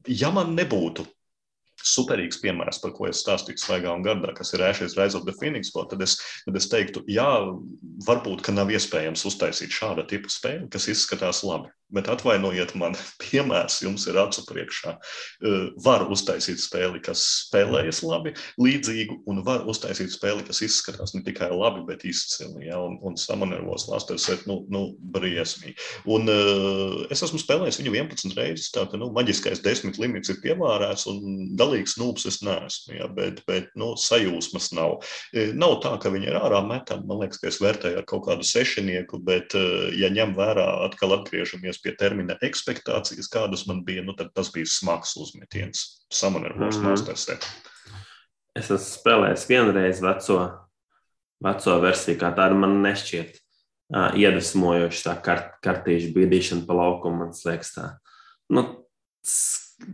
ja 0.10 0.34
man 0.34 0.57
nebūtu 0.57 1.06
superīgs 1.85 2.39
piemērs, 2.41 2.79
par 2.83 2.93
ko 2.95 3.07
es 3.09 3.21
stāstīju 3.23 3.61
svaigā 3.61 3.93
un 3.93 4.03
gardā, 4.05 4.33
kas 4.37 4.53
ir 4.55 4.63
ēšies 4.65 4.97
Rise 4.99 5.17
of 5.19 5.27
the 5.27 5.35
Phoenix, 5.37 5.71
tad 5.75 6.01
es, 6.01 6.17
tad 6.45 6.57
es 6.59 6.69
teiktu, 6.71 7.03
jā, 7.11 7.29
varbūt, 8.07 8.43
ka 8.45 8.55
nav 8.55 8.73
iespējams 8.73 9.25
uztaisīt 9.29 9.73
šāda 9.75 10.07
tipa 10.09 10.31
spēli, 10.31 10.69
kas 10.73 10.89
izskatās 10.91 11.43
labi. 11.45 11.69
Bet 11.93 12.07
atvainojiet, 12.09 12.73
man 12.79 12.95
piemērs 13.23 13.81
jums 13.85 14.07
ir 14.09 14.17
acu 14.17 14.43
priekšā. 14.49 14.95
Var 15.85 16.05
uztaisīt 16.11 16.61
spēli, 16.63 17.01
kas 17.05 17.23
spēlējas 17.45 18.01
labi, 18.05 18.33
līdzīgu, 18.61 19.21
un 19.29 19.43
var 19.45 19.67
uztaisīt 19.69 20.13
spēli, 20.15 20.45
kas 20.47 20.63
izskatās 20.65 21.13
ne 21.15 21.21
tikai 21.25 21.51
labi, 21.53 21.83
bet 21.87 22.05
izcili. 22.07 22.67
Ja? 22.69 22.79
Un, 22.81 22.97
un 23.05 23.17
Samanervos 23.19 23.87
Lasters 23.91 24.27
ir 24.33 24.41
nu, 24.49 24.63
nu, 24.73 24.83
briesmīgi. 25.15 25.77
Un 26.09 26.31
uh, 26.31 27.05
es 27.13 27.21
esmu 27.25 27.39
spēlējis 27.41 27.79
viņu 27.83 27.93
11 27.93 28.35
reizes, 28.39 28.71
tā 28.73 28.87
ka 28.89 28.99
nu, 28.99 29.11
maģiskais 29.15 29.61
desmit 29.65 29.99
limits 30.01 30.33
ir 30.33 30.41
pievārēts, 30.43 31.05
un 31.11 31.53
galīgs 31.59 31.99
nūps 32.01 32.25
es 32.31 32.41
neesmu. 32.45 32.97
Ja? 32.97 33.11
Bet, 33.13 33.43
bet 33.49 33.69
nu, 33.77 33.93
sajūsmas 33.99 34.71
nav. 34.75 34.97
Nav 35.55 35.77
tā, 35.85 35.93
ka 36.01 36.09
viņi 36.13 36.31
ir 36.31 36.39
ārā 36.41 36.63
metami. 36.65 37.05
Man 37.05 37.21
liekas, 37.21 37.39
ka 37.41 37.51
es 37.51 37.61
vērtēju 37.61 38.01
ar 38.01 38.09
kaut 38.09 38.25
kādu 38.25 38.47
sešinieku, 38.47 39.21
bet, 39.25 39.53
ja 39.99 40.09
ņem 40.11 40.33
vērā, 40.37 40.65
atkal 40.87 41.13
atgriežamies 41.19 41.74
atgriežamies 41.76 41.81
pie 41.84 41.95
termina 41.97 42.35
ekspektācijas, 42.41 43.30
kādas 43.30 43.68
man 43.68 43.84
bija, 43.85 44.03
nu, 44.03 44.15
tad 44.15 44.34
tas 44.34 44.52
bija 44.52 44.65
smags 44.65 45.15
uzmetiens. 45.18 46.06
Samanarvos 46.11 46.77
mm. 46.77 46.85
Mastersē. 46.85 47.38
Es 48.56 48.69
esmu 48.69 48.77
spēlējis 48.80 49.47
vienreiz 49.49 50.02
veco, 50.02 50.39
veco 51.43 51.80
versiju, 51.81 52.19
kā 52.19 52.31
tāda 52.35 52.56
man 52.56 52.81
nešķiet 52.84 53.35
uh, 53.35 54.15
iedvesmojoša 54.15 55.03
tā 55.10 55.15
kart, 55.22 55.57
kartīšu 55.64 56.14
bīdīšana 56.15 56.65
pa 56.65 56.73
laukumu, 56.73 57.26
man 57.26 57.34
liekas 57.35 57.73
tā. 57.76 57.89
Nu, 58.49 58.68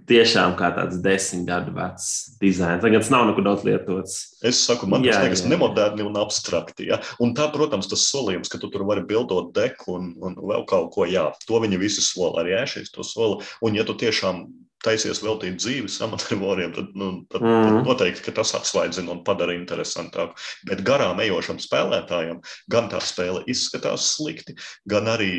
tiešām 0.10 0.53
kā 0.60 0.70
tāds 0.76 0.99
desmit 1.03 1.48
gadu 1.48 1.74
vecs 1.76 2.08
dizains. 2.41 2.82
Tagad 2.84 3.03
tas 3.03 3.12
nav 3.14 3.26
neko 3.30 3.44
daudz 3.45 3.66
lietots. 3.68 4.18
Es 4.45 4.62
saku, 4.68 4.90
man 4.90 5.06
jā, 5.06 5.16
tas 5.16 5.26
liekas 5.26 5.44
nemoderni 5.49 6.06
un 6.06 6.20
abstrakti. 6.22 6.88
Ja? 6.91 7.02
Un 7.24 7.34
tā, 7.38 7.48
protams, 7.53 7.90
tas 7.91 8.06
solījums, 8.12 8.52
ka 8.52 8.62
tu 8.62 8.70
tur 8.74 8.86
vari 8.88 9.03
bildot 9.08 9.52
deku 9.58 9.98
un, 9.98 10.12
un 10.22 10.38
vēl 10.38 10.66
kaut 10.70 10.91
ko, 10.95 11.08
jā, 11.10 11.30
to 11.48 11.62
viņi 11.64 11.82
visi 11.82 12.03
sola. 12.06 12.44
Arī 12.44 12.56
ēšies 12.62 12.94
to 12.94 13.06
sola. 13.08 13.41
Un 13.66 13.78
ja 13.78 13.88
tu 13.88 13.98
tiešām 13.98 14.45
taisies 14.86 15.22
veltīt 15.24 15.60
dzīvi 15.62 15.91
amatoriem, 16.06 16.74
tad, 16.76 16.90
nu, 16.98 17.12
tad, 17.32 17.44
mm. 17.44 17.68
tad 17.68 17.90
noteikti 17.90 18.34
tas 18.36 18.53
atsvaidzina 18.58 19.14
un 19.16 19.24
padara 19.28 19.56
interesantāku. 19.58 20.36
Bet 20.70 20.84
garām 20.88 21.22
ejošam 21.24 21.62
spēlētājam 21.62 22.41
gan 22.72 22.90
tā 22.91 23.02
spēle 23.03 23.44
izskatās 23.52 24.10
slikti, 24.16 24.58
gan 24.90 25.10
arī 25.12 25.32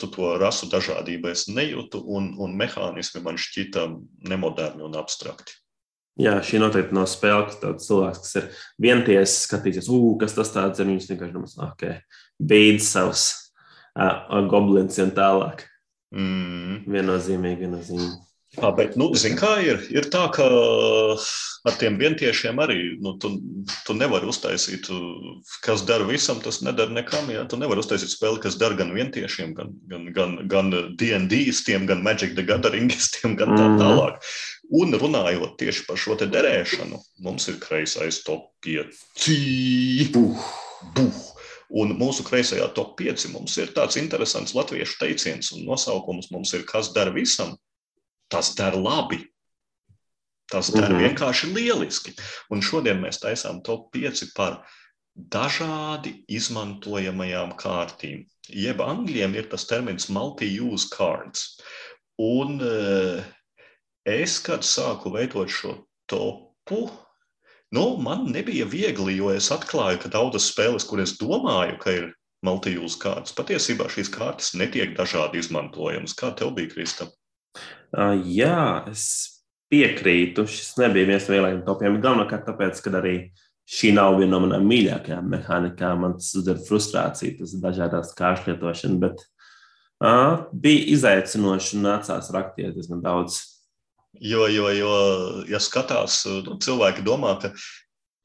tu 0.00 0.10
to 0.14 0.34
rasu 0.40 0.70
dažādību 0.72 1.32
es 1.32 1.48
nejūtu, 1.50 2.00
un, 2.16 2.32
un 2.40 2.56
mehānismi 2.58 3.24
man 3.24 3.40
šķita 3.40 3.88
nemoderni 4.30 4.86
un 4.86 4.98
abstrakti. 5.00 5.58
Jā, 6.20 6.36
šī 6.46 6.60
noteikti 6.62 6.94
nav 6.94 7.08
spēle, 7.10 7.48
kas 7.50 7.88
cilvēks, 7.88 8.20
kas 8.22 8.36
ir 8.38 8.44
vienties, 8.78 9.32
skatīsies, 9.48 9.88
kas 10.20 10.36
tas 10.36 10.52
tāds 10.54 10.78
ir. 10.78 10.86
Viņš 10.86 11.08
vienkārši 11.10 11.34
domās, 11.34 11.56
ok, 11.58 11.82
beidz 12.38 12.86
savus 12.86 13.24
uh, 13.98 14.44
goblins 14.50 15.00
un 15.02 15.10
tālāk. 15.16 15.64
Mm. 16.14 16.84
Viennozīmīgi, 16.86 17.64
viennozīmīgi. 17.64 18.20
Jā, 18.54 18.70
bet, 18.76 18.94
nu, 19.00 19.08
zin, 19.18 19.34
kā 19.38 19.56
ir, 19.66 19.80
ir 19.90 20.06
tā, 20.14 20.28
ka 20.34 20.44
ar 21.66 21.76
tiem 21.80 21.96
vientiešiem 21.98 22.60
arī 22.62 22.78
nu, 23.02 23.16
tu, 23.18 23.32
tu 23.86 23.96
nevari 23.96 24.28
uztaisīt, 24.30 24.86
kas 25.64 25.82
dara 25.88 26.06
visam, 26.06 26.38
tas 26.44 26.60
nedara 26.62 26.94
nekam. 26.94 27.30
Ja? 27.34 27.42
Tu 27.50 27.58
nevari 27.58 27.82
uztaisīt 27.82 28.12
spēli, 28.12 28.42
kas 28.44 28.58
dara 28.60 28.78
gan 28.78 28.94
vientiešiem, 28.94 29.56
gan, 29.58 29.74
gan, 29.90 30.06
gan, 30.14 30.36
gan 30.50 30.70
DNDistiem, 31.00 31.88
gan 31.90 32.04
Magic 32.06 32.36
the 32.38 32.46
Gatheringistiem, 32.46 33.34
gan 33.40 33.56
tā 33.56 33.66
mhm. 33.66 33.80
tālāk. 33.82 34.32
Un 34.74 34.96
runājot 35.02 35.58
tieši 35.60 35.84
par 35.88 36.00
šo 36.00 36.16
te 36.20 36.30
derēšanu, 36.30 37.02
mums 37.26 37.50
ir 37.50 37.60
kreisais 37.62 38.22
top 38.26 38.52
5. 38.64 40.10
Buh, 40.14 40.50
buh. 40.96 41.22
Un 41.74 41.96
mūsu 41.98 42.22
kreisajā 42.22 42.68
top 42.76 42.94
5 43.00 43.32
mums 43.32 43.56
ir 43.58 43.72
tāds 43.74 43.98
interesants 43.98 44.54
latviešu 44.54 45.00
teiciens, 45.00 45.50
un 45.56 45.64
nosaukums 45.66 46.30
mums 46.30 46.52
ir 46.54 46.62
Kas 46.68 46.92
dara 46.94 47.10
visam, 47.10 47.56
tas 48.28 48.54
dara 48.58 48.78
labi. 48.80 49.22
Tas 50.50 50.70
dara 50.70 50.88
mm 50.88 51.00
-hmm. 51.00 51.08
vienkārši 51.08 51.52
lieliski. 51.54 52.12
Un 52.50 52.62
šodien 52.62 53.00
mēs 53.00 53.20
taisām 53.20 53.62
top 53.64 53.90
5 53.96 54.32
par 54.36 54.60
dažādi 55.14 56.24
izmantojamajām 56.28 57.54
kārtīm. 57.56 58.26
Jeb 58.48 58.80
angļiem 58.80 59.34
ir 59.34 59.48
tas 59.48 59.66
termins 59.66 60.08
multi-use 60.08 60.90
cards. 60.96 61.60
Un 62.18 62.60
uh, 62.60 63.24
es, 64.04 64.38
kad 64.38 64.66
sāku 64.66 65.14
veidot 65.14 65.50
šo 65.50 65.86
topu, 66.06 66.90
nu, 67.74 67.96
man 67.96 68.26
nebija 68.34 68.66
viegli, 68.66 69.16
jo 69.16 69.30
es 69.30 69.50
atklāju, 69.54 70.02
ka 70.02 70.08
daudzas 70.12 70.50
spēles, 70.52 70.86
kuras 70.86 71.16
domāju, 71.18 71.78
ka 71.80 71.90
ir 71.90 72.12
multi-use 72.44 73.00
kārtas, 73.00 73.34
patiesībā 73.34 73.88
šīs 73.88 74.12
kārtas 74.12 74.52
netiek 74.54 74.92
dažādi 74.98 75.40
izmantojamas. 75.40 76.14
Kā 76.18 76.34
tev 76.36 76.52
bija, 76.58 76.74
Krista? 76.74 77.08
Uh, 77.94 78.16
jā, 78.26 78.82
es 78.90 79.04
piekrītu. 79.70 80.46
Šis 80.50 80.74
nebija 80.80 81.12
viens 81.12 81.28
no 81.28 81.36
lielākajiem 81.36 81.64
topiem. 81.66 82.00
Galvenokārt 82.02 82.46
tāpēc, 82.48 82.80
ka 82.82 82.92
arī 82.98 83.14
šī 83.70 83.94
nav 83.96 84.18
viena 84.18 84.34
no 84.34 84.42
manām 84.44 84.66
mīļākajām 84.68 85.30
mehānikām. 85.32 86.02
Man 86.04 86.18
tas 86.18 86.32
uzdara 86.40 86.62
frustrāciju, 86.66 87.38
tas 87.40 87.54
ir 87.54 87.62
dažādās 87.62 88.12
kāršu 88.18 88.50
lietošana, 88.50 89.00
bet 89.06 89.24
uh, 90.04 90.44
bija 90.52 90.88
izaicinoši 90.96 91.78
un 91.78 91.88
nācās 91.88 92.32
rakties 92.34 92.74
diezgan 92.76 93.04
daudz. 93.04 93.40
Jo, 94.22 94.44
jo, 94.46 94.68
jo 94.70 94.92
ja 95.50 95.58
skatās, 95.58 96.20
nu, 96.46 96.54
cilvēki 96.62 97.02
domā, 97.06 97.32
ka 97.42 97.50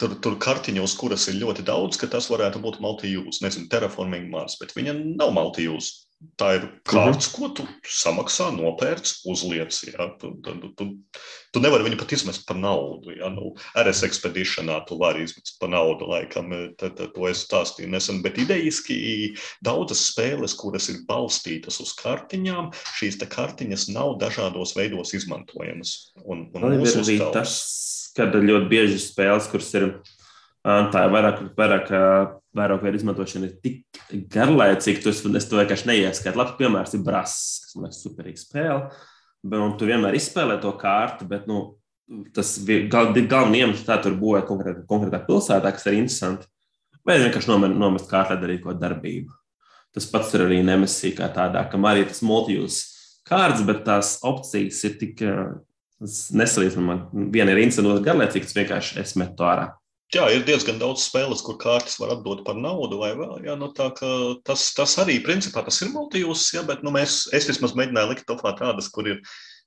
tur, 0.02 0.14
tur 0.22 0.36
kartiņa, 0.41 0.84
uz 0.86 0.94
kuras 0.98 1.26
ir 1.32 1.40
ļoti 1.41 1.66
daudz, 1.66 1.98
ka 1.98 2.10
tas 2.12 2.30
varētu 2.30 2.62
būt 2.62 2.78
multi-use, 2.84 3.41
nezinu, 3.46 3.70
terraforming 3.72 4.30
Mars, 4.30 4.60
bet 4.62 4.76
viņa 4.78 4.94
nav 5.18 5.34
multi-use. 5.34 6.09
Tā 6.40 6.50
ir 6.58 6.66
kārts, 6.84 7.30
ko 7.32 7.48
tu 7.56 7.64
samaksā, 7.88 8.50
nopērc, 8.52 9.08
uzliec. 9.32 9.72
Ja? 9.88 10.10
Tu, 10.20 10.34
tu, 10.44 10.72
tu, 10.76 10.88
tu 11.56 11.62
nevari 11.64 11.86
viņu 11.86 12.00
pat 12.02 12.12
izmest 12.18 12.44
par 12.48 12.58
naudu. 12.60 13.14
Ja? 13.16 13.30
Nu, 13.32 13.54
RS 13.80 14.04
ekspedīcijā 14.10 14.82
tu 14.90 14.98
vari 15.00 15.24
izmest 15.24 15.56
par 15.62 15.72
naudu, 15.72 16.10
laikam, 16.12 16.52
tad, 16.80 16.98
tad 17.00 17.14
to 17.16 17.30
es 17.30 17.46
stāstīju 17.46 17.91
nesen. 17.94 18.20
Bet 18.26 18.40
idejiski 18.44 19.00
daudzas 19.64 20.04
spēles, 20.10 20.58
kuras 20.60 20.90
ir 20.91 21.00
balstītas 21.08 21.80
uz 21.80 21.96
kartiņām, 22.02 22.74
šīs 23.00 23.22
kartiņas 23.24 23.88
nav 23.96 24.18
dažādos 24.20 24.76
veidos 24.76 25.16
izmantojamas. 25.16 25.96
Un, 26.26 26.50
un 26.52 26.82
ir 26.82 27.00
arī 27.00 27.20
tas, 27.32 27.56
kad 28.20 28.36
ļoti 28.36 28.68
bieži 28.76 29.00
spēles, 29.08 29.48
kuras 29.52 29.72
ir 29.80 29.91
tā 30.68 31.08
ir 31.08 31.16
vairāk, 31.16 31.44
vairāk, 31.56 31.96
vairāk 32.58 32.84
veidu 32.84 33.00
izmantošana, 33.00 33.50
ir 33.50 33.58
tik 33.64 34.30
garlaicīga, 34.34 35.04
ka 35.04 35.12
es, 35.12 35.22
es 35.42 35.48
to 35.50 35.60
vienkārši 35.60 35.90
neieskatu. 35.90 36.40
Labs 36.40 36.58
piemērs 36.60 36.96
ir 36.98 37.04
Brass, 37.06 37.60
kas 37.66 37.76
man 37.78 37.88
liekas 37.88 38.04
superīga 38.06 38.42
spēle. 38.42 38.80
Un 39.56 39.76
tu 39.80 39.88
vienmēr 39.88 40.18
izspēlē 40.18 40.58
to 40.64 40.72
kārtu, 40.80 41.28
bet 41.30 41.46
nu, 41.48 41.62
tas 42.36 42.56
gal, 42.66 43.14
galvenais 43.16 43.62
iemesls 43.62 43.86
tā 43.88 44.00
tur 44.04 44.18
būvēt 44.20 44.50
konkrētā, 44.50 44.84
konkrētā 44.90 45.22
pilsētā, 45.28 45.72
kas 45.76 45.88
ir 45.88 46.00
interesanti. 46.02 46.50
Vai 47.08 47.20
vienkārši 47.22 47.56
nomest 47.70 48.10
kārtā 48.12 48.36
darīt 48.40 48.66
kaut 48.66 48.82
darbību. 48.82 49.32
Tas 49.96 50.06
pats 50.10 50.34
ir 50.38 50.46
arī 50.46 50.60
nemesī 50.66 51.16
kā 51.18 51.30
tādā, 51.34 51.64
kam 51.72 51.88
arī 51.90 52.04
tas 52.10 52.22
multijūs 52.26 52.82
kārts, 53.30 53.64
bet 53.66 53.86
tās 53.88 54.18
opcijas 54.26 54.84
ir 54.86 54.98
tik 55.00 55.24
nesalīdzināmas. 56.00 57.10
Viena 57.34 57.54
ir 57.54 57.64
interesanta, 57.64 57.96
otra 57.96 58.12
garlaicīga, 58.12 58.50
tas 58.50 58.58
vienkārši 58.58 59.00
es 59.02 59.16
metu 59.20 59.48
ārā. 59.48 59.72
Jā, 60.10 60.23
ir 60.34 60.41
diezgan 60.41 60.80
daudz 60.81 61.03
spēles, 61.06 61.44
kur 61.45 61.60
kārtas 61.61 61.99
var 62.02 62.15
atdot 62.15 62.41
par 62.45 62.57
naudu 62.57 62.98
vai 62.98 63.11
vēl. 63.14 63.44
Jā, 63.45 63.53
nu 63.60 63.68
tā, 63.77 63.91
tas, 64.48 64.64
tas 64.73 64.95
arī 65.03 65.19
principā 65.22 65.61
tas 65.65 65.77
ir 65.86 65.91
multijūs, 65.94 66.48
jā, 66.56 66.64
bet 66.65 66.81
nu, 66.86 66.94
mēs, 66.95 67.27
es 67.36 67.45
vismaz 67.52 67.76
mēģināju 67.77 68.15
likt 68.15 68.26
topā 68.30 68.56
tādas, 68.57 68.88
kur 68.90 69.06
ir 69.11 69.19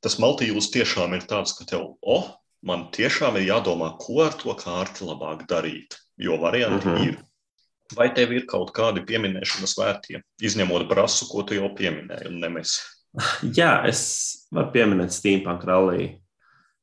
tas 0.03 0.19
multijūs 0.19 0.73
tiešām 0.75 1.15
ir 1.15 1.29
tāds, 1.31 1.55
ka 1.55 1.67
tev, 1.71 1.93
oh, 2.03 2.33
man 2.67 2.89
tiešām 2.95 3.39
ir 3.39 3.53
jādomā, 3.53 3.93
ko 4.03 4.25
ar 4.27 4.35
to 4.41 4.55
kārti 4.59 5.07
labāk 5.07 5.47
darīt, 5.51 5.95
jo 6.19 6.41
varianti 6.43 6.89
mm 6.89 6.97
-hmm. 6.97 7.07
ir. 7.13 7.23
Vai 7.95 8.09
tev 8.15 8.33
ir 8.33 8.47
kaut 8.47 8.73
kādi 8.75 9.05
pieminēšanas 9.07 9.77
vērtie, 9.79 10.23
izņemot 10.43 10.89
brasu, 10.89 11.29
ko 11.31 11.43
tu 11.43 11.55
jau 11.55 11.71
pieminēji 11.71 12.27
un 12.27 12.41
nemes? 12.41 12.81
Jā, 13.59 13.87
es 13.87 14.03
varu 14.51 14.73
pieminēt 14.73 15.13
Steampunk 15.13 15.65
Rally 15.65 16.22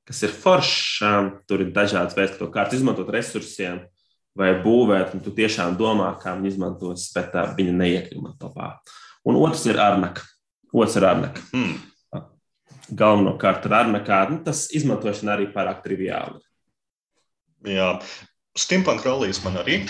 kas 0.09 0.23
ir 0.25 0.33
foršs. 0.33 1.03
Tur 1.49 1.63
ir 1.63 1.71
dažādas 1.75 2.17
veids, 2.17 2.33
kā 2.35 2.41
to 2.41 2.49
kārtu 2.53 2.79
izmantot 2.79 3.11
resursiem 3.13 3.83
vai 4.39 4.53
būvēt, 4.63 5.13
un 5.15 5.23
tu 5.23 5.33
tiešām 5.35 5.75
domā, 5.77 6.09
kā 6.21 6.35
viņi 6.37 6.53
izmantos, 6.53 7.09
bet 7.15 7.31
tā, 7.33 7.45
viņa 7.57 7.75
neiekļūst 7.75 8.37
topā. 8.41 8.71
Un 9.27 9.37
otrs 9.39 9.65
ir 9.67 9.81
Arnaka. 9.83 10.25
Otrs 10.71 10.97
ir 10.99 11.07
Arnaka. 11.09 11.43
Hmm. 11.51 11.77
Galvenokārt 12.89 13.67
ar 13.69 13.75
Arnakā 13.83 14.21
nu, 14.31 14.39
tas 14.45 14.67
izmantošana 14.73 15.35
arī 15.35 15.49
pārāk 15.53 15.83
triviāli. 15.85 16.39
Jā, 17.67 17.91
Steampunk 18.57 19.05
rallijas 19.05 19.43
man 19.43 19.59
arī 19.61 19.83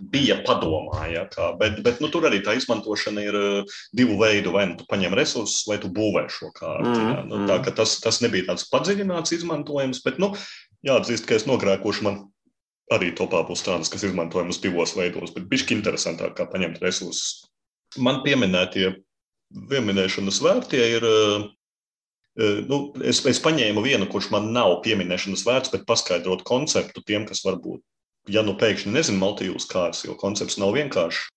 bija 0.00 0.38
padomā. 0.46 1.04
Ja, 1.12 1.26
kā, 1.30 1.50
bet 1.60 1.80
bet 1.84 2.00
nu, 2.00 2.08
tur 2.12 2.26
arī 2.28 2.40
tā 2.44 2.54
izmantošana 2.58 3.24
ir 3.24 3.36
uh, 3.36 3.76
divu 3.96 4.16
veidu. 4.20 4.54
Vai 4.56 4.66
nu 4.70 4.78
tu 4.80 4.86
paņem 4.90 5.14
resursus, 5.18 5.66
vai 5.68 5.78
tu 5.82 5.92
būvē 5.92 6.26
šo 6.32 6.50
kārtu. 6.56 6.94
Mm, 6.94 7.12
ja. 7.12 7.22
nu, 7.28 7.42
tā, 7.50 7.60
tas, 7.76 7.98
tas 8.02 8.20
nebija 8.24 8.50
tāds 8.50 8.66
padziļināts 8.72 9.36
izmantojums, 9.36 10.02
bet 10.06 10.20
nu, 10.22 10.32
jāatzīst, 10.86 11.28
ka 11.28 11.38
es 11.38 11.48
nogrēkošu 11.50 12.06
man. 12.08 12.20
Arī 12.90 13.12
topā 13.14 13.44
būs 13.46 13.60
tādas, 13.62 13.86
kas 13.86 14.02
izmantojamas 14.02 14.58
divos 14.58 14.96
veidos, 14.98 15.30
bet 15.30 15.44
bišķi 15.46 15.76
interesantāk, 15.76 16.32
kā 16.34 16.48
paņemt 16.50 16.80
resursus. 16.82 17.44
Man 18.02 18.24
pieminētie 18.24 18.96
pieminēšanas 19.70 20.40
vērtie 20.42 20.82
ir. 20.96 21.06
Nu, 22.40 22.78
es, 23.04 23.20
es 23.28 23.40
paņēmu 23.44 23.82
vienu, 23.84 24.06
kurš 24.08 24.30
man 24.32 24.48
nav 24.54 24.78
pieminēšanas 24.84 25.42
vērts, 25.44 25.72
bet 25.74 25.84
paskaidrot 25.88 26.44
konceptu 26.48 27.02
tiem, 27.04 27.26
kas 27.28 27.42
varbūt, 27.44 27.82
ja 28.32 28.40
nu 28.46 28.54
pēkšņi 28.56 28.94
nezina 28.94 29.20
Maltijas 29.20 29.68
kārtas, 29.68 30.06
jo 30.06 30.16
koncepts 30.20 30.56
nav 30.60 30.72
vienkāršs. 30.78 31.28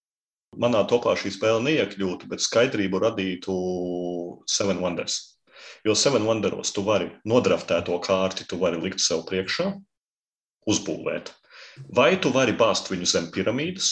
Manā 0.64 0.84
topā 0.88 1.16
šī 1.18 1.34
spēle 1.34 1.64
neiekļūtu, 1.66 2.30
bet 2.30 2.44
skaidrību 2.46 3.02
radītu 3.02 3.54
Seven 4.48 4.80
Wonders. 4.84 5.18
Jo 5.84 5.96
Seven 5.98 6.28
Wonderos 6.30 6.72
tu 6.76 6.86
vari 6.86 7.10
nodraftēto 7.28 7.98
kārti, 8.06 8.46
tu 8.48 8.60
vari 8.62 8.80
likt 8.80 9.02
sev 9.04 9.26
priekšā, 9.28 9.74
uzbūvēt. 10.70 11.34
Vai 11.98 12.14
tu 12.22 12.32
vari 12.32 12.54
bāzt 12.56 12.92
viņu 12.94 13.10
zem 13.10 13.32
piramīdas, 13.34 13.90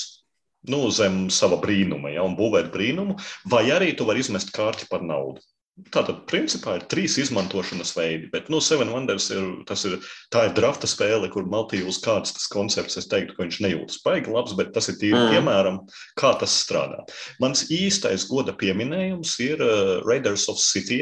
nu, 0.70 0.86
zem 0.94 1.26
sava 1.34 1.58
brīnuma, 1.60 2.14
ja, 2.14 2.24
un 2.24 2.38
būvēt 2.38 2.70
brīnumu, 2.72 3.18
vai 3.50 3.66
arī 3.74 3.96
tu 3.98 4.06
vari 4.08 4.22
izmest 4.22 4.54
kārti 4.56 4.88
par 4.92 5.04
naudu. 5.04 5.42
Tātad, 5.90 6.22
principā, 6.30 6.76
ir 6.78 6.86
trīs 6.92 7.18
izmantošanas 7.22 7.94
veidi. 7.98 8.30
Bet, 8.34 8.50
nu, 8.54 8.60
Seven 8.64 8.92
Wonders 8.94 9.30
ir, 9.34 9.48
ir, 9.66 9.96
tā 10.34 10.46
ir 10.48 10.54
drafta 10.58 10.90
spēle, 10.90 11.30
kur 11.34 11.48
Maltijos 11.50 11.98
kāds 12.04 12.36
tas 12.36 12.46
koncepts, 12.52 13.00
es 13.02 13.10
teiktu, 13.12 13.34
ka 13.38 13.46
viņš 13.46 13.60
nejūtas 13.66 14.02
baigi 14.06 14.34
labs, 14.34 14.54
bet 14.60 14.74
tas 14.76 14.92
ir 14.92 15.00
tīri 15.02 15.18
mm. 15.18 15.34
piemēram, 15.34 15.82
kā 16.20 16.34
tas 16.42 16.54
strādā. 16.62 17.02
Mans 17.44 17.66
īstais 17.74 18.28
goda 18.30 18.54
pieminējums 18.58 19.36
ir 19.48 19.64
uh, 19.66 19.98
Raiders 20.06 20.48
of 20.52 20.62
City. 20.62 21.02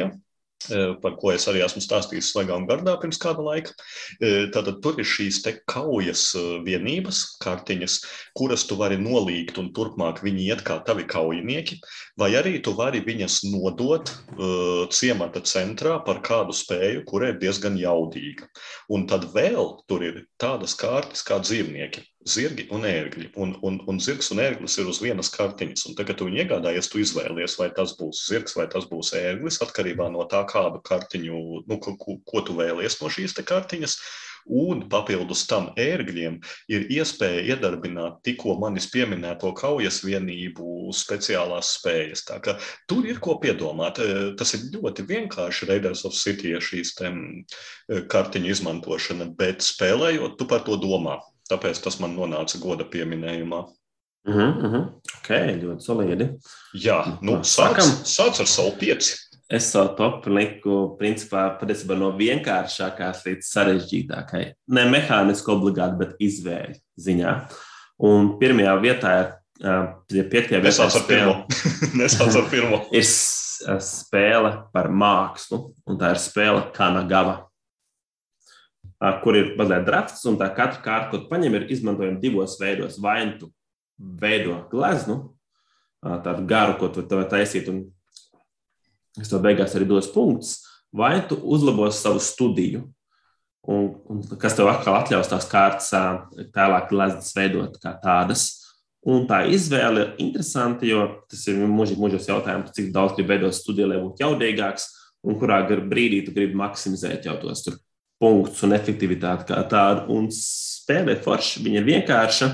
Eh, 0.68 0.96
par 1.02 1.16
ko 1.16 1.32
es 1.32 1.46
arī 1.48 1.62
esmu 1.64 1.80
stāstījis 1.80 2.34
Svaigām 2.34 2.66
gardā 2.68 2.98
pirms 3.00 3.20
kāda 3.22 3.44
laika. 3.46 3.72
Eh, 4.20 4.50
tātad 4.52 4.82
tur 4.84 5.00
ir 5.00 5.08
šīs 5.08 5.40
te 5.46 5.54
kaujas 5.72 6.26
eh, 6.36 6.50
vienības, 6.66 7.22
kartiņas, 7.40 7.96
kuras 8.36 8.66
tu 8.68 8.76
vari 8.80 9.00
nolīgt 9.00 9.58
un 9.62 9.72
turpmāk 9.76 10.20
viņi 10.26 10.50
iet 10.52 10.66
kā 10.68 10.82
tavi 10.86 11.08
kaujinieki, 11.08 11.80
vai 12.20 12.34
arī 12.36 12.58
tu 12.66 12.76
vari 12.76 13.00
viņas 13.06 13.40
nodot 13.50 14.12
uh, 14.12 14.84
ciemata 14.92 15.42
centrā 15.48 15.96
par 16.06 16.20
kādu 16.26 16.54
spēju, 16.56 17.06
kura 17.08 17.32
ir 17.32 17.40
diezgan 17.42 17.78
jaudīga. 17.80 18.50
Un 18.92 19.08
tad 19.08 19.30
vēl 19.34 19.78
tur 19.88 20.04
ir 20.06 20.24
tādas 20.42 20.76
kārtas 20.80 21.24
kā 21.26 21.40
dzīvnieki 21.44 22.04
zirgi 22.28 22.68
un 22.76 22.86
ērgļi. 22.88 23.30
Un, 23.40 23.54
un, 23.66 23.80
un 23.88 24.00
zirgs 24.04 24.32
un 24.34 24.42
ērglis 24.44 24.78
ir 24.82 24.90
uz 24.92 25.00
vienas 25.04 25.32
kartiņas. 25.34 25.86
Un 25.88 25.96
tagad, 25.98 26.14
kad 26.14 26.22
tu 26.22 26.30
viņu 26.30 26.42
iegādājies, 26.44 26.90
tu 26.92 27.02
izvēlies, 27.04 27.58
vai 27.60 27.70
tas 27.76 27.96
būs 28.00 28.26
zirgs 28.28 28.58
vai 28.58 28.68
tas 28.72 28.88
būs 28.90 29.14
ērglis, 29.18 29.62
atkarībā 29.64 30.10
no 30.12 30.26
tā, 30.32 30.42
kādu 30.50 30.82
kartiņu, 30.86 31.44
nu, 31.70 31.78
ko, 31.80 31.96
ko, 32.00 32.18
ko 32.26 32.44
tu 32.46 32.58
vēlies 32.60 33.00
no 33.02 33.12
šīs 33.14 33.38
kartiņas. 33.40 34.00
Un 34.50 34.86
papildus 34.90 35.44
tam 35.46 35.68
ērgļiem 35.78 36.40
ir 36.74 36.86
iespēja 36.96 37.44
iedarbināt 37.54 38.22
tikko 38.26 38.56
manis 38.58 38.88
pieminēto 38.90 39.52
kaujas 39.54 40.00
vienību 40.02 40.90
speciālās 40.96 41.76
spējas. 41.78 42.24
Tā 42.26 42.40
kā 42.42 42.56
tur 42.90 43.06
ir 43.06 43.20
ko 43.22 43.36
piedomāt. 43.44 44.00
Tas 44.40 44.56
ir 44.58 44.66
ļoti 44.74 45.06
vienkārši 45.12 45.70
Raiders 45.70 46.06
of 46.08 46.18
City 46.18 46.56
šīs 46.56 46.96
kartiņu 48.10 48.56
izmantošana, 48.56 49.30
bet 49.38 49.62
spēlējot, 49.66 50.40
tu 50.40 50.50
par 50.50 50.66
to 50.66 50.80
domā. 50.82 51.20
Tāpēc 51.50 51.82
tas 51.82 52.00
man 52.02 52.14
nonāca 52.18 52.60
goda 52.62 52.86
pieminējumā. 52.86 53.64
Uh 54.30 54.36
-huh. 54.36 54.86
Ok, 55.18 55.30
ļoti 55.64 55.82
solidi. 55.82 56.30
Jā, 56.74 57.18
nu, 57.22 57.40
sākam. 57.44 57.88
Sāc 58.06 58.40
ar 58.40 58.48
savu 58.48 58.76
pieci. 58.80 59.16
Es 59.50 59.72
savu 59.72 59.96
topu 59.98 60.30
liku 60.30 60.96
principā 61.00 61.48
patiesībā 61.58 61.98
no 61.98 62.12
vienkāršākās 62.12 63.24
līdz 63.26 63.48
sarežģītākajai. 63.50 64.54
Ne 64.68 64.86
mehāniski 64.86 65.52
obligāti, 65.52 65.98
bet 65.98 66.16
izvēļu 66.20 66.76
ziņā. 67.02 67.34
Un 67.98 68.38
pirmajā 68.40 68.76
vietā 68.82 69.16
ir 69.20 69.32
uh, 69.66 69.88
piektajā 70.08 70.62
vietā. 70.62 70.86
Nesāc 70.86 70.96
ar 70.96 71.08
pirmo. 71.08 71.34
Nesāc 72.04 72.36
ar 72.36 72.50
pirmo. 72.52 72.84
ir 73.00 73.04
spēle 73.04 74.54
par 74.74 74.92
mākslu, 74.94 75.74
un 75.88 75.98
tā 75.98 76.14
ir 76.14 76.22
spēle 76.22 76.70
Kanagava 76.76 77.49
kur 79.24 79.38
ir 79.40 79.54
mazliet 79.60 79.86
drafts, 79.88 80.26
un 80.28 80.38
tā 80.40 80.50
katra 80.52 80.84
kārta, 80.84 81.10
ko 81.14 81.30
paņem, 81.30 81.56
ir 81.56 81.70
izmantojama 81.72 82.20
divos 82.20 82.58
veidos. 82.60 83.00
Vai 83.00 83.22
nu 83.30 83.38
tu 83.40 83.52
veido 83.98 84.58
gleznu, 84.72 85.22
tādu 86.04 86.46
garu, 86.48 86.78
ko 86.80 86.92
tu 86.92 87.06
vari 87.08 87.30
taisīt, 87.32 87.72
un 87.72 87.86
es 89.20 89.32
to 89.32 89.40
beigās 89.44 89.76
arī 89.76 89.88
dos 89.88 90.12
punktus, 90.12 90.60
vai 90.96 91.20
tu 91.28 91.40
uzlabos 91.40 92.00
savu 92.04 92.22
studiju, 92.24 92.86
un, 93.70 93.90
un 94.10 94.24
kas 94.40 94.56
tev 94.58 94.72
atkal 94.72 95.00
atļaus 95.00 95.32
tās 95.32 95.48
kārtas 95.50 95.92
tālāk 96.56 96.92
gleznas 96.92 97.36
veidot 97.36 97.80
kā 97.82 97.96
tādas. 98.04 98.56
Un 99.08 99.24
tā 99.30 99.46
izvēle 99.48 100.02
ir 100.02 100.24
interesanta, 100.26 100.84
jo 100.84 101.06
tas 101.32 101.46
ir 101.48 101.62
mūžīgi 101.72 102.02
mūžos 102.04 102.26
jautājums, 102.28 102.74
cik 102.76 102.90
daudz 102.92 103.16
grib 103.16 103.30
veidot 103.32 103.56
studiju, 103.56 103.88
lai 103.88 104.00
būtu 104.02 104.26
jaudīgāks, 104.26 104.90
un 105.24 105.38
kurā 105.40 105.62
brīdī 105.68 106.26
tu 106.26 106.34
gribi 106.36 106.60
maksimizēt 106.60 107.30
jau 107.30 107.38
tos 107.40 107.64
tur 107.64 107.78
punktus 108.20 108.64
un 108.68 108.76
efektivitāti 108.76 109.50
kā 109.50 109.62
tādu. 109.72 110.06
Un 110.16 110.30
spēle 110.34 111.16
ir 111.16 111.24
forša, 111.26 111.64
viņa 111.66 111.82
ir 111.82 111.88
vienkārša. 111.88 112.52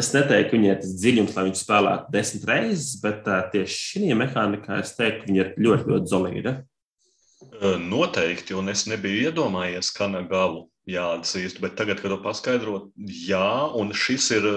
Es 0.00 0.10
neteiktu, 0.12 0.50
ka 0.50 0.58
viņai 0.58 0.76
tas 0.82 0.92
dziļums, 1.00 1.34
lai 1.36 1.46
viņu 1.46 1.60
spēlētu 1.60 2.12
desmit 2.12 2.46
reizes, 2.50 2.90
bet 3.00 3.24
tieši 3.54 3.80
šī 3.80 4.12
mehānikā 4.20 4.82
es 4.82 4.92
teiktu, 4.98 5.22
ka 5.22 5.30
viņa 5.30 5.42
ir 5.44 5.52
ļoti, 5.66 5.90
ļoti 5.92 6.12
zelīga. 6.12 6.54
Noteikti, 7.80 8.56
un 8.58 8.68
es 8.72 8.84
nebiju 8.90 9.30
iedomājies 9.30 9.92
Kanagalu 9.96 10.66
jāatzīst, 10.90 11.62
bet 11.64 11.78
tagad, 11.78 12.00
kad 12.02 12.12
to 12.12 12.18
paskaidrot, 12.20 12.90
jā, 13.24 13.48
un 13.78 13.92
šis 13.96 14.28
ir, 14.36 14.48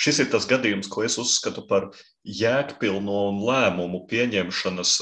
šis 0.00 0.24
ir 0.24 0.30
tas 0.32 0.46
gadījums, 0.50 0.88
ko 0.90 1.04
es 1.06 1.14
uzskatu 1.22 1.62
par 1.68 1.92
jēgpilnu 2.26 3.18
lēmumu 3.46 4.00
pieņemšanas. 4.10 4.94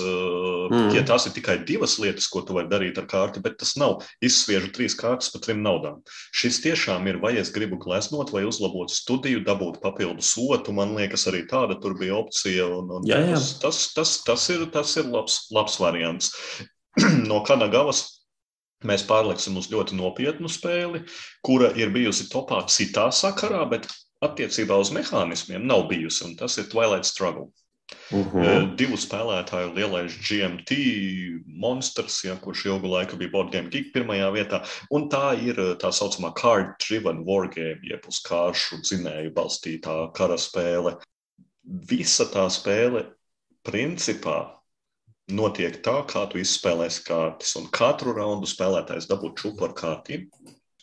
Mm. 0.69 0.90
Ja 0.93 1.05
tās 1.09 1.24
ir 1.28 1.32
tikai 1.39 1.56
divas 1.65 1.97
lietas, 2.02 2.28
ko 2.28 2.43
tu 2.44 2.56
vari 2.56 2.69
darīt 2.69 3.01
ar 3.01 3.09
kārti, 3.09 3.40
bet 3.44 3.56
tas 3.62 3.73
nav 3.81 4.02
izsviežu 4.24 4.69
trīs 4.77 4.97
kārtas 4.98 5.32
par 5.32 5.44
trim 5.47 5.62
naudām. 5.65 6.02
Šis 6.36 6.61
tiešām 6.66 7.09
ir, 7.09 7.20
vai 7.23 7.32
es 7.40 7.52
gribu 7.55 7.81
gleznot, 7.81 8.35
vai 8.35 8.44
uzlabot 8.48 8.93
studiju, 8.93 9.40
dabūt 9.47 9.81
papildu 9.85 10.24
sotu. 10.24 10.77
Man 10.77 10.93
liekas, 10.98 11.24
arī 11.32 11.47
tāda 11.48 11.78
tur 11.81 11.97
bija 11.97 12.19
opcija. 12.20 12.69
Un, 12.69 12.93
un 12.98 13.09
jā, 13.09 13.23
jā. 13.24 13.40
Tas, 13.40 13.55
tas, 13.65 13.81
tas, 13.97 14.19
tas 14.28 14.51
ir, 14.52 14.69
tas 14.74 14.93
ir 15.01 15.09
labs, 15.09 15.47
labs 15.55 15.81
variants. 15.81 16.35
no 17.31 17.40
Kanagavas 17.47 18.05
mēs 18.84 19.05
pārliksim 19.09 19.56
uz 19.60 19.70
ļoti 19.72 19.96
nopietnu 19.98 20.51
spēli, 20.51 21.05
kura 21.44 21.72
ir 21.78 21.92
bijusi 21.94 22.28
topā 22.32 22.64
citā 22.68 23.10
sakarā, 23.14 23.64
bet 23.70 23.88
attiecībā 24.24 24.76
uz 24.80 24.92
mehānismiem 24.94 25.66
nav 25.68 25.88
bijusi, 25.90 26.34
tas 26.38 26.59
ir 26.59 26.70
Twilight 26.72 27.09
Struggle. 27.09 27.51
Uh 28.10 28.18
mhm. 28.18 28.38
-huh. 28.38 28.76
Divu 28.76 28.96
spēlētāju 28.96 29.74
lielais 29.76 30.14
GMT 30.28 30.76
monstrs, 31.46 32.24
ja, 32.24 32.36
kurš 32.36 32.64
ilgu 32.66 32.88
laiku 32.88 33.16
bija 33.16 33.30
Board 33.30 33.52
Game 33.52 33.68
Geek 33.68 33.92
pirmajā 33.94 34.30
vietā. 34.32 34.62
Un 34.90 35.09
tā 35.09 35.36
ir 35.48 35.56
tā 35.76 35.92
saucamā 35.92 36.32
card 36.40 36.74
driven 36.88 37.24
wargame, 37.24 37.80
jeb 37.82 38.01
uz 38.09 38.22
kāršu 38.24 38.80
dzinēju 38.80 39.32
balstītā 39.32 40.12
kara 40.14 40.36
spēle. 40.36 40.96
Visa 41.64 42.24
tā 42.24 42.48
spēle 42.51 43.05
principā 43.62 44.63
notiek 45.32 45.78
tā, 45.84 45.96
kā 46.09 46.24
tu 46.30 46.40
izspēlēsi 46.40 47.05
kārtas. 47.06 47.55
Un 47.60 47.70
katru 47.72 48.14
raundu 48.16 48.48
spēlētājs 48.51 49.09
dabū 49.10 49.32
čūpu 49.38 49.68
ar 49.68 49.74
kārtīm. 49.78 50.28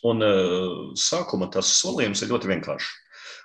Un 0.08 0.24
uh, 0.26 0.90
sākuma 0.98 1.46
tas 1.52 1.70
solījums 1.78 2.24
ir 2.24 2.32
ļoti 2.32 2.50
vienkāršs. 2.50 2.90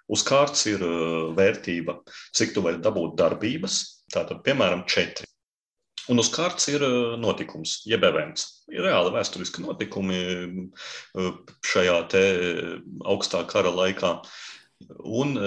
Uz 0.09 0.23
kārtas 0.25 0.65
ir 0.71 0.81
uh, 0.81 1.33
vērtība, 1.37 1.99
cik 2.33 2.55
tu 2.55 2.63
vari 2.65 2.81
dabūt 2.81 3.17
darbības, 3.19 3.81
tātad, 4.13 4.41
piemēram, 4.45 4.87
četri. 4.89 5.27
Un 6.07 6.23
uz 6.23 6.31
kārtas 6.33 6.69
ir 6.71 6.81
uh, 6.87 7.13
notikums, 7.19 7.83
jeb 7.85 8.07
events. 8.07 8.63
Ir 8.71 8.87
reāli 8.87 9.13
vēsturiski 9.13 9.61
notikumi 9.63 10.17
šajā 11.63 11.99
augstā 13.07 13.43
kara 13.47 13.71
laikā. 13.71 14.17
Un 14.97 15.37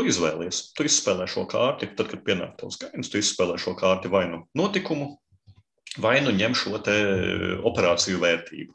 Tu 0.00 0.06
izvēlies, 0.08 0.58
tu 0.72 0.86
izspēlē 0.88 1.26
šo 1.28 1.42
kārti, 1.44 1.90
tad, 1.92 2.06
kad 2.08 2.22
pienāk 2.24 2.54
tavs 2.56 2.78
gainis, 2.80 3.10
tu 3.12 3.18
izspēlē 3.20 3.58
šo 3.60 3.74
kārti 3.76 4.08
vai 4.08 4.22
nu 4.30 4.38
notikumu, 4.56 5.10
vai 6.00 6.14
nu 6.24 6.32
ņem 6.32 6.56
šo 6.56 6.78
operāciju 7.68 8.22
vērtību. 8.22 8.72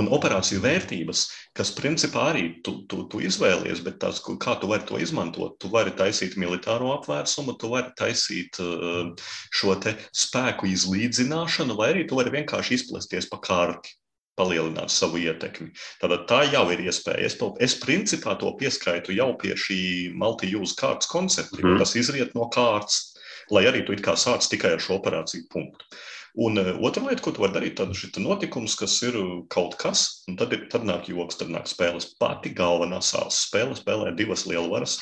Un 0.00 0.08
operāciju 0.08 0.62
vērtības, 0.64 1.26
kas 1.60 1.74
principā 1.76 2.30
arī 2.30 2.46
tu, 2.64 2.78
tu, 2.88 3.02
tu 3.12 3.20
izvēlies, 3.20 3.82
bet 3.84 4.00
tās, 4.00 4.22
kā 4.24 4.56
tu 4.62 4.70
vari 4.70 4.88
to 4.88 5.02
izmantot, 5.02 5.58
tu 5.60 5.68
vari 5.74 5.92
taisīt 5.98 6.38
militāro 6.40 6.94
apvērsumu, 6.94 7.58
tu 7.60 7.74
vari 7.74 7.92
taisīt 8.00 8.62
uh, 8.64 9.12
šo 9.52 9.76
spēku 10.24 10.72
izlīdzināšanu, 10.72 11.76
vai 11.76 11.92
arī 11.92 12.08
tu 12.08 12.16
vari 12.16 12.32
vienkārši 12.38 12.80
izplesties 12.80 13.28
pa 13.28 13.42
kārti 13.44 13.99
palielināt 14.40 14.92
savu 14.94 15.20
ietekmi. 15.20 15.70
Tātad 16.00 16.26
tā 16.30 16.40
jau 16.48 16.64
ir 16.72 16.84
iespēja. 16.86 17.28
Es, 17.28 17.36
to, 17.40 17.52
es 17.60 17.76
principā 17.82 18.36
to 18.40 18.52
pieskaitu 18.60 19.14
jau 19.16 19.32
pie 19.40 19.52
šī 19.58 19.80
multi-use 20.16 20.76
kārtas 20.80 21.10
koncepta, 21.10 21.60
mm. 21.60 21.80
tas 21.82 21.96
izriet 22.00 22.32
no 22.38 22.48
kārtas, 22.52 23.10
lai 23.52 23.66
arī 23.68 23.84
tu 23.84 23.96
it 23.96 24.04
kā 24.06 24.16
sāc 24.18 24.48
tikai 24.48 24.74
ar 24.76 24.82
šo 24.82 24.96
operāciju 25.00 25.50
punktu. 25.52 26.00
Un 26.38 26.60
uh, 26.62 26.76
otra 26.86 27.02
lieta, 27.08 27.24
ko 27.24 27.32
tu 27.34 27.42
vari 27.42 27.56
darīt, 27.56 27.76
tad 27.80 27.90
ir 27.90 28.22
notikums, 28.22 28.76
kas 28.78 28.94
ir 29.02 29.18
kaut 29.50 29.74
kas, 29.80 30.22
un 30.30 30.38
tad, 30.38 30.54
ir, 30.54 30.68
tad 30.70 30.86
nāk 30.86 31.10
joks, 31.10 31.40
tad 31.40 31.50
nāk 31.50 31.66
spēles. 31.66 32.12
Pati 32.22 32.52
galvenā 32.54 33.00
sāls 33.02 33.42
spēle 33.48 33.74
spēlē 33.78 34.14
divas 34.18 34.46
lielvaras 34.46 35.00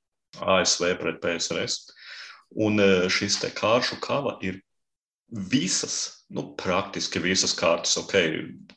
-ASV 0.56 0.94
pret 1.02 1.20
PSRS. 1.20 1.92
Un 2.64 2.80
uh, 2.80 3.06
šis 3.12 3.38
te 3.42 3.52
kāršu 3.52 4.00
kava 4.00 4.38
ir 4.42 4.62
visas, 5.30 6.24
nu, 6.30 6.50
praktiski 6.58 7.22
visas 7.22 7.54
kārtas, 7.56 7.96
ok, 8.00 8.16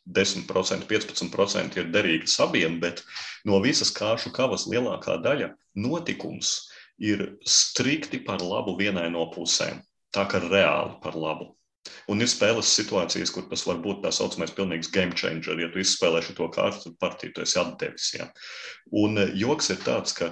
10%, 0.06 0.86
15% 0.90 1.80
ir 1.80 1.90
derīgas 1.94 2.38
abiem, 2.44 2.80
bet 2.84 3.04
no 3.48 3.60
visas 3.64 3.94
kāršu 3.94 4.34
kavas 4.36 4.68
lielākā 4.70 5.20
daļa 5.24 5.54
notikums 5.80 6.56
ir 7.02 7.26
strikti 7.48 8.22
par 8.24 8.44
labu 8.44 8.78
vienai 8.78 9.10
no 9.12 9.26
pusēm. 9.34 9.82
Tā 10.14 10.28
kā 10.30 10.42
reāli 10.44 11.00
par 11.02 11.18
labu. 11.18 11.54
Un 12.08 12.22
ir 12.24 12.30
spēles 12.32 12.70
situācijas, 12.78 13.32
kur 13.34 13.48
tas 13.50 13.66
var 13.68 13.80
būt 13.84 14.04
tā 14.06 14.12
saucamais 14.14 14.54
pilnīgs 14.56 14.92
game 14.94 15.16
changer. 15.20 15.60
Ja 15.60 15.70
tu 15.74 15.82
izspēlē 15.82 16.22
šo 16.24 16.48
kārtu, 16.54 16.86
tad 16.86 17.00
partiju 17.02 17.34
tu 17.36 17.44
esi 17.44 17.60
atdevis. 17.60 18.14
Ja. 18.16 18.30
Un 19.04 19.20
eh, 19.20 19.34
joks 19.40 19.72
ir 19.74 19.82
tāds, 19.84 20.16
ka 20.16 20.32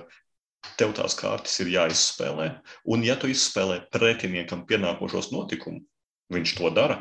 tev 0.79 0.93
tās 0.95 1.17
kārtas 1.17 1.57
ir 1.63 1.73
jāizspēlē. 1.73 2.47
Un 2.93 3.03
ja 3.03 3.17
tu 3.19 3.31
izspēlē 3.31 3.81
pretiniekam 3.91 4.63
pienākošos 4.69 5.31
notikumus, 5.35 5.83
viņš 6.31 6.57
to 6.57 6.71
dara, 6.75 6.99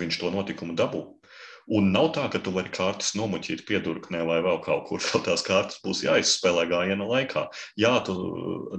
viņš 0.00 0.22
to 0.22 0.32
notikumu 0.34 0.76
dabū. 0.78 1.04
Un 1.66 1.88
nav 1.90 2.12
tā, 2.14 2.28
ka 2.30 2.38
tu 2.38 2.52
vari 2.54 2.70
kārtas 2.70 3.16
nomuļķīt 3.18 3.64
piedurknē 3.66 4.20
vai 4.28 4.36
vēl 4.44 4.60
kaut 4.62 4.84
kur. 4.86 5.02
Vēl 5.08 5.24
tās 5.26 5.42
kārtas 5.46 5.80
būs 5.82 6.04
jāizspēlē 6.04 6.68
gājiena 6.70 7.08
laikā. 7.10 7.48
Jā, 7.82 7.96
tu 8.06 8.14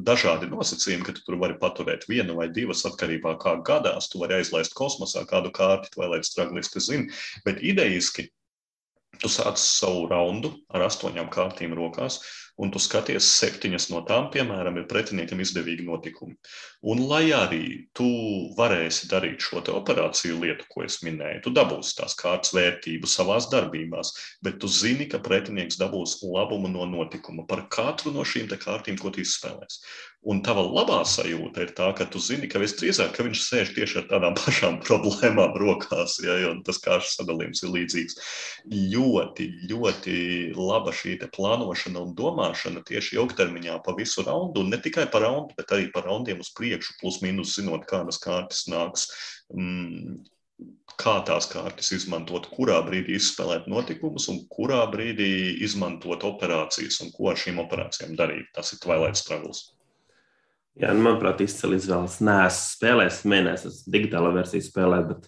dažādi 0.08 0.48
nosacījumi, 0.48 1.04
ka 1.04 1.18
tu 1.18 1.26
tur 1.26 1.36
vari 1.42 1.58
paturēt 1.60 2.08
vienu 2.08 2.38
vai 2.40 2.48
divas 2.48 2.86
atkarībā 2.88 3.36
kā 3.44 3.58
gadās. 3.68 4.08
Tu 4.08 4.24
vari 4.24 4.40
aizlaist 4.40 4.76
kosmosā 4.78 5.26
kādu 5.28 5.52
kārti, 5.52 5.92
vai 6.00 6.14
lai 6.14 6.24
straglisti 6.24 6.84
zina. 6.84 7.20
Bet 7.44 7.60
idejiski 7.60 8.30
tu 9.20 9.28
sāc 9.32 9.60
savu 9.60 10.08
raundu 10.08 10.54
ar 10.72 10.88
astoņām 10.88 11.28
kārtīm 11.34 11.76
rokās 11.76 12.22
un 12.58 12.72
tu 12.74 12.82
skaties, 12.82 13.28
septiņas 13.38 13.88
no 13.92 14.02
tām, 14.08 14.32
piemēram, 14.34 14.80
ir 14.82 14.88
pretiniekam 14.90 15.42
izdevīgi 15.44 15.86
notikumi. 15.86 16.36
Un, 16.90 17.04
lai 17.10 17.30
arī 17.36 17.64
tu 17.98 18.08
varēsi 18.58 19.10
darīt 19.12 19.44
šo 19.46 19.62
operāciju 19.78 20.40
lietu, 20.42 20.66
ko 20.72 20.86
es 20.86 21.00
minēju, 21.06 21.44
tu 21.46 21.54
dabūsi 21.54 21.98
tās 22.00 22.18
kārtas 22.18 22.54
vērtību 22.58 23.10
savā 23.10 23.38
darbībās, 23.52 24.14
bet 24.42 24.58
tu 24.62 24.70
zini, 24.72 25.06
ka 25.12 25.22
pretinieks 25.24 25.78
dabūs 25.78 26.18
labumu 26.26 26.72
no 26.74 26.88
notikuma 26.90 27.46
par 27.48 27.68
katru 27.70 28.16
no 28.16 28.26
šīm 28.26 28.50
kārtīm, 28.58 28.98
ko 28.98 29.14
tu 29.14 29.22
izspēlēsi. 29.22 29.84
Un 30.28 30.41
tava 30.44 30.66
labā 30.66 30.99
sajūta 31.08 31.64
ir 31.64 31.70
tā, 31.78 31.88
ka 31.95 32.04
tu 32.12 32.20
zini, 32.20 32.49
ka 32.52 32.60
visdrīzāk 32.60 33.14
ka 33.16 33.24
viņš 33.24 33.44
sēž 33.45 33.70
tieši 33.78 34.02
ar 34.02 34.08
tādām 34.10 34.36
pašām 34.41 34.80
problēmām 34.84 35.56
rokās, 35.62 36.18
ja, 36.24 36.36
tas 36.68 36.82
kārtas 36.84 37.16
sadalījums 37.16 37.64
ir 37.64 37.72
līdzīgs. 37.76 38.18
Ļoti, 38.94 39.48
ļoti 39.72 40.18
laba 40.58 40.91
šī 40.91 41.16
plānošana 41.32 42.04
un 42.04 42.16
domāšana 42.18 42.84
tieši 42.88 43.16
ilgtermiņā 43.22 43.80
pa 43.86 43.95
visu 43.95 44.26
raundu, 44.28 44.66
un 44.66 44.74
ne 44.76 44.82
tikai 44.84 45.08
par 45.14 45.24
raundu, 45.24 45.56
bet 45.60 45.72
arī 45.72 45.88
par 45.95 46.10
raundiem 46.10 46.44
uz 46.44 46.52
priekšu, 46.60 46.98
plus 46.99 47.22
mīnus 47.24 47.56
zinot, 47.56 47.88
kādas 47.88 48.20
kārtas 48.20 48.66
nāks. 48.68 49.08
Mm, 49.56 50.26
kā 50.98 51.16
tās 51.24 51.48
kārtas 51.52 51.94
izmantot, 51.95 52.49
kurā 52.52 52.82
brīdī 52.86 53.16
izspēlēt 53.16 53.68
notikumus 53.72 54.28
un 54.34 54.44
kurā 54.52 54.82
brīdī 54.91 55.32
izmantot 55.64 56.26
operācijas 56.28 56.99
un 57.06 57.16
ko 57.16 57.32
ar 57.32 57.40
šīm 57.40 57.62
operācijām 57.64 58.18
darīt. 58.20 58.52
Tas 58.58 58.74
ir 58.74 58.82
Twilight 58.84 59.20
Struggles. 59.24 59.77
Jā, 60.78 60.94
nu, 60.94 61.02
manuprāt, 61.08 61.41
izcili 61.41 61.80
izvēles. 61.80 62.20
Nē, 62.26 62.38
es 62.52 62.62
spēlēju, 62.76 63.18
mēģināju, 63.32 63.72
es 63.72 63.82
digitālā 63.90 64.30
versiju 64.36 64.66
spēlēt, 64.68 65.10
bet 65.10 65.28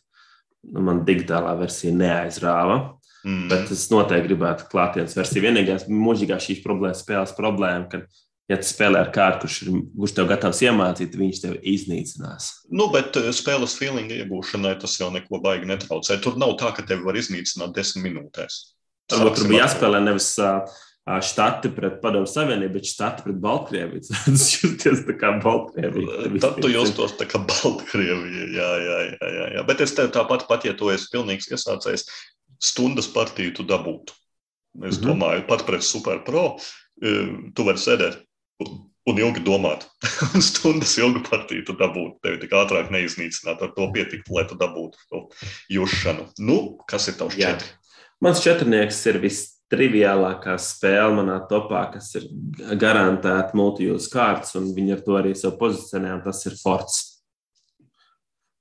nu, 0.69 0.83
man 0.85 1.03
digitālā 1.07 1.55
versija 1.57 1.93
neaizrāva. 1.95 2.79
Mm. 3.25 3.47
Bet 3.51 3.71
es 3.73 3.87
noteikti 3.91 4.29
gribētu 4.29 4.67
klātienes 4.71 5.15
versiju. 5.17 5.43
Vienīgais 5.43 5.87
mūžīgā 5.91 6.37
šīs 6.43 6.61
problēmas 6.63 7.01
spēles 7.03 7.33
problēma, 7.35 7.87
ka, 7.91 8.03
ja 8.51 8.59
tu 8.61 8.69
spēlē 8.69 9.01
ar 9.03 9.09
kādu, 9.15 9.41
kurš, 9.43 9.57
ir, 9.65 9.79
kurš 9.97 10.13
tev 10.15 10.29
gatavs 10.29 10.61
iemācīt, 10.63 11.17
viņš 11.19 11.41
tev 11.43 11.57
iznīcinās. 11.73 12.51
Nu, 12.69 12.87
bet 12.93 13.17
eh, 13.19 13.31
spēles 13.35 13.75
feelinga 13.79 14.21
iegūšanai 14.21 14.75
tas 14.79 14.95
jau 15.01 15.09
neko 15.15 15.41
baigi 15.43 15.67
netraucē. 15.71 16.19
Tur 16.23 16.37
nav 16.39 16.55
tā, 16.61 16.71
ka 16.77 16.85
tevi 16.85 17.03
var 17.09 17.17
iznīcināt 17.19 17.73
desmit 17.75 18.05
minūtēs. 18.07 18.61
Varbūt 19.09 19.41
tur 19.41 19.49
bija 19.49 19.65
jāspēlē 19.65 20.03
nevis. 20.05 20.29
Uh, 20.37 20.85
štati 21.23 21.71
pret 21.73 21.97
Padomu 22.03 22.27
Savienību, 22.29 22.75
bet 22.77 22.89
štati 22.89 23.25
pret 23.25 23.37
Baltkrieviju. 23.41 24.03
Tas 24.25 24.47
jūties 24.59 25.03
tā 25.07 25.15
kā 25.17 25.31
Baltkrievija. 25.41 26.27
Tad 26.43 26.59
tu 26.61 26.71
jūtos 26.71 27.15
tā 27.17 27.27
kā 27.29 27.41
Baltkrievija. 27.49 28.49
Jā, 28.53 28.69
jā, 28.83 28.99
jā, 29.07 29.31
jā, 29.37 29.47
jā. 29.57 29.65
Bet 29.69 29.81
es 29.85 29.95
tev 29.97 30.11
tāpat, 30.15 30.45
pat 30.49 30.67
ja 30.67 30.75
tu 30.77 30.91
esi 30.93 31.09
pilnīgs 31.13 31.49
iesācējs, 31.49 32.05
stundas 32.71 33.09
partiju 33.13 33.55
tu 33.57 33.65
dabūtu. 33.67 34.13
Es 34.85 34.99
mm 34.99 35.03
-hmm. 35.03 35.07
domāju, 35.07 35.47
pat 35.47 35.65
pret 35.65 35.83
Superpro 35.83 36.59
tu 37.55 37.63
vari 37.63 37.79
sēdēt 37.79 38.19
un 39.09 39.19
ilgi 39.19 39.43
domāt. 39.43 39.87
un 40.35 40.41
stundas 40.41 40.97
ilgu 40.97 41.23
partiju 41.29 41.65
tu 41.65 41.73
dabūtu. 41.73 42.19
Tevi 42.23 42.41
tik 42.43 42.51
ātrāk 42.51 42.91
neiznīcināt, 42.93 43.61
ar 43.61 43.73
to 43.75 43.91
pietiktu, 43.95 44.35
lai 44.35 44.45
tu 44.49 44.55
dabūtu 44.59 44.97
to 45.09 45.27
jušanu. 45.69 46.27
Nu, 46.37 46.77
kas 46.87 47.07
ir 47.07 47.17
tavs 47.17 47.35
četri? 47.39 47.67
Mans 48.21 48.43
četrnieks 48.43 49.05
ir 49.07 49.17
viss 49.23 49.58
triviālākā 49.69 50.55
spēle 50.61 51.13
manā 51.19 51.37
topā, 51.49 51.83
kas 51.93 52.09
ir 52.17 52.25
garantēta 52.81 53.57
multijūtas 53.57 54.09
kārtas, 54.11 54.55
un 54.57 54.71
viņi 54.75 54.95
ar 54.95 55.03
to 55.05 55.17
arī 55.19 55.35
sev 55.37 55.55
pozicionē, 55.59 56.15
un 56.17 56.23
tas 56.25 56.41
ir 56.49 56.57
Forts. 56.59 57.03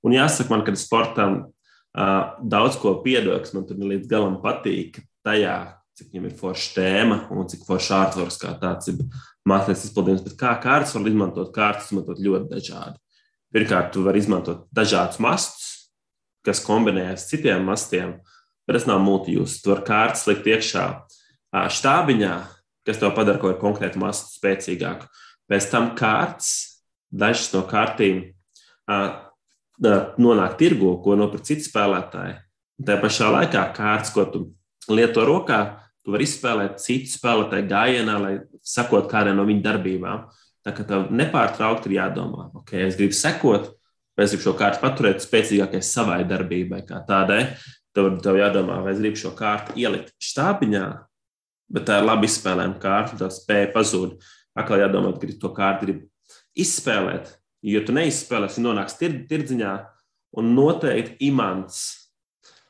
Un 0.05 0.15
jāsaka 0.15 0.53
man, 0.53 0.63
ka 0.63 0.75
sportam 0.79 1.39
uh, 1.41 2.37
daudz 2.39 2.77
ko 2.79 2.99
piedod, 3.03 3.41
kas 3.41 3.55
man 3.57 3.65
tur 3.67 3.81
līdz 3.81 4.07
galam 4.11 4.37
patīk, 4.43 5.01
tajā, 5.25 5.57
cik 5.97 6.13
viņam 6.13 6.29
ir 6.29 6.37
forša 6.39 6.71
tēma 6.77 7.19
un 7.35 7.49
cik 7.51 7.65
forša 7.67 7.97
ārtvars 8.05 8.39
kā 8.39 8.53
tāds 8.61 8.93
ir 8.93 9.01
mākslinieks 9.49 9.89
izpildījums. 9.89 10.23
Bet 10.29 10.37
kā 10.39 10.53
kārtas 10.63 10.95
var 10.95 11.09
izmantot, 11.09 11.51
kārtas 11.55 11.89
izmantot 11.89 12.21
ļoti 12.23 12.53
dažādi. 12.53 13.01
Pirmkārt, 13.49 13.91
tu 13.91 14.05
vari 14.05 14.21
izmantot 14.21 14.67
dažādus 14.71 15.19
mastus, 15.25 15.67
kas 16.45 16.61
kombinējas 16.63 17.25
ar 17.25 17.31
citiem 17.33 17.65
mastiem. 17.67 18.13
Uh, 18.13 18.38
tas 18.75 18.87
nav 18.89 19.01
multijūs. 19.05 19.61
Tu 19.63 19.71
vari 19.71 19.85
kārtas 19.87 20.27
likt 20.29 20.47
iekšā 20.49 20.85
štābiņā, 21.49 22.33
kas 22.85 22.99
tev 23.01 23.15
padara 23.17 23.41
kaut 23.41 23.55
kādu 23.55 23.63
konkrētu 23.63 24.01
masu 24.01 24.27
spēcīgāku. 24.35 25.09
Pēc 25.49 25.69
tam 25.71 25.93
kārtas, 25.97 26.51
dažas 27.09 27.49
no 27.55 27.63
kārtīm 27.69 28.21
nonāk 29.79 30.57
tirgu, 30.59 30.95
ko 31.03 31.15
nopirkt 31.17 31.49
citi 31.49 31.65
spēlētāji. 31.65 32.35
Tā 32.85 32.99
pašā 33.01 33.31
laikā 33.33 33.63
kārtas, 33.75 34.13
ko 34.15 34.27
tu 34.29 34.43
lieto 34.91 35.25
rokā, 35.27 35.59
tu 36.03 36.13
vari 36.13 36.27
izspēlēt 36.27 36.77
citu 36.83 37.11
spēlētāju 37.11 37.67
gājienā, 37.69 38.15
lai 38.21 38.35
sakot 38.65 39.09
kādai 39.11 39.33
no 39.35 39.43
viņu 39.47 39.65
darbībām. 39.65 40.29
Tā 40.65 40.73
kā 40.75 40.85
tev 40.87 41.09
nepārtraukti 41.15 41.89
ir 41.89 41.97
jādomā, 41.97 42.49
ok, 42.59 42.73
es 42.85 42.97
gribu 42.99 43.15
sekot, 43.15 43.69
vai 44.17 44.25
es 44.25 44.33
gribu 44.33 44.45
šo 44.45 44.53
kārtu 44.59 44.81
paturēt 44.83 45.23
spēcīgākai 45.23 45.81
savai 45.85 46.21
darbībai, 46.27 46.81
kā 46.87 46.99
tādai. 47.07 47.41
Tev, 47.99 48.13
tev 48.23 48.37
jādomā, 48.39 48.77
vai 48.85 48.93
es 48.93 48.99
gribu 49.01 49.19
šo 49.19 49.33
kārtu 49.35 49.75
ielikt 49.79 50.13
štābiņā, 50.23 50.85
bet 51.75 51.87
tā 51.89 51.97
ir 51.99 52.07
labi 52.07 52.29
izspēlējama 52.29 52.79
kārta, 52.79 53.17
tā 53.19 53.27
spēja 53.33 53.73
pazūd. 53.73 54.15
Atkal 54.55 54.79
jādomā, 54.79 55.11
ka 55.19 55.27
to 55.41 55.51
kārtu 55.55 55.87
grib 55.87 56.05
izspēlēt. 56.59 57.33
Jo 57.67 57.81
tu 57.83 57.91
neizspēlēsi, 57.95 58.63
nonāks 58.63 58.95
tir, 59.01 59.17
tirdziņā, 59.27 59.73
un 60.39 60.53
noteikti 60.55 61.27
imants, 61.27 61.81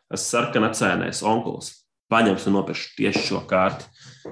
sarkanā 0.10 0.72
cēnēs, 0.74 1.22
onkulis, 1.22 1.76
paņems 2.10 2.48
un 2.50 2.58
nopirks 2.58 2.88
tieši 2.98 3.26
šo 3.28 3.44
kārtu. 3.50 3.86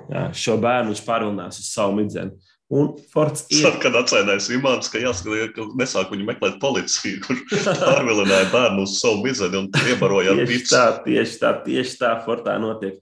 Jā, 0.10 0.28
šo 0.34 0.57
bērnu 0.61 0.95
viņš 0.95 1.03
pārvilnās 1.06 1.61
uz 1.61 1.69
savu 1.69 1.99
midzeni. 1.99 2.34
Un 2.68 2.89
Forts 3.14 3.45
ir. 3.48 3.61
Tad, 3.64 3.77
kad 3.80 3.95
atcerējās 3.95 4.49
Imants, 4.52 4.89
ka 4.91 4.99
jāsaka, 4.99 5.45
ka 5.56 5.65
nesāk 5.80 6.10
viņu 6.11 6.26
meklēt 6.27 6.57
policiju, 6.60 7.22
kurš 7.23 7.68
pārvilināja 7.80 8.49
bērnu 8.52 8.84
uz 8.84 8.98
savu 8.99 9.22
bizeni 9.23 9.61
un 9.61 9.69
iebaroja 9.88 10.34
ar 10.34 10.41
pīci. 10.49 10.73
Tā, 10.73 10.81
tieši 11.06 11.39
tā, 11.39 11.53
tieši 11.64 11.95
tā 12.02 12.10
Fortā 12.26 12.57
notiek. 12.60 12.98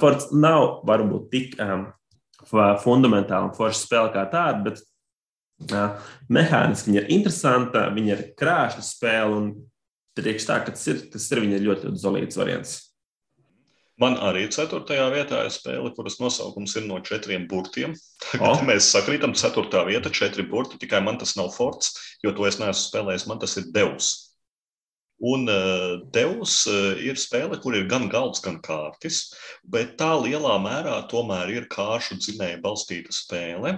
Forts 0.00 0.32
nav 0.34 0.80
varbūt 0.88 1.28
tik 1.30 1.54
um, 1.62 1.86
fundamentāli 2.82 3.52
un 3.52 3.54
forša 3.54 3.84
spēle 3.84 4.10
kā 4.16 4.26
tāda, 4.32 4.64
bet 4.66 4.82
uh, 5.70 6.10
mehāniski 6.34 6.90
viņa 6.90 7.04
ir 7.04 7.14
interesanta, 7.14 7.86
viņa 7.94 8.16
ir 8.16 8.26
krāšņa 8.40 8.82
spēle 8.82 9.38
un 9.38 9.48
priekš 10.18 10.50
tā, 10.50 10.58
ka 10.66 10.74
tas 10.74 10.90
ir, 10.90 11.06
tas 11.14 11.30
ir 11.30 11.44
viņa 11.46 11.62
ļoti, 11.62 11.86
ļoti 11.92 12.02
zolīts 12.02 12.42
variants. 12.42 12.74
Man 14.02 14.16
arī 14.18 14.48
ceturtajā 14.50 15.06
vietā 15.14 15.44
ir 15.46 15.52
spēle, 15.54 15.92
kuras 15.94 16.16
nosaukums 16.18 16.72
ir 16.80 16.88
no 16.88 16.98
četriem 17.04 17.46
burtiem. 17.50 17.94
Tagad 18.24 18.48
oh. 18.48 18.64
mēs 18.66 18.88
sakrītam, 18.90 19.36
ceturtā 19.38 19.84
vieta, 19.86 20.10
četri 20.10 20.42
burti. 20.50 20.80
Tikai 20.82 20.98
man 21.06 21.20
tas 21.20 21.36
nav 21.38 21.52
forts, 21.54 21.92
jo 22.24 22.34
to 22.34 22.48
es 22.48 22.58
neesmu 22.58 22.88
spēlējis. 22.88 23.28
Man 23.30 23.42
tas 23.42 23.54
ir 23.60 23.70
Devs. 23.74 24.10
Un 25.22 25.46
uh, 25.46 26.02
Devs 26.10 26.64
uh, 26.66 26.98
ir 26.98 27.18
spēle, 27.20 27.60
kur 27.62 27.76
ir 27.78 27.86
gan 27.90 28.08
galds, 28.10 28.42
gan 28.42 28.58
kārtis, 28.64 29.28
bet 29.62 29.94
tā 30.00 30.10
lielā 30.18 30.56
mērā 30.62 30.98
tomēr 31.10 31.52
ir 31.54 31.68
kāršu 31.70 32.18
dzinēja 32.18 32.58
balstīta 32.64 33.14
spēle, 33.14 33.76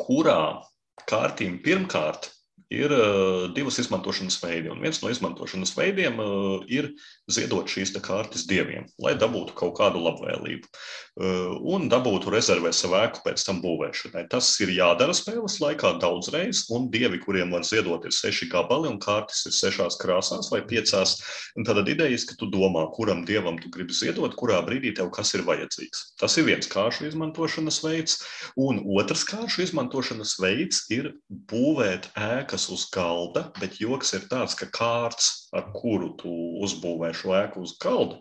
kurā 0.00 0.64
kārtīm 1.06 1.60
pirmkārt 1.62 2.32
ir 2.74 2.90
uh, 2.90 3.46
divas 3.54 3.78
izmantošanas 3.78 4.40
veidi. 4.42 4.72
Un 4.74 4.82
viens 4.82 4.98
no 4.98 5.14
izmantošanas 5.14 5.76
veidiem 5.78 6.18
ir 6.66 6.90
ziedot 7.30 7.70
šīs 7.70 7.94
kartes 8.04 8.44
dieviem, 8.48 8.84
lai 9.00 9.14
dabūtu 9.16 9.54
kaut 9.56 9.76
kādu 9.78 10.02
labvēlību. 10.04 10.68
Uh, 11.14 11.54
un 11.70 11.86
dabūtu 11.86 12.32
rezervē 12.34 12.72
savu 12.74 12.96
ēku 12.98 13.22
pēc 13.22 13.44
tam 13.46 13.60
būvēšanai. 13.62 14.24
Tas 14.32 14.48
ir 14.64 14.72
jādara 14.74 15.14
spēles 15.14 15.60
laikā 15.62 15.94
daudzreiz, 16.02 16.64
un 16.74 16.88
dievi, 16.90 17.20
kuriem 17.22 17.54
var 17.54 17.62
ziedot, 17.62 18.02
ir 18.02 18.14
seši 18.14 18.48
gabali, 18.50 18.90
un 18.90 18.98
kartes 18.98 19.44
ir 19.46 19.54
sešās 19.54 19.96
krāsās 20.02 20.50
vai 20.50 20.64
piecās. 20.66 21.14
Tad 21.54 21.80
ideja 21.86 22.10
ir, 22.10 22.24
ka 22.26 22.34
tu 22.40 22.48
domā, 22.50 22.88
kuram 22.96 23.22
dievam 23.28 23.60
tu 23.62 23.70
gribi 23.70 23.94
ziedot, 23.94 24.34
kurā 24.34 24.58
brīdī 24.66 24.90
tev 24.98 25.12
kas 25.14 25.32
ir 25.38 25.46
vajadzīgs. 25.46 26.02
Tas 26.18 26.34
ir 26.40 26.48
viens 26.48 26.68
kāršu 26.70 27.06
izmantošanas 27.08 27.78
veids, 27.86 28.18
un 28.58 28.82
otrs 28.98 29.22
kāršu 29.30 29.64
izmantošanas 29.68 30.34
veids 30.42 30.82
ir 30.94 31.12
būvēt 31.30 32.10
ēkas 32.18 32.66
uz 32.74 32.88
galda, 32.94 33.46
bet 33.60 33.78
joks 33.78 34.16
ir 34.18 34.26
tāds, 34.30 34.58
ka 34.58 34.66
kārts, 34.74 35.43
ar 35.54 35.70
kuru 35.76 36.12
tu 36.20 36.32
uzbūvē 36.64 37.12
šo 37.16 37.34
ēku 37.38 37.64
uz 37.64 37.76
galda, 37.82 38.20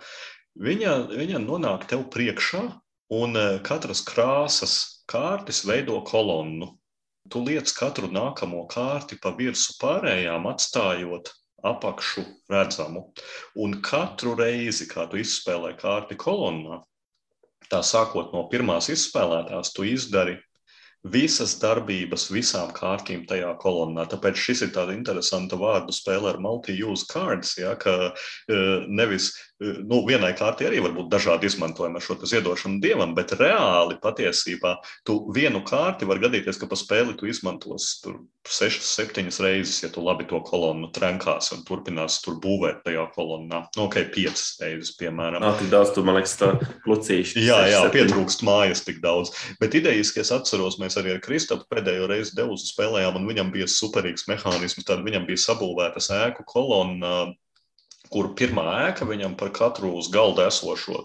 viņa, 0.68 0.96
viņa 1.14 1.42
nonāk 1.44 1.88
tev 1.90 2.08
priekšā, 2.14 2.64
un 3.14 3.38
e, 3.38 3.46
katras 3.66 4.04
krāsas 4.06 4.76
kārtis 5.10 5.64
veido 5.68 6.00
kolonnu. 6.08 6.74
Tu 7.32 7.40
liec 7.40 7.72
katru 7.78 8.10
nākamo 8.12 8.66
kārti 8.72 9.18
pa 9.22 9.32
virsmu 9.38 9.78
pārējām, 9.82 10.48
atstājot 10.52 11.32
apakšu 11.64 12.24
redzamu. 12.52 13.06
Un 13.64 13.78
katru 13.82 14.36
reizi, 14.40 14.90
kad 14.92 15.12
tu 15.12 15.22
izspēlē 15.22 15.74
kārti 15.80 16.18
kolonnā, 16.20 16.82
tā 17.72 17.80
sākot 17.86 18.34
no 18.36 18.44
pirmās 18.52 18.90
izspēlētās, 18.92 19.72
tu 19.76 19.88
izdari 19.88 20.36
visas 21.04 21.58
darbības 21.60 22.30
visām 22.32 22.72
kārtīm 22.76 23.26
tajā 23.28 23.52
kolonnā. 23.60 24.06
Tāpēc 24.10 24.40
šis 24.40 24.66
ir 24.68 24.74
tāds 24.76 24.96
interesants 24.96 25.60
vārdu 25.60 25.96
spēle 25.96 26.32
ar 26.32 26.40
multi-use 26.44 27.08
cards, 27.12 27.58
ja, 27.60 27.76
ka 27.80 28.14
e, 28.14 28.60
nevis 28.88 29.34
nu, 29.64 30.02
vienai 30.08 30.34
kārtai 30.38 30.68
arī 30.68 30.82
var 30.84 30.94
būt 30.96 31.10
dažādi 31.14 31.48
izmantojumi 31.48 32.00
ar 32.00 32.04
šo 32.04 32.18
ziedošanu 32.28 32.82
dievam, 32.84 33.14
bet 33.18 33.36
reāli 33.40 34.00
patiesībā 34.04 34.76
tu 35.08 35.20
vienu 35.36 35.64
kārti 35.68 36.08
var 36.10 36.22
gadīties, 36.24 36.60
ka 36.60 36.70
pa 36.70 36.80
spēli 36.80 37.16
tu 37.20 37.30
izmantos 37.30 37.98
tur 38.04 38.22
sešas, 38.48 38.90
septiņas 38.98 39.40
reizes, 39.44 39.78
ja 39.86 39.90
tu 39.94 40.04
labi 40.04 40.26
to 40.28 40.40
kolonnu 40.44 40.90
trenkās 40.96 41.54
un 41.56 41.64
turpinās 41.68 42.20
tur 42.24 42.40
būvēt 42.44 42.82
tajā 42.88 43.06
kolonnā. 43.16 43.64
Nu, 43.78 43.86
ok, 43.88 44.00
piecas 44.14 44.58
reizes, 44.60 44.92
piemēram. 45.00 45.44
Nā, 45.44 45.54
tik 45.60 45.72
daudz, 45.72 45.94
tu 45.96 46.04
man 46.04 46.20
liekas, 46.20 46.36
tā 46.42 46.52
lucīši. 46.90 47.46
jā, 47.48 47.62
jā, 47.72 47.84
pietrūkst 47.94 48.44
mājas 48.48 48.84
tik 48.84 49.00
daudz. 49.04 49.32
Bet 49.62 49.78
idejiski 49.80 50.24
es 50.24 50.34
atceros, 50.36 50.80
mēs 50.82 50.93
arī 51.00 51.16
ar 51.16 51.22
Kristapu 51.24 51.68
pēdējo 51.72 52.08
reizi 52.12 52.36
devuzu 52.38 52.70
spēlējām, 52.70 53.20
un 53.20 53.30
viņam 53.30 53.52
bija 53.54 53.70
superīgs 53.70 54.28
mehānisms, 54.30 54.86
tad 54.88 55.04
viņam 55.06 55.28
bija 55.30 55.42
sabūvētas 55.46 56.12
ēku 56.20 56.46
kolonna 56.50 57.34
kur 58.12 58.30
pirmā 58.38 58.64
ēka 58.90 59.08
viņam 59.08 59.36
par 59.40 59.52
katru 59.56 59.94
uz 59.98 60.10
galda 60.12 60.48
esošo 60.50 61.04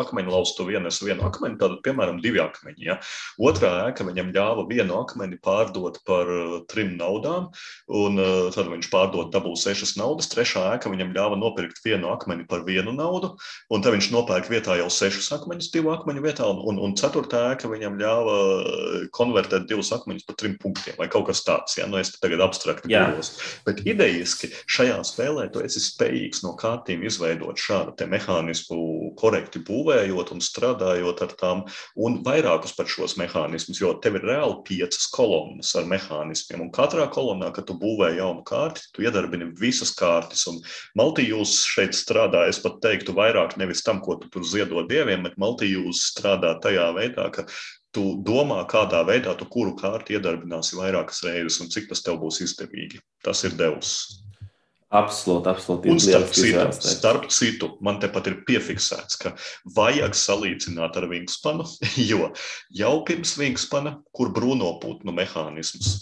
akmeņu 0.00 0.32
laustu 0.32 0.66
vienas 0.68 1.00
vienu 1.02 1.24
akmeni, 1.26 1.56
tad, 1.60 1.78
piemēram, 1.86 2.20
divi 2.22 2.40
akmeņi. 2.42 2.84
Ja? 2.84 2.98
Otrā 3.40 3.70
ēka 3.88 4.06
viņam 4.06 4.32
ļāva 4.34 4.66
vienu 4.68 4.98
akmeni 5.00 5.38
pārdot 5.42 6.00
par 6.06 6.30
uh, 6.30 6.56
trim 6.70 6.94
naudām, 7.00 7.48
un 7.88 8.20
uh, 8.20 8.50
tad 8.54 8.68
viņš 8.70 8.90
pārdot 8.92 9.32
dabū 9.34 9.54
sešas 9.58 9.96
naudas. 10.00 10.30
Trešā 10.32 10.66
ēka 10.76 10.92
viņam 10.92 11.14
ļāva 11.16 11.38
nopirkt 11.40 11.80
vienu 11.84 12.12
akmeni 12.12 12.46
par 12.50 12.64
vienu 12.68 12.94
naudu, 12.94 13.34
un 13.72 13.84
tad 13.84 13.96
viņš 13.96 14.10
nopērk 14.14 14.50
vietā 14.52 14.78
jau 14.80 14.90
sešus 14.92 15.32
akmeņus 15.38 15.72
divu 15.74 15.94
akmeņu 15.96 16.24
vietā, 16.24 16.48
un, 16.50 16.62
un, 16.70 16.80
un 16.86 16.96
ceturtā 16.98 17.42
ēka 17.54 17.72
viņam 17.72 17.98
ļāva 18.00 18.36
uh, 18.44 19.00
konvertēt 19.16 19.68
divus 19.70 19.92
akmeņus 19.96 20.28
par 20.28 20.38
trim 20.40 20.58
punktiem 20.60 21.00
vai 21.00 21.10
kaut 21.12 21.28
kas 21.32 21.42
tāds. 21.46 21.78
Ja? 21.80 21.88
Nu, 21.90 21.98
es 22.02 22.14
tagad 22.20 22.44
abstrakti 22.44 22.92
guļos. 22.92 23.34
Bet 23.66 23.82
idejiski 23.88 24.52
šajā 24.70 25.00
spēlē 25.08 25.48
tu 25.52 25.64
esi 25.64 25.82
spējīgs 25.82 26.33
no 26.42 26.54
kārtīm 26.58 27.04
izveidot 27.06 27.60
šādu 27.60 28.08
mehānismu, 28.10 28.78
korekti 29.20 29.62
būvējot 29.64 30.32
un 30.34 30.42
strādājot 30.42 31.22
ar 31.26 31.34
tām, 31.38 31.62
un 31.94 32.18
vairākus 32.26 32.74
par 32.76 32.90
šos 32.90 33.14
mehānismus, 33.20 33.80
jo 33.82 33.92
tev 34.02 34.18
ir 34.18 34.26
reāli 34.30 34.58
piecas 34.66 35.06
kolonnas 35.14 35.74
ar 35.78 35.86
mehānismiem, 35.90 36.64
un 36.66 36.72
katrā 36.74 37.06
kolonnā, 37.12 37.52
kad 37.54 37.68
tu 37.68 37.78
būvē 37.78 38.14
jaunu 38.18 38.42
kārti, 38.48 38.88
tu 38.96 39.06
iedarbini 39.06 39.52
visas 39.60 39.94
kārtas, 39.94 40.46
un 40.50 40.58
Maltijūs 40.98 41.60
šeit 41.68 41.94
strādā, 41.98 42.48
es 42.50 42.60
pat 42.64 42.80
teiktu, 42.84 43.14
vairāk 43.16 43.58
nevis 43.60 43.84
tam, 43.86 44.02
ko 44.04 44.18
tu 44.18 44.32
tur 44.32 44.46
ziedot 44.48 44.90
dieviem, 44.90 45.28
bet 45.28 45.38
Maltijūs 45.40 46.08
strādā 46.10 46.56
tajā 46.64 46.90
veidā, 46.96 47.30
ka 47.34 47.46
tu 47.94 48.04
domā, 48.26 48.64
kādā 48.70 49.04
veidā 49.06 49.36
tu 49.38 49.46
kuru 49.50 49.76
kārtu 49.78 50.16
iedarbināsi 50.16 50.78
vairākas 50.80 51.22
reizes 51.26 51.60
un 51.62 51.70
cik 51.70 51.90
tas 51.92 52.02
tev 52.02 52.18
būs 52.22 52.42
izdevīgi. 52.44 53.02
Tas 53.24 53.44
ir 53.46 53.54
devs. 53.58 54.23
Absolūti, 54.94 55.48
absolūti. 55.50 55.90
Un 55.90 56.00
starp 56.02 56.32
citu, 56.36 56.64
starp 56.86 57.28
citu, 57.32 57.70
man 57.84 57.98
tepat 58.02 58.28
ir 58.30 58.36
piefiksēts, 58.46 59.18
ka 59.18 59.32
vajag 59.76 60.14
salīdzināt 60.18 60.98
ar 61.00 61.08
Wingspanu, 61.10 61.66
jo 62.10 62.30
jau 62.70 62.94
pirms 63.08 63.36
Wingspana, 63.40 63.96
kur 64.14 64.30
Bruno 64.34 64.74
putnu 64.82 65.14
mehānisms, 65.16 65.94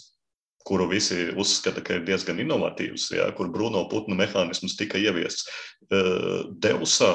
kuru 0.67 0.91
visi 0.91 1.31
uzskata, 1.39 1.83
ka 1.85 1.99
ir 1.99 2.05
diezgan 2.07 2.43
inovatīvs, 2.43 3.09
ja, 3.17 3.31
kur 3.37 3.49
Bruno 3.55 3.87
putnu 3.91 4.19
mehānisms 4.19 4.77
tika 4.79 5.01
ieviests, 5.01 5.49
eh, 5.89 6.43
Deusā 6.63 7.15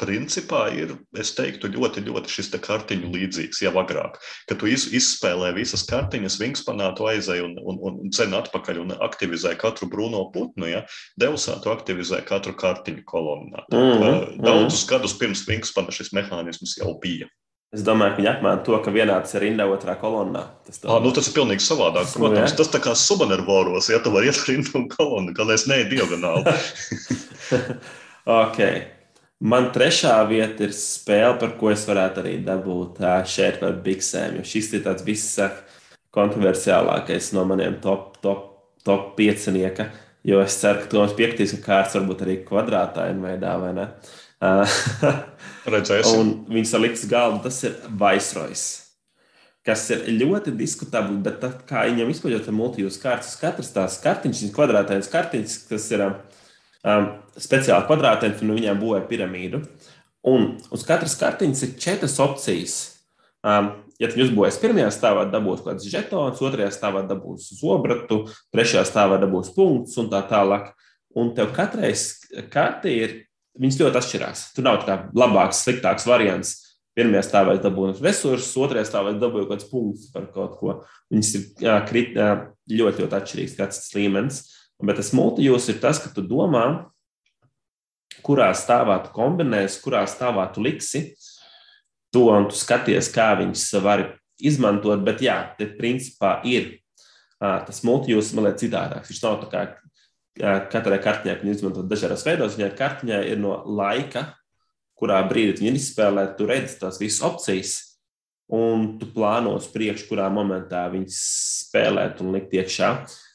principā 0.00 0.66
ir, 0.74 0.96
es 1.18 1.32
teiktu, 1.36 1.70
ļoti, 1.74 2.02
ļoti 2.08 2.32
šis 2.32 2.50
kartiņu 2.64 3.12
līdzīgs 3.14 3.62
jau 3.62 3.74
agrāk. 3.80 4.18
Kad 4.48 4.60
tu 4.60 4.70
iz, 4.70 4.88
izspēlē 4.94 5.52
visas 5.54 5.86
kartiņas, 5.90 6.38
vingspanā 6.42 6.90
tu 6.98 7.06
aizēji 7.10 7.44
un, 7.46 7.54
un, 7.62 7.78
un 7.90 8.10
ceni 8.14 8.36
atpakaļ 8.38 8.82
un 8.82 8.96
aktivizē 9.06 9.54
katru 9.60 9.88
brūno 9.92 10.26
putnu, 10.34 10.68
ja 10.70 10.82
Deusā 11.20 11.60
tu 11.62 11.70
aktivizē 11.74 12.24
katru 12.26 12.56
kartiņu 12.58 13.06
kolonnā. 13.06 13.64
Mm 13.70 13.78
-hmm. 13.78 14.42
Daudzus 14.42 14.86
gadus 14.90 15.16
pirms 15.18 15.46
vingspana 15.48 15.94
šis 15.94 16.12
mehānisms 16.12 16.78
jau 16.80 16.98
bija. 17.00 17.30
Es 17.74 17.82
domāju, 17.82 18.12
ka 18.14 18.20
viņi 18.20 18.30
apmēra 18.30 18.62
to, 18.62 18.76
ka 18.84 18.90
vienā 18.94 19.16
tas 19.22 19.34
ir 19.34 19.42
rindā, 19.48 19.64
otrā 19.66 19.96
kolonnā. 19.98 20.44
Tas, 20.66 20.78
tā... 20.78 20.86
ah, 20.94 21.00
nu, 21.02 21.10
tas 21.10 21.26
ir 21.26 21.34
pilnīgi 21.34 21.64
savādāk. 21.64 22.06
Protams, 22.14 22.52
nu, 22.52 22.58
tas 22.60 22.70
tā 22.70 22.78
kā 22.78 22.94
subanervoros, 22.94 23.88
ja 23.90 23.98
tu 23.98 24.12
vari 24.14 24.30
iet 24.30 24.38
rindu 24.48 24.76
un 24.78 24.86
kolonu, 24.92 25.34
kad 25.34 25.50
es 25.50 25.66
neju 25.66 25.88
diagonāli. 25.90 26.54
okay. 28.44 28.93
Man 29.44 29.66
trešā 29.74 30.14
vieta 30.28 30.64
ir 30.64 30.72
spēle, 30.72 31.34
par 31.40 31.50
ko 31.60 31.68
es 31.68 31.82
varētu 31.84 32.22
arī 32.22 32.38
dabūt 32.46 33.02
šeit 33.28 33.58
par 33.60 33.74
biksēm. 33.84 34.38
Jo 34.38 34.44
šis 34.48 34.70
ir 34.72 34.84
tāds 34.86 35.04
visāk 35.04 35.58
kontroversiālākais 36.16 37.32
no 37.36 37.44
maniem 37.48 37.76
top, 37.84 38.16
top, 38.24 38.46
top 38.86 39.12
piecinieka. 39.18 39.90
Jo 40.24 40.40
es 40.40 40.56
ceru, 40.56 40.80
ka 40.80 40.88
Toms 40.88 41.12
piekritīs, 41.18 41.52
ka 41.58 41.66
kārts 41.66 41.98
varbūt 41.98 42.22
arī 42.24 42.38
kvadrātaina 42.46 43.20
veidā, 43.26 43.58
vai 43.60 43.74
ne? 43.76 43.90
Un 46.16 46.32
viņas 46.48 46.72
ir 46.76 46.82
liktas 46.86 47.04
galda, 47.10 47.42
tas 47.44 47.60
ir 47.68 47.76
Vaisrojas. 48.00 48.64
Kas 49.64 49.84
ir 49.92 50.08
ļoti 50.20 50.52
diskutabli, 50.56 51.18
bet 51.24 51.38
tā, 51.40 51.50
kā 51.68 51.84
viņam 51.90 52.10
izpildot 52.12 52.48
multijūtas 52.52 53.00
kārtas, 53.00 53.36
katrs 53.40 53.72
tās 53.76 54.00
kartiņas, 54.04 54.42
kvadrātainas 54.56 55.08
kartiņas, 55.12 55.54
kas 55.68 55.86
ir 55.92 56.04
um, 56.04 56.16
um, 56.84 57.10
speciāli 57.40 57.88
kvadrātiem, 57.88 58.36
no 58.46 58.56
viņiem 58.58 58.80
būvē 58.80 59.04
piramīdu. 59.10 59.64
Un 60.24 60.54
uz 60.72 60.84
katras 60.88 61.16
kartiņas 61.20 61.64
ir 61.66 61.74
četras 61.80 62.16
opcijas. 62.22 62.76
Um, 63.44 63.74
ja 64.00 64.08
tu 64.08 64.22
uzbūvēsi 64.24 64.62
pirmajā 64.62 64.88
stāvā, 64.94 65.26
dabūs 65.28 65.60
kaut 65.60 65.74
kāds 65.74 65.90
žetons, 65.90 66.40
otrajā 66.44 66.70
stāvā 66.72 67.04
dabūs 67.08 67.50
zobratu, 67.58 68.24
trešajā 68.54 68.86
stāvā 68.88 69.20
dabūs 69.20 69.52
punkts 69.56 69.98
un 70.00 70.08
tā 70.12 70.22
tālāk. 70.30 70.72
Un 71.14 71.34
tev 71.36 71.52
katrai 71.54 71.92
kartē 72.50 72.90
ir, 72.90 73.16
viņas 73.60 73.78
ļoti 73.82 74.00
atšķirās. 74.00 74.46
Tur 74.56 74.66
nav 74.66 74.80
tā 74.86 74.96
labāks, 75.14 75.62
sliktāks 75.66 76.08
variants. 76.08 76.56
Pirmajā 76.94 77.24
stāvā 77.26 77.54
dabūjāt 77.58 78.00
resursus, 78.02 78.54
otrajā 78.64 78.86
stāvā 78.86 79.12
dabūjāt 79.18 79.48
kaut 79.48 79.52
kāds 79.58 79.70
punkts 79.70 80.10
par 80.14 80.28
kaut 80.34 80.58
ko. 80.60 80.74
Viņas 81.10 81.30
ir 81.34 81.46
jā, 81.66 81.78
krit, 81.88 82.12
jā, 82.18 82.28
ļoti, 82.70 83.04
ļoti 83.04 83.18
atšķirīgas, 83.18 83.56
kāds 83.58 83.80
tas 83.82 83.96
līmenis. 83.98 84.42
Bet 84.82 84.98
tas 84.98 85.12
multijūs 85.14 85.68
ir 85.70 85.78
tas, 85.82 86.00
ka 86.02 86.10
tu 86.14 86.24
domā, 86.26 86.64
kurā 88.24 88.50
stāvā 88.56 88.98
tu 89.04 89.12
kombinēsi, 89.14 89.80
kurā 89.84 90.02
stāvā 90.10 90.46
tu 90.54 90.64
liksi 90.64 91.12
to, 92.14 92.26
un 92.30 92.48
tu 92.50 92.58
skaties, 92.58 93.10
kā 93.14 93.32
viņus 93.38 93.68
var 93.84 94.06
izmantot. 94.42 95.02
Bet 95.06 95.22
jā, 95.22 95.38
te 95.58 95.68
principā 95.78 96.38
ir 96.48 96.76
tas 97.38 97.82
multijūs, 97.86 98.32
man 98.34 98.48
liekas, 98.48 98.62
citādāks. 98.64 99.10
Viņš 99.10 99.22
nav 99.24 99.40
tā 99.42 99.50
kā 99.52 99.64
katrai 100.72 100.98
kartiņai, 101.02 101.34
ka 101.38 101.46
viņi 101.46 101.56
izmanto 101.58 101.82
dažādos 101.86 102.24
veidos. 102.26 102.56
Viņai 102.58 102.70
kartiņai 102.78 103.20
ir 103.30 103.42
no 103.42 103.58
laika, 103.66 104.32
kurā 104.98 105.20
brīdī 105.28 105.62
viņi 105.62 105.78
izspēlē, 105.78 106.28
tu 106.38 106.46
redzi 106.50 106.78
tās 106.80 106.98
visas 107.02 107.22
opcijas, 107.26 107.74
un 108.54 108.94
tu 109.00 109.08
plāno 109.14 109.54
uz 109.58 109.66
priekšu, 109.72 110.08
kurā 110.10 110.26
momentā 110.32 110.86
viņas 110.92 111.20
spēlēt 111.66 112.22
un 112.24 112.34
likt 112.34 112.54
iekšā. 112.54 112.90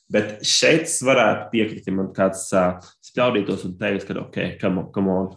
Bet 0.10 0.40
šeit 0.48 0.90
varētu 1.06 1.52
piekrist, 1.52 1.90
ja 1.90 1.94
man 1.94 2.10
kāds 2.16 2.48
uh, 2.58 2.80
spļaudītos 3.06 3.68
un 3.68 3.76
teikt, 3.78 4.08
ka, 4.10 4.18
ok, 4.24 4.40
come 4.62 4.84
on, 4.84 4.90
come 4.96 5.14
on. 5.14 5.30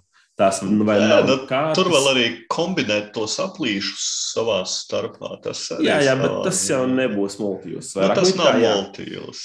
Tas 0.43 0.59
nu, 0.65 0.83
Nē, 0.83 1.21
nu, 1.29 1.37
kārtas. 1.47 1.77
tur 1.79 1.89
vēl 1.93 2.07
arī 2.11 2.25
kombinēt 2.51 3.13
tos 3.15 3.37
aplīšus 3.43 4.07
savā 4.33 4.63
starpā. 4.67 5.37
Tas 5.45 5.61
Jā, 5.83 6.01
jā, 6.03 6.17
bet 6.19 6.35
tas 6.49 6.63
jau 6.67 6.81
nebūs 6.91 7.39
multijus. 7.39 7.93
Nu, 7.95 8.09
tas 8.17 8.33
nav 8.39 8.49
tā, 8.49 8.63
jā. 8.63 8.73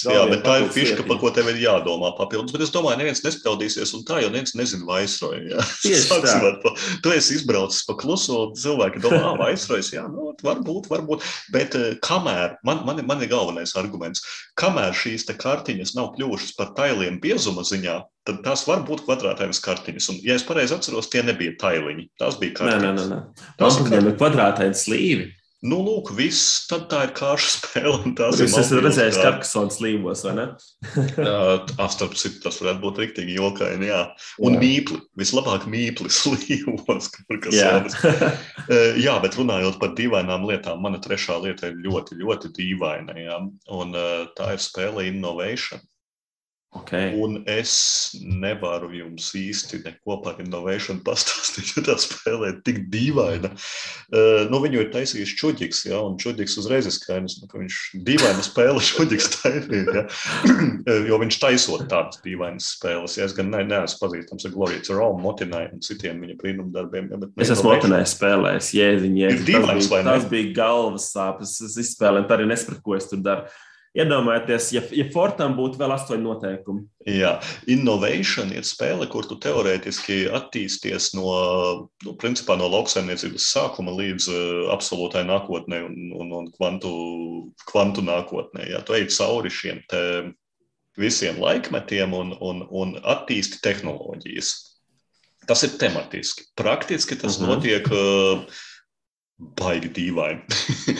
Jā, 0.08 0.24
viena 0.24 0.32
bet 0.32 0.42
tā 0.48 0.56
ir 0.64 0.72
fiška, 0.74 1.06
par 1.08 1.20
ko 1.22 1.30
tev 1.36 1.52
ir 1.52 1.60
jādomā 1.62 2.14
papildus. 2.18 2.56
Bet 2.56 2.66
es 2.66 2.74
domāju, 2.74 3.02
neviens 3.04 3.22
nespraudīsies, 3.26 3.94
un 3.98 4.06
tā 4.08 4.24
jau 4.24 4.32
neviens 4.34 4.56
nezina 4.58 4.88
vaisroju. 4.90 5.46
jā. 5.52 5.62
Tu 7.04 7.14
esi 7.14 7.38
izbraucis 7.38 7.86
pa 7.88 7.94
klusu, 8.00 8.34
un 8.48 8.58
cilvēki 8.58 9.02
domā, 9.04 9.36
vaisrojas, 9.40 9.92
jā, 9.94 10.08
nu, 10.12 10.32
varbūt, 10.44 10.90
varbūt. 10.92 11.26
Bet 11.54 11.78
eh, 11.78 11.94
kamēr, 12.04 12.58
man, 12.68 12.82
man, 12.88 13.04
man 13.08 13.22
ir 13.24 13.32
galvenais 13.32 13.76
arguments, 13.80 14.26
kamēr 14.60 14.96
šīs 14.98 15.28
te 15.30 15.38
kartiņas 15.38 15.94
nav 15.98 16.16
kļuvušas 16.18 16.56
par 16.58 16.74
tailiem 16.78 17.22
biezuma 17.24 17.66
ziņā, 17.68 18.00
tad 18.28 18.44
tās 18.46 18.66
var 18.68 18.84
būt 18.88 19.06
kvadrātainas 19.08 19.64
kartiņas. 19.64 20.12
Un, 20.14 20.22
ja 20.28 20.38
es 20.38 20.46
pareizi 20.48 20.76
atceros, 20.78 21.10
tie 21.14 21.24
nebija 21.26 21.56
tailiņi. 21.64 22.10
Tās 22.20 22.40
bija 22.42 22.60
kartiņas. 22.62 23.02
nē, 23.02 23.10
nē. 23.10 23.10
nē. 23.16 23.50
Tas 23.60 23.82
Man 23.82 24.00
ir 24.02 24.16
kvadrātaini 24.20 24.78
slīvi. 24.78 25.32
Nu, 25.66 25.80
lūk, 25.82 26.12
viss, 26.14 26.68
tad 26.70 26.84
tā 26.92 27.00
ir 27.08 27.12
kārša 27.18 27.48
spēle. 27.50 28.12
tās 28.18 28.38
esat 28.38 28.70
multijūs 28.70 28.84
redzējis 28.86 29.16
kārtas. 29.18 29.24
Karkasona 29.26 29.74
slīvos, 29.74 30.22
vai 30.28 30.34
ne? 30.38 30.46
Starp 31.96 32.14
citu, 32.20 32.44
tas 32.44 32.60
varētu 32.62 32.84
būt 32.84 33.02
rīktīgi 33.02 33.38
jokaini. 33.40 33.90
Jā. 33.90 34.04
Un 34.38 34.54
Jā. 34.54 34.62
mīkli. 34.62 35.00
Vislabāk 35.18 35.66
mīkli 35.72 36.14
slīvos. 36.20 37.10
kur 37.18 37.42
kas 37.48 37.58
Jā. 37.58 37.74
Eh, 38.68 38.98
jā, 39.00 39.14
bet 39.24 39.38
runājot 39.40 39.78
par 39.80 39.94
dīvainām 39.96 40.44
lietām, 40.44 40.82
mana 40.84 41.00
trešā 41.00 41.38
lieta 41.40 41.70
ir 41.70 41.78
ļoti, 41.86 42.18
ļoti 42.20 42.50
dīvaina. 42.58 43.16
Jā. 43.16 43.38
Un 43.72 43.96
eh, 43.96 44.26
tā 44.38 44.52
ir 44.58 44.62
spēle 44.62 45.08
Innovation. 45.08 45.80
Okay. 46.78 47.12
Un 47.20 47.42
es 47.50 47.74
nevaru 48.22 48.90
jums 48.96 49.30
īsti 49.38 49.82
neko 49.84 50.20
par 50.24 50.40
Innovation 50.44 51.02
pastāstīt, 51.06 51.72
jo 51.76 51.84
tā 51.88 51.98
spēlē 52.02 52.54
ir 52.54 52.62
tik 52.68 52.84
dīvaina. 52.94 53.52
Uh, 54.08 54.46
nu, 54.52 54.62
viņu 54.64 54.84
ir 54.84 54.92
taisījis 54.94 55.36
Čuģiks, 55.40 55.84
ja, 55.90 56.00
un 56.06 56.18
Čuģiks 56.22 56.58
uzreiz 56.62 56.90
ir 56.90 56.96
skaidrs, 56.96 57.40
nu, 57.42 57.50
ka 57.52 57.62
viņš 57.62 57.82
dīvaina 58.08 58.46
spēle 58.46 58.84
Čuģiks 58.90 59.30
taisīt, 59.36 59.94
ja, 59.94 60.06
jo 61.10 61.22
viņš 61.24 61.40
taisot 61.44 61.88
tādas 61.92 62.22
dīvainas 62.26 62.72
spēles. 62.78 63.20
Ja, 63.20 63.28
es 63.28 63.36
gan 63.38 63.52
ne, 63.54 63.64
neesmu 63.68 64.04
pazīstams 64.06 64.48
ar 64.48 64.56
Glorijas 64.56 64.94
Rome, 64.94 65.22
Motinai 65.26 65.68
un 65.74 65.84
citiem 65.86 66.22
viņa 66.24 66.38
brīnumdarbiem. 66.42 67.12
Ja, 67.14 67.22
bet 67.22 67.46
Es 67.46 67.54
esmu 67.54 67.74
Motinai 67.74 68.04
spēlējis, 68.08 68.74
jēdziņ. 68.78 69.18
dīvains, 69.48 69.88
Tas, 69.88 69.92
bija, 69.92 70.04
tas 70.08 70.28
bija 70.32 70.52
galvas 70.58 71.10
sāpes. 71.14 71.58
Es 71.66 71.78
izspēlēju, 71.82 72.28
tā 72.30 72.38
arī 72.38 72.48
nesapratu, 72.52 72.84
ko 72.86 72.98
es 72.98 73.10
tur 73.10 73.24
daru. 73.24 73.48
Iedomājieties, 73.98 74.68
ja, 74.76 74.82
ja 74.94 75.06
Fortam 75.14 75.56
būtu 75.58 75.80
vēl 75.82 75.94
astoņi 75.96 76.22
noteikumi. 76.22 76.84
Jā, 77.10 77.32
innovation 77.72 78.52
ir 78.54 78.66
spēle, 78.68 79.08
kur 79.10 79.26
tu 79.26 79.40
teorētiski 79.42 80.28
attīsties 80.38 81.16
no, 81.18 81.32
nu, 82.06 82.14
principā 82.22 82.60
no 82.60 82.70
lauksaimniecības 82.70 83.48
sākuma 83.56 83.96
līdz 83.98 84.30
uh, 84.30 84.68
absolūtai 84.76 85.24
nākotnē 85.26 85.82
un, 85.88 85.96
un, 86.14 86.36
un 86.42 86.52
kvantu, 86.54 86.92
kvantu 87.72 88.06
nākotnē. 88.06 88.70
Jā, 88.70 88.84
tu 88.86 88.98
ej 88.98 89.10
cauri 89.18 89.54
šiem 89.54 89.82
visiem 90.98 91.38
laikmetiem 91.42 92.14
un, 92.18 92.34
un, 92.42 92.64
un 92.70 92.96
attīsti 93.02 93.62
tehnoloģijas. 93.66 94.54
Tas 95.48 95.62
ir 95.64 95.78
tematiski. 95.80 96.50
Praktiski 96.60 97.16
tas 97.16 97.40
Mhm. 97.40 97.44
uh 97.44 97.50
-huh. 97.50 97.56
notiek 97.56 97.86
uh, 97.92 98.46
baigi 99.38 99.92
dīvaini. 99.94 100.42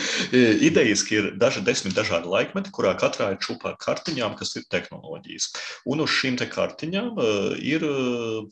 Idejiski 0.68 1.18
ir 1.18 1.32
daži 1.40 1.64
desmit 1.66 1.96
dažādi 1.96 2.30
laikmeti, 2.30 2.72
kurā 2.74 2.94
katrā 2.98 3.32
ir 3.34 3.42
čūpa 3.42 3.72
ar 3.72 3.80
kartiņām, 3.82 4.38
kas 4.38 4.54
ir 4.60 4.68
tehnoloģijas. 4.70 5.50
Un 5.90 6.04
uz 6.06 6.14
šīm 6.14 6.38
te 6.38 6.48
kartiņām 6.50 7.18
uh, 7.18 7.52
ir. 7.58 7.86
Uh, 7.88 8.48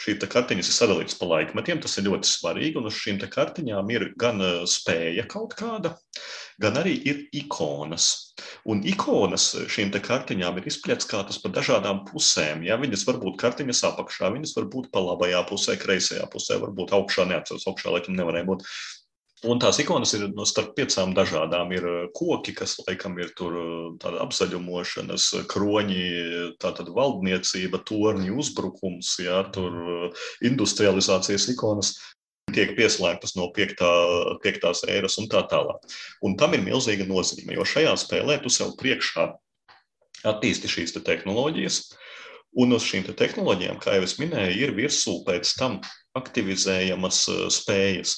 Šī 0.00 0.14
kartiņas 0.16 0.66
ir 0.70 0.74
sadalītas 0.74 1.18
pa 1.20 1.26
laikmetiem, 1.28 1.78
tas 1.84 1.98
ir 2.00 2.06
ļoti 2.08 2.26
svarīgi. 2.26 2.78
Un 2.80 2.88
uz 2.88 2.96
šīm 2.96 3.18
kartiņām 3.20 3.90
ir 3.92 4.06
gan 4.18 4.40
spēja 4.66 5.26
kaut 5.30 5.52
kāda, 5.58 5.92
gan 6.64 6.78
arī 6.80 6.94
ir 7.06 7.20
ikonas. 7.36 8.32
Un 8.64 8.80
ikonas 8.88 9.50
šīm 9.70 9.92
kartiņām 9.92 10.58
ir 10.58 10.70
izpliecinātas 10.72 11.38
pa 11.44 11.52
dažādām 11.52 12.02
pusēm. 12.08 12.64
Ja? 12.66 12.80
Viņas 12.80 13.04
var 13.06 13.20
būt 13.22 13.36
kartiņas 13.44 13.84
apakšā, 13.92 14.32
viņas 14.32 14.56
var 14.56 14.66
būt 14.72 14.90
pa 14.96 15.04
labajā 15.04 15.44
pusē, 15.52 15.76
kreisajā 15.78 16.24
pusē, 16.32 16.58
varbūt 16.64 16.96
augšā, 16.96 17.28
neatceros, 17.28 17.68
augšā 17.70 17.92
laikam 17.92 18.18
nevarēja 18.18 18.48
būt. 18.48 18.66
Un 19.42 19.58
tās 19.58 19.80
ikonas 19.82 20.12
ir 20.14 20.28
no 20.36 20.44
starp 20.46 20.76
piecām 20.76 21.16
dažādām. 21.18 21.72
Ir 21.74 21.86
koki, 22.14 22.54
kas 22.54 22.76
laikam 22.84 23.16
ir 23.18 23.32
tur 23.38 23.56
tāda 24.02 24.20
apzaļumošanas, 24.22 25.28
kroņi, 25.50 26.04
tātad 26.62 26.92
valdniecība, 26.94 27.82
torņi, 27.88 28.30
uzbrukums, 28.38 29.16
jā, 29.24 29.40
tur 29.54 30.12
industrializācijas 30.46 31.48
ikonas 31.56 31.96
tiek 32.52 32.74
pieslēgtas 32.76 33.34
no 33.38 33.48
piektā, 33.54 33.90
piektās 34.44 34.84
ēras 34.86 35.18
un 35.18 35.26
tā 35.32 35.42
tālāk. 35.50 35.82
Un 36.22 36.36
tam 36.38 36.54
ir 36.54 36.62
milzīga 36.62 37.06
nozīme, 37.08 37.56
jo 37.56 37.66
šajā 37.66 37.96
spēlē 37.98 38.38
tu 38.42 38.52
sev 38.52 38.76
priekšā 38.78 39.26
attīsti 40.28 40.70
šīs 40.70 40.94
te 40.94 41.02
tehnoloģijas, 41.02 41.80
un 42.62 42.76
uz 42.76 42.86
šīm 42.86 43.08
te 43.08 43.16
tehnoloģijām, 43.18 43.80
kā 43.82 43.96
jau 43.96 44.06
es 44.06 44.18
minēju, 44.20 44.58
ir 44.60 44.74
virsū 44.76 45.18
pēc 45.26 45.54
tam 45.58 45.80
aktivizējamas 46.18 47.22
spējas. 47.54 48.14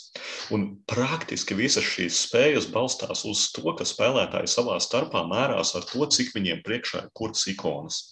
Un 0.55 0.67
praktiski 0.91 1.57
visas 1.59 1.87
šīs 1.87 2.25
spējas 2.27 2.67
balstās 2.73 3.25
uz 3.29 3.47
to, 3.55 3.67
ka 3.79 3.87
spēlētāji 3.87 4.51
savā 4.51 4.81
starpā 4.83 5.25
mērās 5.31 5.75
ar 5.79 5.87
to, 5.91 6.07
cik 6.07 6.35
viņiem 6.35 6.65
priekšā 6.67 7.05
ir 7.05 7.13
kuras 7.15 7.47
ikonas. 7.51 8.03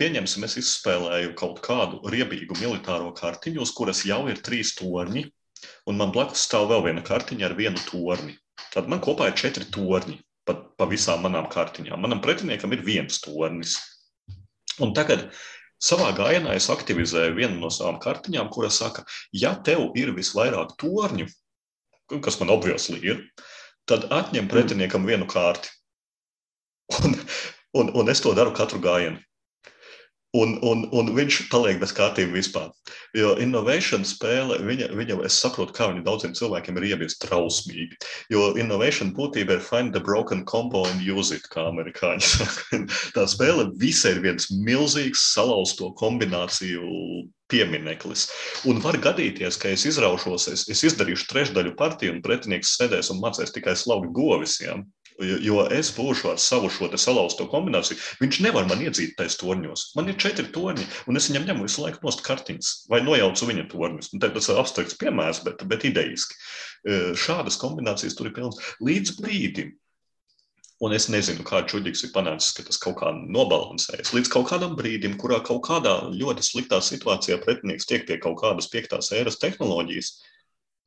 Pieņemsim, 0.00 0.42
es 0.48 0.58
izspēlēju 0.58 1.36
kaut 1.38 1.60
kādu 1.62 2.00
riebīgu 2.10 2.56
militāro 2.58 3.12
kartiņu, 3.14 3.62
uz 3.62 3.70
kuras 3.76 4.02
jau 4.08 4.24
ir 4.32 4.40
trīs 4.42 4.74
torņi, 4.78 5.28
un 5.86 6.00
man 6.00 6.10
blakus 6.14 6.42
stāv 6.48 6.70
vēl 6.72 6.88
viena 6.88 7.04
kartiņa 7.06 7.46
ar 7.46 7.56
vienu 7.58 7.82
torni. 7.86 8.34
Tad 8.72 8.88
man 8.90 9.02
kopā 9.04 9.28
ir 9.30 9.38
četri 9.38 9.68
torņi 9.70 10.18
pa, 10.48 10.56
pa 10.56 10.88
visām 10.90 11.22
manām 11.22 11.46
kartiņām. 11.52 12.00
Manam 12.02 12.22
pretiniekam 12.24 12.72
ir 12.74 12.82
viens 12.86 13.20
tornis. 13.22 13.76
Un 14.82 14.94
tagad 14.96 15.28
Savā 15.82 16.12
gājienā 16.14 16.54
es 16.54 16.68
aktivizēju 16.70 17.34
vienu 17.40 17.58
no 17.58 17.70
savām 17.74 17.98
kartiņām, 18.02 18.50
kura 18.54 18.70
saka, 18.70 19.02
ja 19.34 19.56
tev 19.66 19.88
ir 19.98 20.12
visvairāk 20.14 20.76
torņu, 20.78 21.26
kas 22.22 22.38
man 22.38 22.52
obviously 22.54 23.00
ir, 23.02 23.24
tad 23.90 24.06
atņem 24.14 24.50
pretiniekam 24.52 25.08
vienu 25.08 25.26
kārti. 25.26 25.72
Un, 27.02 27.14
un, 27.80 27.90
un 27.98 28.12
es 28.12 28.20
to 28.20 28.34
daru 28.36 28.52
katru 28.54 28.78
gājienu. 28.84 29.18
Un, 30.32 30.54
un, 30.64 30.86
un 30.96 31.10
viņš 31.12 31.42
paliek 31.52 31.76
bez 31.76 31.90
kārtības 31.92 32.32
vispār. 32.32 32.70
Jo 33.12 33.34
innovation 33.44 34.00
spēle, 34.08 34.56
viņa, 34.64 34.86
viņa, 34.96 35.18
es 35.28 35.36
saprotu, 35.42 35.74
kā 35.76 35.90
viņa 35.90 36.06
daudziem 36.06 36.32
cilvēkiem 36.38 36.78
ir 36.80 36.86
ieviesta 36.88 37.26
trausmīgi. 37.26 37.98
Jo 38.32 38.54
innovation 38.56 39.12
būtība 39.12 39.58
ir 39.58 39.66
find 39.66 39.92
the 39.92 40.00
broken 40.00 40.46
combo 40.48 40.86
and 40.88 41.04
use 41.04 41.36
it, 41.36 41.44
kā 41.52 41.66
amerikāņi 41.68 42.24
saka. 42.30 42.80
Tā 43.12 43.26
spēle 43.28 43.68
visai 43.76 44.14
ir 44.16 44.22
viens 44.24 44.48
milzīgs 44.56 45.26
salauzto 45.34 45.92
kombināciju 46.00 47.28
piemineklis. 47.52 48.24
Un 48.72 48.80
var 48.80 48.96
gadīties, 49.04 49.60
ka 49.60 49.74
es 49.76 49.84
izraušos, 49.90 50.48
es, 50.48 50.64
es 50.72 50.80
izdarīšu 50.88 51.28
trešdaļu 51.28 51.76
partiju, 51.76 52.16
un 52.16 52.24
pretinieks 52.24 52.72
sēdēs 52.78 53.12
un 53.12 53.20
mācīs 53.20 53.52
tikai 53.52 53.76
slaugi 53.76 54.08
govis. 54.16 54.56
Ja? 54.64 54.80
Jo 55.20 55.66
es 55.72 55.90
būšu 55.96 56.32
ar 56.32 56.38
savu 56.40 56.70
šo 56.72 56.88
salauzto 56.96 57.46
kombināciju. 57.50 57.98
Viņš 58.22 58.40
nevar 58.46 58.66
man 58.70 58.80
iedzīt 58.84 59.14
tais 59.18 59.36
torņos. 59.40 59.90
Man 59.98 60.08
ir 60.08 60.18
četri 60.20 60.48
torņi, 60.54 60.86
un 61.10 61.20
es 61.20 61.28
viņam 61.30 61.46
ņemu 61.50 61.68
visu 61.68 61.84
laiku 61.84 62.02
nost 62.06 62.24
kartiņas, 62.26 62.72
vai 62.92 63.02
nojaucu 63.04 63.50
viņa 63.50 63.68
torņus. 63.72 64.12
Nu, 64.14 64.22
tas 64.24 64.48
ir 64.48 64.62
abstrakts 64.62 64.98
piemērs, 65.00 65.42
bet, 65.46 65.62
bet 65.68 65.86
idejiski. 65.88 66.38
Šādas 67.18 67.60
kombinācijas 67.60 68.16
tur 68.18 68.30
ir 68.30 68.36
pilnas 68.38 68.58
līdz 68.82 69.16
brīdim. 69.20 69.76
Un 70.82 70.90
es 70.96 71.04
nezinu, 71.12 71.44
kā 71.46 71.60
čūģis 71.70 72.08
ir 72.08 72.10
panācis, 72.10 72.56
ka 72.56 72.64
tas 72.66 72.80
kaut 72.82 72.96
kā 72.98 73.12
nobalansējas. 73.14 74.10
Līdz 74.16 74.32
kaut 74.32 74.48
kādam 74.50 74.72
brīdim, 74.74 75.14
kurā 75.20 75.38
kaut 75.46 75.60
kādā 75.68 75.92
ļoti 76.10 76.42
sliktā 76.42 76.80
situācijā 76.82 77.36
pretinieks 77.44 77.86
tiek 77.86 78.02
pie 78.08 78.16
kaut 78.22 78.40
kādas 78.40 78.66
piektās 78.72 79.12
ēras 79.14 79.38
tehnoloģijas, 79.38 80.10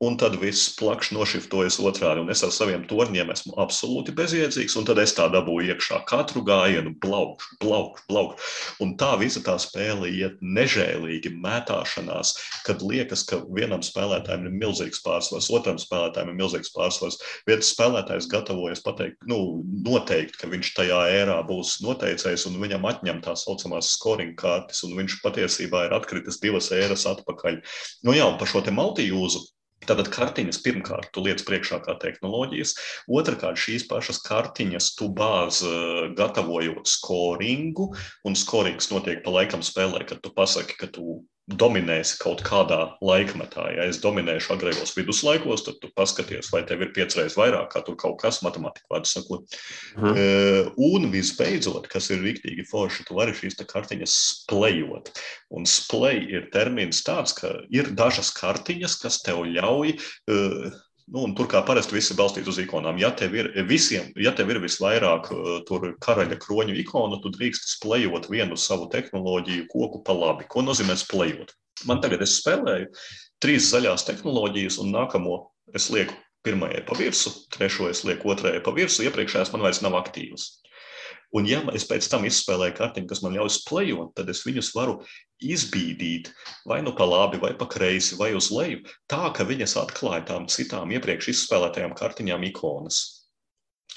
Un 0.04 0.18
tad 0.20 0.34
viss 0.36 0.74
plakš 0.76 1.08
nošiftojas 1.16 1.78
otrādi, 1.80 2.20
un 2.20 2.28
es 2.28 2.42
ar 2.44 2.50
saviem 2.52 2.82
torņiem 2.84 3.30
esmu 3.32 3.54
absolūti 3.62 4.12
bezjēdzīgs. 4.18 4.74
Un 4.76 4.84
tad 4.84 4.98
es 5.00 5.14
tā 5.16 5.24
dabūju 5.32 5.72
iekšā 5.72 6.02
katru 6.10 6.42
gājienu, 6.44 6.92
blaukšu, 7.00 7.56
blaukšu, 7.62 8.04
blaukšu. 8.10 8.50
Un 8.84 8.92
tā 9.00 9.14
visa 9.16 9.40
tā 9.46 9.54
spēle 9.62 10.10
iet 10.12 10.36
nežēlīgi 10.44 11.32
mētāšanās, 11.40 12.34
kad 12.68 12.84
liekas, 12.84 13.24
ka 13.24 13.40
vienam 13.56 13.80
spēlētājam 13.80 14.44
ir 14.44 14.58
milzīgs 14.60 15.00
pārsvars, 15.06 15.48
otram 15.56 15.80
spēlētājam 15.80 16.34
ir 16.34 16.38
milzīgs 16.42 16.74
pārsvars. 16.76 17.16
Viens 17.48 17.72
spēlētājs 17.72 18.28
gatavojas 18.36 18.84
pateikt, 18.84 19.16
nu, 19.32 19.64
noteikt, 19.88 20.36
ka 20.36 20.52
viņš 20.52 20.76
tajā 20.76 21.02
ērā 21.22 21.40
būs 21.48 21.78
noteicējis, 21.88 22.50
un 22.52 22.60
viņam 22.60 22.84
atņem 22.92 23.24
tā 23.24 23.32
saucamās 23.32 23.96
scoring 23.96 24.36
kartes, 24.36 24.84
un 24.84 24.92
viņš 25.00 25.22
patiesībā 25.24 25.88
ir 25.88 25.96
atkritis 25.96 26.42
divas 26.44 26.68
ēras 26.76 27.08
atpakaļ. 27.08 27.62
Nu 28.04 28.12
jā, 28.12 28.28
un 28.28 28.36
par 28.36 28.52
šo 28.52 28.60
te 28.60 28.76
multijūzu 28.76 29.46
Tātad 29.84 30.08
kartiņas 30.10 30.58
pirmkārt 30.64 31.10
tu 31.12 31.22
liec 31.26 31.42
priekšā 31.46 31.82
kā 31.84 31.94
tehnoloģijas, 32.00 32.72
otrkārt 33.12 33.60
šīs 33.60 33.84
pašas 33.90 34.22
kartiņas 34.24 34.88
tu 34.98 35.10
bāzi 35.12 35.70
gatavojot 36.16 36.88
skoringu, 36.88 37.90
un 38.24 38.38
skorings 38.38 38.88
notiek 38.90 39.20
pa 39.22 39.34
laikam 39.36 39.62
spēlē, 39.66 40.06
kad 40.08 40.24
tu 40.24 40.32
pasaki, 40.34 40.78
ka 40.80 40.88
tu 40.90 41.20
dominēsi 41.46 42.18
kaut 42.18 42.40
kādā 42.46 42.78
laikmetā. 43.04 43.68
Ja 43.76 43.86
es 43.86 44.00
dominēšu 44.02 44.52
agrējos 44.56 44.94
viduslaikos, 44.96 45.62
tad 45.66 45.78
tu 45.82 45.90
paskaties, 45.94 46.50
vai 46.50 46.64
tev 46.66 46.82
ir 46.82 46.90
piecreiz 46.96 47.36
vairāk, 47.38 47.68
kā 47.72 47.82
tur 47.86 47.98
kaut 48.00 48.18
kas 48.22 48.40
matemātikā, 48.42 48.86
vārdu 48.90 49.10
sakot. 49.10 49.58
Mhm. 49.96 50.16
Uh, 50.16 50.72
un 50.88 51.10
visbeidzot, 51.12 51.86
kas 51.92 52.10
ir 52.10 52.24
rīktīgi 52.24 52.66
forši, 52.66 53.06
tu 53.06 53.18
vari 53.18 53.36
šīs 53.36 53.58
kartiņas 53.62 54.16
splejot. 54.30 55.12
Un 55.54 55.68
splej 55.70 56.24
ir 56.34 56.50
termins 56.54 57.04
tāds, 57.06 57.36
ka 57.38 57.52
ir 57.70 57.92
dažas 57.94 58.32
kartiņas, 58.34 58.98
kas 59.04 59.22
tev 59.22 59.44
ļauj 59.46 59.94
uh, 59.94 60.74
Nu, 61.14 61.22
tur 61.38 61.46
kā 61.46 61.60
parasti 61.62 61.94
viss 61.94 62.10
ir 62.10 62.18
balstīts 62.18 62.50
uz 62.50 62.56
ikonām. 62.58 62.96
Ja 62.98 63.12
tev 63.14 63.36
ir, 63.38 63.52
visiem, 63.68 64.08
ja 64.18 64.32
tev 64.34 64.50
ir 64.50 64.58
visvairāk 64.64 65.28
uh, 65.30 65.84
karaļa 66.02 66.38
kroņu 66.42 66.74
ikonu, 66.82 67.20
tad 67.22 67.36
drīkst 67.38 67.76
splējot 67.76 68.26
vienu 68.32 68.58
savu 68.58 68.88
tehnoloģiju 68.90 69.68
koku 69.70 70.02
pa 70.06 70.16
labi. 70.16 70.48
Ko 70.50 70.64
nozīmē 70.66 70.98
splējot? 70.98 71.54
Man 71.86 72.02
tagad 72.02 72.24
es 72.26 72.40
spēlēju 72.40 72.90
trīs 73.44 73.70
zaļās 73.70 74.06
tehnoloģijas, 74.08 74.80
un 74.82 74.90
nākamo 74.96 75.38
es 75.76 75.90
lieku 75.94 76.16
pirmajai 76.46 76.82
pa 76.88 76.98
virsmu, 76.98 77.32
trešo 77.54 77.90
es 77.90 78.02
lieku 78.06 78.32
otrajai 78.34 78.62
pa 78.64 78.74
virsmu, 78.74 79.06
iepriekšējās 79.06 79.52
man 79.54 79.66
vairs 79.66 79.82
nav 79.86 79.94
aktīvas. 79.98 80.48
Un, 81.36 81.48
ja 81.50 81.58
es 81.76 81.84
pēc 81.88 82.06
tam 82.08 82.24
izspēlēju 82.28 82.76
kartiņu, 82.78 83.08
kas 83.10 83.20
man 83.24 83.34
ļauj 83.36 83.50
spēlēt, 83.58 84.12
tad 84.16 84.30
es 84.32 84.40
viņus 84.46 84.72
varu 84.76 84.94
izbīdīt 85.42 86.30
vai 86.70 86.80
nu 86.86 86.94
pa 86.96 87.04
labi, 87.08 87.40
vai 87.42 87.52
pa 87.58 87.68
kreisi, 87.68 88.16
vai 88.20 88.32
uz 88.38 88.48
leju, 88.54 88.86
tā 89.10 89.28
ka 89.36 89.44
viņas 89.44 89.76
atklāja 89.82 90.24
tām 90.32 90.48
citām 90.52 90.94
iepriekš 90.96 91.34
izspēlētajām 91.34 91.96
kartiņām 91.98 92.48
ikonas. 92.52 93.04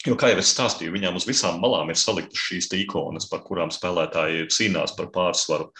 Jo, 0.07 0.14
kā 0.16 0.30
jau 0.32 0.40
es 0.40 0.52
stāstīju, 0.53 0.94
viņām 0.95 1.18
uz 1.20 1.26
visām 1.28 1.57
malām 1.60 1.90
ir 1.91 1.98
saliktas 1.99 2.40
šīs 2.40 2.70
ikonas, 2.78 3.26
par 3.28 3.41
kurām 3.44 3.72
spēlētāji 3.74 4.45
cīnās 4.56 4.94
par 4.95 5.10
pārsvaru. 5.16 5.72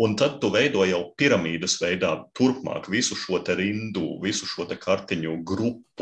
Un 0.00 0.14
tad 0.16 0.38
tu 0.40 0.48
veido 0.52 0.84
jau 0.88 1.02
piramīdas 1.16 1.78
veidā 1.80 2.12
turpmāk 2.36 2.88
visu 2.92 3.16
šo 3.16 3.40
rindu, 3.56 4.18
visu 4.20 4.48
šo 4.48 4.68
kartiņu 4.68 5.38
grupu. 5.44 5.95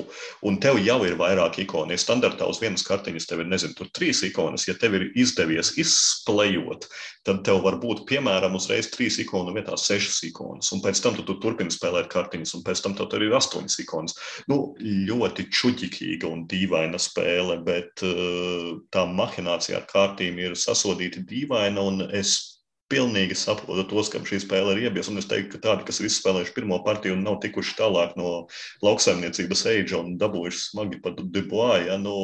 Un 0.45 0.59
tev 0.63 0.79
jau 0.83 1.01
ir 1.07 1.17
vairāk 1.19 1.59
ikonu. 1.65 1.95
Ja 1.95 2.01
standartā 2.01 2.47
uz 2.51 2.61
vienas 2.63 2.85
kartiņas 2.87 3.29
tev 3.31 3.43
ir, 3.45 3.51
nezinu, 3.51 3.77
tur 3.79 3.91
trīs 3.95 4.23
ikonas, 4.27 4.69
ja 4.69 4.77
tev 4.79 4.97
ir 4.99 5.09
izdevies 5.19 5.75
izsplējot, 5.81 6.89
tad 7.27 7.43
tev 7.47 7.63
var 7.65 7.79
būt, 7.83 8.05
piemēram, 8.09 8.57
uzreiz 8.59 8.91
trīs 8.93 9.19
ikonu 9.23 9.55
vietā 9.57 9.79
sešas 9.81 10.23
ikonas. 10.29 10.71
Un 10.75 10.83
pēc 10.85 11.01
tam 11.05 11.19
tu, 11.19 11.27
tu 11.27 11.39
turpini 11.43 11.73
spēlēt 11.73 12.11
kartiņas, 12.13 12.55
un 12.59 12.65
pēc 12.67 12.85
tam 12.85 12.97
tev 12.99 13.15
ir 13.23 13.35
astoņas 13.39 13.79
ikonas. 13.85 14.19
Nu, 14.51 14.61
ļoti 14.81 15.49
čuķīga 15.55 16.31
un 16.31 16.47
dīvaina 16.51 17.01
spēle 17.01 17.61
bet 17.65 18.05
uh, 18.05 18.75
tā 18.93 19.05
mahinācija 19.09 19.81
ar 19.81 19.87
kārtīm 19.91 20.39
ir 20.43 20.59
sasodīta 20.59 21.23
dīvaina, 21.29 21.81
un 21.81 22.05
es 22.15 22.54
pilnīgi 22.95 23.37
saprotu 23.39 23.85
tos, 23.91 24.11
kam 24.13 24.27
šī 24.29 24.41
spēle 24.45 24.77
ir 24.77 24.87
iebies. 24.87 25.11
Un 25.11 25.19
es 25.21 25.27
teiktu, 25.31 25.57
ka 25.57 25.63
tādi, 25.69 25.87
kas 25.89 25.99
ir 26.01 26.09
izspēlējuši 26.09 26.55
pirmo 26.57 26.79
partiju 26.87 27.19
un 27.19 27.25
nav 27.27 27.41
tikuši 27.43 27.75
tālāk 27.81 28.15
no 28.21 28.47
lauksaimniecības 28.87 29.67
eidža 29.75 30.01
un 30.05 30.15
dabūjuši 30.21 30.63
smagi 30.69 31.03
pat 31.03 31.19
Dubois, 31.35 31.89
ja, 31.89 31.99
nu, 32.01 32.15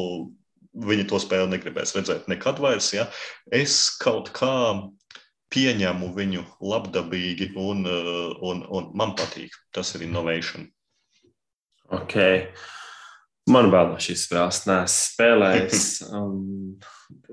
viņi 0.87 1.09
to 1.11 1.19
spēli 1.23 1.51
negribēs 1.51 1.95
redzēt 1.97 2.31
nekad 2.31 2.63
vairs. 2.63 2.93
Ja. 2.95 3.09
Es 3.51 3.83
kaut 4.01 4.31
kā 4.37 4.55
pieņemu 5.51 6.13
viņu 6.15 6.45
labdabīgi, 6.63 7.51
un, 7.59 7.83
uh, 7.91 8.37
un, 8.47 8.63
un 8.71 8.93
man 8.95 9.17
patīk. 9.19 9.57
Tas 9.75 9.95
ir 9.97 10.07
innovation. 10.07 10.69
Okay. 11.91 12.47
Man 13.49 13.71
vēl 13.73 13.95
no 13.95 14.01
šīs 14.03 14.27
spēles 14.27 14.61
neesmu 14.69 14.97
spēlējis. 14.97 15.87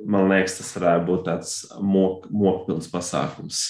Man 0.07 0.31
liekas, 0.31 0.55
tas 0.61 0.71
varētu 0.77 1.05
būt 1.09 1.25
tāds 1.27 1.51
mok, 1.83 2.29
mokpilns 2.31 2.87
pasākums. 2.91 3.65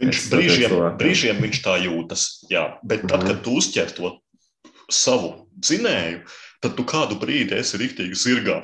Viņš 0.00 0.20
es 0.20 0.30
brīžiem, 0.30 0.70
to, 0.70 0.80
brīžiem 1.00 1.42
viņš 1.42 1.60
tā 1.64 1.76
jūtas, 1.80 2.24
jā, 2.52 2.66
bet 2.84 3.06
tad, 3.08 3.24
kad 3.24 3.40
tu 3.44 3.56
uzķer 3.58 3.94
to 3.96 4.12
savu 4.92 5.48
dzinēju, 5.56 6.20
tad 6.64 6.76
tu 6.76 6.84
kādu 6.88 7.16
brīdi 7.20 7.56
esi 7.56 7.80
rīktīgi 7.80 8.18
zirgā, 8.20 8.60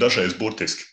dažreiz 0.00 0.36
burtiski 0.38 0.86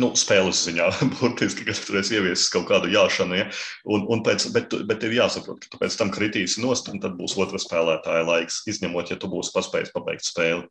nu, 0.00 0.10
spēles 0.18 0.60
ziņā, 0.66 0.88
burtiski, 1.18 1.66
ka 1.66 1.74
tur 1.76 2.00
es 2.00 2.10
ieviesu 2.14 2.50
kaut 2.54 2.68
kādu 2.70 2.90
jāšanu. 2.92 3.38
Ja? 3.38 3.48
Un, 3.88 4.06
un 4.12 4.22
pēc, 4.26 4.48
bet, 4.54 4.76
bet 4.88 5.06
ir 5.06 5.16
jāsaprot, 5.18 5.60
ka 5.62 5.72
tu 5.72 5.80
pēc 5.80 5.96
tam 6.00 6.12
kritīsi 6.14 6.62
nost, 6.64 6.90
un 6.92 7.00
tad 7.02 7.16
būs 7.18 7.36
otra 7.40 7.60
spēlētāja 7.62 8.26
laiks, 8.28 8.62
izņemot, 8.70 9.12
ja 9.12 9.18
tu 9.20 9.30
būsi 9.32 9.54
paspējis 9.56 9.94
pabeigt 9.94 10.28
spēli. 10.28 10.66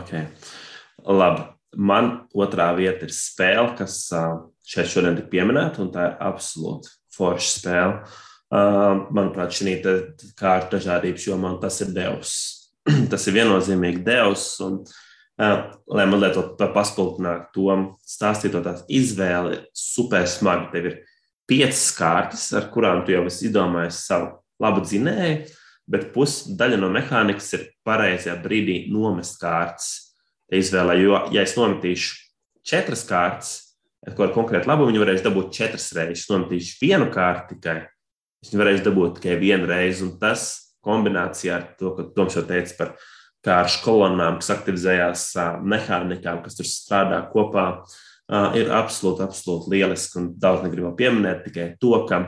Okay. 0.00 0.28
Labi. 1.06 1.48
Man 1.70 2.24
otrā 2.34 2.72
vieta 2.74 3.06
ir 3.06 3.12
spēle, 3.14 3.76
kas 3.78 4.08
šeit 4.66 4.88
šodien 4.90 5.20
tika 5.20 5.30
pieminēta, 5.30 5.84
un 5.84 5.92
tā 5.94 6.08
ir 6.08 6.16
absolūti 6.26 6.90
forša 7.14 7.52
spēle. 7.52 7.92
Manuprāt, 9.14 9.54
šī 9.54 9.76
kā 10.34 10.56
ar 10.56 10.66
dažādības 10.72 11.28
jomā, 11.28 11.52
tas 11.62 11.78
ir 11.84 11.92
Devs. 11.94 12.32
tas 13.12 13.28
ir 13.30 13.36
viennozīmīgi 13.38 14.02
Devs. 14.02 14.48
Un, 14.66 14.80
uh, 14.82 14.98
lai 15.40 16.04
mazliet 16.10 16.36
paspildinātu 16.74 17.54
to 17.54 17.76
stāstīto 18.04 18.60
tās 18.64 18.82
izvēli, 18.92 19.56
ir 19.56 19.62
super 19.76 20.26
smagi. 20.28 20.68
Tev 20.74 20.88
ir 20.90 20.98
piecas 21.48 21.86
kārtas, 21.96 22.44
ar 22.56 22.68
kurām 22.74 23.04
tu 23.06 23.14
jau 23.14 23.24
esi 23.28 23.48
izdomājis 23.48 24.04
savu 24.06 24.34
labu 24.60 24.84
dzinēju, 24.84 25.38
bet 25.90 26.10
pusdaļa 26.14 26.78
no 26.80 26.90
mehānikas 26.92 27.48
ir 27.56 27.66
pareizajā 27.86 28.36
brīdī 28.44 28.84
nomest 28.92 29.40
kārtas. 29.40 29.90
Izvēlē, 30.50 30.96
jo, 30.98 31.18
ja 31.30 31.44
es 31.46 31.54
nometīšu 31.54 32.16
četras 32.66 33.04
kārtas, 33.06 33.52
ko 34.16 34.26
ar 34.26 34.32
konkrētu 34.34 34.66
labumu 34.66 34.90
viņi 34.90 35.02
varēs 35.02 35.22
dabūt 35.22 35.52
četras 35.54 35.90
reizes, 35.94 36.26
nometīšu 36.30 36.80
vienu 36.82 37.06
kārtu 37.14 37.54
tikai, 37.54 37.84
viņi 38.48 38.60
varēs 38.60 38.82
dabūt 38.82 39.20
tikai 39.20 39.36
vienu 39.38 39.68
reizi, 39.70 40.02
un 40.06 40.16
tas 40.20 40.48
kombinācijā 40.84 41.54
ar 41.54 41.66
to, 41.78 41.94
ko 41.94 42.08
Toms 42.16 42.36
jau 42.38 42.42
teica 42.48 42.76
par 42.78 42.92
kā 43.44 43.62
ar 43.64 43.74
kolonnām, 43.84 44.38
kas 44.40 44.52
aktivizējās 44.56 45.26
mehānikām, 45.64 46.42
kas 46.44 46.58
tur 46.58 46.68
strādā 46.68 47.22
kopā, 47.32 47.66
ir 48.58 48.70
absolūti, 48.74 49.24
absolūti 49.24 49.72
lieliski. 49.74 50.18
Un 50.20 50.30
daudz 50.40 50.64
negribu 50.66 50.92
pieminēt 50.98 51.44
tikai 51.48 51.70
to, 51.80 51.94
ka, 52.10 52.22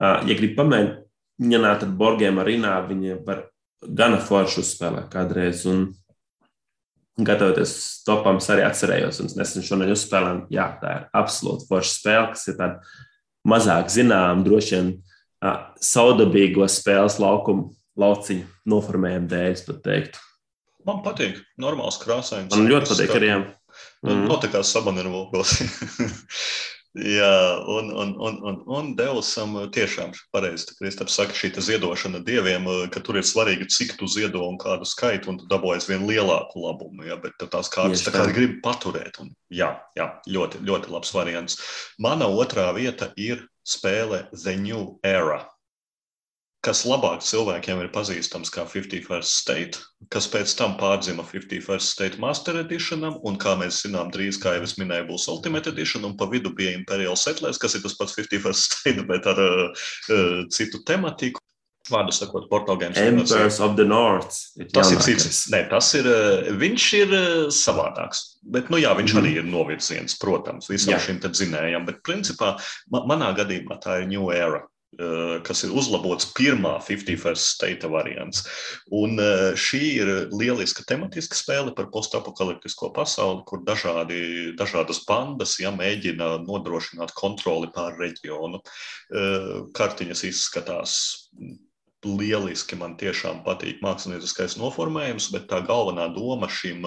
ja 0.00 0.36
grib 0.38 0.54
pamēģināt 0.58 1.86
ar 1.86 1.96
borgiem 1.98 2.40
arīnā, 2.42 2.76
viņi 2.88 3.18
var 3.26 3.48
gana 3.84 4.20
forši 4.22 4.62
uzspēlēt 4.62 5.10
kādreiz. 5.12 5.66
Un 5.68 5.90
gatavoties 7.20 7.74
topam, 8.06 8.38
arī 8.54 8.64
atcerējos, 8.64 9.20
un 9.20 9.34
nesen 9.36 9.66
šodien 9.66 9.92
uzspēlējām, 9.92 10.44
jā, 10.54 10.70
tā 10.80 10.96
ir 10.96 11.06
absolūti 11.20 11.66
forša 11.68 11.96
spēle, 11.98 12.30
kas 12.32 12.46
ir 12.48 12.56
tāda 12.60 12.94
mazāk 13.50 13.90
zināma, 13.92 14.44
droši 14.46 14.76
vien 14.76 14.90
saudabīgo 15.80 16.66
spēles 16.68 17.18
laukumu 17.20 17.74
lauciņu 17.98 18.46
noformējumu 18.70 19.30
dēļ, 19.30 19.48
es 19.54 19.64
teiktu. 19.66 20.26
Man 20.88 21.02
patīk, 21.04 21.40
normāls 21.60 22.00
krāsains. 22.00 22.52
Man 22.54 22.70
ļoti 22.70 22.94
patīk 22.94 23.16
arī. 23.18 23.32
Nu, 24.00 24.14
mm. 24.14 24.28
Notikās 24.30 24.72
sabanirvokos. 24.74 25.58
Jā, 26.98 27.62
un, 27.70 27.92
un, 27.94 28.16
un, 28.18 28.38
un, 28.42 28.56
un 28.66 28.88
Devsam 28.98 29.52
tiešām 29.70 30.10
pareizi. 30.34 30.72
Kristaps 30.74 31.14
saka, 31.20 31.36
šī 31.38 31.52
ziedošana 31.62 32.18
dieviem, 32.26 32.66
ka 32.90 33.02
tur 33.06 33.20
ir 33.20 33.26
svarīgi, 33.28 33.68
cik 33.70 33.94
tu 34.00 34.08
ziedo 34.10 34.42
un 34.48 34.58
kādu 34.58 34.88
skaitu, 34.88 35.30
un 35.30 35.38
tu 35.38 35.46
dabūji 35.52 35.78
aizvien 35.78 36.08
lielāku 36.08 36.64
labumu. 36.64 37.06
Ja, 37.06 37.20
bet 37.22 37.38
tās 37.38 37.70
kārtas 37.70 38.02
tā 38.02 38.14
kā 38.16 38.26
grib 38.34 38.58
paturēt. 38.64 39.20
Un, 39.22 39.30
jā, 39.54 39.70
jā, 39.94 40.08
ļoti, 40.26 40.64
ļoti 40.66 40.90
labs 40.90 41.14
variants. 41.14 41.60
Mana 42.02 42.26
otrā 42.26 42.66
vieta 42.74 43.12
ir 43.14 43.46
spēle 43.62 44.24
The 44.34 44.58
New 44.58 44.96
Era 45.06 45.44
kas 46.64 46.82
labāk 46.84 47.24
cilvēkiem 47.24 47.80
ir 47.82 47.90
pazīstams 47.94 48.52
kā 48.52 48.66
51st 48.68 49.32
State, 49.32 49.80
kas 50.12 50.28
pēc 50.30 50.52
tam 50.58 50.76
pārdzima 50.80 51.24
51st 51.24 51.94
State 51.94 52.20
Master 52.22 52.60
Editionam, 52.60 53.16
un 53.26 53.38
kā 53.40 53.56
mēs 53.60 53.82
zinām, 53.86 54.12
drīz, 54.12 54.40
kā 54.42 54.56
jau 54.58 54.64
es 54.66 54.76
minēju, 54.80 55.08
būs 55.12 55.28
Ultimate 55.32 55.72
Edition, 55.72 56.04
un 56.08 56.16
pa 56.20 56.28
vidu 56.30 56.52
bija 56.56 56.76
Imperial 56.76 57.16
Settlers, 57.16 57.60
kas 57.60 57.76
ir 57.76 57.84
tas 57.84 57.96
pats 57.96 58.16
51st 58.18 58.66
State, 58.66 59.06
bet 59.10 59.28
ar 59.30 59.40
uh, 59.40 59.86
citu 60.52 60.82
tematiku. 60.88 61.40
Vārdu 61.90 62.12
sakot, 62.14 62.44
portugāļiem. 62.50 63.16
Emperors 63.16 63.56
of 63.64 63.72
the 63.78 63.86
North. 63.88 64.36
Tas 64.70 64.92
ir 64.92 65.00
cits. 65.02 65.46
Nē, 65.50 65.64
tas 65.72 65.88
ir, 65.98 66.06
viņš 66.60 66.84
ir 67.00 67.14
savādāks. 67.56 68.20
Bet, 68.44 68.68
nu 68.70 68.78
jā, 68.78 68.92
viņš 68.94 69.14
mm. 69.16 69.22
arī 69.22 69.32
ir 69.40 69.48
novirziens, 69.48 70.14
protams, 70.20 70.68
visam 70.70 70.94
jā. 70.94 71.00
šim 71.08 71.18
dzinējam. 71.24 71.88
Bet, 71.88 72.04
principā, 72.06 72.52
manā 72.92 73.32
gadījumā 73.40 73.80
tā 73.82 74.02
ir 74.04 74.12
New 74.12 74.28
Era. 74.30 74.60
Eh, 74.98 75.36
kas 75.46 75.60
ir 75.62 75.70
uzlabots 75.70 76.26
pirmā 76.34 76.72
51st 76.82 77.44
State 77.54 77.86
variants. 77.92 78.42
Un 78.90 79.20
eh, 79.22 79.52
šī 79.54 79.80
ir 80.02 80.10
lieliska 80.34 80.82
tematiska 80.88 81.38
spēle 81.38 81.70
par 81.76 81.86
postapokaliptisko 81.94 82.90
pasauli, 82.96 83.44
kur 83.46 83.62
dažādi, 83.62 84.50
dažādas 84.58 85.04
bandas 85.06 85.54
ja, 85.62 85.70
mēģina 85.70 86.40
nodrošināt 86.42 87.14
kontroli 87.14 87.70
pār 87.70 87.94
reģionu. 88.02 88.58
Eh, 88.58 89.54
kartiņas 89.78 90.24
izskatās 90.26 90.98
lieliski, 92.02 92.74
man 92.80 92.98
tiešām 92.98 93.44
patīk 93.46 93.78
mākslinieckais 93.86 94.58
noformējums, 94.58 95.30
bet 95.30 95.46
tā 95.52 95.62
galvenā 95.70 96.08
doma 96.16 96.50
šim 96.50 96.82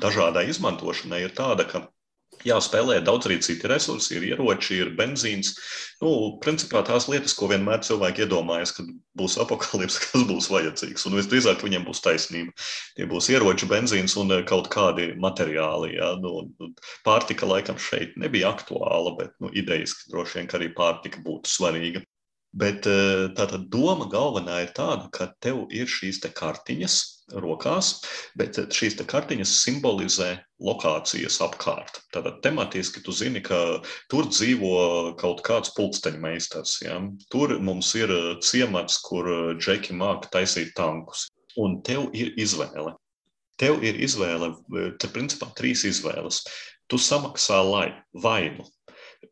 dažādai 0.00 0.48
izmantošanai 0.50 1.20
ir 1.28 1.34
tāda, 1.36 1.68
ka 1.68 1.86
Jā, 2.44 2.58
spēlē 2.60 2.98
daudz 3.00 3.24
arī 3.24 3.38
citi 3.40 3.68
resursi, 3.70 4.18
ir 4.18 4.26
ieroči, 4.34 4.76
ir 4.82 4.90
benzīns. 4.98 5.54
Nu, 6.02 6.10
principā 6.44 6.82
tās 6.84 7.06
lietas, 7.08 7.32
ko 7.38 7.48
vienmēr 7.48 7.80
cilvēki 7.86 8.26
iedomājas, 8.26 8.74
kad 8.76 8.90
būs 9.16 9.38
apakālips, 9.40 9.96
kas 10.02 10.26
būs 10.28 10.50
vajadzīgs. 10.52 11.06
Un 11.08 11.16
visdrīzāk 11.16 11.64
viņiem 11.64 11.86
būs 11.88 12.04
taisnība. 12.04 12.52
Tie 12.98 13.08
būs 13.08 13.30
ieroči, 13.32 13.68
benzīns 13.70 14.18
un 14.20 14.36
eh, 14.36 14.44
kaut 14.48 14.68
kādi 14.74 15.14
materiāli. 15.20 15.94
Jā. 15.96 16.12
Nu, 16.20 16.44
pārtika 17.06 17.48
laikam 17.48 17.80
šeit 17.80 18.18
nebija 18.20 18.52
aktuāla, 18.52 19.16
bet 19.22 19.32
nu, 19.40 19.48
idejas, 19.56 19.96
ka 19.96 20.12
droši 20.12 20.40
vien 20.40 20.52
ka 20.52 20.60
arī 20.60 20.68
pārtika 20.76 21.24
būtu 21.24 21.48
svarīga. 21.48 22.04
Bet 22.54 22.84
eh, 22.86 23.30
tā 23.34 23.48
doma 23.56 24.10
galvenā 24.12 24.60
ir 24.66 24.76
tāda, 24.76 25.08
ka 25.08 25.32
tev 25.40 25.64
ir 25.72 25.88
šīs 25.88 26.20
kartiņas 26.28 27.00
rokās, 27.32 28.02
bet 28.36 28.58
šīs 28.74 28.98
te 28.98 29.06
kartiņas 29.08 29.52
simbolizē 29.62 30.30
lokācijas 30.60 31.40
apkārt. 31.44 32.00
Tātad 32.14 32.40
tematiski 32.44 33.02
tu 33.04 33.14
zini, 33.16 33.42
ka 33.44 33.80
tur 34.12 34.28
dzīvo 34.28 35.14
kaut 35.20 35.42
kāds 35.46 35.72
pulksteņmeistars. 35.76 36.76
Ja? 36.84 37.00
Tur 37.32 37.56
mums 37.64 37.94
ir 37.98 38.12
ciemats, 38.44 39.00
kur 39.04 39.56
džeki 39.58 39.96
māca 39.96 40.30
taisīt 40.38 40.74
tankus. 40.76 41.28
Un 41.60 41.80
tev 41.86 42.10
ir 42.16 42.34
izvēle. 42.40 42.96
Tev 43.60 43.84
ir 43.86 44.00
izvēle, 44.02 44.50
te 44.98 45.10
principā 45.14 45.52
trīs 45.54 45.84
izvēles. 45.86 46.42
Tu 46.90 46.98
samaksā, 47.00 47.60
lai 47.64 47.86
vainu 48.12 48.66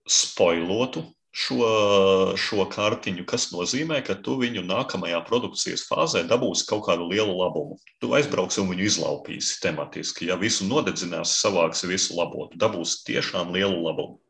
spoilotu 0.08 1.02
šo, 1.32 2.36
šo 2.36 2.66
kartiņu, 2.72 3.24
kas 3.28 3.48
nozīmē, 3.54 4.02
ka 4.04 4.16
tu 4.20 4.36
viņu 4.40 4.64
nākamajā 4.68 5.22
produkcijas 5.28 5.86
fāzē 5.88 6.24
dabūsi 6.28 6.66
kaut 6.68 6.84
kādu 6.88 7.08
lielu 7.08 7.32
labumu. 7.38 7.78
Tu 8.00 8.12
aizbrauksi 8.16 8.60
un 8.62 8.72
viņu 8.74 8.88
izlaupīsi 8.90 9.60
tematiski. 9.64 10.28
Ja 10.28 10.36
visu 10.40 10.68
nodedzināsi, 10.68 11.38
savāksi 11.40 11.88
visu 11.90 12.18
labo, 12.18 12.50
tu 12.52 12.60
dabūsi 12.60 13.02
tiešām 13.08 13.54
lielu 13.56 13.80
labumu. 13.80 14.20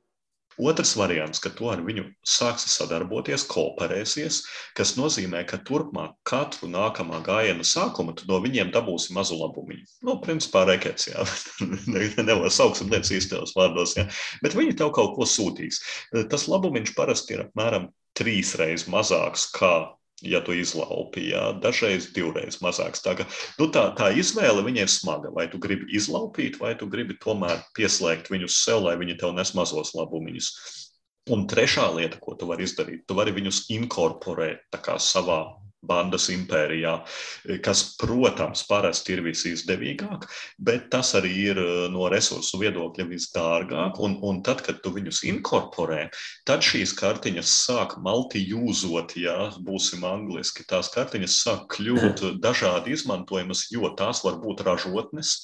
Otrs 0.61 0.95
variants, 0.99 1.41
ka 1.43 1.53
tu 1.55 1.71
ar 1.73 1.81
viņu 1.85 2.05
sāksi 2.29 2.69
sadarboties, 2.73 3.47
kooperēsies, 3.49 4.43
kas 4.77 4.95
nozīmē, 4.99 5.45
ka 5.49 5.61
turpmāk 5.65 6.19
katru 6.29 6.69
nākamā 6.73 7.23
gājiena 7.25 7.65
sākumu 7.67 8.17
tu 8.19 8.29
no 8.29 8.41
viņiem 8.45 8.73
dabūsi 8.75 9.17
mazu 9.17 9.39
labumu. 9.41 9.79
Nu, 10.05 10.19
principā 10.25 10.67
rekets, 10.69 11.09
jā, 11.09 11.25
nevar 12.29 12.53
sauksim 12.53 12.93
lietas 12.93 13.15
īstajos 13.17 13.57
vārdos, 13.57 13.97
jā, 13.97 14.09
bet 14.45 14.57
viņi 14.59 14.77
tev 14.81 14.93
kaut 14.97 15.17
ko 15.17 15.29
sūtīs. 15.29 15.81
Tas 16.33 16.49
labumiņš 16.51 16.95
parasti 16.99 17.39
ir 17.39 17.47
apmēram 17.47 17.89
trīsreiz 18.19 18.89
mazāks 18.93 19.49
kā 19.55 19.73
ja 20.23 20.41
tu 20.45 20.55
izlaupi, 20.57 21.29
jā, 21.33 21.49
dažreiz 21.63 22.09
divreiz 22.15 22.61
mazāks. 22.63 23.03
Tā, 23.05 23.17
ka, 23.19 23.27
nu, 23.59 23.69
tā, 23.75 23.89
tā 23.99 24.13
izvēle 24.15 24.65
ir 24.73 24.91
smaga. 24.91 25.33
Vai 25.35 25.49
tu 25.51 25.61
gribi 25.63 25.91
izlaupīt, 25.97 26.61
vai 26.63 26.75
tu 26.79 26.89
gribi 26.91 27.19
tomēr 27.23 27.63
pieslēgt 27.77 28.31
viņus 28.33 28.63
sev, 28.65 28.85
lai 28.87 28.97
viņi 29.01 29.19
tev 29.21 29.35
nes 29.37 29.55
mazos 29.59 29.95
labumus. 29.99 30.53
Un 31.31 31.47
trešā 31.47 31.87
lieta, 31.95 32.19
ko 32.19 32.35
tu 32.35 32.49
vari 32.51 32.67
izdarīt, 32.67 33.05
tu 33.07 33.15
vari 33.15 33.35
viņus 33.35 33.69
inkorporēt 33.75 34.65
savā 34.99 35.62
bandas 35.83 36.29
impērijā, 36.33 36.95
kas, 37.65 37.83
protams, 38.01 38.63
parasti 38.69 39.17
ir 39.17 39.23
visizdevīgāk, 39.27 40.27
bet 40.63 40.89
tas 40.93 41.13
arī 41.19 41.33
ir 41.51 41.61
eh, 41.63 41.71
no 41.93 42.07
resursu 42.13 42.61
viedokļa 42.63 43.07
visdārgāk. 43.11 43.99
Un, 44.03 44.17
un 44.23 44.41
tad, 44.47 44.63
kad 44.67 44.79
tu 44.85 44.93
viņus 44.95 45.23
inkorporē, 45.33 46.07
tad 46.49 46.65
šīs 46.67 46.95
kartiņas 46.99 47.55
sāk 47.67 47.97
multijūzot, 48.05 49.17
ja 49.21 49.51
būsim 49.67 50.07
angliski. 50.07 50.67
Tās 50.71 50.93
kartiņas 50.95 51.39
sāk 51.45 51.67
kļūt 51.77 52.25
dažādi 52.47 52.95
izmantojamas, 52.97 53.67
jo 53.75 53.91
tās 53.99 54.23
var 54.27 54.39
būt 54.43 54.63
ražotnes, 54.67 55.41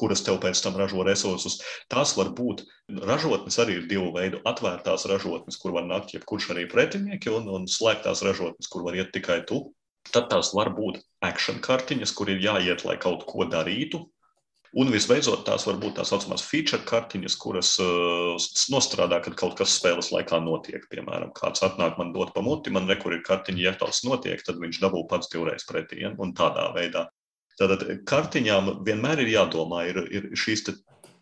kuras 0.00 0.24
tev 0.24 0.40
pēc 0.42 0.64
tam 0.64 0.80
ražo 0.80 1.04
resursus. 1.06 1.60
Tās 1.92 2.16
var 2.16 2.32
būt 2.36 2.64
ražotnes 2.88 3.60
arī 3.60 3.78
ir 3.80 3.86
divu 3.90 4.08
veidu. 4.16 4.40
Atvērtās 4.48 5.04
ražotnes, 5.10 5.60
kur 5.60 5.76
var 5.76 5.84
nākt 5.88 6.16
jebkurš 6.16 6.50
arī 6.56 6.66
pretinieki, 6.70 7.30
un, 7.32 7.48
un 7.52 7.68
slēgtās 7.70 8.24
ražotnes, 8.24 8.72
kur 8.72 8.88
var 8.88 8.96
iet 8.96 9.12
tikai 9.14 9.42
tu 9.48 9.66
Tad 10.10 10.28
tās 10.32 10.50
var 10.56 10.72
būt 10.74 10.98
action 11.22 11.60
kartiņas, 11.62 12.12
kur 12.16 12.32
ir 12.32 12.42
jāiet, 12.42 12.82
lai 12.88 12.98
kaut 13.00 13.22
ko 13.28 13.46
darītu. 13.48 14.02
Un 14.72 14.88
visbeidzot, 14.88 15.42
tās 15.44 15.66
var 15.68 15.76
būt 15.80 15.98
tā 15.98 16.04
saucamās 16.08 16.42
feature 16.48 16.80
kartiņas, 16.88 17.34
kuras 17.36 17.74
uh, 17.84 18.40
nostrādā, 18.72 19.18
kad 19.20 19.36
kaut 19.36 19.58
kas 19.58 19.74
spēles 19.76 20.08
laikā 20.14 20.38
notiek. 20.40 20.86
Piemēram, 20.92 21.34
kāds 21.36 21.60
atnāk 21.66 21.98
man 22.00 22.14
dot 22.14 22.32
pamuti, 22.32 22.72
man 22.72 22.88
rekur 22.88 23.12
ir 23.12 23.20
kartiņa, 23.26 23.60
ja 23.66 23.74
tas 23.76 24.00
notiek, 24.08 24.40
tad 24.46 24.62
viņš 24.62 24.80
dabū 24.80 25.04
pats 25.10 25.28
divreiz 25.32 25.66
pretī. 25.68 26.00
Ja? 26.06 26.14
Un 26.16 26.32
tādā 26.36 26.70
veidā. 26.72 27.10
Tātad 27.60 27.84
kartiņām 28.08 28.78
vienmēr 28.86 29.20
ir 29.26 29.34
jādomā, 29.34 29.84
ir, 29.90 30.00
ir 30.08 30.30
šīs 30.40 30.64
te, 30.64 30.76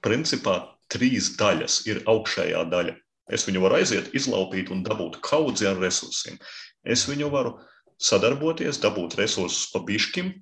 principā 0.05 0.61
trīs 0.93 1.35
daļas. 1.41 1.83
Ir 1.91 2.05
augšējā 2.11 2.63
daļa. 2.71 2.95
Es 3.35 3.47
viņu 3.47 3.65
varu 3.67 3.81
aiziet, 3.81 4.15
izlaupīt 4.15 4.71
un 4.75 4.85
dabūt 4.87 5.19
kaudzi 5.27 5.67
ar 5.71 5.79
resursiem. 5.83 6.39
Es 6.87 7.03
viņu 7.11 7.35
varu 7.35 7.59
sadarboties, 8.01 8.81
dabūt 8.83 9.19
resursus 9.21 9.69
pa 9.73 9.83
bišķim, 9.87 10.33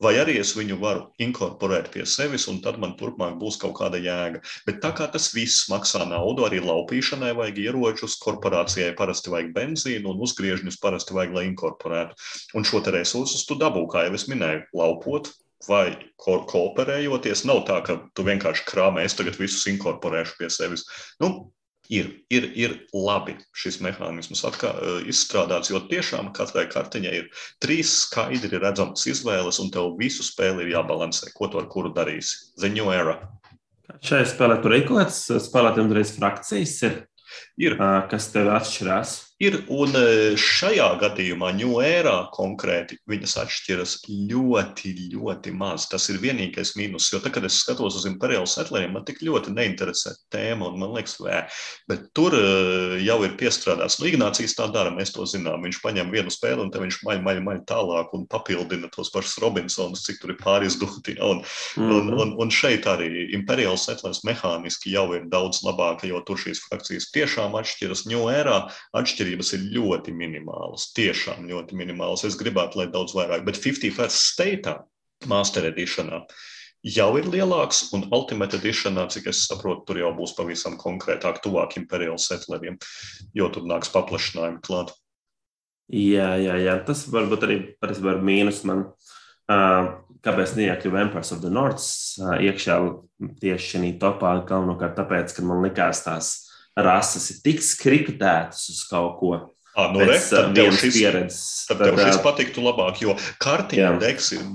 vai 0.00 0.14
arī 0.20 0.38
es 0.40 0.54
viņu 0.56 0.78
varu 0.80 1.02
inkorporēt 1.20 1.90
pie 1.92 2.06
sevis, 2.08 2.46
un 2.48 2.60
tad 2.64 2.78
man 2.80 2.94
turpmāk 3.00 3.36
būs 3.40 3.58
kaut 3.60 3.76
kāda 3.80 4.00
jēga. 4.00 4.40
Bet 4.66 4.80
tā 4.84 4.92
kā 4.96 5.10
tas 5.12 5.28
viss 5.34 5.68
maksā 5.72 6.06
naudu, 6.08 6.46
arī 6.46 6.62
laupīšanai 6.64 7.34
vajag 7.36 7.60
ieročus, 7.66 8.16
korporācijai 8.22 8.94
parasti 8.98 9.32
vajag 9.34 9.52
benzīnu, 9.56 10.14
un 10.14 10.24
uzgriežņus 10.24 10.80
parasti 10.80 11.16
vajag, 11.16 11.36
lai 11.36 11.46
inkorporētu. 11.50 12.16
Un 12.56 12.66
šo 12.66 12.82
resursus 12.88 13.44
tu 13.46 13.58
dabū, 13.60 13.84
kā 13.92 14.06
jau 14.08 14.16
es 14.16 14.26
minēju, 14.30 14.66
laupot. 14.80 15.32
Vai 15.68 15.92
ko 16.16 16.38
kooperējoties, 16.48 17.42
nav 17.44 17.66
tā, 17.68 17.82
ka 17.84 17.98
tu 18.16 18.24
vienkārši 18.24 18.64
krāpē, 18.64 19.02
es 19.04 19.12
tagad 19.12 19.36
visus 19.36 19.66
inkorporēšu 19.68 20.38
pie 20.38 20.48
sevis. 20.48 20.86
Nu, 21.20 21.50
ir, 21.90 22.10
ir, 22.30 22.46
ir 22.54 22.74
labi 22.94 23.34
šis 23.56 23.80
mehānisms 23.84 24.44
atkā, 24.46 24.72
izstrādāts, 25.10 25.72
jo 25.72 25.82
tiešām 25.90 26.30
katrai 26.36 26.66
kartiņai 26.70 27.14
ir 27.18 27.28
trīs 27.62 27.92
skaidri 28.06 28.62
redzamas 28.62 29.06
izvēles, 29.10 29.60
un 29.62 29.72
tev 29.74 29.92
visu 29.98 30.24
spēli 30.26 30.66
ir 30.66 30.76
jābalansē, 30.76 31.32
ko 31.34 31.50
tu 31.50 31.60
ar 31.60 31.68
kuru 31.72 31.92
darīsi. 31.96 32.52
The 32.60 32.70
new 32.72 32.92
era. 32.94 33.18
Šai 34.06 34.22
spēlē 34.28 34.60
tur 34.62 34.76
ir 34.76 34.86
kaut 34.86 35.02
kāds 35.02 35.24
spēlētājiem 35.48 35.90
reiz 35.96 36.14
frakcijas, 36.16 36.76
ir, 36.86 37.00
ir. 37.58 37.76
kas 38.10 38.30
tev 38.32 38.52
atšķirās? 38.54 39.18
Ir, 39.40 39.54
un 39.72 39.94
e, 39.96 40.00
šajā 40.36 40.86
gadījumā, 41.00 41.48
ņūērā 41.56 42.12
konkrēti, 42.34 42.98
viņas 43.08 43.38
atšķiras 43.40 43.94
ļoti, 44.28 44.90
ļoti 45.14 45.52
maz. 45.56 45.86
Tas 45.88 46.10
ir 46.12 46.18
vienīgais 46.20 46.74
mīnus, 46.76 47.06
jo 47.08 47.22
tad, 47.24 47.32
kad 47.32 47.46
es 47.48 47.56
skatos 47.62 47.96
uz 47.96 48.04
imperiālu 48.10 48.44
setlēriem, 48.50 48.92
man 48.92 49.06
tik 49.08 49.22
ļoti 49.24 49.54
neinteresē 49.56 50.12
tēma, 50.34 50.68
un 50.68 50.76
man 50.82 50.92
liekas, 50.92 51.16
vē, 51.24 51.38
bet 51.88 52.02
tur 52.12 52.36
e, 52.36 52.42
jau 53.00 53.16
ir 53.24 53.38
piestrādāts. 53.40 53.96
Nu, 54.02 54.10
Ignācijas 54.10 54.58
tā 54.58 54.66
dara, 54.74 54.92
mēs 54.92 55.14
to 55.16 55.24
zinām. 55.24 55.64
Viņš 55.64 55.80
paņem 55.86 56.12
vienu 56.12 56.34
spēli, 56.34 56.60
un 56.66 56.74
tad 56.74 56.84
viņš 56.84 57.00
maļ, 57.08 57.24
maļ, 57.24 57.42
maļ 57.48 57.64
tālāk 57.72 58.12
un 58.18 58.28
papildina 58.28 58.92
tos 58.92 59.08
pašus 59.14 59.40
Robinsonus, 59.40 60.04
cik 60.04 60.20
tur 60.20 60.34
ir 60.34 60.40
pārizdoti. 60.44 61.16
Un, 61.30 61.40
mm 61.40 61.88
-hmm. 61.88 61.96
un, 61.96 62.12
un, 62.26 62.36
un 62.44 62.52
šeit 62.52 62.84
arī 62.92 63.30
imperiāls 63.40 63.88
setlērs 63.88 64.20
mehāniski 64.28 64.92
jau 64.92 65.08
ir 65.16 65.24
daudz 65.32 65.64
labāka, 65.64 66.04
jo 66.12 66.20
tur 66.28 66.36
šīs 66.36 66.60
frakcijas 66.68 67.08
tiešām 67.16 67.56
atšķiras. 67.56 68.04
Ņūērā 68.12 68.60
atšķirības 69.00 69.29
atšķirības 69.30 69.52
ir 69.54 69.66
ļoti 69.76 70.12
minimālas. 70.14 70.90
Tiešām 70.94 71.46
ļoti 71.48 71.76
minimālas. 71.78 72.24
Es 72.24 72.36
gribētu, 72.38 72.80
lai 72.80 72.90
daudz 72.90 73.14
vairāk, 73.14 73.44
bet 73.44 73.60
51st 73.60 74.10
State, 74.10 74.74
Master 75.26 75.68
Editionā, 75.68 76.24
jau 76.82 77.16
ir 77.18 77.28
lielāks, 77.28 77.92
un 77.94 78.08
Ultimate 78.10 78.58
Editionā, 78.58 79.06
cik 79.10 79.28
es 79.30 79.46
saprotu, 79.46 79.84
tur 79.86 80.00
jau 80.00 80.12
būs 80.16 80.34
pavisam 80.34 80.76
konkrētāk, 80.80 81.42
tuvāk 81.44 81.76
Imperial 81.76 82.18
Settleriem, 82.18 82.78
jo 83.34 83.48
tur 83.52 83.66
nāks 83.68 83.92
paplašinājumi 83.92 84.62
klāt. 84.64 84.94
Jā, 85.90 86.36
jā, 86.38 86.56
jā. 86.62 86.78
tas 86.86 87.06
varbūt 87.10 87.46
arī 87.46 87.62
var 88.00 88.22
mīnus 88.22 88.64
man. 88.64 88.90
Uh, 89.50 89.98
kāpēc 90.22 90.52
neiekļuvu 90.54 90.98
Empires 91.00 91.32
of 91.34 91.40
the 91.42 91.50
North 91.50 91.82
uh, 92.22 92.36
iekšā 92.38 92.76
tieši 93.42 93.72
šī 93.74 93.90
topā? 93.98 94.36
Galvenokārt 94.46 94.94
tāpēc, 95.00 95.34
ka 95.34 95.42
man 95.42 95.64
likās 95.64 96.04
tās 96.06 96.49
rases 96.76 97.30
ir 97.34 97.40
tik 97.44 97.64
skriptētas 97.64 98.68
uz 98.72 98.84
kaut 98.90 99.18
ko. 99.20 99.32
À, 99.78 99.86
nu, 99.94 100.02
re, 100.02 100.18
tad 100.18 100.50
tev 100.56 100.72
šis, 100.74 100.96
pieredzes, 100.98 101.42
tad 101.68 101.78
tev 101.84 101.98
šis 102.00 102.18
patiktu 102.24 102.62
labāk, 102.64 102.98
jo 103.04 103.14
kartiņa 103.42 103.92
deks 104.02 104.32
ir 104.34 104.48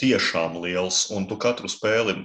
tiešām 0.00 0.60
liels, 0.60 1.06
un 1.16 1.24
tu 1.28 1.38
katru 1.40 1.68
spēli 1.70 2.16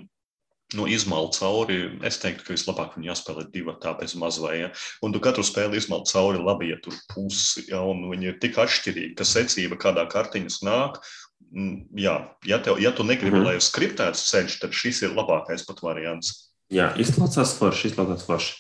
nu, 0.76 0.88
izmalt 0.90 1.38
cauri. 1.38 1.78
Es 2.06 2.18
teiktu, 2.22 2.48
ka 2.48 2.56
vislabāk 2.56 2.96
viņu 2.96 3.12
jāspēlē 3.12 3.46
divi 3.54 3.76
tā 3.84 3.94
bez 4.00 4.16
mazvai. 4.20 4.56
Ja? 4.66 4.72
Un 5.06 5.14
tu 5.16 5.22
katru 5.24 5.46
spēli 5.46 5.80
izmalt 5.80 6.10
cauri 6.12 6.42
labi, 6.42 6.72
ja 6.74 6.80
tur 6.84 6.98
pusi, 7.14 7.68
ja? 7.70 7.84
un 7.86 8.08
viņi 8.12 8.32
ir 8.32 8.42
tik 8.44 8.58
atšķirīgi, 8.62 9.14
ka 9.20 9.28
secība 9.28 9.80
kādā 9.82 10.08
kartiņas 10.12 10.60
nāk. 10.66 11.00
Jā, 11.96 12.16
ja, 12.48 12.60
tev, 12.64 12.82
ja 12.84 12.92
tu 12.92 13.06
negribi, 13.06 13.38
mm 13.38 13.42
-hmm. 13.42 13.48
lai 13.48 13.56
ir 13.56 13.64
skriptēts 13.64 14.26
ceļš, 14.32 14.60
tad 14.64 14.74
šis 14.76 15.04
ir 15.06 15.16
labākais 15.16 15.64
pat 15.68 15.80
variants. 15.86 16.52
Jā, 16.74 16.90
izklausās 17.00 17.54
forši, 17.60 17.92
izklausās 17.92 18.26
forši. 18.26 18.56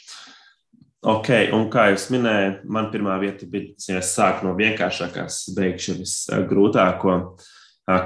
Ok, 1.06 1.28
un 1.54 1.68
kā 1.70 1.92
jau 1.92 1.98
minēju, 2.16 2.54
man 2.74 2.88
pirmā 2.90 3.20
vieta 3.22 3.46
bija, 3.46 3.76
ja 3.92 4.00
es 4.00 4.16
sāku 4.16 4.48
no 4.48 4.56
vienkāršākās, 4.58 5.44
beigšu 5.54 6.00
visgrūtāko 6.00 7.14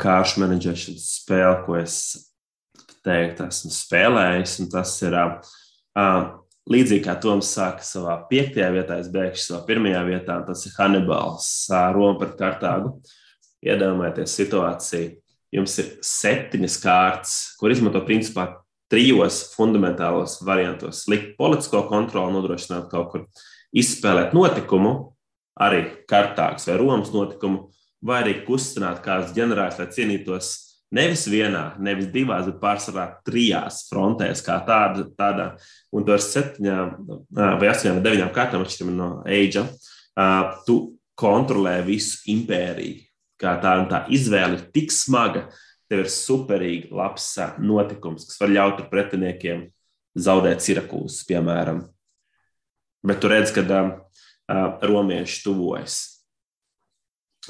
kāršu 0.01 0.41
menedžēšanas 0.43 1.05
spēli, 1.21 1.61
ko 1.63 1.77
es 1.79 1.95
teiktu, 3.07 3.47
esmu 3.47 3.71
spēlējis. 3.71 4.57
Tas 4.73 4.97
ir 5.07 5.15
uh, 5.15 6.17
līdzīgi 6.67 7.05
kā 7.07 7.15
Toms 7.23 7.53
sāka 7.55 7.87
savā 7.87 8.17
piektajā 8.27 8.67
vietā, 8.75 8.99
es 8.99 9.07
beigšu 9.13 9.45
savā 9.45 9.63
pirmajā 9.69 10.03
vietā, 10.09 10.41
tas 10.51 10.67
ir 10.67 10.75
Hannibals, 10.75 11.49
Roma 11.95 12.19
pret 12.19 12.35
Kartāgu. 12.41 12.97
Iedomājieties 13.63 14.35
situāciju. 14.41 15.15
Jums 15.55 15.79
ir 15.79 15.93
septiņas 16.03 16.75
kārtas, 16.83 17.37
kur 17.59 17.71
izmanto 17.71 18.03
principā 18.03 18.58
trijos 18.89 19.41
fundamentālos 19.55 20.39
variantos. 20.45 21.05
Likt 21.11 21.35
politisko 21.39 21.85
kontroli, 21.89 22.33
nodrošināt 22.35 22.89
kaut 22.91 23.11
kur 23.13 23.27
izspēlēt 23.77 24.33
notikumu, 24.37 25.13
arī 25.59 25.83
Kartāgas 26.09 26.65
vai 26.69 26.79
Romas 26.79 27.13
notikumu, 27.13 27.67
vai 28.01 28.23
arī 28.23 28.39
kustināt 28.47 29.03
kāds 29.05 29.35
ģenerālis, 29.35 29.79
lai 29.81 29.89
cīnītos 29.93 30.51
nevis 30.95 31.27
vienā, 31.29 31.75
nevis 31.81 32.09
divās, 32.13 32.47
bet 32.49 32.61
pārsvarā 32.61 33.05
trijās 33.27 33.83
frontēs, 33.91 34.41
kā 34.45 34.57
tāda. 34.65 35.05
tāda 35.17 35.51
un 35.93 36.05
to 36.05 36.15
ar 36.15 36.23
septiņām 36.23 36.95
vai 37.61 37.69
astoņām 37.69 37.99
vai 37.99 38.05
deviņām 38.07 38.33
kārtām 38.33 38.65
atšķirībā 38.65 38.95
no 38.95 39.09
Eģa. 39.29 39.67
Tu 40.65 40.79
kontrolē 41.19 41.79
visu 41.85 42.23
impēriju. 42.33 43.05
Kā 43.39 43.53
tā, 43.63 43.77
tā 43.87 44.01
izvēle 44.11 44.57
ir 44.57 44.63
tik 44.75 44.91
smaga, 44.91 45.45
tev 45.89 46.03
ir 46.05 46.11
superīgi 46.13 46.93
labs 46.95 47.31
notikums, 47.61 48.27
kas 48.29 48.39
var 48.41 48.53
ļaut 48.53 48.85
pretiniekiem 48.91 49.67
zaudēt 50.19 50.63
Sirakūzes, 50.65 51.25
piemēram. 51.29 51.83
Bet 53.05 53.21
tu 53.23 53.31
redz, 53.31 53.53
ka 53.55 53.63
uh, 53.65 53.91
romieši 54.85 55.43
tuvojas 55.45 55.99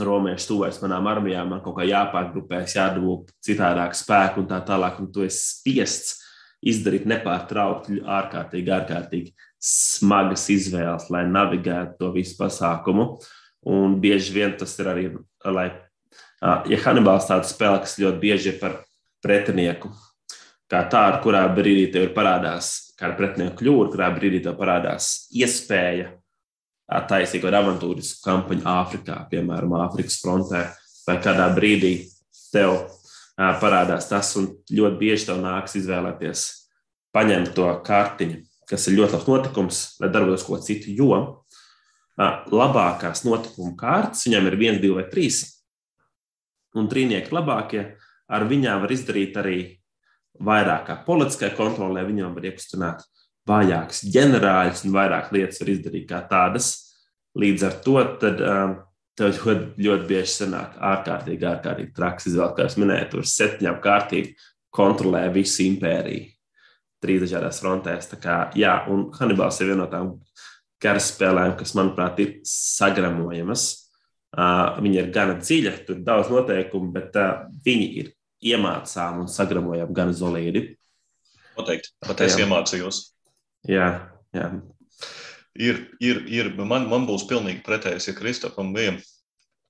romieši 0.06 0.48
tuvojas 0.48 0.80
manām 0.84 1.07
armijām, 1.11 1.49
man 1.53 1.61
kaut 1.64 1.80
kā 1.80 1.86
jāpārgrupējas, 1.88 2.76
jādabū 2.78 3.16
citādāk 3.45 3.98
spēku 3.98 4.44
un 4.44 4.49
tā 4.49 4.61
tālāk, 4.68 4.99
un 5.02 5.10
tu 5.11 5.26
esi 5.26 5.41
spiests 5.57 6.18
izdarīt 6.70 7.07
nepārtraukti 7.10 8.02
ārkārtīgi, 8.03 8.74
ārkārtīgi 8.76 9.34
smagas 9.60 10.45
izvēles, 10.52 11.10
lai 11.11 11.26
navigētu 11.28 11.99
to 11.99 12.11
visu 12.16 12.38
pasākumu. 12.40 13.11
Un 13.70 13.98
bieži 13.99 14.36
vien 14.38 14.56
tas 14.60 14.78
ir 14.80 14.88
arī, 14.88 15.06
lai, 15.44 15.70
ja 16.41 16.80
Hannibals 16.86 17.28
tāds 17.30 17.53
spēle, 17.53 17.82
kas 17.84 17.98
ļoti 17.99 18.22
bieži 18.22 18.53
ir 18.53 18.60
par 18.61 18.78
pretinieku, 19.24 19.91
kā 20.72 20.84
tā, 20.91 21.06
ar 21.11 21.20
kurā 21.24 21.44
brīdī 21.56 21.90
tev 21.94 22.11
parādās, 22.16 22.94
kā 22.99 23.10
ar 23.10 23.18
pretinieku 23.18 23.60
kļūdu, 23.60 23.91
kurā 23.95 24.10
brīdī 24.16 24.44
tev 24.45 24.56
parādās 24.60 25.30
iespēja 25.36 26.14
taisīt 27.10 27.44
kādu 27.44 27.60
avantūrisku 27.60 28.24
kampaņu 28.26 28.66
Āfrikā, 28.70 29.18
piemēram, 29.32 29.76
Āfrikas 29.84 30.20
frontē, 30.24 30.64
vai 31.06 31.18
kādā 31.22 31.49
brīdī 31.53 31.94
tev 32.53 32.88
parādās 33.38 34.10
tas, 34.10 34.32
un 34.40 34.49
ļoti 34.72 34.98
bieži 34.99 35.30
tev 35.30 35.44
nāks 35.44 35.78
izvēlēties 35.80 36.48
paņemt 37.16 37.53
to 37.57 37.68
kartiņu, 37.86 38.41
kas 38.70 38.88
ir 38.88 38.99
ļoti 38.99 39.18
labs 39.18 39.30
notikums, 39.30 39.84
lai 40.02 40.10
darbotos 40.14 40.45
ko 40.48 40.60
citu, 40.64 40.91
jo 40.94 41.20
labākās 42.20 43.24
notikuma 43.26 43.76
kārtas 43.80 44.26
viņam 44.28 44.49
ir 44.49 44.57
viens, 44.60 44.82
divi 44.82 44.98
vai 44.98 45.06
trīs, 45.11 45.59
un 46.80 46.90
trīnieki 46.92 47.36
labākie 47.36 47.84
ar 48.30 48.46
viņām 48.50 48.84
var 48.84 48.94
izdarīt 48.94 49.38
arī 49.40 49.60
vairāk 50.40 50.86
kā 50.88 50.98
politiskai 51.06 51.52
kontrolē, 51.58 52.06
viņam 52.08 52.36
var 52.36 52.50
iekustināt 52.50 53.08
vājāks 53.50 54.04
ģenerālis 54.14 54.86
un 54.86 54.94
vairāk 54.96 55.34
lietas 55.36 55.60
var 55.62 55.74
izdarīt 55.74 56.08
kā 56.10 56.22
tādas. 56.30 56.70
Līdz 57.40 57.66
ar 57.68 57.76
to 57.86 57.98
tad, 58.22 58.42
um, 58.42 58.76
tev 59.18 59.36
ļoti, 59.36 59.84
ļoti 59.86 60.08
bieži 60.10 60.36
sanāk 60.36 60.78
ārkārtīgi, 60.92 61.48
ārkārtīgi 61.50 61.96
traks 61.96 62.30
izvēle, 62.30 62.56
kā 62.58 62.68
es 62.70 62.78
minēju, 62.80 63.10
tur 63.14 63.28
septiņām 63.28 63.80
kārtīgi 63.84 64.36
kontrolē 64.76 65.26
visu 65.34 65.66
impēriju. 65.66 66.30
Trīs 67.00 67.22
dažādās 67.24 67.62
frontēs. 67.64 68.10
Kā, 68.20 68.50
jā, 68.60 68.74
un 68.92 69.08
Hannibals 69.16 69.60
ir 69.62 69.72
viena 69.72 69.86
no 69.86 69.92
tām 69.92 70.10
karaspēlēm, 70.84 71.56
kas, 71.60 71.72
manuprāt, 71.78 72.20
ir 72.24 72.34
sagramojamas. 72.48 73.70
Viņa 74.38 75.00
ir 75.02 75.12
gana 75.14 75.38
dziļa, 75.40 75.72
tur 75.88 75.98
ir 75.98 76.04
daudz 76.06 76.30
noteikumu, 76.30 76.92
bet 76.94 77.16
viņi 77.66 77.88
ir 78.02 78.12
iemācām 78.46 79.24
un 79.24 79.32
sagramojam 79.32 79.94
gan 79.96 80.14
solīdi. 80.16 80.66
Noteikti, 81.58 81.92
pat 82.06 82.22
es 82.24 82.38
iemācījos. 82.40 83.02
Jā, 83.68 83.90
jā. 84.36 84.52
Ir, 85.60 85.82
ir, 86.00 86.22
ir, 86.32 86.52
man, 86.62 86.86
man 86.88 87.08
būs 87.10 87.26
pilnīgi 87.28 87.66
pretējs, 87.66 88.08
ja 88.08 88.16
Kristofam 88.16 88.70
bija 88.76 88.94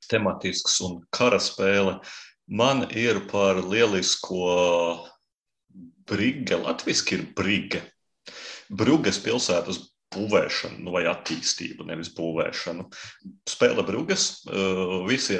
tematisks 0.09 0.77
un 0.85 0.99
kara 1.15 1.39
spēle. 1.41 1.97
Man 2.49 2.83
ir 2.97 3.23
par 3.29 3.61
lielisko 3.63 4.43
brige, 6.09 6.57
latviski 6.57 7.19
ir 7.19 7.25
brige. 7.37 7.81
Bruges 8.69 9.17
pilsētas 9.21 9.88
būvēšanu, 10.15 10.79
nu, 10.85 10.93
vai 10.95 11.03
attīstību, 11.09 11.85
nevis 11.89 12.09
būvēšanu. 12.17 12.87
Spēle 13.49 13.85
Bruges, 13.85 14.43
visi 15.09 15.37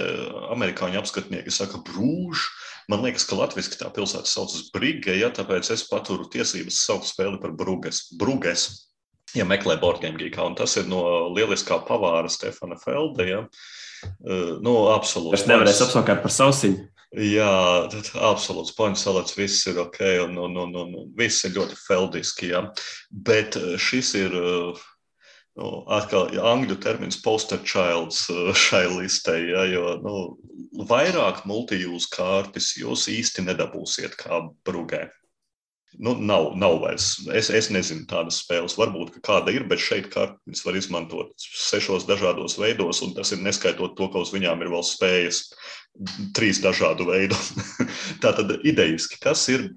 amerikāņu 0.54 1.02
apskatnieki 1.02 1.54
saka, 1.54 1.82
brūž. 1.88 2.46
Man 2.90 3.04
liekas, 3.06 3.26
ka 3.30 3.38
latviešu 3.38 3.78
tā 3.82 3.90
pilsēta 3.94 4.30
saucas 4.30 4.70
Brīge, 4.74 5.14
ja 5.18 5.30
tāpēc 5.34 5.72
es 5.74 5.86
paturu 5.90 6.26
tiesības 6.30 6.80
saukt 6.86 7.10
spēli 7.10 7.42
par 7.42 7.54
Bruges. 7.58 8.08
Bruges. 8.18 8.70
Ja 9.38 9.46
meklē 9.46 9.76
Borgēmgīkā, 9.78 10.42
un 10.42 10.56
tas 10.58 10.74
ir 10.82 10.88
no 10.90 11.04
lieliskā 11.36 11.78
pavāra 11.86 12.30
Stefana 12.34 12.78
Felde, 12.82 13.28
ja. 13.30 13.44
Nu, 14.66 14.74
absolūti. 14.90 15.38
Es 15.38 15.46
nevarēšu 15.50 15.86
apsaukt 15.86 16.24
par 16.24 16.34
sausiņu. 16.34 16.88
Jā, 17.18 17.90
absolūts 18.22 18.76
points 18.78 19.02
salats, 19.02 19.34
viss 19.34 19.66
ir 19.66 19.80
ok, 19.82 19.98
un, 20.28 20.38
un, 20.38 20.58
un, 20.62 20.76
un 20.78 21.08
viss 21.18 21.42
ir 21.48 21.56
ļoti 21.56 21.78
feldiski, 21.88 22.52
jā. 22.52 22.62
Bet 23.10 23.58
šis 23.82 24.14
ir 24.20 24.36
nu, 24.38 25.70
atkal 25.90 26.30
angļu 26.52 26.78
termins 26.84 27.18
poster 27.26 27.64
childs 27.66 28.28
šai 28.68 28.86
listei, 28.94 29.50
ja, 29.50 29.66
jo 29.74 29.96
nu, 30.06 30.18
vairāk 30.90 31.48
multijūzu 31.50 32.14
kārtas 32.14 32.76
jūs 32.78 33.10
īsti 33.10 33.48
nedabūsiet 33.48 34.14
kā 34.20 34.44
brugē. 34.68 35.08
Nu, 35.98 36.14
nav, 36.14 36.52
nav 36.54 36.76
vairs. 36.84 37.16
Es, 37.34 37.48
es 37.50 37.72
nezinu, 37.74 38.04
tādas 38.06 38.44
spēles. 38.44 38.76
Varbūt 38.78 39.16
kāda 39.26 39.50
ir, 39.56 39.64
bet 39.66 39.82
šeit 39.82 40.12
kartes 40.14 40.62
var 40.62 40.78
izmantot 40.78 41.34
sešos 41.42 42.06
dažādos 42.06 42.60
veidos, 42.62 43.02
un 43.02 43.16
tas 43.18 43.34
ir 43.34 43.42
neskaitot 43.42 43.98
to, 43.98 44.08
ka 44.14 44.22
uz 44.22 44.30
viņām 44.36 44.62
ir 44.62 44.70
vēl 44.70 44.86
spējas 44.86 45.48
trīs 46.36 46.62
dažādu 46.64 47.10
veidu. 47.10 47.38
Tā 48.24 48.34
tad 48.38 48.60
idejiski, 48.64 49.20
kas 49.24 49.48
ir 49.54 49.70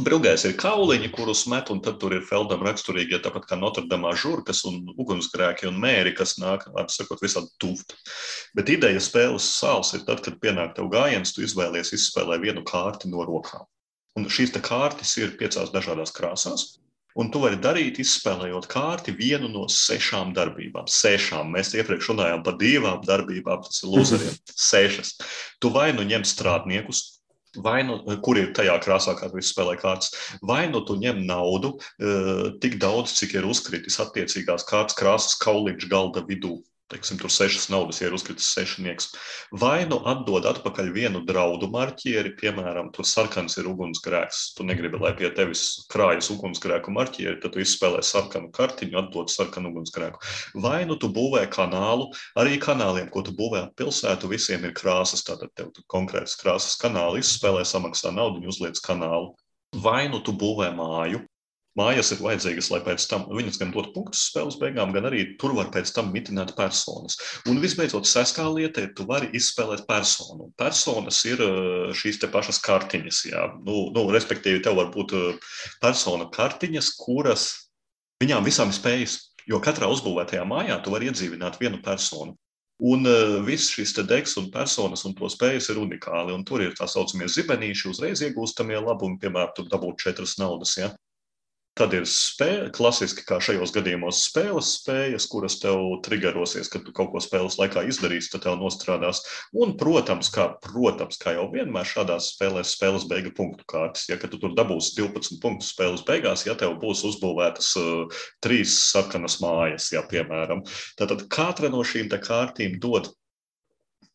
Brūgais 0.00 0.42
ir 0.46 0.54
kauliņi, 0.60 1.08
kurus 1.12 1.46
met, 1.50 1.70
un 1.72 1.80
tad 1.84 1.96
tur 2.00 2.12
ir 2.14 2.22
Feldam 2.28 2.62
raksturīgi, 2.64 3.16
ja 3.16 3.20
tāpat 3.24 3.46
kā 3.48 3.56
Notre-Dame 3.58 4.12
žurkas 4.16 4.60
un 4.68 4.92
ugunsgrēki 4.94 5.66
un 5.68 5.80
mēri, 5.82 6.12
kas 6.16 6.36
nāk, 6.40 6.66
vārds 6.76 6.96
sakot, 7.00 7.20
visādi 7.24 7.50
tuvti. 7.60 7.96
Bet 8.56 8.70
ideja 8.72 9.00
spēles 9.02 9.48
sāls 9.56 9.94
ir 9.96 10.04
tad, 10.08 10.22
kad 10.24 10.38
pienāk 10.42 10.76
tev 10.76 10.92
gājiens, 10.92 11.34
tu 11.34 11.44
izvēlies 11.44 11.94
izspēlē 11.96 12.38
vienu 12.44 12.64
kārti 12.68 13.10
no 13.12 13.24
rokām. 13.28 13.66
Un 14.18 14.28
šīs 14.28 14.54
kārtas 14.60 15.16
ir 15.20 15.36
piecās 15.40 15.72
dažādās 15.74 16.14
krāsās. 16.14 16.68
Un 17.18 17.30
tu 17.34 17.40
vari 17.42 17.58
darīt, 17.58 17.98
izspēlējot 18.02 18.68
kārti 18.70 19.14
vienu 19.18 19.48
no 19.50 19.64
sešām 19.72 20.34
darbībām. 20.36 20.86
Sešām. 20.86 21.50
Mēs 21.56 21.72
iepriekš 21.74 22.12
runājām 22.12 22.44
par 22.46 22.58
divām 22.60 23.00
darbībām, 23.06 23.64
tas 23.66 23.82
ir 23.82 23.94
lūzeriem. 23.94 24.36
Sešas. 24.70 25.16
Tu 25.58 25.72
vai 25.74 25.90
nu 25.96 26.06
ņem 26.06 26.26
strādniekus, 26.28 27.08
Vai 27.58 27.80
nu, 27.82 27.96
kur 28.22 28.38
ir 28.38 28.52
tajā 28.54 28.76
krāsā, 28.78 29.16
kā 29.18 29.26
tu 29.26 29.40
spēlē 29.42 29.72
kārtas, 29.80 30.12
vai 30.46 30.68
nu 30.70 30.84
tu 30.86 30.94
ņem 30.94 31.24
naudu 31.26 31.72
uh, 31.74 32.44
tik 32.62 32.76
daudz, 32.78 33.16
cik 33.18 33.34
ir 33.40 33.48
uzkritis 33.50 33.98
attiecīgās 34.04 34.62
kārtas 34.68 34.94
krāsas 34.94 35.34
kauliņš 35.42 35.88
galda 35.90 36.22
vidū, 36.28 36.60
teiksim, 36.90 37.18
tur 37.20 37.30
sešas 37.32 37.68
naudas, 37.70 38.00
ja 38.00 38.08
ir 38.08 38.14
uzkritis 38.16 38.50
sešnieks, 38.54 39.10
vai 39.62 39.84
nu 39.88 40.00
atdod 40.10 40.46
atpakaļ 40.50 40.90
vienu 40.94 41.22
draudu 41.26 41.70
marķieri, 41.70 42.34
piemēram, 42.40 42.90
tur 42.94 43.06
sarkans 43.08 43.56
ir 43.60 43.68
ugunsgrēks, 43.70 44.42
tu 44.58 44.66
negribi, 44.66 45.00
lai 45.02 45.12
pie 45.18 45.30
tevis 45.36 45.64
krājas 45.92 46.30
ugunsgrēku 46.34 46.94
marķieri, 46.94 47.38
tad 47.42 47.54
tu 47.54 47.62
izspēlē 47.62 48.02
sarkanu 48.06 48.50
kartiņu, 48.56 48.98
atdod 49.04 49.32
sarkanu 49.32 49.72
ugunsgrēku. 49.72 50.22
Vai 50.62 50.82
nu 50.88 50.98
tu 51.00 51.12
būvē 51.14 51.46
kanālu, 51.52 52.10
arī 52.40 52.58
kanāliem, 52.62 53.10
ko 53.12 53.24
tu 53.26 53.34
būvē 53.38 53.66
ap 53.68 53.76
pilsētu, 53.78 54.30
visiem 54.30 54.66
ir 54.66 54.74
krāsas, 54.76 55.24
tātad 55.26 55.54
tev 55.54 55.70
konkrētas 55.90 56.38
krāsas 56.40 56.78
kanāli 56.80 57.22
izspēlē, 57.24 57.64
samaksā 57.66 58.14
naudu 58.14 58.42
un 58.42 58.50
uzliec 58.50 58.80
kanālu. 58.84 59.34
Vai 59.78 60.08
nu 60.10 60.18
tu 60.26 60.34
būvē 60.34 60.72
māju, 60.74 61.22
Mājas 61.78 62.08
ir 62.10 62.18
vajadzīgas, 62.18 62.68
lai 62.72 62.80
pēc 62.82 63.04
tam 63.06 63.28
viņas 63.30 63.60
gan 63.60 63.70
dotu 63.70 63.92
punktus 63.94 64.24
spēles 64.26 64.56
beigām, 64.58 64.90
gan 64.94 65.06
arī 65.06 65.22
tur 65.38 65.54
var 65.54 65.68
pēc 65.70 65.92
tam 65.94 66.08
mitināt 66.10 66.56
personas. 66.58 67.14
Un 67.46 67.60
visbeidzot, 67.62 68.08
sestā 68.10 68.48
lieta 68.50 68.82
ir, 68.82 68.90
tu 68.98 69.06
vari 69.06 69.30
izspēlēt 69.38 69.84
personu. 69.86 70.48
Personas 70.58 71.22
ir 71.30 71.42
eh, 71.46 71.92
šīs 71.94 72.18
te 72.22 72.30
pašas 72.32 72.58
kartiņas, 72.66 73.22
jā. 73.30 73.46
Nu, 73.62 73.84
nu, 73.94 74.08
respektīvi, 74.10 74.64
tev 74.66 74.80
var 74.80 74.90
būt 74.94 75.14
eh, 75.14 75.50
persona 75.82 76.26
kartiņas, 76.34 76.90
kuras 76.98 77.46
viņām 78.20 78.50
visām 78.50 78.74
ir 78.74 78.78
spējas, 78.80 79.18
jo 79.46 79.62
katrā 79.62 79.86
uzbūvētajā 79.94 80.42
mājā 80.50 80.80
tu 80.82 80.94
vari 80.94 81.10
iedzīvināt 81.12 81.60
vienu 81.62 81.78
personu. 81.84 82.34
Un 82.80 83.04
uh, 83.04 83.36
viss 83.44 83.68
šis 83.68 83.92
deks 84.08 84.38
un 84.40 84.46
personas 84.52 85.04
un 85.04 85.12
to 85.12 85.28
spējas 85.28 85.68
ir 85.68 85.80
unikāli. 85.82 86.32
Un 86.32 86.46
tur 86.48 86.62
ir 86.64 86.72
tā 86.78 86.88
saucamie 86.88 87.28
zibenīši, 87.28 87.90
uzreiz 87.92 88.22
iegūstamie 88.24 88.78
labumi, 88.80 89.18
piemēram, 89.20 89.52
tur 89.56 89.68
dabūt 89.68 90.00
četras 90.00 90.38
naudas. 90.40 90.78
Ja? 90.80 90.88
Tad 91.78 91.94
ir 91.94 92.04
spēle, 92.08 92.68
klasiski, 92.74 93.22
kā 93.24 93.38
šajos 93.40 93.70
gadījumos, 93.72 94.24
spēles 94.26 94.72
spējas, 94.80 95.26
kuras 95.30 95.54
tev 95.62 95.78
triggerosies, 96.04 96.68
kad 96.72 96.82
tu 96.84 96.92
kaut 96.96 97.12
ko 97.12 97.22
spēles 97.22 97.56
laikā 97.60 97.84
izdarīsi, 97.88 98.32
tad 98.32 98.42
tev 98.44 98.56
nostrādās. 98.58 99.22
Un, 99.54 99.76
protams, 99.80 100.32
kā, 100.34 100.48
protams, 100.66 101.20
kā 101.22 101.36
jau 101.36 101.46
vienmēr 101.54 101.86
šādās 101.86 102.32
spēlēs, 102.34 102.74
spēles 102.74 103.06
beigu 103.10 103.32
punktu 103.36 103.64
kārtas. 103.70 104.08
Ja 104.10 104.18
tu 104.18 104.34
tur 104.34 104.56
dabūsi 104.58 104.96
12 104.98 105.38
punktus 105.40 105.70
spēles 105.70 106.02
beigās, 106.08 106.44
ja 106.48 106.58
tev 106.58 106.74
būs 106.82 107.04
uzbūvētas 107.06 107.70
uh, 107.78 108.20
trīs 108.42 108.74
sarkanas 108.90 109.38
mājas, 109.44 109.92
ja, 109.94 110.02
piemēram, 110.10 110.66
tad 110.98 111.16
katra 111.30 111.70
no 111.70 111.86
šīm 111.86 112.10
kārtīm 112.10 112.80
dod 112.82 113.12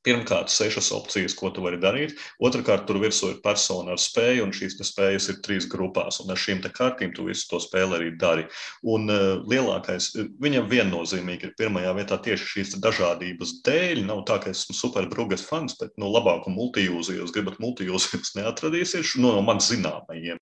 Pirmkārt, 0.05 0.51
sešas 0.53 0.91
opcijas, 0.93 1.33
ko 1.33 1.49
tu 1.49 1.63
vari 1.65 1.79
darīt. 1.81 2.13
Otrakārt, 2.37 2.83
tur 2.85 2.99
virsū 3.01 3.31
ir 3.31 3.39
persona 3.41 3.95
ar 3.95 4.01
spēju, 4.01 4.43
un 4.45 4.53
šīs 4.53 4.77
spējas 4.85 5.31
ir 5.31 5.39
trīs 5.45 5.65
grupās. 5.69 6.19
Un 6.21 6.29
ar 6.29 6.37
šīm 6.37 6.61
kārtīm 6.65 7.15
tu 7.15 7.25
visu 7.25 7.47
to 7.49 7.59
spēli 7.63 7.97
arī 7.97 8.11
dari. 8.21 8.45
Un 8.85 9.09
uh, 9.09 9.41
lielākais, 9.49 10.11
viņam 10.45 10.69
viennozīmīgi 10.69 11.49
ir 11.49 11.55
pirmajā 11.57 11.95
vietā 11.97 12.19
tieši 12.27 12.51
šīs 12.51 12.77
dažādības 12.85 13.57
dēļ. 13.65 14.03
Nav 14.05 14.21
tā, 14.29 14.37
ka 14.43 14.53
esmu 14.53 14.77
superbrūgas 14.77 15.47
fans, 15.49 15.77
bet 15.81 15.97
nu, 15.97 16.11
labāku 16.13 16.53
multijūzu, 16.53 17.17
jūs 17.17 17.33
gribat 17.33 17.57
multijūzu, 17.63 18.19
jūs 18.19 18.35
neatradīsiet 18.37 19.17
no, 19.17 19.33
no 19.33 19.41
man 19.45 19.63
zināmajiem. 19.63 20.37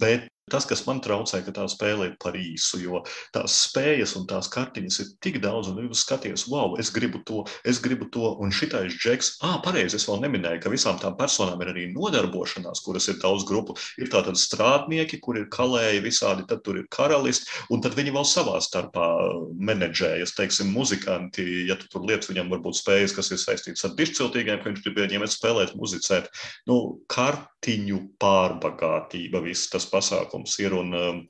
Bet 0.00 0.28
Tas, 0.52 0.66
kas 0.68 0.82
man 0.84 0.98
traucē, 1.00 1.38
ka 1.40 1.54
tā 1.56 1.62
spēle 1.72 2.10
ir 2.10 2.16
par 2.20 2.34
īsu, 2.36 2.76
jo 2.82 2.98
tās 3.32 3.54
spējas 3.64 4.12
un 4.18 4.26
tās 4.28 4.50
kartiņas 4.52 4.98
ir 5.00 5.06
tik 5.24 5.38
daudz, 5.40 5.70
un 5.70 5.78
jūs 5.86 6.02
skaties, 6.04 6.42
wow, 6.52 6.74
es 6.76 6.90
gribu 6.92 7.22
to, 7.24 7.46
es 7.64 7.80
gribu 7.80 8.10
to, 8.12 8.34
un 8.44 8.52
šitais 8.52 8.92
džeks, 8.92 9.38
ah, 9.40 9.54
pareizi, 9.64 9.96
es 9.96 10.04
vēl 10.04 10.20
neminēju, 10.26 10.60
ka 10.60 10.72
visām 10.72 10.98
tām 11.00 11.16
personām 11.16 11.62
ir 11.64 11.70
arī 11.72 11.86
nodarbošanās, 11.94 12.82
kuras 12.84 13.08
ir 13.08 13.16
daudz 13.22 13.46
grupu. 13.48 13.72
Ir 13.96 14.10
tātad 14.12 14.36
strādnieki, 14.36 15.22
kur 15.24 15.40
ir 15.40 15.48
kalēji 15.48 16.04
visādi, 16.04 16.44
tad 16.50 16.60
tur 16.66 16.82
ir 16.82 16.90
karalisti, 16.92 17.48
un 17.72 17.80
tad 17.80 17.96
viņi 17.96 18.12
vēl 18.12 18.28
savā 18.28 18.60
starpā 18.60 19.08
menedžējas, 19.56 20.36
teiksim, 20.36 20.76
muzikanti, 20.76 21.64
ja 21.70 21.78
tu 21.80 21.88
tur 21.88 22.04
lietas 22.04 22.28
viņam 22.28 22.52
varbūt 22.52 22.82
spējas, 22.82 23.16
kas 23.16 23.32
ir 23.32 23.40
saistītas 23.40 23.88
ar 23.88 23.96
dišciltīgiem, 23.96 24.60
ka 24.60 24.68
viņš 24.68 24.84
grib 24.84 25.02
viņiem 25.06 25.24
spēlēt, 25.24 25.72
muzicēt. 25.80 26.28
Nu, 26.68 27.00
kartiņu 27.08 28.04
pārbagātība, 28.20 29.40
viss 29.48 29.72
tas 29.72 29.88
pasākums 29.88 30.33
pasākums 30.34 30.58
ir. 30.60 30.74
Un, 30.74 30.94
um, 30.94 31.28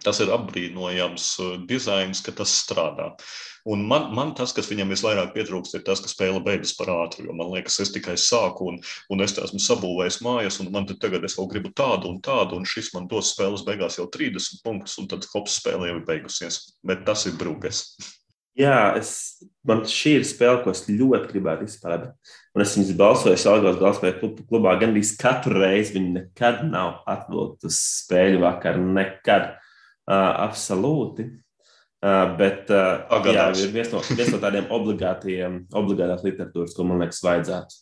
Tas 0.00 0.16
ir 0.16 0.30
apbrīnojams 0.32 1.24
uh, 1.44 1.56
dizains, 1.68 2.22
ka 2.24 2.32
tas 2.32 2.48
strādā. 2.48 3.10
Un 3.68 3.82
man, 3.84 4.14
man 4.16 4.30
tas, 4.32 4.54
kas 4.56 4.70
viņam 4.70 4.88
visvairāk 4.88 5.34
pietrūkst, 5.34 5.74
ir 5.76 5.82
tas, 5.84 6.00
ka 6.00 6.08
spēle 6.08 6.40
beidzas 6.40 6.72
par 6.72 6.88
ātru. 6.88 7.26
Man 7.36 7.50
liekas, 7.52 7.76
es 7.84 7.92
tikai 7.92 8.14
sāku, 8.16 8.70
un, 8.70 8.78
un 9.12 9.20
es 9.20 9.36
esmu 9.36 9.60
sabūvējis 9.60 10.22
mājas, 10.24 10.56
un 10.64 10.72
man 10.72 10.88
tagad 10.88 11.20
es 11.28 11.36
vēl 11.36 11.50
gribu 11.52 11.74
tādu 11.76 12.08
un 12.08 12.16
tādu, 12.24 12.56
un 12.56 12.64
šis 12.64 12.94
man 12.94 13.10
dos 13.12 13.34
spēles 13.34 13.66
beigās 13.68 14.00
jau 14.00 14.08
30 14.08 14.64
punktus, 14.64 14.96
un 14.96 15.10
tad 15.12 15.28
hops 15.34 15.60
spēle 15.60 15.92
jau 15.92 15.98
ir 16.00 16.06
beigusies. 16.08 16.62
Bet 16.80 17.04
tas 17.04 17.28
ir 17.28 17.36
brūges. 17.36 17.90
Jā, 18.56 18.94
es, 18.96 19.42
man 19.68 19.84
šī 19.84 20.16
ir 20.22 20.24
spēle, 20.32 20.62
ko 20.64 20.72
es 20.72 20.86
ļoti 20.88 21.34
gribētu 21.34 21.68
izspēlēt. 21.68 22.08
Un 22.50 22.64
es 22.64 22.72
viņas 22.74 22.96
balsoju 22.98 23.38
Salgos 23.38 23.78
galvaspēļu 23.78 24.32
klubā 24.48 24.74
gandrīz 24.80 25.12
katru 25.20 25.60
reizi. 25.62 25.94
Viņi 25.98 26.14
nekad 26.16 26.64
nav 26.66 27.04
atvilkti 27.10 27.70
uz 27.70 27.78
spēļu 27.78 28.42
vakaru, 28.42 28.86
nekad. 28.96 29.52
Uh, 30.10 30.32
absolūti. 30.48 31.28
Uh, 32.00 32.32
bet 32.38 32.70
uh, 32.72 33.04
jā, 33.28 33.44
ir 33.60 33.74
viens 33.74 33.90
no, 33.92 34.00
viens 34.08 34.32
no 34.32 34.40
tādiem 34.42 34.70
obligātiem, 34.72 35.60
obligātās 35.76 36.24
literatūras, 36.24 36.72
ko 36.74 36.86
man 36.88 37.04
liekas, 37.04 37.20
vajadzētu. 37.22 37.76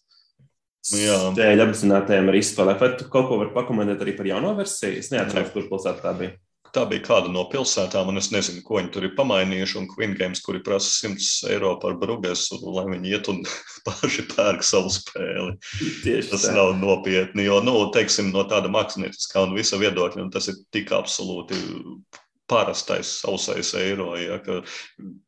Dēļ 1.38 1.62
apzinātajiem 1.62 2.28
arī 2.32 2.42
izspēlēt. 2.42 2.82
Vai 2.82 2.90
tu 2.98 3.06
kaut 3.12 3.28
ko 3.30 3.38
vari 3.40 3.54
pakomentēt 3.54 4.02
arī 4.04 4.16
par 4.18 4.28
jauno 4.28 4.52
versiju? 4.58 4.98
Es 5.00 5.12
neatceros, 5.14 5.52
kur 5.54 5.68
pilsētā 5.70 6.04
tā 6.04 6.14
bija. 6.18 6.34
Tā 6.74 6.84
bija 6.90 7.04
kāda 7.06 7.30
no 7.32 7.44
pilsētām, 7.50 8.10
un 8.12 8.20
es 8.20 8.30
nezinu, 8.34 8.62
ko 8.66 8.78
viņi 8.78 8.92
tur 8.94 9.06
ir 9.08 9.14
pamainījuši. 9.18 9.78
Un 9.80 9.88
Queen 9.90 10.14
Games, 10.18 10.42
kuri 10.44 10.60
prasa 10.64 11.08
100 11.08 11.52
eiro 11.54 11.74
par 11.82 11.96
brugesu, 12.00 12.60
lai 12.74 12.86
viņi 12.90 13.12
iet 13.14 13.30
un 13.32 13.42
paši 13.88 14.26
pērk 14.32 14.64
savu 14.66 14.92
spēli. 14.92 15.56
Tieši 16.04 16.32
tas 16.34 16.48
tā. 16.48 16.54
nav 16.56 16.74
nopietni, 16.80 17.48
jo, 17.48 17.60
nu, 17.64 17.76
teiksim, 17.94 18.32
no 18.34 18.44
tāda 18.50 18.70
mākslinieckā 18.72 19.44
un 19.46 19.56
visa 19.58 19.80
viedokļa, 19.80 20.24
un 20.26 20.32
tas 20.34 20.50
ir 20.52 20.60
tik 20.74 20.92
absolūti 20.96 21.58
parastais 22.48 23.10
sausais 23.20 23.74
eiro, 23.76 24.14
ja, 24.16 24.38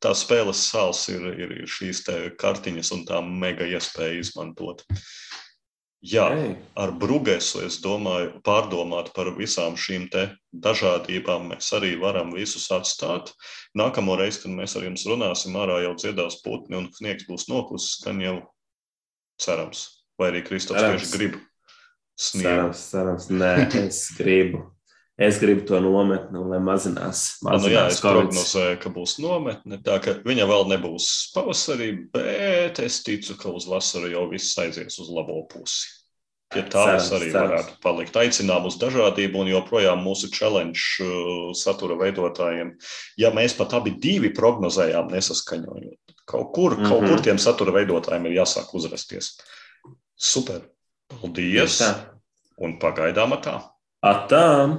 tā 0.01 0.13
spēles 0.17 0.63
sāls 0.71 1.03
ir, 1.13 1.27
ir 1.37 1.57
šīs 1.69 2.07
kartiņas 2.41 2.95
un 2.97 3.05
tā 3.09 3.21
mega 3.25 3.69
iespēja 3.69 4.23
izmantot. 4.23 4.87
Jā, 6.01 6.31
Ei. 6.33 6.55
ar 6.81 6.95
Brugesu 6.97 7.61
es 7.67 7.77
domāju, 7.85 8.39
pārdomāt 8.47 9.11
par 9.13 9.29
visām 9.37 9.75
šīm 9.77 10.07
dažādībām. 10.65 11.51
Mēs 11.53 11.69
arī 11.77 11.93
varam 12.01 12.33
visus 12.33 12.71
atstāt. 12.73 13.35
Nākamo 13.77 14.17
reizi, 14.17 14.41
kad 14.47 14.55
mēs 14.57 14.79
ar 14.81 14.87
jums 14.89 15.05
runāsim, 15.05 15.59
ārā 15.61 15.83
jau 15.85 15.93
dziedās 16.01 16.41
putni 16.41 16.81
un 16.81 16.89
sniegs 16.97 17.29
būs 17.29 17.51
noklusis, 17.53 18.01
gan 18.07 18.25
jau 18.25 18.39
cerams. 19.41 19.85
Vai 20.17 20.33
arī 20.33 20.45
Kristofers 20.49 21.13
grib 21.13 21.37
sniegt? 22.17 22.49
Cerams, 22.49 22.89
cerams. 22.95 23.29
Nē, 23.29 23.55
es 23.85 24.07
gribu. 24.17 24.65
Es 25.21 25.37
gribu 25.37 25.67
to 25.69 25.77
nometni, 25.85 26.41
lai 26.49 26.59
mazinās. 26.65 27.43
mazinās 27.45 27.67
nu, 27.67 27.71
jā, 27.75 27.81
es 27.93 27.99
prognozēju, 28.01 28.77
ka 28.81 28.93
būs 28.95 29.19
nometne. 29.21 29.77
Tā 29.85 29.99
ka 30.01 30.15
viņa 30.25 30.47
vēl 30.49 30.69
nebūs 30.71 31.09
pavasarī, 31.35 31.91
bet 32.15 32.81
es 32.81 33.03
ticu, 33.05 33.37
ka 33.41 33.53
uz 33.53 33.67
vasaru 33.69 34.09
jau 34.15 34.23
viss 34.31 34.57
aizies 34.63 34.97
uz 35.03 35.11
labo 35.13 35.43
pusi. 35.51 35.91
Ja 36.57 36.65
tā 36.67 36.83
cerams, 36.89 37.11
arī 37.15 37.29
cerams. 37.31 37.51
varētu 37.53 37.77
palikt. 37.85 38.17
Aicinām 38.19 38.65
uz 38.67 38.79
dažādību 38.81 39.43
un 39.45 39.51
joprojām 39.53 40.01
mūsu 40.03 40.33
challenge 40.35 40.81
uh, 41.05 41.53
satura 41.55 41.99
veidotājiem. 42.01 42.73
Ja 43.21 43.31
mēs 43.37 43.55
pat 43.59 43.77
abi 43.77 43.93
divi 44.03 44.33
prognozējām 44.35 45.13
nesaskaņojot, 45.13 46.17
kaut 46.25 46.51
kur, 46.57 46.75
mm 46.75 46.81
-hmm. 46.81 46.89
kaut 46.89 47.05
kur 47.05 47.19
mhm. 47.19 47.25
tiem 47.29 47.39
satura 47.39 47.77
veidotājiem 47.77 48.27
ir 48.27 48.41
jāsāk 48.41 48.73
uzrasties. 48.73 49.37
Super! 50.17 50.65
Paldies! 51.13 51.83
Un 52.57 52.79
pagaidām 52.81 53.37
tā! 53.45 53.61
Atā! 54.01 54.79